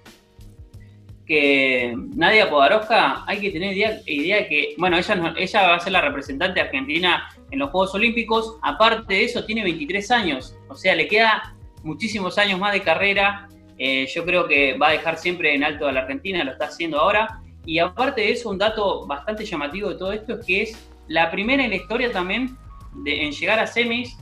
que 1.26 1.96
Nadia 2.16 2.50
Podarovska 2.50 3.24
hay 3.26 3.40
que 3.40 3.50
tener 3.52 3.74
idea, 3.74 4.00
idea 4.06 4.38
de 4.38 4.48
que, 4.48 4.76
bueno, 4.78 4.98
ella, 4.98 5.34
ella 5.38 5.62
va 5.68 5.76
a 5.76 5.80
ser 5.80 5.92
la 5.94 6.02
representante 6.02 6.62
argentina 6.62 7.28
en 7.52 7.60
los 7.60 7.70
Juegos 7.72 7.96
Olímpicos, 7.96 8.58
aparte 8.62 9.14
de 9.16 9.24
eso 9.24 9.44
tiene 9.46 9.64
23 9.64 10.12
años, 10.12 10.56
o 10.70 10.76
sea, 10.76 10.96
le 10.96 11.08
queda 11.08 11.54
muchísimos 11.84 12.38
años 12.38 12.60
más 12.60 12.74
de 12.74 12.82
carrera, 12.82 13.48
eh, 13.78 14.08
yo 14.14 14.24
creo 14.26 14.48
que 14.48 14.78
va 14.78 14.90
a 14.90 14.92
dejar 14.92 15.18
siempre 15.18 15.54
en 15.54 15.64
alto 15.64 15.88
a 15.88 15.92
la 15.92 16.02
Argentina, 16.02 16.44
lo 16.44 16.52
está 16.52 16.66
haciendo 16.66 17.00
ahora, 17.00 17.40
y 17.66 17.80
aparte 17.80 18.22
de 18.22 18.32
eso, 18.32 18.50
un 18.50 18.58
dato 18.60 19.06
bastante 19.08 19.46
llamativo 19.46 19.90
de 19.90 19.96
todo 19.96 20.12
esto 20.14 20.34
es 20.40 20.46
que 20.46 20.62
es 20.62 20.88
la 21.08 21.32
primera 21.32 21.64
en 21.64 21.72
la 21.72 21.76
historia 21.78 22.12
también 22.12 22.56
de, 23.04 23.24
en 23.26 23.32
llegar 23.32 23.60
a 23.60 23.66
semis 23.68 24.18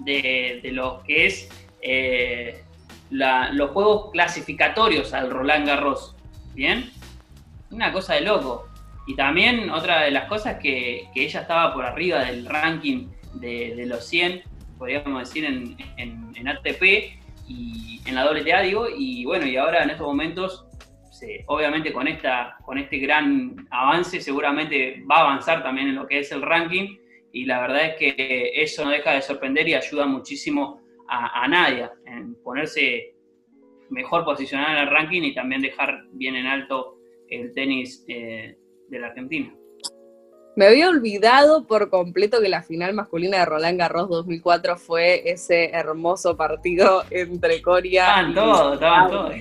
de, 0.00 0.60
de 0.62 0.72
lo 0.72 1.02
que 1.06 1.26
es 1.26 1.48
eh, 1.82 2.62
la- 3.10 3.50
los 3.52 3.70
juegos 3.70 4.10
clasificatorios 4.12 5.12
al 5.14 5.30
Roland 5.30 5.66
Garros. 5.66 6.16
Una 7.70 7.92
cosa 7.92 8.14
de 8.14 8.20
loco. 8.22 8.68
Y 9.06 9.16
también 9.16 9.70
otra 9.70 10.02
de 10.02 10.10
las 10.10 10.26
cosas 10.28 10.58
que, 10.60 11.08
que 11.14 11.24
ella 11.24 11.40
estaba 11.40 11.72
por 11.72 11.84
arriba 11.84 12.24
del 12.24 12.46
ranking 12.46 13.08
de, 13.34 13.84
los 13.86 14.04
100, 14.06 14.42
podríamos 14.78 15.20
decir, 15.20 15.44
en, 15.44 15.76
en- 15.96 16.48
ATP 16.48 16.82
y 17.48 18.00
en 18.06 18.14
la 18.14 18.24
WTA, 18.30 18.60
digo, 18.62 18.86
y 18.88 19.24
bueno, 19.24 19.46
y 19.46 19.56
ahora 19.56 19.82
en 19.82 19.90
estos 19.90 20.06
momentos, 20.06 20.66
obviamente 21.46 21.92
con, 21.92 22.08
esta, 22.08 22.56
con 22.64 22.78
este 22.78 22.98
gran 22.98 23.66
avance, 23.70 24.20
seguramente 24.20 25.02
va 25.10 25.16
a 25.16 25.20
avanzar 25.22 25.62
también 25.62 25.88
en 25.88 25.94
lo 25.96 26.06
que 26.06 26.20
es 26.20 26.32
el 26.32 26.42
ranking, 26.42 26.96
y 27.32 27.44
la 27.44 27.60
verdad 27.60 27.86
es 27.86 27.96
que 27.96 28.50
eso 28.54 28.84
no 28.84 28.90
deja 28.90 29.12
de 29.12 29.22
sorprender 29.22 29.68
y 29.68 29.74
ayuda 29.74 30.06
muchísimo 30.06 30.80
a, 31.08 31.44
a 31.44 31.48
Nadia 31.48 31.92
en 32.06 32.34
ponerse 32.42 33.14
mejor 33.90 34.24
posicionada 34.24 34.72
en 34.72 34.88
el 34.88 34.90
ranking 34.90 35.22
y 35.22 35.34
también 35.34 35.62
dejar 35.62 36.04
bien 36.12 36.36
en 36.36 36.46
alto 36.46 36.96
el 37.28 37.52
tenis 37.52 38.04
eh, 38.08 38.56
de 38.88 38.98
la 38.98 39.08
Argentina. 39.08 39.54
Me 40.56 40.66
había 40.66 40.88
olvidado 40.88 41.66
por 41.66 41.90
completo 41.90 42.40
que 42.40 42.48
la 42.48 42.62
final 42.62 42.92
masculina 42.92 43.38
de 43.38 43.46
Roland 43.46 43.78
Garros 43.78 44.08
2004 44.08 44.76
fue 44.76 45.22
ese 45.30 45.70
hermoso 45.70 46.36
partido 46.36 47.04
entre 47.10 47.62
Coria 47.62 48.02
Estaban 48.02 48.34
todos, 48.34 48.74
estaban 48.74 49.10
todos. 49.10 49.34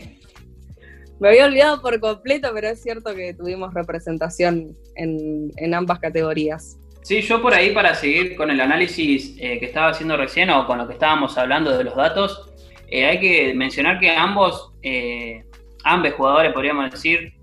Me 1.20 1.30
había 1.30 1.46
olvidado 1.46 1.82
por 1.82 2.00
completo, 2.00 2.50
pero 2.54 2.70
es 2.70 2.82
cierto 2.82 3.14
que 3.14 3.34
tuvimos 3.34 3.74
representación 3.74 4.78
en, 4.96 5.52
en 5.58 5.74
ambas 5.74 6.00
categorías. 6.00 6.78
Sí, 7.02 7.22
yo 7.22 7.42
por 7.42 7.54
ahí 7.54 7.72
para 7.72 7.96
seguir 7.96 8.36
con 8.36 8.52
el 8.52 8.62
análisis 8.62 9.36
eh, 9.40 9.60
que 9.60 9.66
estaba 9.66 9.90
haciendo 9.90 10.16
recién 10.16 10.50
o 10.50 10.66
con 10.68 10.78
lo 10.78 10.88
que 10.88 10.94
estábamos 10.94 11.38
hablando 11.38 11.78
de 11.78 11.84
los 11.84 11.96
datos, 11.96 12.49
eh, 12.92 13.06
hay 13.06 13.20
que 13.20 13.54
mencionar 13.54 14.00
que 14.00 14.10
ambos, 14.12 14.72
eh, 14.82 15.44
ambos 15.84 16.14
jugadores, 16.14 16.54
podríamos 16.54 16.90
decir, 16.92 17.34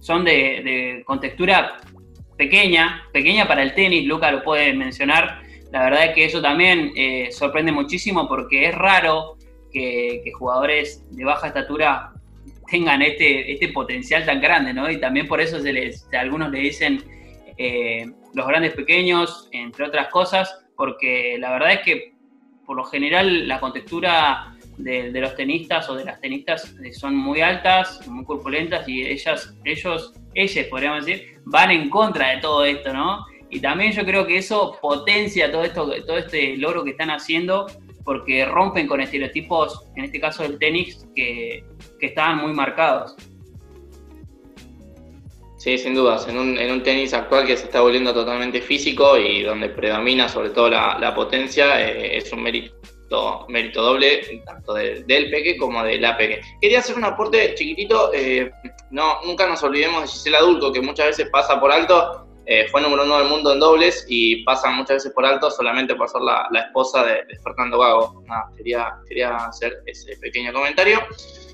son 0.00 0.24
de, 0.24 0.32
de 0.32 1.02
contextura 1.06 1.78
pequeña, 2.36 3.06
pequeña 3.12 3.46
para 3.46 3.62
el 3.62 3.74
tenis, 3.74 4.06
Luca 4.06 4.30
lo 4.30 4.42
puede 4.42 4.72
mencionar. 4.72 5.42
La 5.72 5.84
verdad 5.84 6.06
es 6.06 6.14
que 6.14 6.24
eso 6.24 6.40
también 6.40 6.92
eh, 6.96 7.28
sorprende 7.32 7.72
muchísimo 7.72 8.28
porque 8.28 8.66
es 8.66 8.74
raro 8.74 9.36
que, 9.72 10.22
jugadores 10.38 11.04
de 11.10 11.24
baja 11.24 11.48
estatura 11.48 12.12
tengan 12.70 13.02
este, 13.02 13.52
este 13.52 13.68
potencial 13.68 14.24
tan 14.24 14.40
grande, 14.40 14.72
¿no? 14.72 14.90
Y 14.90 14.98
también 14.98 15.26
por 15.26 15.40
eso 15.40 15.60
se 15.60 15.72
les, 15.72 16.08
a 16.14 16.20
algunos 16.20 16.50
le 16.50 16.60
dicen 16.60 17.02
los 18.34 18.46
grandes 18.46 18.72
pequeños, 18.72 19.48
entre 19.52 19.86
otras 19.86 20.08
cosas, 20.08 20.64
porque 20.76 21.36
la 21.38 21.52
verdad 21.52 21.72
es 21.74 21.80
que 21.80 22.14
por 22.66 22.76
lo 22.76 22.84
general 22.84 23.46
la 23.46 23.60
contextura 23.60 24.53
de, 24.76 25.10
los 25.20 25.34
tenistas 25.36 25.88
o 25.88 25.94
de 25.94 26.04
las 26.04 26.20
tenistas 26.20 26.74
eh, 26.82 26.92
son 26.92 27.14
muy 27.14 27.40
altas, 27.40 28.06
muy 28.08 28.24
corpulentas 28.24 28.88
y 28.88 29.02
ellas, 29.02 29.54
ellos, 29.64 30.12
ellas 30.34 30.66
podríamos 30.66 31.06
decir, 31.06 31.40
van 31.44 31.70
en 31.70 31.90
contra 31.90 32.30
de 32.30 32.38
todo 32.38 32.64
esto, 32.64 32.92
¿no? 32.92 33.24
Y 33.50 33.60
también 33.60 33.92
yo 33.92 34.04
creo 34.04 34.26
que 34.26 34.38
eso 34.38 34.78
potencia 34.80 35.50
todo 35.50 35.62
esto, 35.62 35.90
todo 36.06 36.18
este 36.18 36.56
logro 36.56 36.82
que 36.82 36.90
están 36.90 37.10
haciendo, 37.10 37.66
porque 38.04 38.44
rompen 38.44 38.86
con 38.86 39.00
estereotipos, 39.00 39.84
en 39.96 40.04
este 40.04 40.20
caso 40.20 40.42
del 40.42 40.58
tenis, 40.58 41.06
que, 41.14 41.64
que 42.00 42.06
estaban 42.06 42.38
muy 42.38 42.52
marcados. 42.52 43.14
Sí, 45.56 45.78
sin 45.78 45.94
dudas. 45.94 46.28
En 46.28 46.36
un, 46.36 46.58
en 46.58 46.72
un 46.72 46.82
tenis 46.82 47.14
actual 47.14 47.46
que 47.46 47.56
se 47.56 47.64
está 47.64 47.80
volviendo 47.80 48.12
totalmente 48.12 48.60
físico 48.60 49.16
y 49.16 49.42
donde 49.42 49.70
predomina 49.70 50.28
sobre 50.28 50.50
todo 50.50 50.68
la, 50.68 50.98
la 50.98 51.14
potencia, 51.14 51.80
eh, 51.80 52.18
es 52.18 52.30
un 52.34 52.42
mérito, 52.42 52.73
mérito 53.48 53.82
doble, 53.82 54.42
tanto 54.44 54.74
de- 54.74 55.04
del 55.04 55.30
Peque 55.30 55.56
como 55.56 55.82
de 55.84 55.98
la 55.98 56.16
Peque. 56.16 56.40
Quería 56.60 56.78
hacer 56.80 56.96
un 56.96 57.04
aporte 57.04 57.54
chiquitito. 57.54 58.10
eh, 58.14 58.50
no, 58.90 59.20
nunca 59.24 59.46
nos 59.46 59.62
olvidemos 59.62 60.02
de 60.02 60.08
Gisela 60.08 60.40
Dulco, 60.40 60.72
que 60.72 60.80
muchas 60.80 61.06
veces 61.08 61.28
pasa 61.30 61.60
por 61.60 61.70
alto. 61.72 62.20
eh, 62.46 62.66
fue 62.70 62.82
número 62.82 63.04
uno 63.04 63.18
del 63.18 63.28
mundo 63.28 63.54
en 63.54 63.58
dobles 63.58 64.04
y 64.06 64.44
pasa 64.44 64.68
muchas 64.70 64.96
veces 64.96 65.12
por 65.14 65.24
alto 65.24 65.50
solamente 65.50 65.94
por 65.94 66.10
ser 66.10 66.20
la, 66.20 66.46
esposa 66.66 67.02
de, 67.02 67.24
Fernando 67.42 67.78
Gago. 67.78 68.22
Quería, 68.54 68.92
quería 69.08 69.34
hacer 69.36 69.78
ese 69.86 70.14
pequeño 70.18 70.52
comentario. 70.52 71.00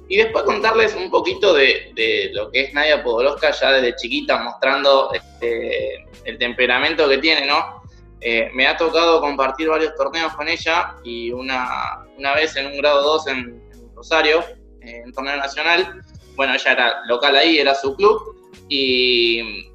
Y 0.08 0.16
después 0.16 0.42
contarles 0.42 0.96
un 0.96 1.08
poquito 1.08 1.54
de, 1.54 1.92
de 1.94 2.30
lo 2.32 2.50
que 2.50 2.62
es 2.62 2.74
Nadia 2.74 3.04
Podoroska 3.04 3.52
ya 3.52 3.70
desde 3.70 3.94
chiquita, 3.94 4.42
mostrando 4.42 5.12
este, 5.12 6.04
el 6.24 6.36
temperamento 6.38 7.08
que 7.08 7.18
tiene, 7.18 7.46
¿no? 7.46 7.79
Eh, 8.20 8.50
me 8.52 8.66
ha 8.66 8.76
tocado 8.76 9.20
compartir 9.20 9.68
varios 9.68 9.94
torneos 9.94 10.34
con 10.34 10.48
ella 10.48 10.94
y 11.02 11.32
una, 11.32 12.04
una 12.18 12.34
vez 12.34 12.54
en 12.56 12.66
un 12.66 12.76
grado 12.76 13.02
2 13.02 13.26
en, 13.28 13.38
en 13.72 13.94
Rosario, 13.94 14.44
en 14.82 15.06
un 15.06 15.12
torneo 15.12 15.36
nacional, 15.36 16.02
bueno, 16.36 16.54
ella 16.54 16.72
era 16.72 17.04
local 17.06 17.36
ahí, 17.36 17.58
era 17.58 17.74
su 17.74 17.94
club, 17.96 18.36
y, 18.68 19.70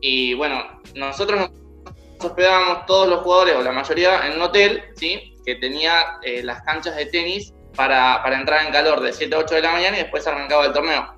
y 0.00 0.34
bueno, 0.34 0.80
nosotros 0.94 1.40
nos 1.40 1.50
hospedábamos 2.24 2.86
todos 2.86 3.08
los 3.08 3.20
jugadores, 3.20 3.56
o 3.56 3.62
la 3.62 3.72
mayoría, 3.72 4.26
en 4.26 4.36
un 4.36 4.42
hotel, 4.42 4.82
¿sí? 4.96 5.36
Que 5.44 5.56
tenía 5.56 6.18
eh, 6.22 6.42
las 6.42 6.62
canchas 6.62 6.96
de 6.96 7.06
tenis 7.06 7.52
para, 7.76 8.22
para 8.22 8.40
entrar 8.40 8.64
en 8.66 8.72
calor 8.72 9.00
de 9.00 9.12
7 9.12 9.34
a 9.34 9.38
8 9.38 9.54
de 9.56 9.62
la 9.62 9.72
mañana 9.72 9.96
y 9.96 10.02
después 10.02 10.26
arrancaba 10.26 10.66
el 10.66 10.72
torneo. 10.72 11.14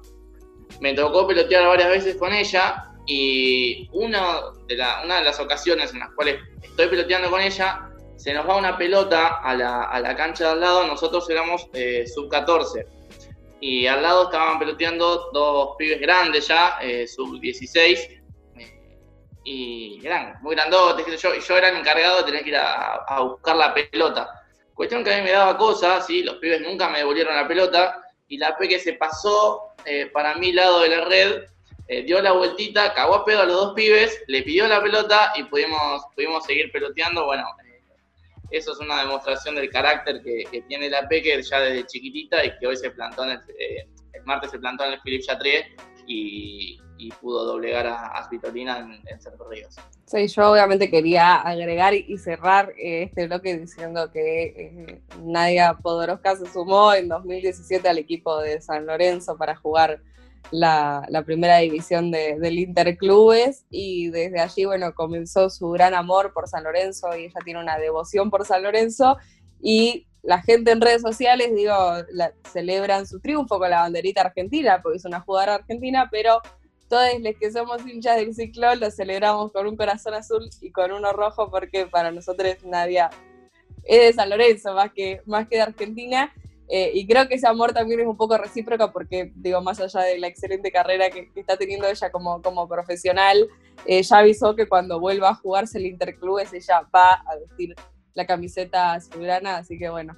Me 0.80 0.94
tocó 0.94 1.26
pelotear 1.26 1.66
varias 1.66 1.88
veces 1.88 2.16
con 2.16 2.32
ella 2.32 2.92
y 3.06 3.88
una 3.92 4.40
de, 4.66 4.76
la- 4.76 5.02
una 5.04 5.16
de 5.18 5.24
las 5.24 5.38
ocasiones 5.40 5.92
en 5.92 6.00
las 6.00 6.10
cuales 6.14 6.40
estoy 6.62 6.88
peloteando 6.88 7.30
con 7.30 7.40
ella, 7.40 7.88
se 8.16 8.32
nos 8.32 8.48
va 8.48 8.56
una 8.56 8.76
pelota 8.76 9.38
a 9.42 9.54
la, 9.54 9.82
a 9.84 10.00
la 10.00 10.16
cancha 10.16 10.44
de 10.46 10.50
al 10.52 10.60
lado, 10.60 10.86
nosotros 10.86 11.28
éramos 11.30 11.68
eh, 11.74 12.06
sub 12.06 12.28
14 12.30 12.86
y 13.60 13.86
al 13.86 14.02
lado 14.02 14.24
estaban 14.24 14.58
peloteando 14.58 15.30
dos 15.32 15.76
pibes 15.78 16.00
grandes 16.00 16.48
ya, 16.48 16.78
eh, 16.82 17.06
sub 17.06 17.38
16 17.40 18.08
y 19.44 20.04
eran 20.04 20.36
muy 20.42 20.54
grandotes, 20.56 21.20
yo, 21.22 21.34
y 21.34 21.40
yo 21.40 21.56
era 21.56 21.68
el 21.68 21.76
encargado 21.76 22.18
de 22.18 22.24
tener 22.24 22.42
que 22.42 22.48
ir 22.50 22.56
a, 22.56 22.96
a 23.06 23.20
buscar 23.22 23.54
la 23.56 23.72
pelota. 23.72 24.28
Cuestión 24.74 25.04
que 25.04 25.14
a 25.14 25.18
mí 25.18 25.22
me 25.22 25.30
daba 25.32 25.56
cosas, 25.56 26.04
¿sí? 26.06 26.22
los 26.22 26.36
pibes 26.36 26.60
nunca 26.62 26.88
me 26.88 26.98
devolvieron 26.98 27.34
la 27.36 27.46
pelota, 27.46 28.02
y 28.28 28.38
la 28.38 28.56
P 28.56 28.66
que 28.68 28.80
se 28.80 28.94
pasó 28.94 29.68
eh, 29.84 30.06
para 30.12 30.34
mi 30.34 30.52
lado 30.52 30.80
de 30.80 30.88
la 30.88 31.04
red, 31.04 31.44
eh, 31.88 32.02
dio 32.02 32.20
la 32.20 32.32
vueltita, 32.32 32.94
cagó 32.94 33.16
a 33.16 33.24
pedo 33.24 33.42
a 33.42 33.46
los 33.46 33.56
dos 33.56 33.74
pibes, 33.74 34.22
le 34.26 34.42
pidió 34.42 34.66
la 34.66 34.82
pelota 34.82 35.32
y 35.36 35.44
pudimos, 35.44 36.02
pudimos 36.14 36.44
seguir 36.44 36.70
peloteando. 36.72 37.26
Bueno, 37.26 37.44
eh, 37.64 37.82
eso 38.50 38.72
es 38.72 38.78
una 38.78 39.00
demostración 39.00 39.54
del 39.54 39.70
carácter 39.70 40.22
que, 40.22 40.44
que 40.50 40.62
tiene 40.62 40.90
la 40.90 41.08
P 41.08 41.22
que 41.22 41.42
ya 41.42 41.60
desde 41.60 41.86
chiquitita 41.86 42.44
y 42.44 42.58
que 42.58 42.66
hoy 42.66 42.76
se 42.76 42.90
plantó 42.90 43.24
en 43.24 43.30
el, 43.30 43.40
eh, 43.58 43.88
el 44.12 44.24
martes 44.24 44.50
se 44.50 44.58
plantó 44.58 44.84
en 44.84 44.94
el 44.94 45.00
Philippe 45.00 45.24
Chatrier 45.24 45.66
y, 46.06 46.80
y 46.98 47.10
pudo 47.10 47.44
doblegar 47.44 47.86
a, 47.86 48.18
a 48.18 48.28
en, 48.32 49.02
en 49.06 49.20
Cerro 49.20 49.48
Ríos. 49.48 49.76
Sí, 50.06 50.28
yo 50.28 50.52
obviamente 50.52 50.90
quería 50.90 51.34
agregar 51.36 51.94
y 51.94 52.16
cerrar 52.18 52.72
eh, 52.78 53.04
este 53.04 53.26
bloque 53.26 53.58
diciendo 53.58 54.10
que 54.12 54.44
eh, 54.44 55.00
Nadia 55.22 55.74
Podoroska 55.74 56.36
se 56.36 56.46
sumó 56.46 56.94
en 56.94 57.08
2017 57.08 57.88
al 57.88 57.98
equipo 57.98 58.40
de 58.40 58.60
San 58.60 58.86
Lorenzo 58.86 59.36
para 59.36 59.56
jugar 59.56 60.00
la, 60.50 61.06
primera 61.24 61.58
división 61.58 62.10
de- 62.10 62.38
del 62.38 62.58
Interclubes 62.58 63.64
y 63.70 64.08
desde 64.10 64.40
allí, 64.40 64.64
bueno, 64.64 64.94
comenzó 64.94 65.50
su 65.50 65.70
gran 65.70 65.94
amor 65.94 66.32
por 66.32 66.48
San 66.48 66.64
Lorenzo 66.64 67.08
y 67.16 67.24
ella 67.24 67.40
tiene 67.44 67.60
una 67.60 67.78
devoción 67.78 68.30
por 68.30 68.44
San 68.46 68.62
Lorenzo 68.62 69.16
y 69.60 70.06
la 70.22 70.42
gente 70.42 70.72
en 70.72 70.80
redes 70.80 71.02
sociales, 71.02 71.54
digo, 71.54 71.72
la- 72.10 72.32
celebran 72.52 73.06
su 73.06 73.20
triunfo 73.20 73.58
con 73.58 73.70
la 73.70 73.80
banderita 73.82 74.22
argentina, 74.22 74.80
porque 74.82 74.98
es 74.98 75.04
una 75.04 75.20
jugadora 75.20 75.54
argentina, 75.56 76.08
pero 76.10 76.40
todos 76.88 77.08
los 77.20 77.34
que 77.40 77.50
somos 77.50 77.84
hinchas 77.86 78.16
del 78.16 78.34
ciclón 78.34 78.78
lo 78.80 78.90
celebramos 78.90 79.52
con 79.52 79.66
un 79.66 79.76
corazón 79.76 80.14
azul 80.14 80.48
y 80.60 80.70
con 80.70 80.92
uno 80.92 81.12
rojo 81.12 81.50
porque 81.50 81.86
para 81.86 82.12
nosotros 82.12 82.56
Nadia 82.64 83.10
es 83.84 84.00
de 84.00 84.12
San 84.12 84.30
Lorenzo 84.30 84.72
más 84.74 84.92
que, 84.92 85.20
más 85.26 85.48
que 85.48 85.56
de 85.56 85.62
Argentina. 85.62 86.32
Eh, 86.68 86.90
y 86.94 87.06
creo 87.06 87.28
que 87.28 87.34
ese 87.36 87.46
amor 87.46 87.72
también 87.72 88.00
es 88.00 88.06
un 88.06 88.16
poco 88.16 88.36
recíproco 88.36 88.92
porque, 88.92 89.32
digo, 89.36 89.60
más 89.60 89.80
allá 89.80 90.00
de 90.00 90.18
la 90.18 90.26
excelente 90.26 90.72
carrera 90.72 91.10
que, 91.10 91.30
está 91.34 91.56
teniendo 91.56 91.86
ella 91.86 92.10
como, 92.10 92.42
como 92.42 92.68
profesional, 92.68 93.46
eh, 93.86 94.02
ya 94.02 94.18
avisó 94.18 94.56
que 94.56 94.68
cuando 94.68 94.98
vuelva 94.98 95.30
a 95.30 95.34
jugarse 95.34 95.78
el 95.78 95.86
Interclubes 95.86 96.52
ella 96.52 96.82
va 96.94 97.14
a 97.14 97.36
vestir 97.36 97.74
la 98.14 98.26
camiseta 98.26 98.94
azulgrana, 98.94 99.58
así 99.58 99.78
que 99.78 99.90
bueno, 99.90 100.16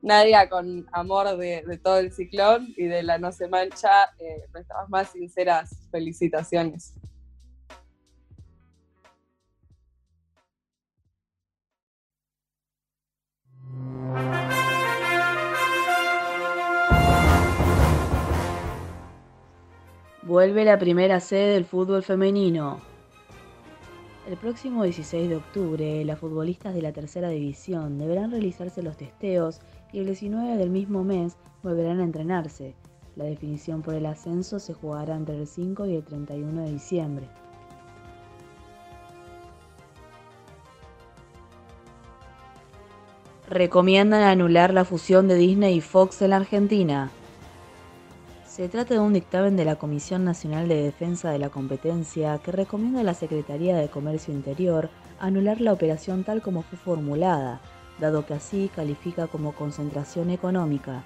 Nadia 0.00 0.48
con 0.48 0.86
amor 0.92 1.36
de, 1.36 1.62
de 1.66 1.78
todo 1.78 1.98
el 1.98 2.12
ciclón 2.12 2.72
y 2.76 2.86
de 2.86 3.02
la 3.02 3.18
No 3.18 3.30
Se 3.30 3.48
Mancha, 3.48 4.10
eh, 4.18 4.46
nuestras 4.52 4.88
más 4.88 5.10
sinceras 5.10 5.76
felicitaciones. 5.90 6.94
Vuelve 20.24 20.64
la 20.64 20.78
primera 20.78 21.18
sede 21.18 21.54
del 21.54 21.64
fútbol 21.64 22.04
femenino. 22.04 22.78
El 24.28 24.36
próximo 24.36 24.84
16 24.84 25.28
de 25.28 25.34
octubre, 25.34 26.04
las 26.04 26.20
futbolistas 26.20 26.74
de 26.74 26.82
la 26.82 26.92
tercera 26.92 27.28
división 27.28 27.98
deberán 27.98 28.30
realizarse 28.30 28.84
los 28.84 28.96
testeos 28.96 29.60
y 29.92 29.98
el 29.98 30.06
19 30.06 30.56
del 30.58 30.70
mismo 30.70 31.02
mes 31.02 31.36
volverán 31.64 31.98
a 31.98 32.04
entrenarse. 32.04 32.76
La 33.16 33.24
definición 33.24 33.82
por 33.82 33.94
el 33.94 34.06
ascenso 34.06 34.60
se 34.60 34.74
jugará 34.74 35.16
entre 35.16 35.36
el 35.36 35.48
5 35.48 35.86
y 35.86 35.96
el 35.96 36.04
31 36.04 36.62
de 36.62 36.70
diciembre. 36.70 37.28
Recomiendan 43.50 44.22
anular 44.22 44.72
la 44.72 44.84
fusión 44.84 45.26
de 45.26 45.34
Disney 45.34 45.78
y 45.78 45.80
Fox 45.80 46.22
en 46.22 46.30
la 46.30 46.36
Argentina. 46.36 47.10
Se 48.52 48.68
trata 48.68 48.92
de 48.92 49.00
un 49.00 49.14
dictamen 49.14 49.56
de 49.56 49.64
la 49.64 49.76
Comisión 49.76 50.26
Nacional 50.26 50.68
de 50.68 50.82
Defensa 50.82 51.30
de 51.30 51.38
la 51.38 51.48
Competencia 51.48 52.36
que 52.36 52.52
recomienda 52.52 53.00
a 53.00 53.02
la 53.02 53.14
Secretaría 53.14 53.78
de 53.78 53.88
Comercio 53.88 54.34
Interior 54.34 54.90
anular 55.18 55.62
la 55.62 55.72
operación 55.72 56.22
tal 56.22 56.42
como 56.42 56.60
fue 56.60 56.76
formulada, 56.76 57.62
dado 57.98 58.26
que 58.26 58.34
así 58.34 58.70
califica 58.76 59.26
como 59.26 59.52
concentración 59.54 60.28
económica. 60.28 61.02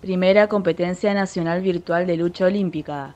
Primera 0.00 0.48
competencia 0.48 1.12
nacional 1.12 1.60
virtual 1.60 2.06
de 2.06 2.16
lucha 2.16 2.46
olímpica. 2.46 3.14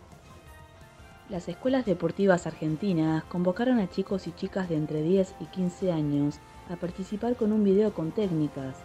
Las 1.31 1.49
escuelas 1.49 1.86
deportivas 1.86 2.47
argentinas 2.47 3.24
convocaron 3.24 3.78
a 3.78 3.89
chicos 3.89 4.27
y 4.27 4.32
chicas 4.32 4.69
de 4.69 4.77
entre 4.77 5.01
10 5.01 5.36
y 5.41 5.47
15 5.47 5.93
años 5.93 6.41
a 6.69 6.77
participar 6.77 7.36
con 7.36 7.53
un 7.53 7.65
video 7.65 7.93
con 7.93 8.11
técnicas. 8.11 8.77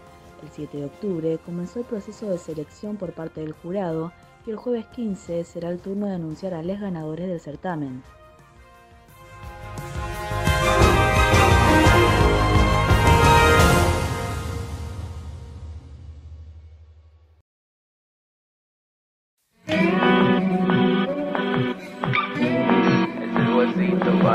El 0.43 0.49
7 0.49 0.77
de 0.77 0.85
octubre 0.85 1.39
comenzó 1.45 1.79
el 1.79 1.85
proceso 1.85 2.29
de 2.29 2.37
selección 2.37 2.97
por 2.97 3.13
parte 3.13 3.41
del 3.41 3.53
jurado 3.53 4.11
y 4.45 4.51
el 4.51 4.57
jueves 4.57 4.85
15 4.95 5.43
será 5.43 5.69
el 5.69 5.79
turno 5.79 6.07
de 6.07 6.15
anunciar 6.15 6.53
a 6.53 6.63
los 6.63 6.79
ganadores 6.79 7.27
del 7.27 7.39
certamen. 7.39 8.03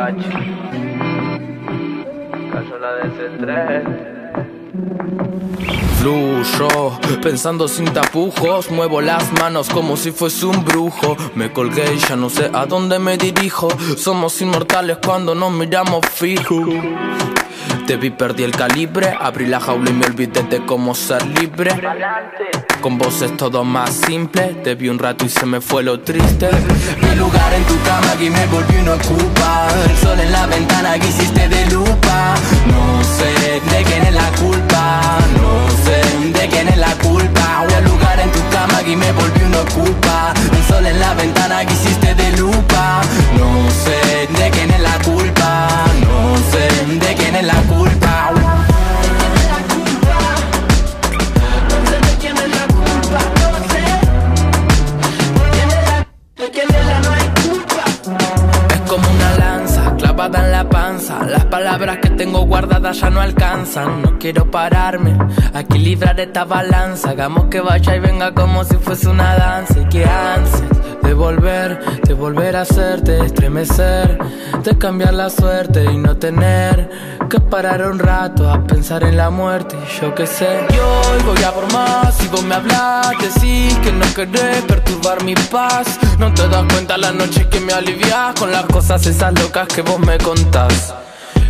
El 0.07 0.64
la 2.85 3.83
Fluyo, 6.03 6.99
pensando 7.23 7.67
sin 7.67 7.87
tapujos, 7.87 8.71
muevo 8.71 9.01
las 9.01 9.33
manos 9.33 9.71
como 9.71 9.97
si 9.97 10.11
fuese 10.11 10.45
un 10.45 10.65
brujo. 10.65 11.17
Me 11.35 11.51
colgué 11.51 11.95
y 11.95 11.99
ya 11.99 12.17
no 12.17 12.29
sé 12.29 12.51
a 12.53 12.67
dónde 12.67 12.99
me 12.99 13.17
dirijo. 13.17 13.69
Somos 13.97 14.41
inmortales 14.43 14.99
cuando 15.05 15.35
nos 15.35 15.51
miramos 15.53 16.05
fijo. 16.13 16.63
Te 17.87 17.99
vi, 17.99 18.09
perdí 18.11 18.45
el 18.45 18.53
calibre, 18.53 19.15
abrí 19.21 19.47
la 19.47 19.61
jaula 19.61 19.91
y 19.91 19.93
me 19.93 20.07
olvidé 20.07 20.43
de 20.45 20.65
cómo 20.65 20.95
ser 20.95 21.25
libre. 21.27 21.71
Con 22.81 22.97
vos 22.97 23.21
es 23.21 23.37
todo 23.37 23.63
más 23.63 23.91
simple, 23.91 24.55
te 24.65 24.75
vi 24.75 24.89
un 24.89 24.99
rato 24.99 25.27
y 25.27 25.29
se 25.29 25.45
me 25.45 25.61
fue 25.61 25.83
lo 25.83 26.01
triste. 26.01 26.49
Mi 27.03 27.15
lugar 27.15 27.53
en 27.53 27.63
tu 27.65 27.79
cama 27.83 28.13
aquí 28.13 28.31
me 28.31 28.47
volvió 28.47 28.81
una 28.81 28.97
culpa. 29.03 29.69
El 29.89 29.97
sol 29.99 30.19
en 30.19 30.33
la 30.33 30.47
ventana 30.47 30.99
que 30.99 31.09
hiciste 31.09 31.47
de 31.47 31.67
lupa. 31.67 32.35
No 32.67 33.05
sé 33.05 33.61
de 33.61 33.83
quién 33.85 34.03
es 34.07 34.15
la 34.15 34.31
culpa, 34.41 35.19
no 35.37 35.69
sé 35.85 36.39
de 36.39 36.49
quién 36.49 36.69
es 36.69 36.79
la 36.79 36.95
culpa. 36.97 37.67
Al 37.77 37.85
lugar 37.85 38.19
en 38.19 38.33
tu 38.33 38.41
cama 38.51 38.79
aquí 38.79 38.97
me 38.97 39.13
volvió 39.13 39.47
una 39.47 39.65
culpa. 39.75 40.33
El 40.53 40.65
sol 40.65 40.87
en 40.87 40.99
la 40.99 41.15
ventana 41.15 41.67
que 41.67 41.75
hiciste 41.75 42.15
de 42.15 42.33
lupa. 42.39 43.03
No 43.37 43.71
sé 43.71 44.27
de 44.43 44.44
No 63.75 64.19
quiero 64.21 64.49
pararme 64.51 65.19
equilibrar 65.53 66.21
esta 66.21 66.45
balanza. 66.45 67.11
Hagamos 67.11 67.47
que 67.47 67.61
vaya 67.61 67.97
y 67.97 67.99
venga 67.99 68.33
como 68.33 68.63
si 68.63 68.77
fuese 68.77 69.09
una 69.09 69.35
danza. 69.35 69.81
Y 69.81 69.89
que 69.89 70.05
ansias 70.05 70.63
de 71.03 71.13
volver, 71.13 72.01
de 72.03 72.15
volver 72.15 72.57
a 72.57 72.61
hacerte 72.61 73.25
estremecer, 73.25 74.17
de 74.63 74.79
cambiar 74.79 75.15
la 75.15 75.29
suerte 75.29 75.85
y 75.85 75.99
no 75.99 76.17
tener 76.17 76.89
que 77.29 77.41
parar 77.41 77.83
un 77.91 77.99
rato 77.99 78.49
a 78.49 78.63
pensar 78.65 79.03
en 79.03 79.17
la 79.17 79.29
muerte. 79.31 79.77
Y 79.77 80.01
yo 80.01 80.15
qué 80.15 80.27
sé, 80.27 80.67
yo 80.73 81.01
hoy 81.11 81.23
voy 81.25 81.43
a 81.43 81.51
por 81.51 81.73
más. 81.73 82.15
Si 82.15 82.29
vos 82.29 82.45
me 82.45 82.55
hablas, 82.55 83.11
decís 83.21 83.77
que 83.79 83.91
no 83.91 84.07
querés 84.15 84.63
perturbar 84.69 85.25
mi 85.25 85.35
paz. 85.35 85.99
No 86.21 86.33
te 86.33 86.47
das 86.49 86.65
cuenta 86.73 86.97
la 86.97 87.11
noche 87.11 87.49
que 87.49 87.59
me 87.59 87.73
alivias 87.73 88.39
con 88.39 88.53
las 88.53 88.67
cosas 88.67 89.05
esas 89.05 89.37
locas 89.41 89.67
que 89.67 89.83
vos 89.83 89.99
me 89.99 90.17
contás. 90.19 90.95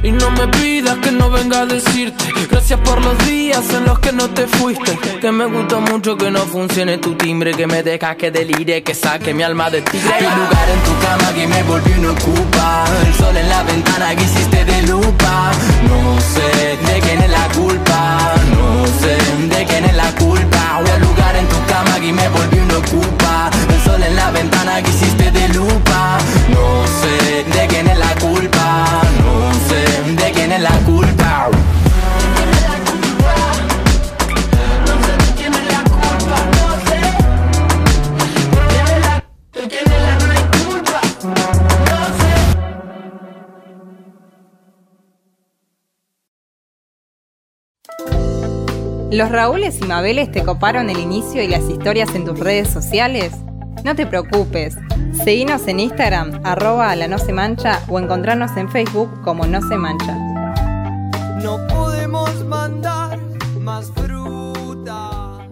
Y 0.04 0.12
no 0.12 0.30
me 0.32 0.46
pidas 0.48 0.98
que 0.98 1.10
no 1.10 1.30
venga 1.30 1.62
a 1.62 1.66
decirte. 1.66 2.26
Gracias 2.50 2.78
por 2.80 3.02
los 3.02 3.16
días 3.26 3.64
en 3.72 3.86
los 3.86 3.98
que 4.00 4.12
no 4.12 4.28
te 4.28 4.46
fuiste. 4.46 4.98
Que 5.18 5.32
me 5.32 5.46
gustó 5.46 5.80
mucho 5.80 6.18
que 6.18 6.30
no 6.30 6.40
funcione 6.40 6.98
tu 6.98 7.14
timbre. 7.14 7.52
Que 7.52 7.66
me 7.66 7.82
dejas 7.82 8.14
que 8.16 8.30
delire, 8.30 8.82
que 8.82 8.94
saque 8.94 9.32
mi 9.32 9.42
alma 9.42 9.70
de 9.70 9.80
tigre 9.80 10.12
Tu 10.18 10.24
lugar 10.24 10.68
en 10.74 10.80
tu 10.82 11.06
cama 11.06 11.32
que 11.34 11.46
me 11.46 11.62
volvió 11.62 11.96
no 11.96 12.12
ocupa. 12.12 12.84
El 13.06 13.14
sol 13.14 13.34
en 13.34 13.48
la 13.48 13.62
ventana 13.62 14.14
que 14.14 14.24
hiciste 14.24 14.64
de 14.66 14.82
lupa. 14.82 15.52
No 15.88 16.20
sé 16.20 16.76
de 16.92 17.00
quién 17.00 17.22
es 17.22 17.30
la 17.30 17.48
culpa. 17.48 18.18
No 18.52 18.86
sé 19.00 19.56
de 19.56 19.64
quién 19.64 19.84
es 19.86 19.96
la 19.96 20.14
culpa. 20.16 20.82
El 20.94 21.00
lugar 21.00 21.36
en 21.36 21.48
tu 21.48 21.64
cama 21.66 21.98
que 21.98 22.12
me 22.12 22.28
volvió 22.28 22.62
no 22.66 22.76
ocupa. 22.76 23.50
El 23.70 23.80
sol 23.82 24.02
en 24.02 24.16
la 24.16 24.30
ventana 24.32 24.82
que 24.82 24.90
hiciste 24.90 25.30
de 25.30 25.48
lupa. 25.48 26.18
No 26.50 26.84
sé 27.00 27.44
de 27.58 27.66
quién 27.68 27.88
es 27.88 27.98
la 27.98 28.14
culpa. 28.16 29.02
No 29.22 29.53
es 30.52 30.60
la 30.60 30.70
culpa 30.84 31.50
¿Los 49.10 49.30
Raúles 49.30 49.78
y 49.80 49.84
Mabeles 49.84 50.32
te 50.32 50.42
coparon 50.42 50.90
el 50.90 50.98
inicio 50.98 51.40
y 51.40 51.46
las 51.46 51.70
historias 51.70 52.12
en 52.16 52.24
tus 52.24 52.40
redes 52.40 52.68
sociales? 52.68 53.32
No 53.84 53.94
te 53.94 54.06
preocupes, 54.06 54.76
seguinos 55.24 55.68
en 55.68 55.78
Instagram, 55.78 56.40
arroba 56.42 56.96
la 56.96 57.06
no 57.06 57.18
se 57.18 57.32
mancha 57.32 57.80
o 57.88 58.00
encontrarnos 58.00 58.56
en 58.56 58.68
Facebook 58.68 59.22
como 59.22 59.46
no 59.46 59.60
se 59.68 59.76
mancha. 59.76 60.33
No 61.44 61.58
podemos 61.66 62.42
mandar 62.46 63.18
más 63.60 63.90
fruta. 63.90 65.46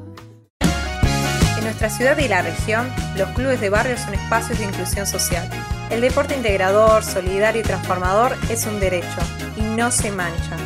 En 1.59 1.65
nuestra 1.65 1.91
ciudad 1.91 2.17
y 2.17 2.29
la 2.29 2.41
región, 2.41 2.91
los 3.15 3.29
clubes 3.35 3.61
de 3.61 3.69
barrio 3.69 3.99
son 3.99 4.15
espacios 4.15 4.59
de 4.59 4.65
inclusión 4.65 5.07
social. 5.07 5.47
El 5.91 6.01
deporte 6.01 6.35
integrador, 6.35 7.05
solidario 7.05 7.61
y 7.61 7.65
transformador 7.65 8.35
es 8.49 8.65
un 8.65 8.81
derecho 8.81 9.21
y 9.55 9.61
no 9.61 9.91
se 9.91 10.11
mancha. 10.11 10.57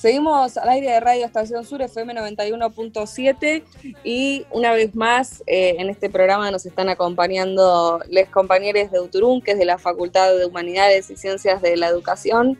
Seguimos 0.00 0.56
al 0.56 0.70
aire 0.70 0.92
de 0.92 0.98
Radio 0.98 1.26
Estación 1.26 1.62
Sur, 1.66 1.82
FM 1.82 2.14
91.7 2.14 3.62
y 4.02 4.46
una 4.50 4.72
vez 4.72 4.94
más 4.94 5.42
eh, 5.46 5.76
en 5.78 5.90
este 5.90 6.08
programa 6.08 6.50
nos 6.50 6.64
están 6.64 6.88
acompañando 6.88 8.00
les 8.08 8.30
compañeros 8.30 8.90
de 8.90 8.98
Uturún, 8.98 9.42
que 9.42 9.50
es 9.50 9.58
de 9.58 9.66
la 9.66 9.76
Facultad 9.76 10.34
de 10.34 10.46
Humanidades 10.46 11.10
y 11.10 11.16
Ciencias 11.16 11.60
de 11.60 11.76
la 11.76 11.88
Educación, 11.88 12.58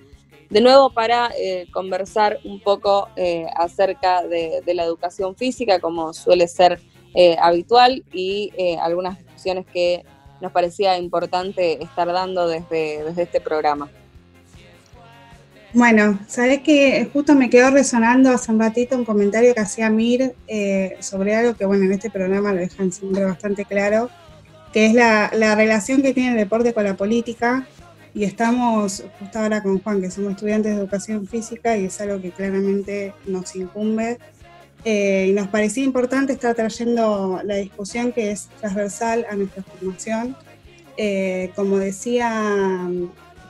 de 0.51 0.61
nuevo 0.61 0.91
para 0.91 1.31
eh, 1.35 1.67
conversar 1.73 2.41
un 2.45 2.61
poco 2.61 3.09
eh, 3.17 3.47
acerca 3.57 4.23
de, 4.23 4.63
la 4.75 4.85
educación 4.85 5.35
física, 5.35 5.81
como 5.81 6.13
suele 6.13 6.47
ser 6.47 6.79
eh, 7.15 7.39
habitual, 7.41 8.05
y 8.13 8.53
eh, 8.59 8.77
algunas 8.77 9.17
discusiones 9.17 9.65
que 9.65 10.05
nos 10.43 10.53
parecía 10.53 10.99
importante 10.99 11.83
estar 11.83 12.13
dando 12.13 12.49
desde, 12.49 13.03
desde 13.03 13.23
este 13.23 13.41
programa. 13.41 13.91
Bueno, 15.73 16.19
sabes 16.27 16.63
que 16.63 17.09
justo 17.13 17.37
me 17.37 17.49
quedó 17.49 17.71
resonando 17.71 18.31
hace 18.31 18.51
un 18.51 18.59
ratito 18.59 18.97
un 18.97 19.05
comentario 19.05 19.55
que 19.55 19.61
hacía 19.61 19.89
Mir 19.89 20.35
eh, 20.49 20.97
sobre 20.99 21.37
algo 21.37 21.55
que, 21.55 21.65
bueno, 21.65 21.85
en 21.85 21.93
este 21.93 22.11
programa 22.11 22.53
lo 22.53 22.59
dejan 22.59 22.91
siempre 22.91 23.25
bastante 23.25 23.65
claro, 23.65 24.11
que 24.73 24.87
es 24.87 24.95
la, 24.95 25.31
la 25.33 25.55
relación 25.55 26.03
que 26.03 26.13
tiene 26.13 26.33
el 26.33 26.37
deporte 26.37 26.75
con 26.75 26.83
la 26.83 26.97
política. 26.97 27.69
Y 28.15 28.25
estamos 28.25 29.05
justo 29.21 29.39
ahora 29.39 29.63
con 29.63 29.79
Juan, 29.79 30.01
que 30.01 30.11
somos 30.11 30.33
estudiantes 30.33 30.75
de 30.75 30.81
educación 30.81 31.29
física 31.29 31.77
y 31.77 31.85
es 31.85 32.01
algo 32.01 32.21
que 32.21 32.33
claramente 32.33 33.15
nos 33.27 33.55
incumbe. 33.55 34.19
Eh, 34.85 35.27
y 35.29 35.33
nos 35.33 35.47
parecía 35.49 35.85
importante 35.85 36.33
estar 36.33 36.57
trayendo 36.57 37.41
la 37.45 37.57
discusión 37.57 38.13
que 38.13 38.33
es 38.33 38.49
transversal 38.59 39.25
a 39.31 39.37
nuestra 39.37 39.63
formación. 39.63 40.37
Eh, 40.97 41.53
como 41.55 41.79
decía 41.79 42.89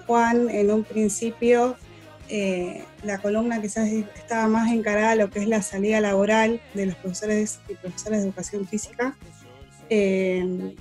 Juan 0.06 0.50
en 0.50 0.70
un 0.70 0.84
principio, 0.84 1.76
eh, 2.30 2.84
la 3.02 3.18
columna 3.18 3.60
quizás 3.60 3.88
estaba 3.88 4.46
más 4.46 4.70
encarada 4.70 5.12
a 5.12 5.14
lo 5.16 5.30
que 5.30 5.40
es 5.40 5.48
la 5.48 5.62
salida 5.62 6.00
laboral 6.00 6.60
de 6.74 6.86
los 6.86 6.94
profesores 6.96 7.60
y 7.68 7.74
profesoras 7.74 8.20
de 8.20 8.26
educación 8.26 8.66
física. 8.66 9.16
Eh, 9.88 10.74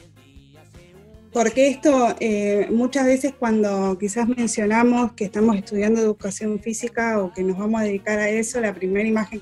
porque 1.33 1.67
esto 1.67 2.15
eh, 2.19 2.67
muchas 2.71 3.05
veces 3.05 3.33
cuando 3.37 3.97
quizás 3.99 4.27
mencionamos 4.27 5.13
que 5.13 5.25
estamos 5.25 5.55
estudiando 5.55 5.99
educación 5.99 6.59
física 6.59 7.19
o 7.19 7.33
que 7.33 7.43
nos 7.43 7.57
vamos 7.57 7.81
a 7.81 7.83
dedicar 7.83 8.19
a 8.19 8.29
eso, 8.29 8.59
la 8.61 8.73
primera 8.73 9.07
imagen 9.07 9.41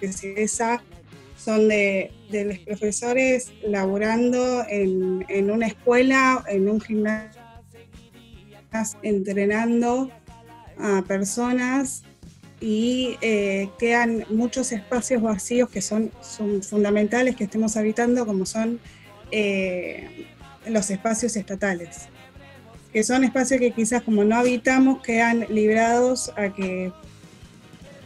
que 0.00 0.12
se 0.12 0.42
esa 0.42 0.82
son 1.36 1.68
de, 1.68 2.12
de 2.30 2.44
los 2.44 2.58
profesores 2.60 3.52
laborando 3.66 4.64
en, 4.68 5.24
en 5.28 5.50
una 5.50 5.66
escuela, 5.66 6.44
en 6.48 6.68
un 6.68 6.80
gimnasio, 6.80 7.40
entrenando 9.02 10.10
a 10.78 11.02
personas 11.02 12.02
y 12.60 13.18
eh, 13.20 13.68
quedan 13.78 14.24
muchos 14.30 14.72
espacios 14.72 15.20
vacíos 15.22 15.68
que 15.68 15.82
son, 15.82 16.10
son 16.22 16.62
fundamentales 16.62 17.36
que 17.36 17.44
estemos 17.44 17.76
habitando, 17.76 18.24
como 18.24 18.46
son 18.46 18.80
eh, 19.30 20.26
los 20.66 20.90
espacios 20.90 21.36
estatales, 21.36 22.08
que 22.92 23.02
son 23.02 23.24
espacios 23.24 23.60
que 23.60 23.72
quizás 23.72 24.02
como 24.02 24.24
no 24.24 24.36
habitamos 24.36 25.02
quedan 25.02 25.46
librados 25.50 26.32
a 26.36 26.54
que 26.54 26.90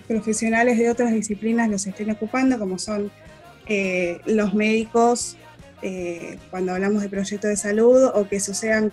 profesionales 0.08 0.78
de 0.78 0.90
otras 0.90 1.12
disciplinas 1.12 1.68
los 1.68 1.86
estén 1.86 2.10
ocupando, 2.10 2.58
como 2.58 2.78
son 2.78 3.12
eh, 3.66 4.20
los 4.26 4.54
médicos, 4.54 5.36
cuando 6.50 6.72
hablamos 6.72 7.02
de 7.02 7.08
proyectos 7.08 7.50
de 7.50 7.56
salud, 7.56 8.10
o 8.12 8.28
que 8.28 8.40
sucedan 8.40 8.90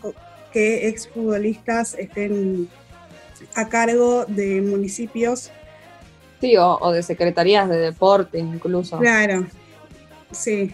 que 0.53 0.87
exfutbolistas 0.87 1.95
estén 1.95 2.69
a 3.55 3.69
cargo 3.69 4.25
de 4.25 4.61
municipios. 4.61 5.51
Sí, 6.41 6.57
o, 6.57 6.77
o 6.79 6.91
de 6.91 7.03
secretarías 7.03 7.69
de 7.69 7.77
deporte 7.77 8.37
incluso. 8.39 8.99
Claro, 8.99 9.47
sí. 10.31 10.71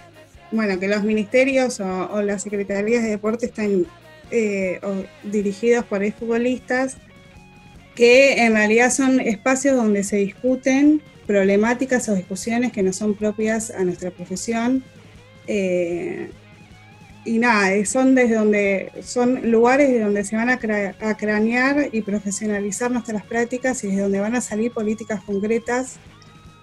Bueno, 0.52 0.80
que 0.80 0.88
los 0.88 1.04
ministerios 1.04 1.80
o, 1.80 2.10
o 2.12 2.22
las 2.22 2.44
secretarías 2.44 3.04
de 3.04 3.10
deporte 3.10 3.46
están 3.46 3.86
eh, 4.32 4.80
o 4.84 5.04
dirigidos 5.28 5.86
por 5.86 6.04
exfutbolistas, 6.04 6.98
que 7.96 8.46
en 8.46 8.54
realidad 8.54 8.92
son 8.92 9.20
espacios 9.20 9.76
donde 9.76 10.04
se 10.04 10.18
discuten 10.18 11.02
problemáticas 11.28 12.10
o 12.10 12.16
discusiones 12.16 12.72
que 12.72 12.84
no 12.84 12.94
son 12.94 13.16
propias 13.16 13.72
a 13.72 13.84
nuestra 13.84 14.12
profesión. 14.12 14.84
Eh, 15.48 16.30
y 17.26 17.38
nada, 17.40 17.86
son 17.86 18.16
desde 18.16 18.36
donde 18.36 18.92
son 19.04 19.52
lugares 19.52 19.90
de 19.90 20.00
donde 20.02 20.24
se 20.24 20.36
van 20.36 20.50
a, 20.50 20.60
cra- 20.60 20.96
cranear 21.18 21.90
y 21.92 22.02
profesionalizar 22.02 22.90
nuestras 22.92 23.24
prácticas 23.26 23.84
y 23.84 23.88
desde 23.88 24.02
donde 24.02 24.20
van 24.20 24.36
a 24.36 24.42
salir 24.42 24.72
políticas 24.72 25.22
concretas 25.24 25.98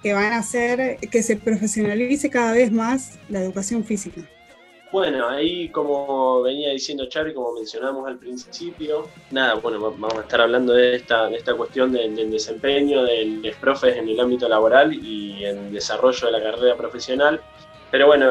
que 0.03 0.13
van 0.13 0.33
a 0.33 0.39
hacer 0.39 0.99
que 1.11 1.23
se 1.23 1.37
profesionalice 1.37 2.31
cada 2.31 2.53
vez 2.53 2.71
más 2.73 3.19
la 3.29 3.41
educación 3.41 3.85
física. 3.85 4.23
Bueno, 4.91 5.29
ahí 5.29 5.69
como 5.69 6.41
venía 6.43 6.71
diciendo 6.71 7.07
Charlie, 7.11 7.35
como 7.35 7.53
mencionamos 7.53 8.09
al 8.09 8.17
principio, 8.19 9.07
nada, 9.31 9.55
bueno, 9.55 9.81
va- 9.83 9.91
vamos 9.91 10.15
a 10.19 10.23
estar 10.23 10.41
hablando 10.41 10.73
de 10.73 10.97
esta, 10.97 11.29
de 11.29 11.37
esta 11.37 11.55
cuestión 11.55 11.93
del, 11.93 12.17
del 12.17 12.31
desempeño 12.31 13.03
de 13.05 13.25
los 13.27 13.55
profes 13.57 13.97
en 13.99 14.09
el 14.09 14.19
ámbito 14.19 14.49
laboral 14.49 14.95
y 14.95 15.45
el 15.45 15.73
desarrollo 15.73 16.27
de 16.27 16.33
la 16.33 16.43
carrera 16.43 16.75
profesional. 16.77 17.41
Pero 17.91 18.07
bueno, 18.07 18.27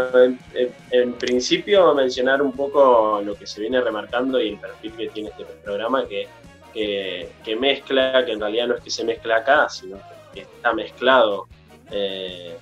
en, 0.92 1.14
principio 1.14 1.94
mencionar 1.96 2.42
un 2.42 2.52
poco 2.52 3.22
lo 3.24 3.36
que 3.36 3.48
se 3.48 3.60
viene 3.62 3.82
remarcando 3.82 4.40
y 4.40 4.50
el 4.50 4.60
perfil 4.60 4.94
que 4.96 5.08
tiene 5.10 5.30
este 5.30 5.46
programa, 5.64 6.06
que, 6.08 6.28
que, 6.74 7.30
que 7.44 7.56
mezcla, 7.56 8.24
que 8.26 8.34
en 8.34 8.40
realidad 8.40 8.68
no 8.68 8.76
es 8.76 8.82
que 8.82 8.92
se 8.92 9.04
mezcla 9.04 9.38
acá, 9.38 9.68
sino 9.70 9.98
que 10.34 10.42
está 10.42 10.74
mezclado 10.74 11.48
eh, 11.92 12.56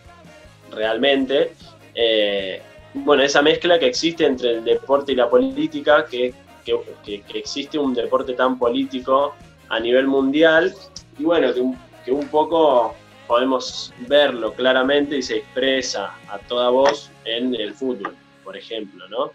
realmente. 0.71 1.51
Eh, 1.93 2.61
bueno, 2.93 3.23
esa 3.23 3.41
mezcla 3.41 3.77
que 3.77 3.87
existe 3.87 4.25
entre 4.25 4.51
el 4.51 4.63
deporte 4.63 5.11
y 5.11 5.15
la 5.15 5.29
política, 5.29 6.05
que 6.05 6.33
que, 6.65 6.79
que- 7.05 7.21
que 7.21 7.37
existe 7.39 7.77
un 7.77 7.93
deporte 7.93 8.33
tan 8.33 8.57
político 8.57 9.35
a 9.69 9.79
nivel 9.79 10.07
mundial 10.07 10.73
y 11.19 11.23
bueno, 11.23 11.53
que 11.53 11.61
un, 11.61 11.77
que 12.03 12.11
un 12.11 12.27
poco 12.27 12.95
podemos 13.27 13.93
verlo 14.07 14.53
claramente 14.53 15.17
y 15.17 15.21
se 15.21 15.37
expresa 15.37 16.15
a 16.29 16.39
toda 16.39 16.69
voz 16.69 17.11
en 17.23 17.55
el 17.55 17.73
fútbol, 17.73 18.15
por 18.43 18.55
ejemplo, 18.55 19.07
¿no? 19.09 19.31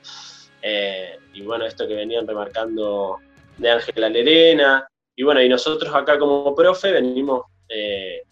Eh, 0.63 1.19
y 1.33 1.43
bueno, 1.43 1.67
esto 1.67 1.87
que 1.89 1.95
venían 1.95 2.27
remarcando 2.27 3.19
de 3.59 3.71
Ángela 3.71 4.09
Lerena, 4.09 4.87
y 5.17 5.23
bueno, 5.23 5.43
y 5.43 5.49
nosotros 5.49 5.95
acá 5.95 6.19
como 6.19 6.55
profe 6.55 6.93
venimos 6.93 7.43
eh, 7.69 8.23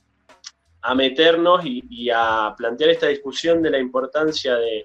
a 0.83 0.95
meternos 0.95 1.65
y, 1.65 1.85
y 1.91 2.11
a 2.11 2.55
plantear 2.57 2.91
esta 2.91 3.09
discusión 3.09 3.63
de 3.63 3.71
la 3.71 3.79
importancia 3.79 4.57
de, 4.57 4.85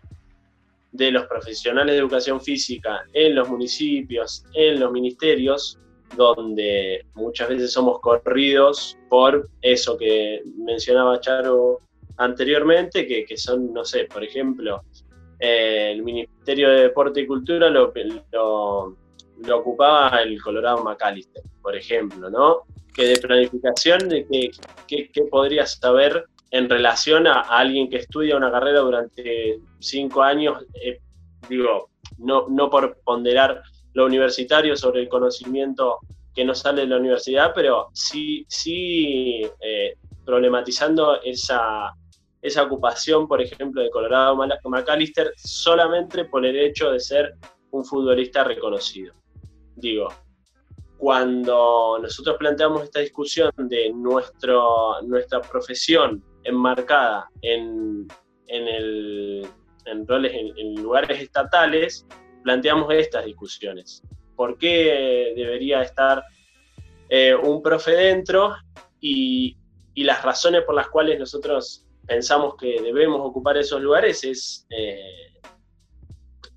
de 0.94 1.12
los 1.12 1.26
profesionales 1.26 1.94
de 1.94 2.00
educación 2.00 2.40
física 2.40 3.04
en 3.14 3.36
los 3.36 3.50
municipios, 3.50 4.46
en 4.54 4.80
los 4.80 4.92
ministerios, 4.92 5.80
donde 6.16 7.06
muchas 7.16 7.50
veces 7.50 7.72
somos 7.72 8.00
corridos 8.00 8.98
por 9.10 9.48
eso 9.62 9.98
que 9.98 10.42
mencionaba 10.58 11.20
Charo 11.20 11.80
anteriormente, 12.18 13.08
que, 13.08 13.26
que 13.26 13.38
son, 13.38 13.74
no 13.74 13.84
sé, 13.84 14.06
por 14.06 14.24
ejemplo, 14.24 14.82
eh, 15.40 15.92
el 15.92 16.04
Ministerio 16.04 16.70
de 16.70 16.82
Deporte 16.84 17.22
y 17.22 17.28
Cultura 17.28 17.70
lo, 17.70 17.92
lo- 18.32 18.96
ocupaba 19.58 20.22
el 20.22 20.42
Colorado 20.42 20.84
McAllister, 20.84 21.44
por 21.62 21.76
ejemplo, 21.76 22.30
¿no? 22.30 22.62
Que 22.94 23.08
de 23.08 23.20
planificación, 23.20 24.08
de 24.08 24.26
que, 24.88 25.10
podrías 25.30 25.80
saber 25.82 26.26
en 26.52 26.70
relación 26.70 27.26
a, 27.28 27.42
a 27.42 27.60
alguien 27.60 27.90
que 27.90 27.98
estudia 27.98 28.38
una 28.38 28.52
carrera 28.52 28.80
durante 28.82 29.60
cinco 29.80 30.22
años, 30.22 30.64
eh, 30.82 31.00
digo, 31.50 31.90
no, 32.20 32.46
no 32.48 32.70
por 32.70 33.00
ponderar 33.04 33.64
lo 33.94 34.06
universitario 34.06 34.76
sobre 34.76 35.02
el 35.02 35.10
conocimiento 35.10 36.00
que 36.34 36.44
no 36.46 36.56
sale 36.56 36.82
de 36.82 36.88
la 36.88 36.98
universidad, 36.98 37.52
pero 37.54 37.90
sí, 37.94 38.44
sí 38.50 39.42
eh, 39.62 39.94
problematizando 40.26 41.22
esa, 41.22 41.94
esa 42.42 42.64
ocupación, 42.64 43.28
por 43.28 43.42
ejemplo, 43.42 43.82
de 43.84 43.90
Colorado 43.92 44.36
McAllister 44.64 45.32
solamente 45.38 46.26
por 46.26 46.46
el 46.46 46.58
hecho 46.58 46.92
de 46.92 47.00
ser 47.00 47.36
un 47.72 47.86
futbolista 47.86 48.44
reconocido. 48.44 49.14
Digo, 49.76 50.10
cuando 50.98 52.00
nosotros 52.02 52.38
planteamos 52.38 52.84
esta 52.84 53.00
discusión 53.00 53.52
de 53.58 53.92
nuestro, 53.94 55.02
nuestra 55.04 55.42
profesión 55.42 56.24
enmarcada 56.44 57.30
en, 57.42 58.08
en, 58.48 58.68
el- 58.68 59.48
en 59.86 60.08
roles, 60.08 60.32
en 60.34 60.76
lugares 60.82 61.22
estatales, 61.22 62.06
planteamos 62.44 62.94
estas 62.94 63.26
discusiones. 63.26 64.04
¿Por 64.36 64.58
qué 64.58 65.34
debería 65.36 65.82
estar 65.82 66.24
eh, 67.10 67.36
un 67.36 67.62
profe 67.62 67.92
dentro 67.92 68.56
y, 69.00 69.56
y 69.94 70.04
las 70.04 70.24
razones 70.24 70.64
por 70.64 70.76
las 70.76 70.90
cuales 70.90 71.20
nosotros 71.20 71.86
pensamos 72.08 72.56
que 72.56 72.82
debemos 72.82 73.22
ocupar 73.22 73.58
esos 73.58 73.82
lugares 73.82 74.24
es, 74.24 74.66
eh, 74.70 75.32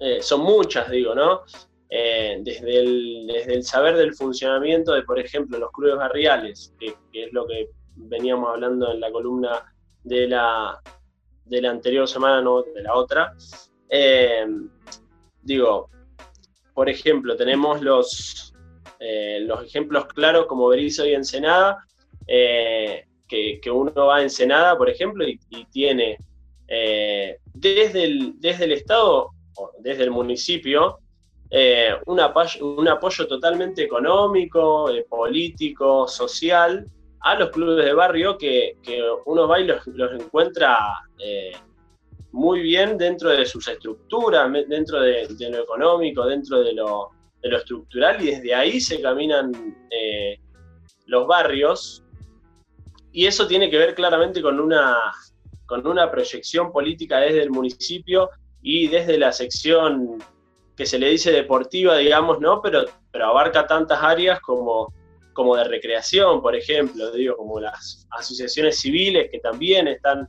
eh, 0.01 0.23
son 0.23 0.41
muchas, 0.41 0.91
digo, 0.91 1.15
¿no? 1.15 1.43
Desde, 1.89 2.81
el, 2.81 3.27
desde 3.27 3.55
el 3.55 3.63
saber 3.63 3.97
del 3.97 4.15
funcionamiento 4.15 4.93
de, 4.93 5.03
por 5.03 5.19
ejemplo, 5.19 5.59
los 5.59 5.71
clubes 5.71 5.97
barriales, 5.97 6.75
que, 6.79 6.95
es 7.13 7.33
lo 7.33 7.47
que 7.47 7.71
veníamos 7.95 8.51
hablando 8.51 8.91
en 8.93 9.01
la 9.01 9.11
columna 9.11 9.73
de 10.03 10.27
la, 10.27 10.81
de 11.45 11.63
la 11.63 11.71
anterior 11.71 12.09
semana, 12.09 12.43
no 12.43 12.63
de 12.63 12.83
la 12.83 12.95
otra. 12.95 13.35
Digo, 15.47 15.89
por 16.75 16.91
ejemplo, 16.91 17.37
tenemos 17.37 17.81
los, 17.81 18.53
eh, 18.99 19.39
los 19.43 19.65
ejemplos 19.65 20.07
claros 20.07 20.47
como 20.47 20.69
Berizo 20.69 21.07
y 21.07 21.15
Ensenada, 21.15 21.85
eh, 22.27 23.05
que, 23.29 23.61
que 23.63 23.71
uno 23.71 23.93
va 23.95 24.17
a 24.17 24.23
Ensenada, 24.23 24.77
por 24.77 24.91
ejemplo, 24.91 25.27
y, 25.27 25.39
tiene 25.71 26.19
eh, 26.69 27.39
desde, 27.55 28.05
el, 28.05 28.35
desde 28.41 28.65
el 28.65 28.73
Estado, 28.73 29.31
o 29.57 29.73
desde 29.79 30.05
el 30.05 30.11
municipio, 30.11 30.99
eh, 31.51 31.95
un, 32.07 32.19
apoyo, 32.19 32.91
apoyo 32.91 33.27
totalmente 33.29 33.85
económico, 33.85 34.91
político, 35.09 36.09
social 36.09 36.85
a 37.21 37.37
los 37.37 37.51
clubes 37.51 37.85
de 37.85 37.95
barrio 37.95 38.37
que, 38.37 38.77
que 38.83 39.01
uno 39.25 39.47
va 39.47 39.61
y 39.61 39.65
los, 39.65 39.87
los 39.87 40.21
encuentra 40.21 40.77
muy 42.37 42.61
bien 42.61 42.99
dentro 42.99 43.31
de 43.31 43.47
sus 43.47 43.67
estructuras, 43.67 44.53
dentro 44.69 45.01
de, 45.01 45.27
de 45.27 45.51
lo 45.51 45.63
económico, 45.63 46.27
dentro 46.27 46.63
de 46.63 46.75
lo, 46.75 47.09
de 47.43 47.49
lo 47.49 47.57
estructural, 47.57 48.23
y 48.23 48.27
desde 48.27 48.55
ahí 48.55 48.79
se 48.79 49.01
caminan 49.01 49.51
eh, 49.91 50.39
los 51.07 51.27
barrios. 51.27 52.05
Y 53.11 53.25
eso 53.25 53.47
tiene 53.47 53.71
que 53.71 53.79
ver 53.79 53.95
claramente 53.95 54.43
con 54.43 54.61
una, 54.61 54.99
con 55.65 55.87
una 55.87 56.11
proyección 56.11 56.71
política 56.71 57.21
desde 57.21 57.43
el 57.43 57.51
municipio 57.51 58.29
y 58.61 58.89
desde 58.89 59.17
la 59.17 59.33
sección 59.33 60.23
que 60.77 60.85
se 60.85 60.99
le 60.99 61.09
dice 61.09 61.33
deportiva, 61.33 61.97
digamos, 61.97 62.39
¿no? 62.39 62.61
Pero, 62.61 62.85
pero 63.11 63.29
abarca 63.29 63.67
tantas 63.67 64.03
áreas 64.03 64.41
como, 64.41 64.93
como 65.33 65.57
de 65.57 65.65
recreación, 65.65 66.43
por 66.43 66.55
ejemplo, 66.55 67.11
digo, 67.13 67.35
como 67.35 67.61
las 67.61 68.07
asociaciones 68.11 68.79
civiles 68.79 69.31
que 69.31 69.39
también 69.39 69.89
están 69.89 70.29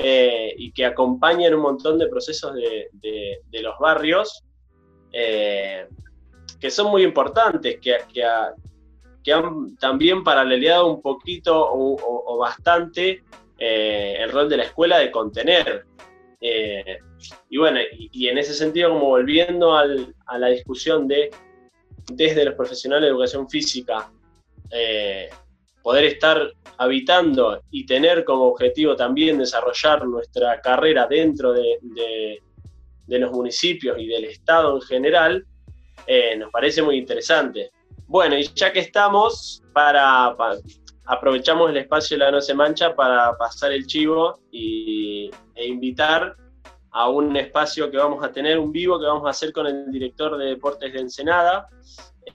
eh, 0.00 0.54
y 0.56 0.70
que 0.70 0.86
acompañan 0.86 1.54
un 1.54 1.62
montón 1.62 1.98
de 1.98 2.06
procesos 2.06 2.54
de, 2.54 3.40
los 3.60 3.76
barrios, 3.80 4.44
eh, 5.12 5.88
que 6.60 6.70
son 6.70 6.92
muy 6.92 7.02
importantes, 7.02 7.80
que, 7.80 7.96
que, 8.14 8.24
que 9.24 9.32
han 9.32 9.76
también 9.78 10.22
paraleleado 10.22 10.86
un 10.86 11.02
poquito 11.02 11.52
o, 11.52 12.38
bastante 12.38 13.24
eh, 13.58 14.18
el 14.20 14.30
rol 14.30 14.48
de 14.48 14.58
la 14.58 14.62
escuela 14.62 14.98
de 14.98 15.10
contener. 15.10 15.84
Y 17.50 17.58
bueno, 17.58 17.80
y, 17.90 18.28
en 18.28 18.38
ese 18.38 18.54
sentido, 18.54 18.90
como 18.90 19.06
volviendo 19.06 19.74
a 19.74 20.38
la 20.38 20.46
discusión 20.46 21.08
de 21.08 21.32
desde 22.12 22.44
los 22.44 22.54
profesionales 22.54 23.06
de 23.06 23.10
educación 23.10 23.50
física, 23.50 24.08
poder 25.88 26.04
estar 26.04 26.52
habitando 26.76 27.62
y 27.70 27.86
tener 27.86 28.22
como 28.22 28.44
objetivo 28.48 28.94
también 28.94 29.38
desarrollar 29.38 30.06
nuestra 30.06 30.60
carrera 30.60 31.06
dentro 31.06 31.54
de, 31.54 32.42
los 33.06 33.32
municipios 33.32 33.98
y 33.98 34.06
del 34.06 34.26
Estado 34.26 34.74
en 34.74 34.82
general, 34.82 35.46
eh, 36.06 36.36
nos 36.36 36.50
parece 36.50 36.82
muy 36.82 36.98
interesante. 36.98 37.70
Bueno, 38.06 38.36
y 38.36 38.42
ya 38.54 38.70
que 38.70 38.80
estamos, 38.80 39.62
para, 39.72 40.36
pa- 40.36 40.58
aprovechamos 41.06 41.70
el 41.70 41.78
espacio 41.78 42.18
de 42.18 42.24
la 42.24 42.32
No 42.32 42.42
Se 42.42 42.52
Mancha 42.52 42.94
para 42.94 43.34
pasar 43.38 43.72
el 43.72 43.86
chivo 43.86 44.40
y, 44.52 45.30
e 45.54 45.66
invitar 45.68 46.36
a 46.90 47.08
un 47.08 47.34
espacio 47.34 47.90
que 47.90 47.96
vamos 47.96 48.22
a 48.22 48.30
tener, 48.30 48.58
un 48.58 48.72
vivo 48.72 49.00
que 49.00 49.06
vamos 49.06 49.26
a 49.26 49.30
hacer 49.30 49.54
con 49.54 49.66
el 49.66 49.90
director 49.90 50.36
de 50.36 50.48
Deportes 50.48 50.92
de 50.92 51.00
Ensenada, 51.00 51.66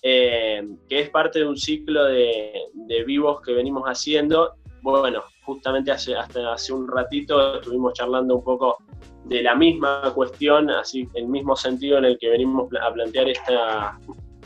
eh, 0.05 0.61
que 0.89 0.99
es 0.99 1.09
parte 1.09 1.39
de 1.39 1.47
un 1.47 1.55
ciclo 1.55 2.03
de, 2.03 2.67
vivos 3.07 3.39
que 3.41 3.53
venimos 3.53 3.85
haciendo. 3.85 4.55
Bueno, 4.81 5.23
justamente 5.45 5.91
hace, 5.91 6.13
hasta 6.13 6.51
hace 6.53 6.73
un 6.73 6.89
ratito 6.89 7.55
estuvimos 7.55 7.93
charlando 7.93 8.35
un 8.35 8.43
poco 8.43 8.77
de 9.23 9.41
la 9.41 9.55
misma 9.55 10.11
cuestión, 10.13 10.69
así 10.69 11.07
el 11.13 11.27
mismo 11.27 11.55
sentido 11.55 11.99
en 11.99 12.05
el 12.05 12.17
que 12.19 12.29
venimos 12.29 12.69
a 12.81 12.91
plantear 12.91 13.29
esta, 13.29 13.97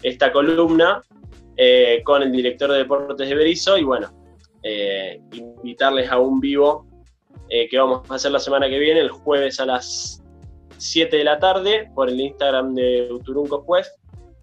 esta 0.03 0.31
columna 0.31 1.03
eh, 1.55 2.03
con 2.05 2.21
el 2.21 2.31
director 2.31 2.71
de 2.71 2.77
Deportes 2.77 3.27
de 3.27 3.33
Berizo 3.33 3.79
y 3.79 3.83
bueno, 3.83 4.09
eh, 4.61 5.19
invitarles 5.33 6.11
a 6.11 6.19
un 6.19 6.39
vivo 6.39 6.85
que 7.49 7.77
vamos 7.77 8.11
a 8.11 8.15
hacer 8.15 8.31
la 8.31 8.39
semana 8.39 8.67
que 8.67 8.77
viene, 8.77 8.99
el 8.99 9.09
jueves 9.09 9.61
a 9.61 9.65
las 9.65 10.21
7 10.77 11.15
de 11.15 11.23
la 11.23 11.39
tarde, 11.39 11.89
por 11.95 12.09
el 12.09 12.19
Instagram 12.19 12.75
de 12.75 13.07
Uturunco 13.09 13.65
Quest. 13.65 13.97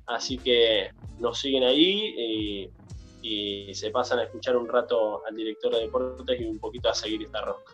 Así 0.06 0.38
que 0.38 0.90
nos 1.18 1.38
siguen 1.40 1.64
ahí 1.64 2.14
y, 2.16 2.70
y 3.22 3.74
se 3.74 3.90
pasan 3.90 4.18
a 4.18 4.24
escuchar 4.24 4.56
un 4.56 4.68
rato 4.68 5.22
al 5.26 5.34
director 5.34 5.74
de 5.74 5.80
deportes 5.80 6.40
y 6.40 6.44
un 6.44 6.58
poquito 6.58 6.90
a 6.90 6.94
seguir 6.94 7.22
esta 7.22 7.40
roca. 7.40 7.72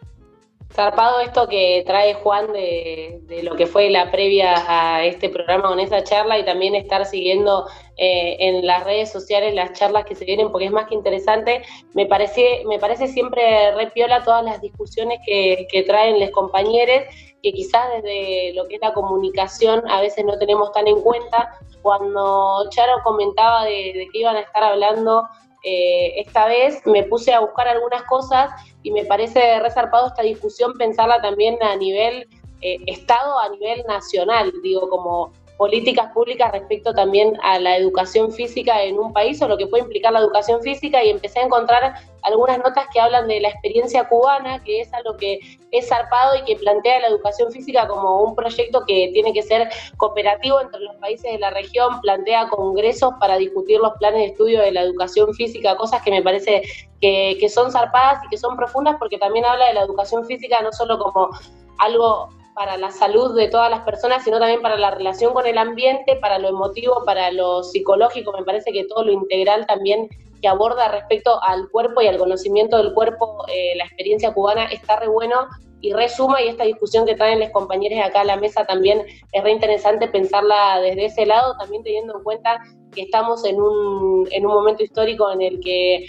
Zarpado 0.72 1.18
esto 1.18 1.48
que 1.48 1.82
trae 1.84 2.14
Juan 2.14 2.52
de, 2.52 3.40
lo 3.42 3.56
que 3.56 3.66
fue 3.66 3.90
la 3.90 4.12
previa 4.12 4.54
a 4.68 5.04
este 5.04 5.28
programa 5.28 5.68
con 5.68 5.80
esa 5.80 6.04
charla 6.04 6.38
y 6.38 6.44
también 6.44 6.76
estar 6.76 7.04
siguiendo 7.06 7.66
eh, 7.96 8.36
en 8.38 8.64
las 8.64 8.84
redes 8.84 9.10
sociales 9.10 9.52
las 9.52 9.72
charlas 9.72 10.04
que 10.04 10.14
se 10.14 10.24
vienen 10.24 10.52
porque 10.52 10.66
es 10.66 10.70
más 10.70 10.86
que 10.86 10.94
interesante. 10.94 11.62
Me 11.94 12.06
parece, 12.06 12.62
me 12.68 12.78
parece 12.78 13.08
siempre 13.08 13.74
re 13.74 13.88
piola 13.88 14.22
todas 14.22 14.44
las 14.44 14.60
discusiones 14.60 15.18
que 15.26 15.84
traen 15.88 16.20
los 16.20 16.30
compañeros 16.30 17.02
que 17.42 17.52
quizás 17.52 17.82
desde 17.96 18.52
lo 18.54 18.66
que 18.68 18.76
es 18.76 18.80
la 18.80 18.92
comunicación 18.92 19.88
a 19.88 20.00
veces 20.00 20.24
no 20.24 20.38
tenemos 20.38 20.72
tan 20.72 20.86
en 20.86 21.00
cuenta. 21.00 21.58
Cuando 21.82 22.68
Charo 22.70 23.02
comentaba 23.02 23.64
de, 23.64 23.92
de 23.94 24.08
que 24.12 24.18
iban 24.18 24.36
a 24.36 24.40
estar 24.40 24.62
hablando 24.62 25.26
eh, 25.62 26.20
esta 26.20 26.46
vez, 26.46 26.84
me 26.86 27.04
puse 27.04 27.34
a 27.34 27.40
buscar 27.40 27.68
algunas 27.68 28.02
cosas 28.04 28.50
y 28.82 28.90
me 28.92 29.04
parece 29.04 29.60
resarpado 29.60 30.06
esta 30.06 30.22
discusión 30.22 30.72
pensarla 30.78 31.20
también 31.20 31.62
a 31.62 31.76
nivel 31.76 32.26
eh, 32.62 32.78
Estado, 32.86 33.38
a 33.38 33.48
nivel 33.50 33.82
nacional, 33.86 34.52
digo, 34.62 34.88
como 34.88 35.32
políticas 35.60 36.10
públicas 36.14 36.50
respecto 36.52 36.94
también 36.94 37.38
a 37.42 37.58
la 37.58 37.76
educación 37.76 38.32
física 38.32 38.82
en 38.82 38.98
un 38.98 39.12
país 39.12 39.42
o 39.42 39.46
lo 39.46 39.58
que 39.58 39.66
puede 39.66 39.82
implicar 39.82 40.10
la 40.10 40.20
educación 40.20 40.62
física 40.62 41.04
y 41.04 41.10
empecé 41.10 41.40
a 41.40 41.42
encontrar 41.42 41.96
algunas 42.22 42.56
notas 42.60 42.86
que 42.90 42.98
hablan 42.98 43.28
de 43.28 43.40
la 43.40 43.50
experiencia 43.50 44.08
cubana, 44.08 44.64
que 44.64 44.80
es 44.80 44.94
algo 44.94 45.18
que 45.18 45.38
es 45.70 45.86
zarpado 45.86 46.34
y 46.36 46.44
que 46.44 46.56
plantea 46.56 47.00
la 47.00 47.08
educación 47.08 47.52
física 47.52 47.86
como 47.86 48.22
un 48.22 48.34
proyecto 48.34 48.86
que 48.86 49.10
tiene 49.12 49.34
que 49.34 49.42
ser 49.42 49.68
cooperativo 49.98 50.62
entre 50.62 50.80
los 50.80 50.96
países 50.96 51.30
de 51.30 51.38
la 51.38 51.50
región, 51.50 52.00
plantea 52.00 52.48
congresos 52.48 53.12
para 53.20 53.36
discutir 53.36 53.80
los 53.80 53.92
planes 53.98 54.20
de 54.20 54.26
estudio 54.28 54.62
de 54.62 54.72
la 54.72 54.80
educación 54.80 55.34
física, 55.34 55.76
cosas 55.76 56.00
que 56.00 56.10
me 56.10 56.22
parece 56.22 56.62
que, 57.02 57.36
que 57.38 57.48
son 57.50 57.70
zarpadas 57.70 58.24
y 58.24 58.28
que 58.30 58.38
son 58.38 58.56
profundas 58.56 58.96
porque 58.98 59.18
también 59.18 59.44
habla 59.44 59.66
de 59.66 59.74
la 59.74 59.82
educación 59.82 60.24
física 60.24 60.62
no 60.62 60.72
solo 60.72 60.98
como 60.98 61.28
algo 61.76 62.30
para 62.60 62.76
la 62.76 62.90
salud 62.90 63.34
de 63.34 63.48
todas 63.48 63.70
las 63.70 63.80
personas, 63.84 64.22
sino 64.22 64.38
también 64.38 64.60
para 64.60 64.76
la 64.76 64.90
relación 64.90 65.32
con 65.32 65.46
el 65.46 65.56
ambiente, 65.56 66.16
para 66.16 66.38
lo 66.38 66.48
emotivo, 66.48 67.06
para 67.06 67.32
lo 67.32 67.62
psicológico. 67.62 68.32
Me 68.32 68.44
parece 68.44 68.70
que 68.70 68.84
todo 68.84 69.02
lo 69.02 69.12
integral 69.12 69.64
también 69.66 70.10
que 70.42 70.46
aborda 70.46 70.88
respecto 70.88 71.42
al 71.42 71.70
cuerpo 71.70 72.02
y 72.02 72.06
al 72.06 72.18
conocimiento 72.18 72.76
del 72.76 72.92
cuerpo, 72.92 73.46
eh, 73.48 73.72
la 73.76 73.84
experiencia 73.84 74.34
cubana 74.34 74.66
está 74.66 74.96
re 74.96 75.08
bueno 75.08 75.46
y 75.80 75.94
resuma 75.94 76.42
y 76.42 76.48
esta 76.48 76.64
discusión 76.64 77.06
que 77.06 77.14
traen 77.14 77.40
los 77.40 77.48
compañeros 77.48 77.98
acá 78.04 78.20
a 78.20 78.24
la 78.24 78.36
mesa 78.36 78.66
también 78.66 79.06
es 79.32 79.42
re 79.42 79.52
interesante 79.52 80.08
pensarla 80.08 80.80
desde 80.82 81.06
ese 81.06 81.24
lado, 81.24 81.56
también 81.56 81.82
teniendo 81.82 82.18
en 82.18 82.22
cuenta 82.22 82.60
que 82.94 83.00
estamos 83.00 83.42
en 83.46 83.58
un, 83.58 84.28
en 84.32 84.44
un 84.44 84.52
momento 84.52 84.84
histórico 84.84 85.32
en 85.32 85.40
el 85.40 85.60
que 85.60 86.04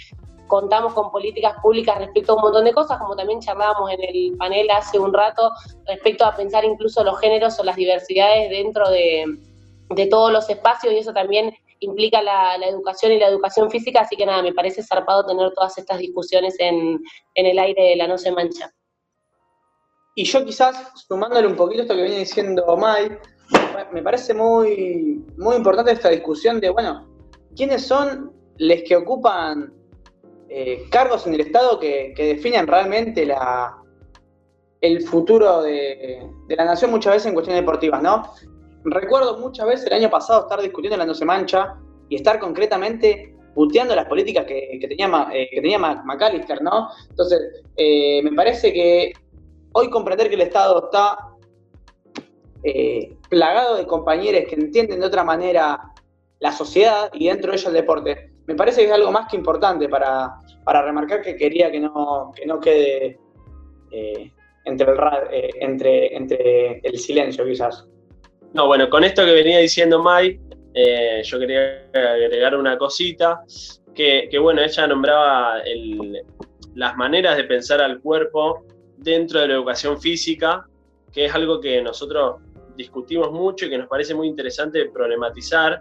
contamos 0.52 0.92
con 0.92 1.10
políticas 1.10 1.54
públicas 1.62 1.96
respecto 1.96 2.32
a 2.32 2.36
un 2.36 2.42
montón 2.42 2.66
de 2.66 2.74
cosas, 2.74 2.98
como 2.98 3.16
también 3.16 3.40
charlábamos 3.40 3.90
en 3.90 4.02
el 4.02 4.36
panel 4.36 4.70
hace 4.70 4.98
un 4.98 5.10
rato, 5.10 5.50
respecto 5.86 6.26
a 6.26 6.36
pensar 6.36 6.62
incluso 6.62 7.02
los 7.02 7.18
géneros 7.20 7.58
o 7.58 7.64
las 7.64 7.74
diversidades 7.74 8.50
dentro 8.50 8.90
de, 8.90 9.24
todos 10.10 10.30
los 10.30 10.50
espacios 10.50 10.92
y 10.92 10.98
eso 10.98 11.14
también 11.14 11.54
implica 11.80 12.20
la, 12.20 12.56
educación 12.68 13.12
y 13.12 13.18
la 13.18 13.28
educación 13.28 13.70
física, 13.70 14.02
así 14.02 14.14
que 14.14 14.26
nada, 14.26 14.42
me 14.42 14.52
parece 14.52 14.82
zarpado 14.82 15.24
tener 15.24 15.54
todas 15.54 15.78
estas 15.78 15.98
discusiones 15.98 16.54
en, 16.58 17.00
en 17.34 17.46
el 17.46 17.58
aire 17.58 17.82
de 17.84 17.96
la 17.96 18.06
No 18.06 18.18
se 18.18 18.30
mancha. 18.30 18.70
Y 20.14 20.24
yo 20.24 20.44
quizás, 20.44 20.92
sumándole 21.08 21.46
un 21.46 21.56
poquito 21.56 21.80
esto 21.80 21.94
que 21.94 22.02
viene 22.02 22.18
diciendo 22.18 22.76
Mai, 22.76 23.16
me 23.90 24.02
parece 24.02 24.34
muy, 24.34 25.24
muy 25.38 25.56
importante 25.56 25.92
esta 25.92 26.10
discusión 26.10 26.60
de, 26.60 26.68
bueno, 26.68 27.08
¿quiénes 27.56 27.86
son 27.86 28.34
los 28.58 28.82
que 28.86 28.96
ocupan 28.96 29.81
eh, 30.54 30.84
cargos 30.90 31.26
en 31.26 31.34
el 31.34 31.40
Estado 31.40 31.78
que, 31.80 32.12
que 32.14 32.34
definen 32.34 32.66
realmente 32.66 33.24
la, 33.24 33.82
el 34.82 35.00
futuro 35.02 35.62
de, 35.62 36.28
la 36.48 36.64
nación 36.64 36.90
muchas 36.90 37.14
veces 37.14 37.26
en 37.28 37.34
cuestiones 37.34 37.62
deportivas, 37.62 38.02
¿no? 38.02 38.34
Recuerdo 38.84 39.38
muchas 39.38 39.66
veces 39.66 39.86
el 39.86 39.92
año 39.92 40.10
pasado 40.10 40.42
estar 40.42 40.60
discutiendo 40.60 40.96
la 40.96 41.06
No 41.06 41.14
se 41.14 41.24
mancha 41.24 41.76
y 42.08 42.16
estar 42.16 42.40
concretamente 42.40 43.34
puteando 43.54 43.94
las 43.94 44.06
políticas 44.06 44.44
que, 44.44 44.78
tenía, 44.80 45.28
eh, 45.32 45.48
tenía 45.54 45.78
¿no? 45.78 46.88
Entonces, 47.08 47.62
eh, 47.76 48.20
me 48.24 48.32
parece 48.32 48.72
que 48.72 49.12
hoy 49.72 49.88
comprender 49.88 50.28
que 50.28 50.34
el 50.34 50.40
Estado 50.42 50.84
está 50.84 51.16
eh, 52.64 53.16
plagado 53.28 53.76
de 53.76 53.86
compañeros 53.86 54.42
que 54.48 54.56
entienden 54.56 54.98
de 54.98 55.06
otra 55.06 55.22
manera 55.22 55.80
la 56.40 56.50
sociedad 56.50 57.08
y 57.12 57.28
dentro 57.28 57.52
de 57.52 57.58
ella 57.58 57.68
el 57.68 57.74
deporte, 57.74 58.31
me 58.46 58.54
parece 58.54 58.82
que 58.82 58.88
es 58.88 58.92
algo 58.92 59.10
más 59.12 59.28
que 59.30 59.36
importante 59.36 59.88
para, 59.88 60.34
para 60.64 60.82
remarcar 60.82 61.22
que 61.22 61.36
quería 61.36 61.70
que 61.70 61.80
no, 61.80 62.32
que 62.34 62.46
no 62.46 62.60
quede 62.60 63.18
eh, 63.90 64.32
entre, 64.64 64.92
el, 64.92 64.98
eh, 65.30 65.50
entre, 66.10 66.78
el 66.82 66.98
silencio 66.98 67.44
quizás. 67.44 67.86
No, 68.52 68.66
bueno, 68.66 68.88
con 68.90 69.04
esto 69.04 69.24
que 69.24 69.32
venía 69.32 69.58
diciendo 69.58 70.02
Mai, 70.02 70.38
eh, 70.74 71.22
yo 71.24 71.38
quería 71.38 71.88
agregar 71.94 72.56
una 72.56 72.76
cosita, 72.76 73.42
que, 73.94 74.28
que 74.30 74.38
bueno, 74.38 74.62
ella 74.62 74.86
nombraba 74.86 75.62
las 76.74 76.96
maneras 76.96 77.36
de 77.36 77.44
pensar 77.44 77.80
al 77.80 78.00
cuerpo 78.00 78.64
dentro 78.96 79.40
de 79.40 79.48
la 79.48 79.54
educación 79.54 80.00
física, 80.00 80.66
que 81.12 81.26
es 81.26 81.34
algo 81.34 81.60
que 81.60 81.82
nosotros 81.82 82.40
discutimos 82.76 83.30
mucho 83.32 83.66
y 83.66 83.70
que 83.70 83.78
nos 83.78 83.88
parece 83.88 84.14
muy 84.14 84.28
interesante 84.28 84.86
problematizar. 84.86 85.80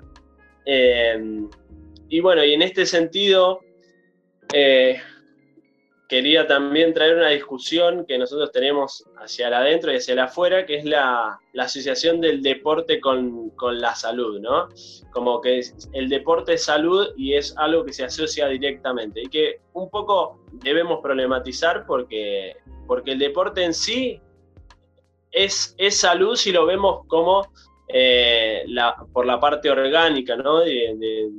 Eh, 0.65 1.41
y 2.11 2.19
bueno, 2.19 2.43
y 2.43 2.53
en 2.53 2.61
este 2.61 2.85
sentido, 2.85 3.61
eh, 4.53 4.99
quería 6.09 6.45
también 6.45 6.93
traer 6.93 7.15
una 7.15 7.29
discusión 7.29 8.05
que 8.05 8.17
nosotros 8.17 8.51
tenemos 8.51 9.05
hacia 9.15 9.47
el 9.47 9.53
adentro 9.53 9.93
y 9.93 9.95
hacia 9.95 10.11
el 10.11 10.19
afuera, 10.19 10.65
que 10.65 10.75
es 10.75 10.83
la, 10.83 11.39
asociación 11.57 12.19
del 12.19 12.41
deporte 12.41 12.99
con, 12.99 13.51
con, 13.51 13.79
la 13.79 13.95
salud, 13.95 14.41
¿no? 14.41 14.67
Como 15.11 15.39
que 15.39 15.61
el 15.93 16.09
deporte 16.09 16.55
es 16.55 16.65
salud 16.65 17.07
y 17.15 17.35
es 17.35 17.55
algo 17.57 17.85
que 17.85 17.93
se 17.93 18.03
asocia 18.03 18.49
directamente 18.49 19.21
y 19.21 19.29
que 19.29 19.61
un 19.71 19.89
poco 19.89 20.43
debemos 20.51 20.99
problematizar 21.01 21.85
porque, 21.85 22.57
porque 22.87 23.11
el 23.11 23.19
deporte 23.19 23.63
en 23.63 23.73
sí 23.73 24.19
es, 25.31 25.75
es 25.77 26.01
salud 26.01 26.35
si 26.35 26.51
lo 26.51 26.65
vemos 26.65 27.07
como 27.07 27.47
eh, 27.93 28.65
por 29.11 29.25
la 29.25 29.39
parte 29.39 29.69
orgánica 29.69 30.35
¿no? 30.35 30.59
de, 30.59 31.37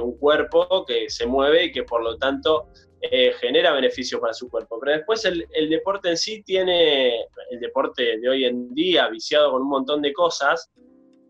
un 0.00 0.18
cuerpo 0.18 0.84
que 0.84 1.08
se 1.08 1.26
mueve 1.26 1.66
y 1.66 1.72
que 1.72 1.84
por 1.84 2.02
lo 2.02 2.16
tanto 2.16 2.68
eh, 3.00 3.32
genera 3.40 3.72
beneficios 3.72 4.20
para 4.20 4.34
su 4.34 4.48
cuerpo. 4.48 4.78
Pero 4.80 4.96
después 4.96 5.24
el, 5.24 5.46
deporte 5.68 6.08
en 6.08 6.16
sí 6.16 6.42
tiene, 6.42 7.26
el 7.50 7.60
deporte 7.60 8.18
de 8.18 8.28
hoy 8.28 8.44
en 8.44 8.74
día, 8.74 9.08
viciado 9.08 9.52
con 9.52 9.62
un 9.62 9.68
montón 9.68 10.02
de 10.02 10.12
cosas, 10.12 10.70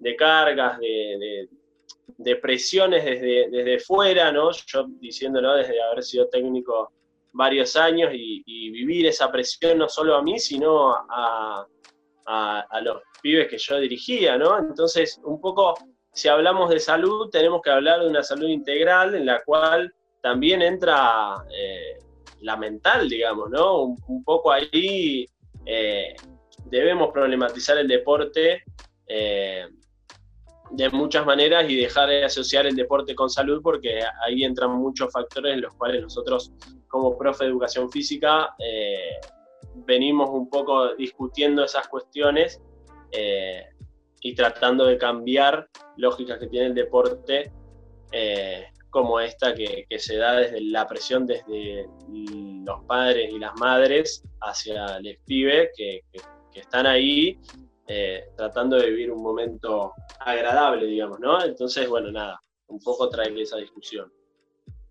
de 0.01 0.17
cargas, 0.17 0.79
de, 0.79 2.37
presiones 2.37 3.05
desde, 3.05 3.51
desde 3.51 3.79
fuera, 3.79 4.33
¿no? 4.33 4.51
yo 4.53 4.87
diciéndolo 5.01 5.55
desde 5.55 5.83
haber 5.83 6.03
sido 6.03 6.29
técnico 6.29 6.93
varios 7.33 7.77
años 7.77 8.11
y, 8.15 8.43
vivir 8.71 9.07
esa 9.07 9.31
presión 9.31 9.79
no 9.79 9.89
solo 9.89 10.17
a 10.17 10.23
mí, 10.23 10.39
sino 10.39 10.95
a 11.09 11.67
los 12.83 13.03
pibes 13.25 13.49
que 13.49 13.57
yo 13.57 13.81
dirigía, 13.81 14.37
¿no? 14.37 14.59
Entonces, 14.59 15.19
un 15.25 15.41
poco, 15.41 15.75
si 16.13 16.29
hablamos 16.29 16.69
de 16.69 16.79
salud, 16.79 17.31
tenemos 17.31 17.63
que 17.63 17.71
hablar 17.71 18.01
de 18.01 18.09
una 18.09 18.23
salud 18.23 18.49
integral 18.49 19.15
en 19.15 19.25
la 19.25 19.43
cual 19.43 19.93
también 20.21 20.61
entra 20.61 21.35
eh, 21.51 21.99
la 22.43 22.59
mental, 22.59 23.09
digamos, 23.09 23.49
¿no? 23.49 23.97
Un, 24.07 24.23
poco 24.25 24.53
ahí 24.53 25.25
eh, 25.65 26.15
debemos 26.67 27.13
problematizar 27.13 27.79
el 27.79 27.89
deporte 27.89 28.63
eh, 29.07 29.69
de 30.71 30.91
muchas 30.91 31.25
maneras 31.25 31.65
y 31.69 31.77
dejar 31.77 32.11
de 32.11 32.25
asociar 32.25 32.67
el 32.67 32.77
deporte 32.77 33.15
con 33.15 33.31
salud 33.31 33.63
porque 33.63 34.01
ahí 34.27 34.45
entran 34.45 34.71
muchos 34.73 35.11
factores 35.11 35.55
en 35.55 35.63
los 35.63 35.73
cuales 35.75 36.03
nosotros 36.03 36.53
como 36.89 37.17
profe 37.17 37.45
de 37.45 37.51
educación 37.51 37.91
física 37.91 38.55
venimos 39.87 40.31
un 40.31 40.49
poco 40.49 40.95
discutiendo 40.95 41.65
esas 41.65 41.87
cuestiones 41.89 42.61
eh, 43.17 43.67
y 44.21 44.35
tratando 44.35 44.87
de 44.87 44.99
cambiar 44.99 45.69
lógicas 45.97 46.39
que 46.39 46.49
tiene 46.49 46.67
el 46.67 46.75
deporte, 46.75 47.53
eh, 48.11 48.65
como 48.91 49.21
esta 49.21 49.55
que, 49.55 49.87
se 49.99 50.17
da 50.17 50.37
desde 50.37 50.61
la 50.63 50.87
presión 50.87 51.27
desde 51.27 51.87
los 52.09 52.85
padres 52.87 53.31
y 53.33 53.39
las 53.39 53.53
madres 53.61 54.25
hacia 54.41 54.99
los 55.01 55.15
pibes 55.27 55.71
que, 55.77 56.01
están 56.55 56.87
ahí 56.87 57.37
eh, 57.89 58.25
tratando 58.37 58.77
de 58.77 58.89
vivir 58.89 59.11
un 59.11 59.23
momento 59.23 59.93
agradable, 60.21 60.87
digamos, 60.87 61.19
¿no? 61.19 61.45
Entonces, 61.45 61.89
bueno, 61.89 62.13
nada, 62.13 62.41
un 62.69 62.79
poco 62.79 63.09
trae 63.11 63.43
esa 63.43 63.57
discusión. 63.57 64.13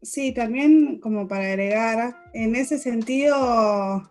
Sí, 0.02 0.34
también 0.34 1.00
como 1.00 1.26
para 1.28 1.48
agregar, 1.48 2.14
en 2.34 2.56
ese 2.56 2.78
sentido, 2.78 4.04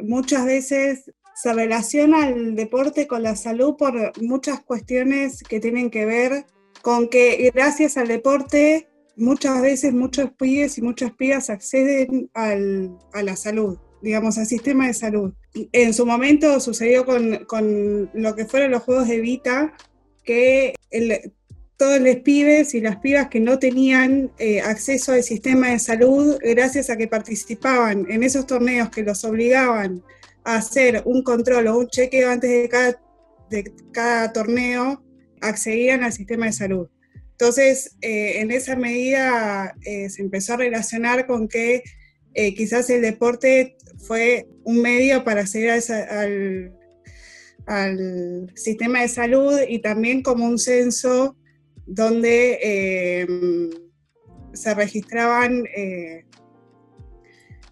muchas 0.00 0.46
veces 0.46 1.12
se 1.34 1.52
relaciona 1.52 2.28
el 2.28 2.54
deporte 2.54 3.06
con 3.06 3.22
la 3.22 3.36
salud 3.36 3.76
por 3.76 4.12
muchas 4.22 4.60
cuestiones 4.60 5.42
que 5.42 5.60
tienen 5.60 5.90
que 5.90 6.06
ver 6.06 6.46
con 6.82 7.08
que 7.08 7.50
gracias 7.54 7.96
al 7.96 8.08
deporte 8.08 8.88
muchas 9.16 9.60
veces 9.62 9.92
muchos 9.92 10.30
pibes 10.32 10.78
y 10.78 10.82
muchas 10.82 11.12
pibas 11.12 11.50
acceden 11.50 12.30
al, 12.34 12.96
a 13.12 13.22
la 13.22 13.36
salud, 13.36 13.78
digamos, 14.02 14.38
al 14.38 14.46
sistema 14.46 14.86
de 14.86 14.94
salud. 14.94 15.32
En 15.72 15.94
su 15.94 16.04
momento 16.04 16.60
sucedió 16.60 17.04
con, 17.04 17.44
con 17.46 18.10
lo 18.12 18.34
que 18.34 18.44
fueron 18.44 18.70
los 18.70 18.82
Juegos 18.82 19.08
de 19.08 19.20
Vita, 19.20 19.72
que 20.24 20.74
todos 21.76 22.00
los 22.00 22.16
pibes 22.16 22.74
y 22.74 22.80
las 22.80 22.96
pibas 22.96 23.28
que 23.28 23.40
no 23.40 23.58
tenían 23.58 24.30
eh, 24.38 24.60
acceso 24.60 25.12
al 25.12 25.22
sistema 25.22 25.70
de 25.70 25.78
salud, 25.78 26.36
gracias 26.42 26.90
a 26.90 26.96
que 26.96 27.08
participaban 27.08 28.06
en 28.10 28.22
esos 28.22 28.46
torneos 28.46 28.90
que 28.90 29.02
los 29.02 29.24
obligaban 29.24 30.02
hacer 30.44 31.02
un 31.04 31.22
control 31.22 31.66
o 31.68 31.78
un 31.78 31.88
chequeo 31.88 32.30
antes 32.30 32.50
de 32.50 32.68
cada, 32.68 33.02
de 33.50 33.72
cada 33.92 34.32
torneo, 34.32 35.02
accedían 35.40 36.04
al 36.04 36.12
sistema 36.12 36.46
de 36.46 36.52
salud. 36.52 36.88
Entonces, 37.32 37.96
eh, 38.00 38.40
en 38.40 38.50
esa 38.50 38.76
medida 38.76 39.74
eh, 39.84 40.08
se 40.08 40.22
empezó 40.22 40.54
a 40.54 40.58
relacionar 40.58 41.26
con 41.26 41.48
que 41.48 41.82
eh, 42.34 42.54
quizás 42.54 42.88
el 42.90 43.02
deporte 43.02 43.76
fue 43.98 44.46
un 44.64 44.80
medio 44.80 45.24
para 45.24 45.40
acceder 45.40 45.82
al, 46.10 46.72
al 47.66 48.52
sistema 48.54 49.02
de 49.02 49.08
salud 49.08 49.58
y 49.68 49.80
también 49.80 50.22
como 50.22 50.46
un 50.46 50.58
censo 50.58 51.36
donde 51.86 52.58
eh, 52.62 53.26
se 54.52 54.74
registraban 54.74 55.64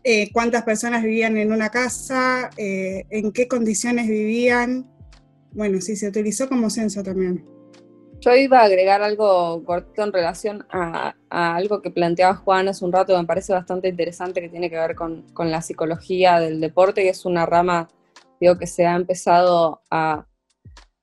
eh, 0.05 0.31
cuántas 0.33 0.62
personas 0.65 1.03
vivían 1.03 1.37
en 1.37 1.53
una 1.53 1.70
casa, 1.70 2.51
eh, 2.57 3.05
en 3.11 3.33
qué 3.33 3.47
condiciones 3.47 4.09
vivían. 4.09 4.91
Bueno, 5.53 5.81
sí, 5.81 5.97
se 5.97 6.09
utilizó 6.09 6.49
como 6.49 6.70
censo 6.70 7.03
también. 7.03 7.47
Yo 8.20 8.35
iba 8.37 8.61
a 8.61 8.65
agregar 8.65 9.03
algo 9.03 9.65
corto 9.65 10.03
en 10.03 10.12
relación 10.12 10.65
a, 10.70 11.15
algo 11.29 11.83
que 11.83 11.91
planteaba 11.91 12.37
Juan 12.37 12.69
hace 12.69 12.85
un 12.85 12.93
rato, 12.93 13.12
que 13.12 13.20
me 13.20 13.27
parece 13.27 13.53
bastante 13.53 13.89
interesante, 13.89 14.41
que 14.41 14.49
tiene 14.49 14.70
que 14.70 14.77
ver 14.77 14.95
con, 14.95 15.23
con 15.33 15.51
la 15.51 15.61
psicología 15.61 16.39
del 16.39 16.61
deporte, 16.61 17.03
que 17.03 17.09
es 17.09 17.24
una 17.24 17.47
rama, 17.47 17.89
digo, 18.41 18.59
que 18.59 18.69
se 18.69 18.87
ha 18.87 18.95
empezado 18.95 19.83
a, 19.91 20.27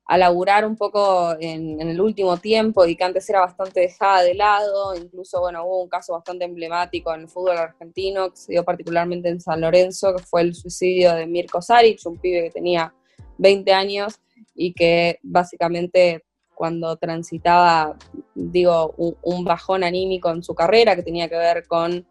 a 0.09 0.17
laburar 0.17 0.65
un 0.65 0.75
poco 0.75 1.35
en, 1.39 1.79
el 1.79 2.01
último 2.01 2.37
tiempo 2.37 2.83
y 2.83 2.95
que 2.95 3.03
antes 3.03 3.29
era 3.29 3.41
bastante 3.41 3.81
dejada 3.81 4.23
de 4.23 4.33
lado, 4.33 4.95
incluso, 4.95 5.39
bueno, 5.39 5.63
hubo 5.63 5.83
un 5.83 5.87
caso 5.87 6.13
bastante 6.13 6.45
emblemático 6.45 7.13
en 7.13 7.21
el 7.21 7.27
fútbol 7.29 7.55
argentino, 7.55 8.31
que 8.31 8.35
se 8.35 8.53
dio 8.53 8.65
particularmente 8.65 9.29
en 9.29 9.39
San 9.39 9.61
Lorenzo, 9.61 10.15
que 10.15 10.23
fue 10.23 10.41
el 10.41 10.55
suicidio 10.55 11.13
de 11.13 11.27
Mirko 11.27 11.61
Saric, 11.61 11.99
un 12.05 12.17
pibe 12.17 12.41
que 12.45 12.49
tenía 12.49 12.91
20 13.37 13.71
años 13.71 14.19
y 14.55 14.73
que 14.73 15.19
básicamente 15.21 16.25
cuando 16.55 16.95
transitaba, 16.95 17.95
digo, 18.33 18.95
un, 18.97 19.45
bajón 19.45 19.83
anímico 19.83 20.31
en 20.31 20.41
su 20.41 20.55
carrera 20.55 20.95
que 20.95 21.03
tenía 21.03 21.29
que 21.29 21.37
ver 21.37 21.67
con 21.67 22.07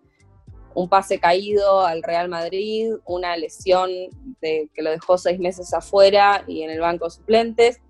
un 0.72 0.88
pase 0.88 1.18
caído 1.18 1.84
al 1.84 2.04
Real 2.04 2.28
Madrid, 2.28 2.92
una 3.06 3.36
lesión 3.36 3.90
que 4.40 4.82
lo 4.82 4.90
dejó 4.90 5.18
seis 5.18 5.40
meses 5.40 5.74
afuera 5.74 6.44
y 6.46 6.62
en 6.62 6.70
el 6.70 6.78
banco 6.78 7.10
suplentes, 7.10 7.80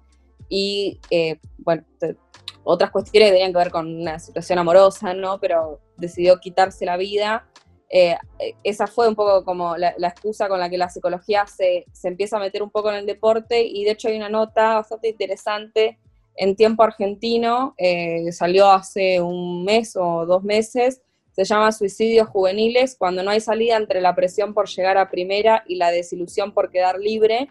y 0.49 1.01
eh, 1.11 1.39
bueno, 1.59 1.85
te- 1.99 2.17
otras 2.65 2.91
cuestiones 2.91 3.31
que 3.31 3.35
tenían 3.35 3.53
que 3.53 3.59
ver 3.59 3.71
con 3.71 3.87
una 4.03 4.19
situación 4.19 4.59
amorosa, 4.59 5.15
¿no? 5.15 5.39
Pero 5.41 5.81
decidió 5.97 6.39
quitarse 6.39 6.85
la 6.85 6.97
vida. 6.97 7.49
Eh, 7.91 8.17
esa 8.63 8.87
fue 8.87 9.09
un 9.09 9.15
poco 9.15 9.45
como 9.45 9.77
la, 9.79 9.95
la 9.97 10.09
excusa 10.09 10.49
con 10.49 10.61
la 10.61 10.69
que 10.69 10.77
la 10.77 10.91
psicología 10.91 11.47
se, 11.47 11.87
se 11.93 12.09
empieza 12.09 12.37
a 12.37 12.41
meter 12.41 12.63
un 12.63 12.71
poco 12.71 12.91
en 12.91 12.97
el 12.97 13.07
deporte 13.07 13.63
y 13.63 13.85
de 13.85 13.93
hecho 13.93 14.09
hay 14.09 14.17
una 14.17 14.29
nota 14.29 14.75
bastante 14.75 15.09
interesante 15.09 15.99
en 16.37 16.55
tiempo 16.55 16.83
argentino, 16.83 17.75
eh, 17.79 18.31
salió 18.31 18.71
hace 18.71 19.21
un 19.23 19.65
mes 19.65 19.97
o 19.97 20.27
dos 20.27 20.45
meses, 20.45 21.01
se 21.33 21.45
llama 21.45 21.73
Suicidios 21.73 22.29
Juveniles, 22.29 22.95
cuando 22.99 23.23
no 23.23 23.31
hay 23.31 23.41
salida 23.41 23.77
entre 23.77 24.01
la 24.01 24.15
presión 24.15 24.53
por 24.55 24.69
llegar 24.69 24.99
a 24.99 25.11
primera 25.11 25.65
y 25.67 25.77
la 25.77 25.91
desilusión 25.91 26.53
por 26.53 26.71
quedar 26.71 26.99
libre, 26.99 27.49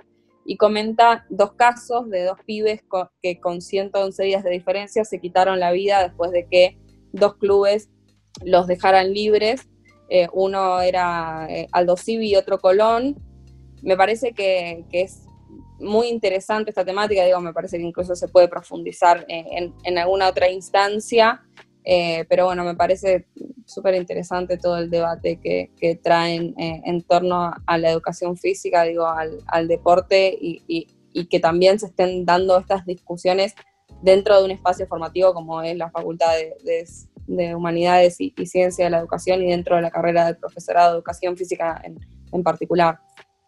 y 0.50 0.56
comenta 0.56 1.26
dos 1.30 1.54
casos 1.54 2.10
de 2.10 2.24
dos 2.24 2.38
pibes 2.46 2.82
que 3.22 3.40
con 3.42 3.62
111 3.62 4.24
días 4.24 4.44
de 4.46 4.50
diferencia 4.50 5.04
se 5.04 5.20
quitaron 5.20 5.60
la 5.60 5.74
vida 5.74 6.02
después 6.02 6.32
de 6.32 6.48
que 6.48 6.78
dos 7.12 7.36
clubes 7.36 7.90
los 8.46 8.66
dejaran 8.66 9.14
libres. 9.14 9.68
Eh, 10.10 10.30
uno 10.32 10.80
era 10.80 11.48
eh, 11.50 11.68
Aldo 11.74 11.98
Civi 11.98 12.30
y 12.30 12.36
otro 12.38 12.60
Colón. 12.60 13.18
Me 13.84 13.98
parece 13.98 14.32
que, 14.32 14.86
que 14.90 15.02
es 15.02 15.26
muy 15.80 16.08
interesante 16.08 16.72
esta 16.72 16.86
temática, 16.86 17.26
digo, 17.26 17.42
me 17.42 17.54
parece 17.54 17.78
que 17.78 17.84
incluso 17.84 18.16
se 18.16 18.30
puede 18.30 18.48
profundizar 18.48 19.26
eh, 19.28 19.46
en, 19.52 19.76
en 19.84 19.98
alguna 19.98 20.30
otra 20.30 20.50
instancia, 20.50 21.44
eh, 21.90 22.26
pero 22.28 22.44
bueno, 22.44 22.66
me 22.66 22.76
parece 22.76 23.28
súper 23.66 23.96
interesante 23.96 24.58
todo 24.58 24.78
el 24.78 24.90
debate 24.90 25.40
que, 25.42 25.72
que 25.80 25.96
traen 25.96 26.54
eh, 26.60 26.82
en 26.84 27.02
torno 27.02 27.54
a, 27.66 27.78
la 27.78 27.90
educación 27.90 28.36
física, 28.36 28.84
digo, 28.84 29.08
al, 29.08 29.68
deporte 29.70 30.38
y, 30.40 30.62
y- 30.68 30.88
que 31.30 31.40
también 31.40 31.80
se 31.80 31.86
estén 31.86 32.26
dando 32.26 32.58
estas 32.58 32.86
discusiones 32.86 33.56
dentro 34.02 34.38
de 34.38 34.44
un 34.44 34.52
espacio 34.52 34.86
formativo 34.86 35.34
como 35.34 35.62
es 35.62 35.78
la 35.78 35.90
Facultad 35.90 36.34
de, 36.36 36.56
de- 36.64 36.86
de 37.26 37.56
Humanidades 37.56 38.20
y, 38.20 38.34
y 38.38 38.46
Ciencia 38.48 38.84
de 38.86 38.92
la 38.92 39.00
Educación 39.00 39.42
y 39.42 39.50
dentro 39.50 39.78
de 39.78 39.82
la 39.82 39.90
carrera 39.90 40.26
del 40.26 40.36
profesorado 40.36 40.92
de 40.92 40.98
Educación 40.98 41.38
Física 41.38 41.82
en, 41.86 41.98
en 42.34 42.44
particular. 42.44 43.00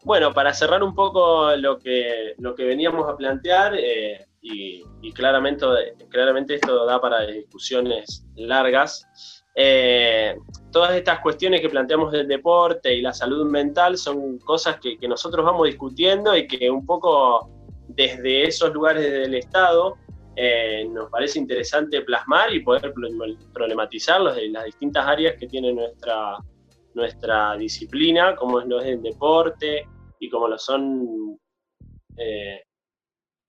Bueno, 0.06 0.34
para 0.34 0.54
cerrar 0.54 0.82
un 0.82 0.96
poco 0.96 1.54
lo 1.58 1.78
que, 1.78 2.36
lo 2.38 2.56
que 2.56 2.64
veníamos 2.64 3.06
a 3.10 3.18
plantear, 3.18 3.74
eh, 3.76 4.26
y, 4.42 5.12
claramente, 5.14 5.66
claramente 6.10 6.56
esto 6.56 6.86
da 6.86 7.00
para 7.02 7.26
discusiones 7.26 8.26
largas, 8.36 9.08
eh, 9.56 10.38
todas 10.72 10.96
estas 10.96 11.20
cuestiones 11.20 11.60
que 11.62 11.70
planteamos 11.70 12.12
del 12.12 12.28
deporte 12.28 12.94
y 12.94 13.02
la 13.02 13.12
salud 13.12 13.46
mental 13.46 13.98
son 13.98 14.38
cosas 14.40 14.80
que, 14.80 14.98
nosotros 15.08 15.46
vamos 15.46 15.68
discutiendo 15.68 16.36
y 16.36 16.48
que 16.48 16.70
un 16.70 16.86
poco 16.86 17.50
desde 17.88 18.48
esos 18.48 18.72
lugares 18.74 19.04
del 19.12 19.34
Estado 19.36 19.98
eh, 20.36 20.88
nos 20.90 21.10
parece 21.10 21.40
interesante 21.40 22.02
plasmar 22.02 22.54
y 22.54 22.62
poder 22.62 22.94
problematizarlos 23.52 24.36
de 24.36 24.48
las 24.50 24.66
distintas 24.66 25.06
áreas 25.06 25.36
que 25.38 25.48
tiene 25.48 25.74
nuestra, 25.74 26.38
nuestra 26.94 27.58
disciplina, 27.58 28.36
como 28.36 28.62
es 28.62 28.68
lo 28.68 28.80
es 28.80 28.86
el 28.86 29.02
deporte 29.02 29.86
y 30.20 30.30
como 30.30 30.48
lo 30.48 30.58
son 30.58 31.38
eh, 32.16 32.62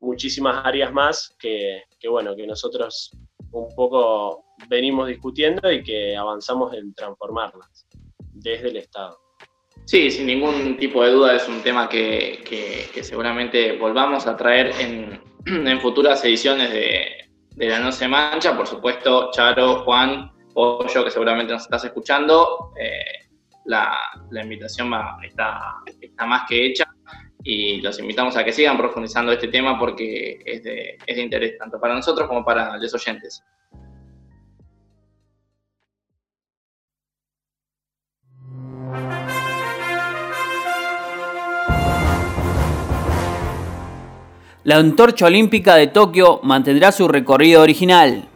muchísimas 0.01 0.65
áreas 0.65 0.93
más 0.93 1.37
que, 1.39 1.83
bueno, 2.09 2.35
que 2.35 2.47
nosotros 2.47 3.11
un 3.53 3.69
poco 3.75 4.45
venimos 4.69 5.09
discutiendo 5.09 5.71
y 5.71 5.83
que 5.83 6.17
avanzamos 6.17 6.73
en 6.75 6.95
transformarlas 6.95 7.87
desde 8.33 8.69
el 8.69 8.77
Estado. 8.79 9.19
Sí, 9.87 10.11
sin 10.11 10.27
ningún 10.27 10.77
tipo 10.77 11.03
de 11.03 11.11
duda 11.11 11.35
es 11.35 11.49
un 11.49 11.63
tema 11.63 11.89
que, 11.89 12.89
seguramente 13.03 13.77
volvamos 13.77 14.27
a 14.27 14.37
traer 14.37 14.73
en, 14.79 15.21
futuras 15.81 16.25
ediciones 16.25 16.71
de, 16.73 17.67
La 17.69 17.81
No 17.81 17.91
Se 17.91 18.07
Mancha. 18.07 18.57
Por 18.57 18.67
supuesto, 18.67 19.31
Charo, 19.33 19.83
Juan, 19.85 20.31
Pollo, 20.55 21.05
que 21.05 21.11
seguramente 21.11 21.53
nos 21.53 21.63
estás 21.63 21.85
escuchando, 21.85 22.73
eh, 22.81 23.29
la, 23.65 23.97
la 24.31 24.43
invitación 24.43 24.93
va- 24.93 25.19
está, 25.23 25.75
está 26.01 26.27
más 26.27 26.49
que 26.49 26.67
hecha 26.67 26.90
y 27.43 27.81
los 27.81 27.99
invitamos 27.99 28.37
a 28.37 28.45
que 28.45 28.53
sigan 28.53 28.77
profundizando 28.77 29.33
este 29.33 29.49
tema 29.49 29.79
porque 29.79 30.41
es 30.45 30.63
de, 30.63 30.99
es 31.07 31.17
de 31.17 31.23
interés 31.23 31.59
tanto 31.59 31.81
para 31.81 31.95
nosotros 31.95 32.29
como 32.29 32.45
para 32.45 32.77
los 32.77 32.95
oyentes. 32.95 33.43
La 44.63 44.77
antorcha 44.77 45.25
olímpica 45.25 45.75
de 45.77 45.87
Tokio 45.87 46.41
mantendrá 46.43 46.93
su 46.93 47.09
recorrido 47.09 47.63
original. 47.63 48.30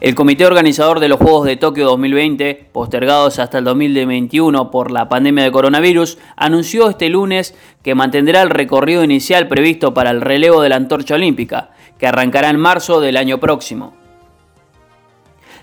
El 0.00 0.14
comité 0.14 0.46
organizador 0.46 0.98
de 0.98 1.10
los 1.10 1.18
Juegos 1.18 1.44
de 1.44 1.58
Tokio 1.58 1.84
2020, 1.84 2.70
postergados 2.72 3.38
hasta 3.38 3.58
el 3.58 3.64
2021 3.64 4.70
por 4.70 4.90
la 4.90 5.10
pandemia 5.10 5.44
de 5.44 5.52
coronavirus, 5.52 6.16
anunció 6.36 6.88
este 6.88 7.10
lunes 7.10 7.54
que 7.82 7.94
mantendrá 7.94 8.40
el 8.40 8.48
recorrido 8.48 9.04
inicial 9.04 9.46
previsto 9.46 9.92
para 9.92 10.08
el 10.08 10.22
relevo 10.22 10.62
de 10.62 10.70
la 10.70 10.76
antorcha 10.76 11.16
olímpica, 11.16 11.72
que 11.98 12.06
arrancará 12.06 12.48
en 12.48 12.58
marzo 12.58 13.02
del 13.02 13.18
año 13.18 13.40
próximo. 13.40 13.94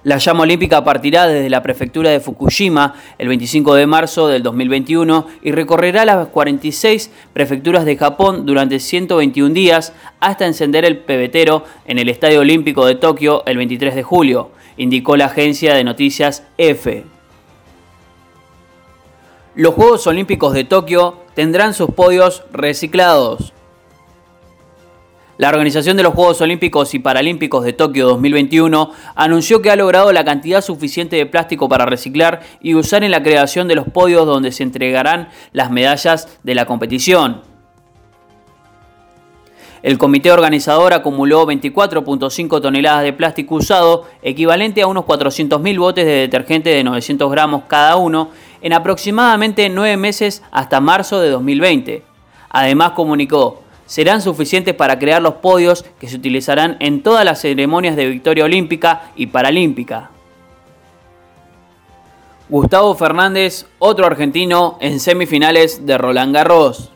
La 0.07 0.19
llama 0.19 0.43
olímpica 0.43 0.85
partirá 0.85 1.27
desde 1.27 1.49
la 1.49 1.61
prefectura 1.61 2.09
de 2.09 2.21
Fukushima 2.21 2.95
el 3.17 3.27
25 3.27 3.75
de 3.75 3.87
marzo 3.87 4.29
del 4.29 4.41
2021 4.41 5.27
y 5.41 5.51
recorrerá 5.51 6.05
las 6.05 6.29
46 6.29 7.11
prefecturas 7.33 7.83
de 7.83 7.97
Japón 7.97 8.45
durante 8.45 8.79
121 8.79 9.53
días 9.53 9.91
hasta 10.21 10.45
encender 10.45 10.85
el 10.85 10.99
pebetero 10.99 11.65
en 11.85 11.99
el 11.99 12.07
Estadio 12.07 12.39
Olímpico 12.39 12.85
de 12.85 12.95
Tokio 12.95 13.43
el 13.47 13.57
23 13.57 13.95
de 13.95 14.03
julio, 14.03 14.51
indicó 14.77 15.17
la 15.17 15.25
agencia 15.25 15.75
de 15.75 15.83
noticias 15.83 16.47
EFE. 16.57 17.03
Los 19.55 19.73
Juegos 19.73 20.07
Olímpicos 20.07 20.53
de 20.53 20.63
Tokio 20.63 21.17
tendrán 21.35 21.73
sus 21.73 21.89
podios 21.89 22.45
reciclados. 22.53 23.51
La 25.37 25.49
Organización 25.49 25.97
de 25.97 26.03
los 26.03 26.15
Juegos 26.15 26.41
Olímpicos 26.41 26.95
y 26.95 26.99
Paralímpicos 26.99 27.63
de 27.63 27.71
Tokio 27.71 28.07
2021 28.07 28.91
anunció 29.13 29.61
que 29.61 29.69
ha 29.69 29.75
logrado 29.75 30.11
la 30.11 30.25
cantidad 30.25 30.61
suficiente 30.61 31.15
de 31.15 31.27
plástico 31.27 31.69
para 31.69 31.85
reciclar 31.85 32.41
y 32.59 32.73
usar 32.73 33.03
en 33.03 33.11
la 33.11 33.21
creación 33.21 33.67
de 33.67 33.75
los 33.75 33.87
podios 33.87 34.25
donde 34.25 34.51
se 34.51 34.63
entregarán 34.63 35.29
las 35.51 35.69
medallas 35.69 36.39
de 36.41 36.55
la 36.55 36.65
competición. 36.65 37.41
El 39.83 39.99
comité 39.99 40.31
organizador 40.31 40.95
acumuló 40.95 41.45
24.5 41.45 42.59
toneladas 42.59 43.03
de 43.03 43.13
plástico 43.13 43.55
usado, 43.55 44.05
equivalente 44.23 44.81
a 44.81 44.87
unos 44.87 45.05
400.000 45.05 45.77
botes 45.77 46.05
de 46.05 46.13
detergente 46.13 46.71
de 46.71 46.83
900 46.83 47.29
gramos 47.29 47.61
cada 47.67 47.95
uno, 47.95 48.31
en 48.59 48.73
aproximadamente 48.73 49.69
9 49.69 49.97
meses 49.97 50.41
hasta 50.49 50.81
marzo 50.81 51.19
de 51.19 51.29
2020. 51.29 52.03
Además 52.49 52.91
comunicó, 52.91 53.66
serán 53.87 54.21
suficientes 54.21 54.75
para 54.75 54.99
crear 54.99 55.21
los 55.21 55.35
podios 55.35 55.83
que 55.99 56.07
se 56.07 56.17
utilizarán 56.17 56.77
en 56.79 57.01
todas 57.01 57.25
las 57.25 57.41
ceremonias 57.41 57.95
de 57.95 58.05
victoria 58.05 58.45
olímpica 58.45 59.11
y 59.15 59.27
paralímpica. 59.27 60.11
Gustavo 62.49 62.95
Fernández, 62.95 63.65
otro 63.79 64.05
argentino 64.05 64.77
en 64.79 64.99
semifinales 64.99 65.85
de 65.85 65.97
Roland 65.97 66.33
Garros. 66.33 66.91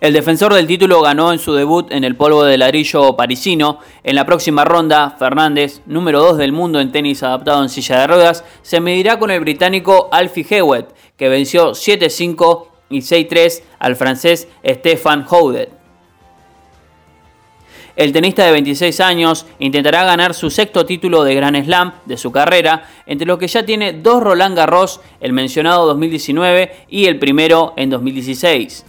El 0.00 0.12
defensor 0.12 0.52
del 0.52 0.66
título 0.66 1.00
ganó 1.00 1.32
en 1.32 1.38
su 1.38 1.54
debut 1.54 1.90
en 1.90 2.04
el 2.04 2.16
polvo 2.16 2.44
de 2.44 2.58
ladrillo 2.58 3.16
parisino. 3.16 3.80
En 4.04 4.14
la 4.14 4.26
próxima 4.26 4.64
ronda, 4.64 5.16
Fernández, 5.18 5.80
número 5.86 6.20
2 6.20 6.36
del 6.36 6.52
mundo 6.52 6.80
en 6.80 6.92
tenis 6.92 7.22
adaptado 7.22 7.62
en 7.62 7.70
silla 7.70 8.00
de 8.00 8.06
ruedas, 8.06 8.44
se 8.60 8.80
medirá 8.80 9.18
con 9.18 9.30
el 9.30 9.40
británico 9.40 10.08
Alfie 10.12 10.46
Hewitt, 10.48 10.86
que 11.16 11.30
venció 11.30 11.70
7-5 11.70 12.66
y 12.90 12.98
6-3 12.98 13.62
al 13.78 13.96
francés 13.96 14.48
Stefan 14.64 15.24
Houdet. 15.24 15.70
El 17.96 18.12
tenista 18.12 18.44
de 18.44 18.52
26 18.52 19.00
años 19.00 19.46
intentará 19.58 20.04
ganar 20.04 20.34
su 20.34 20.50
sexto 20.50 20.84
título 20.84 21.24
de 21.24 21.34
Grand 21.34 21.64
Slam 21.64 21.94
de 22.04 22.18
su 22.18 22.30
carrera, 22.30 22.86
entre 23.06 23.26
los 23.26 23.38
que 23.38 23.48
ya 23.48 23.64
tiene 23.64 23.94
dos 23.94 24.22
Roland 24.22 24.54
Garros, 24.54 25.00
el 25.18 25.32
mencionado 25.32 25.86
2019 25.86 26.84
y 26.90 27.06
el 27.06 27.18
primero 27.18 27.72
en 27.76 27.88
2016. 27.88 28.84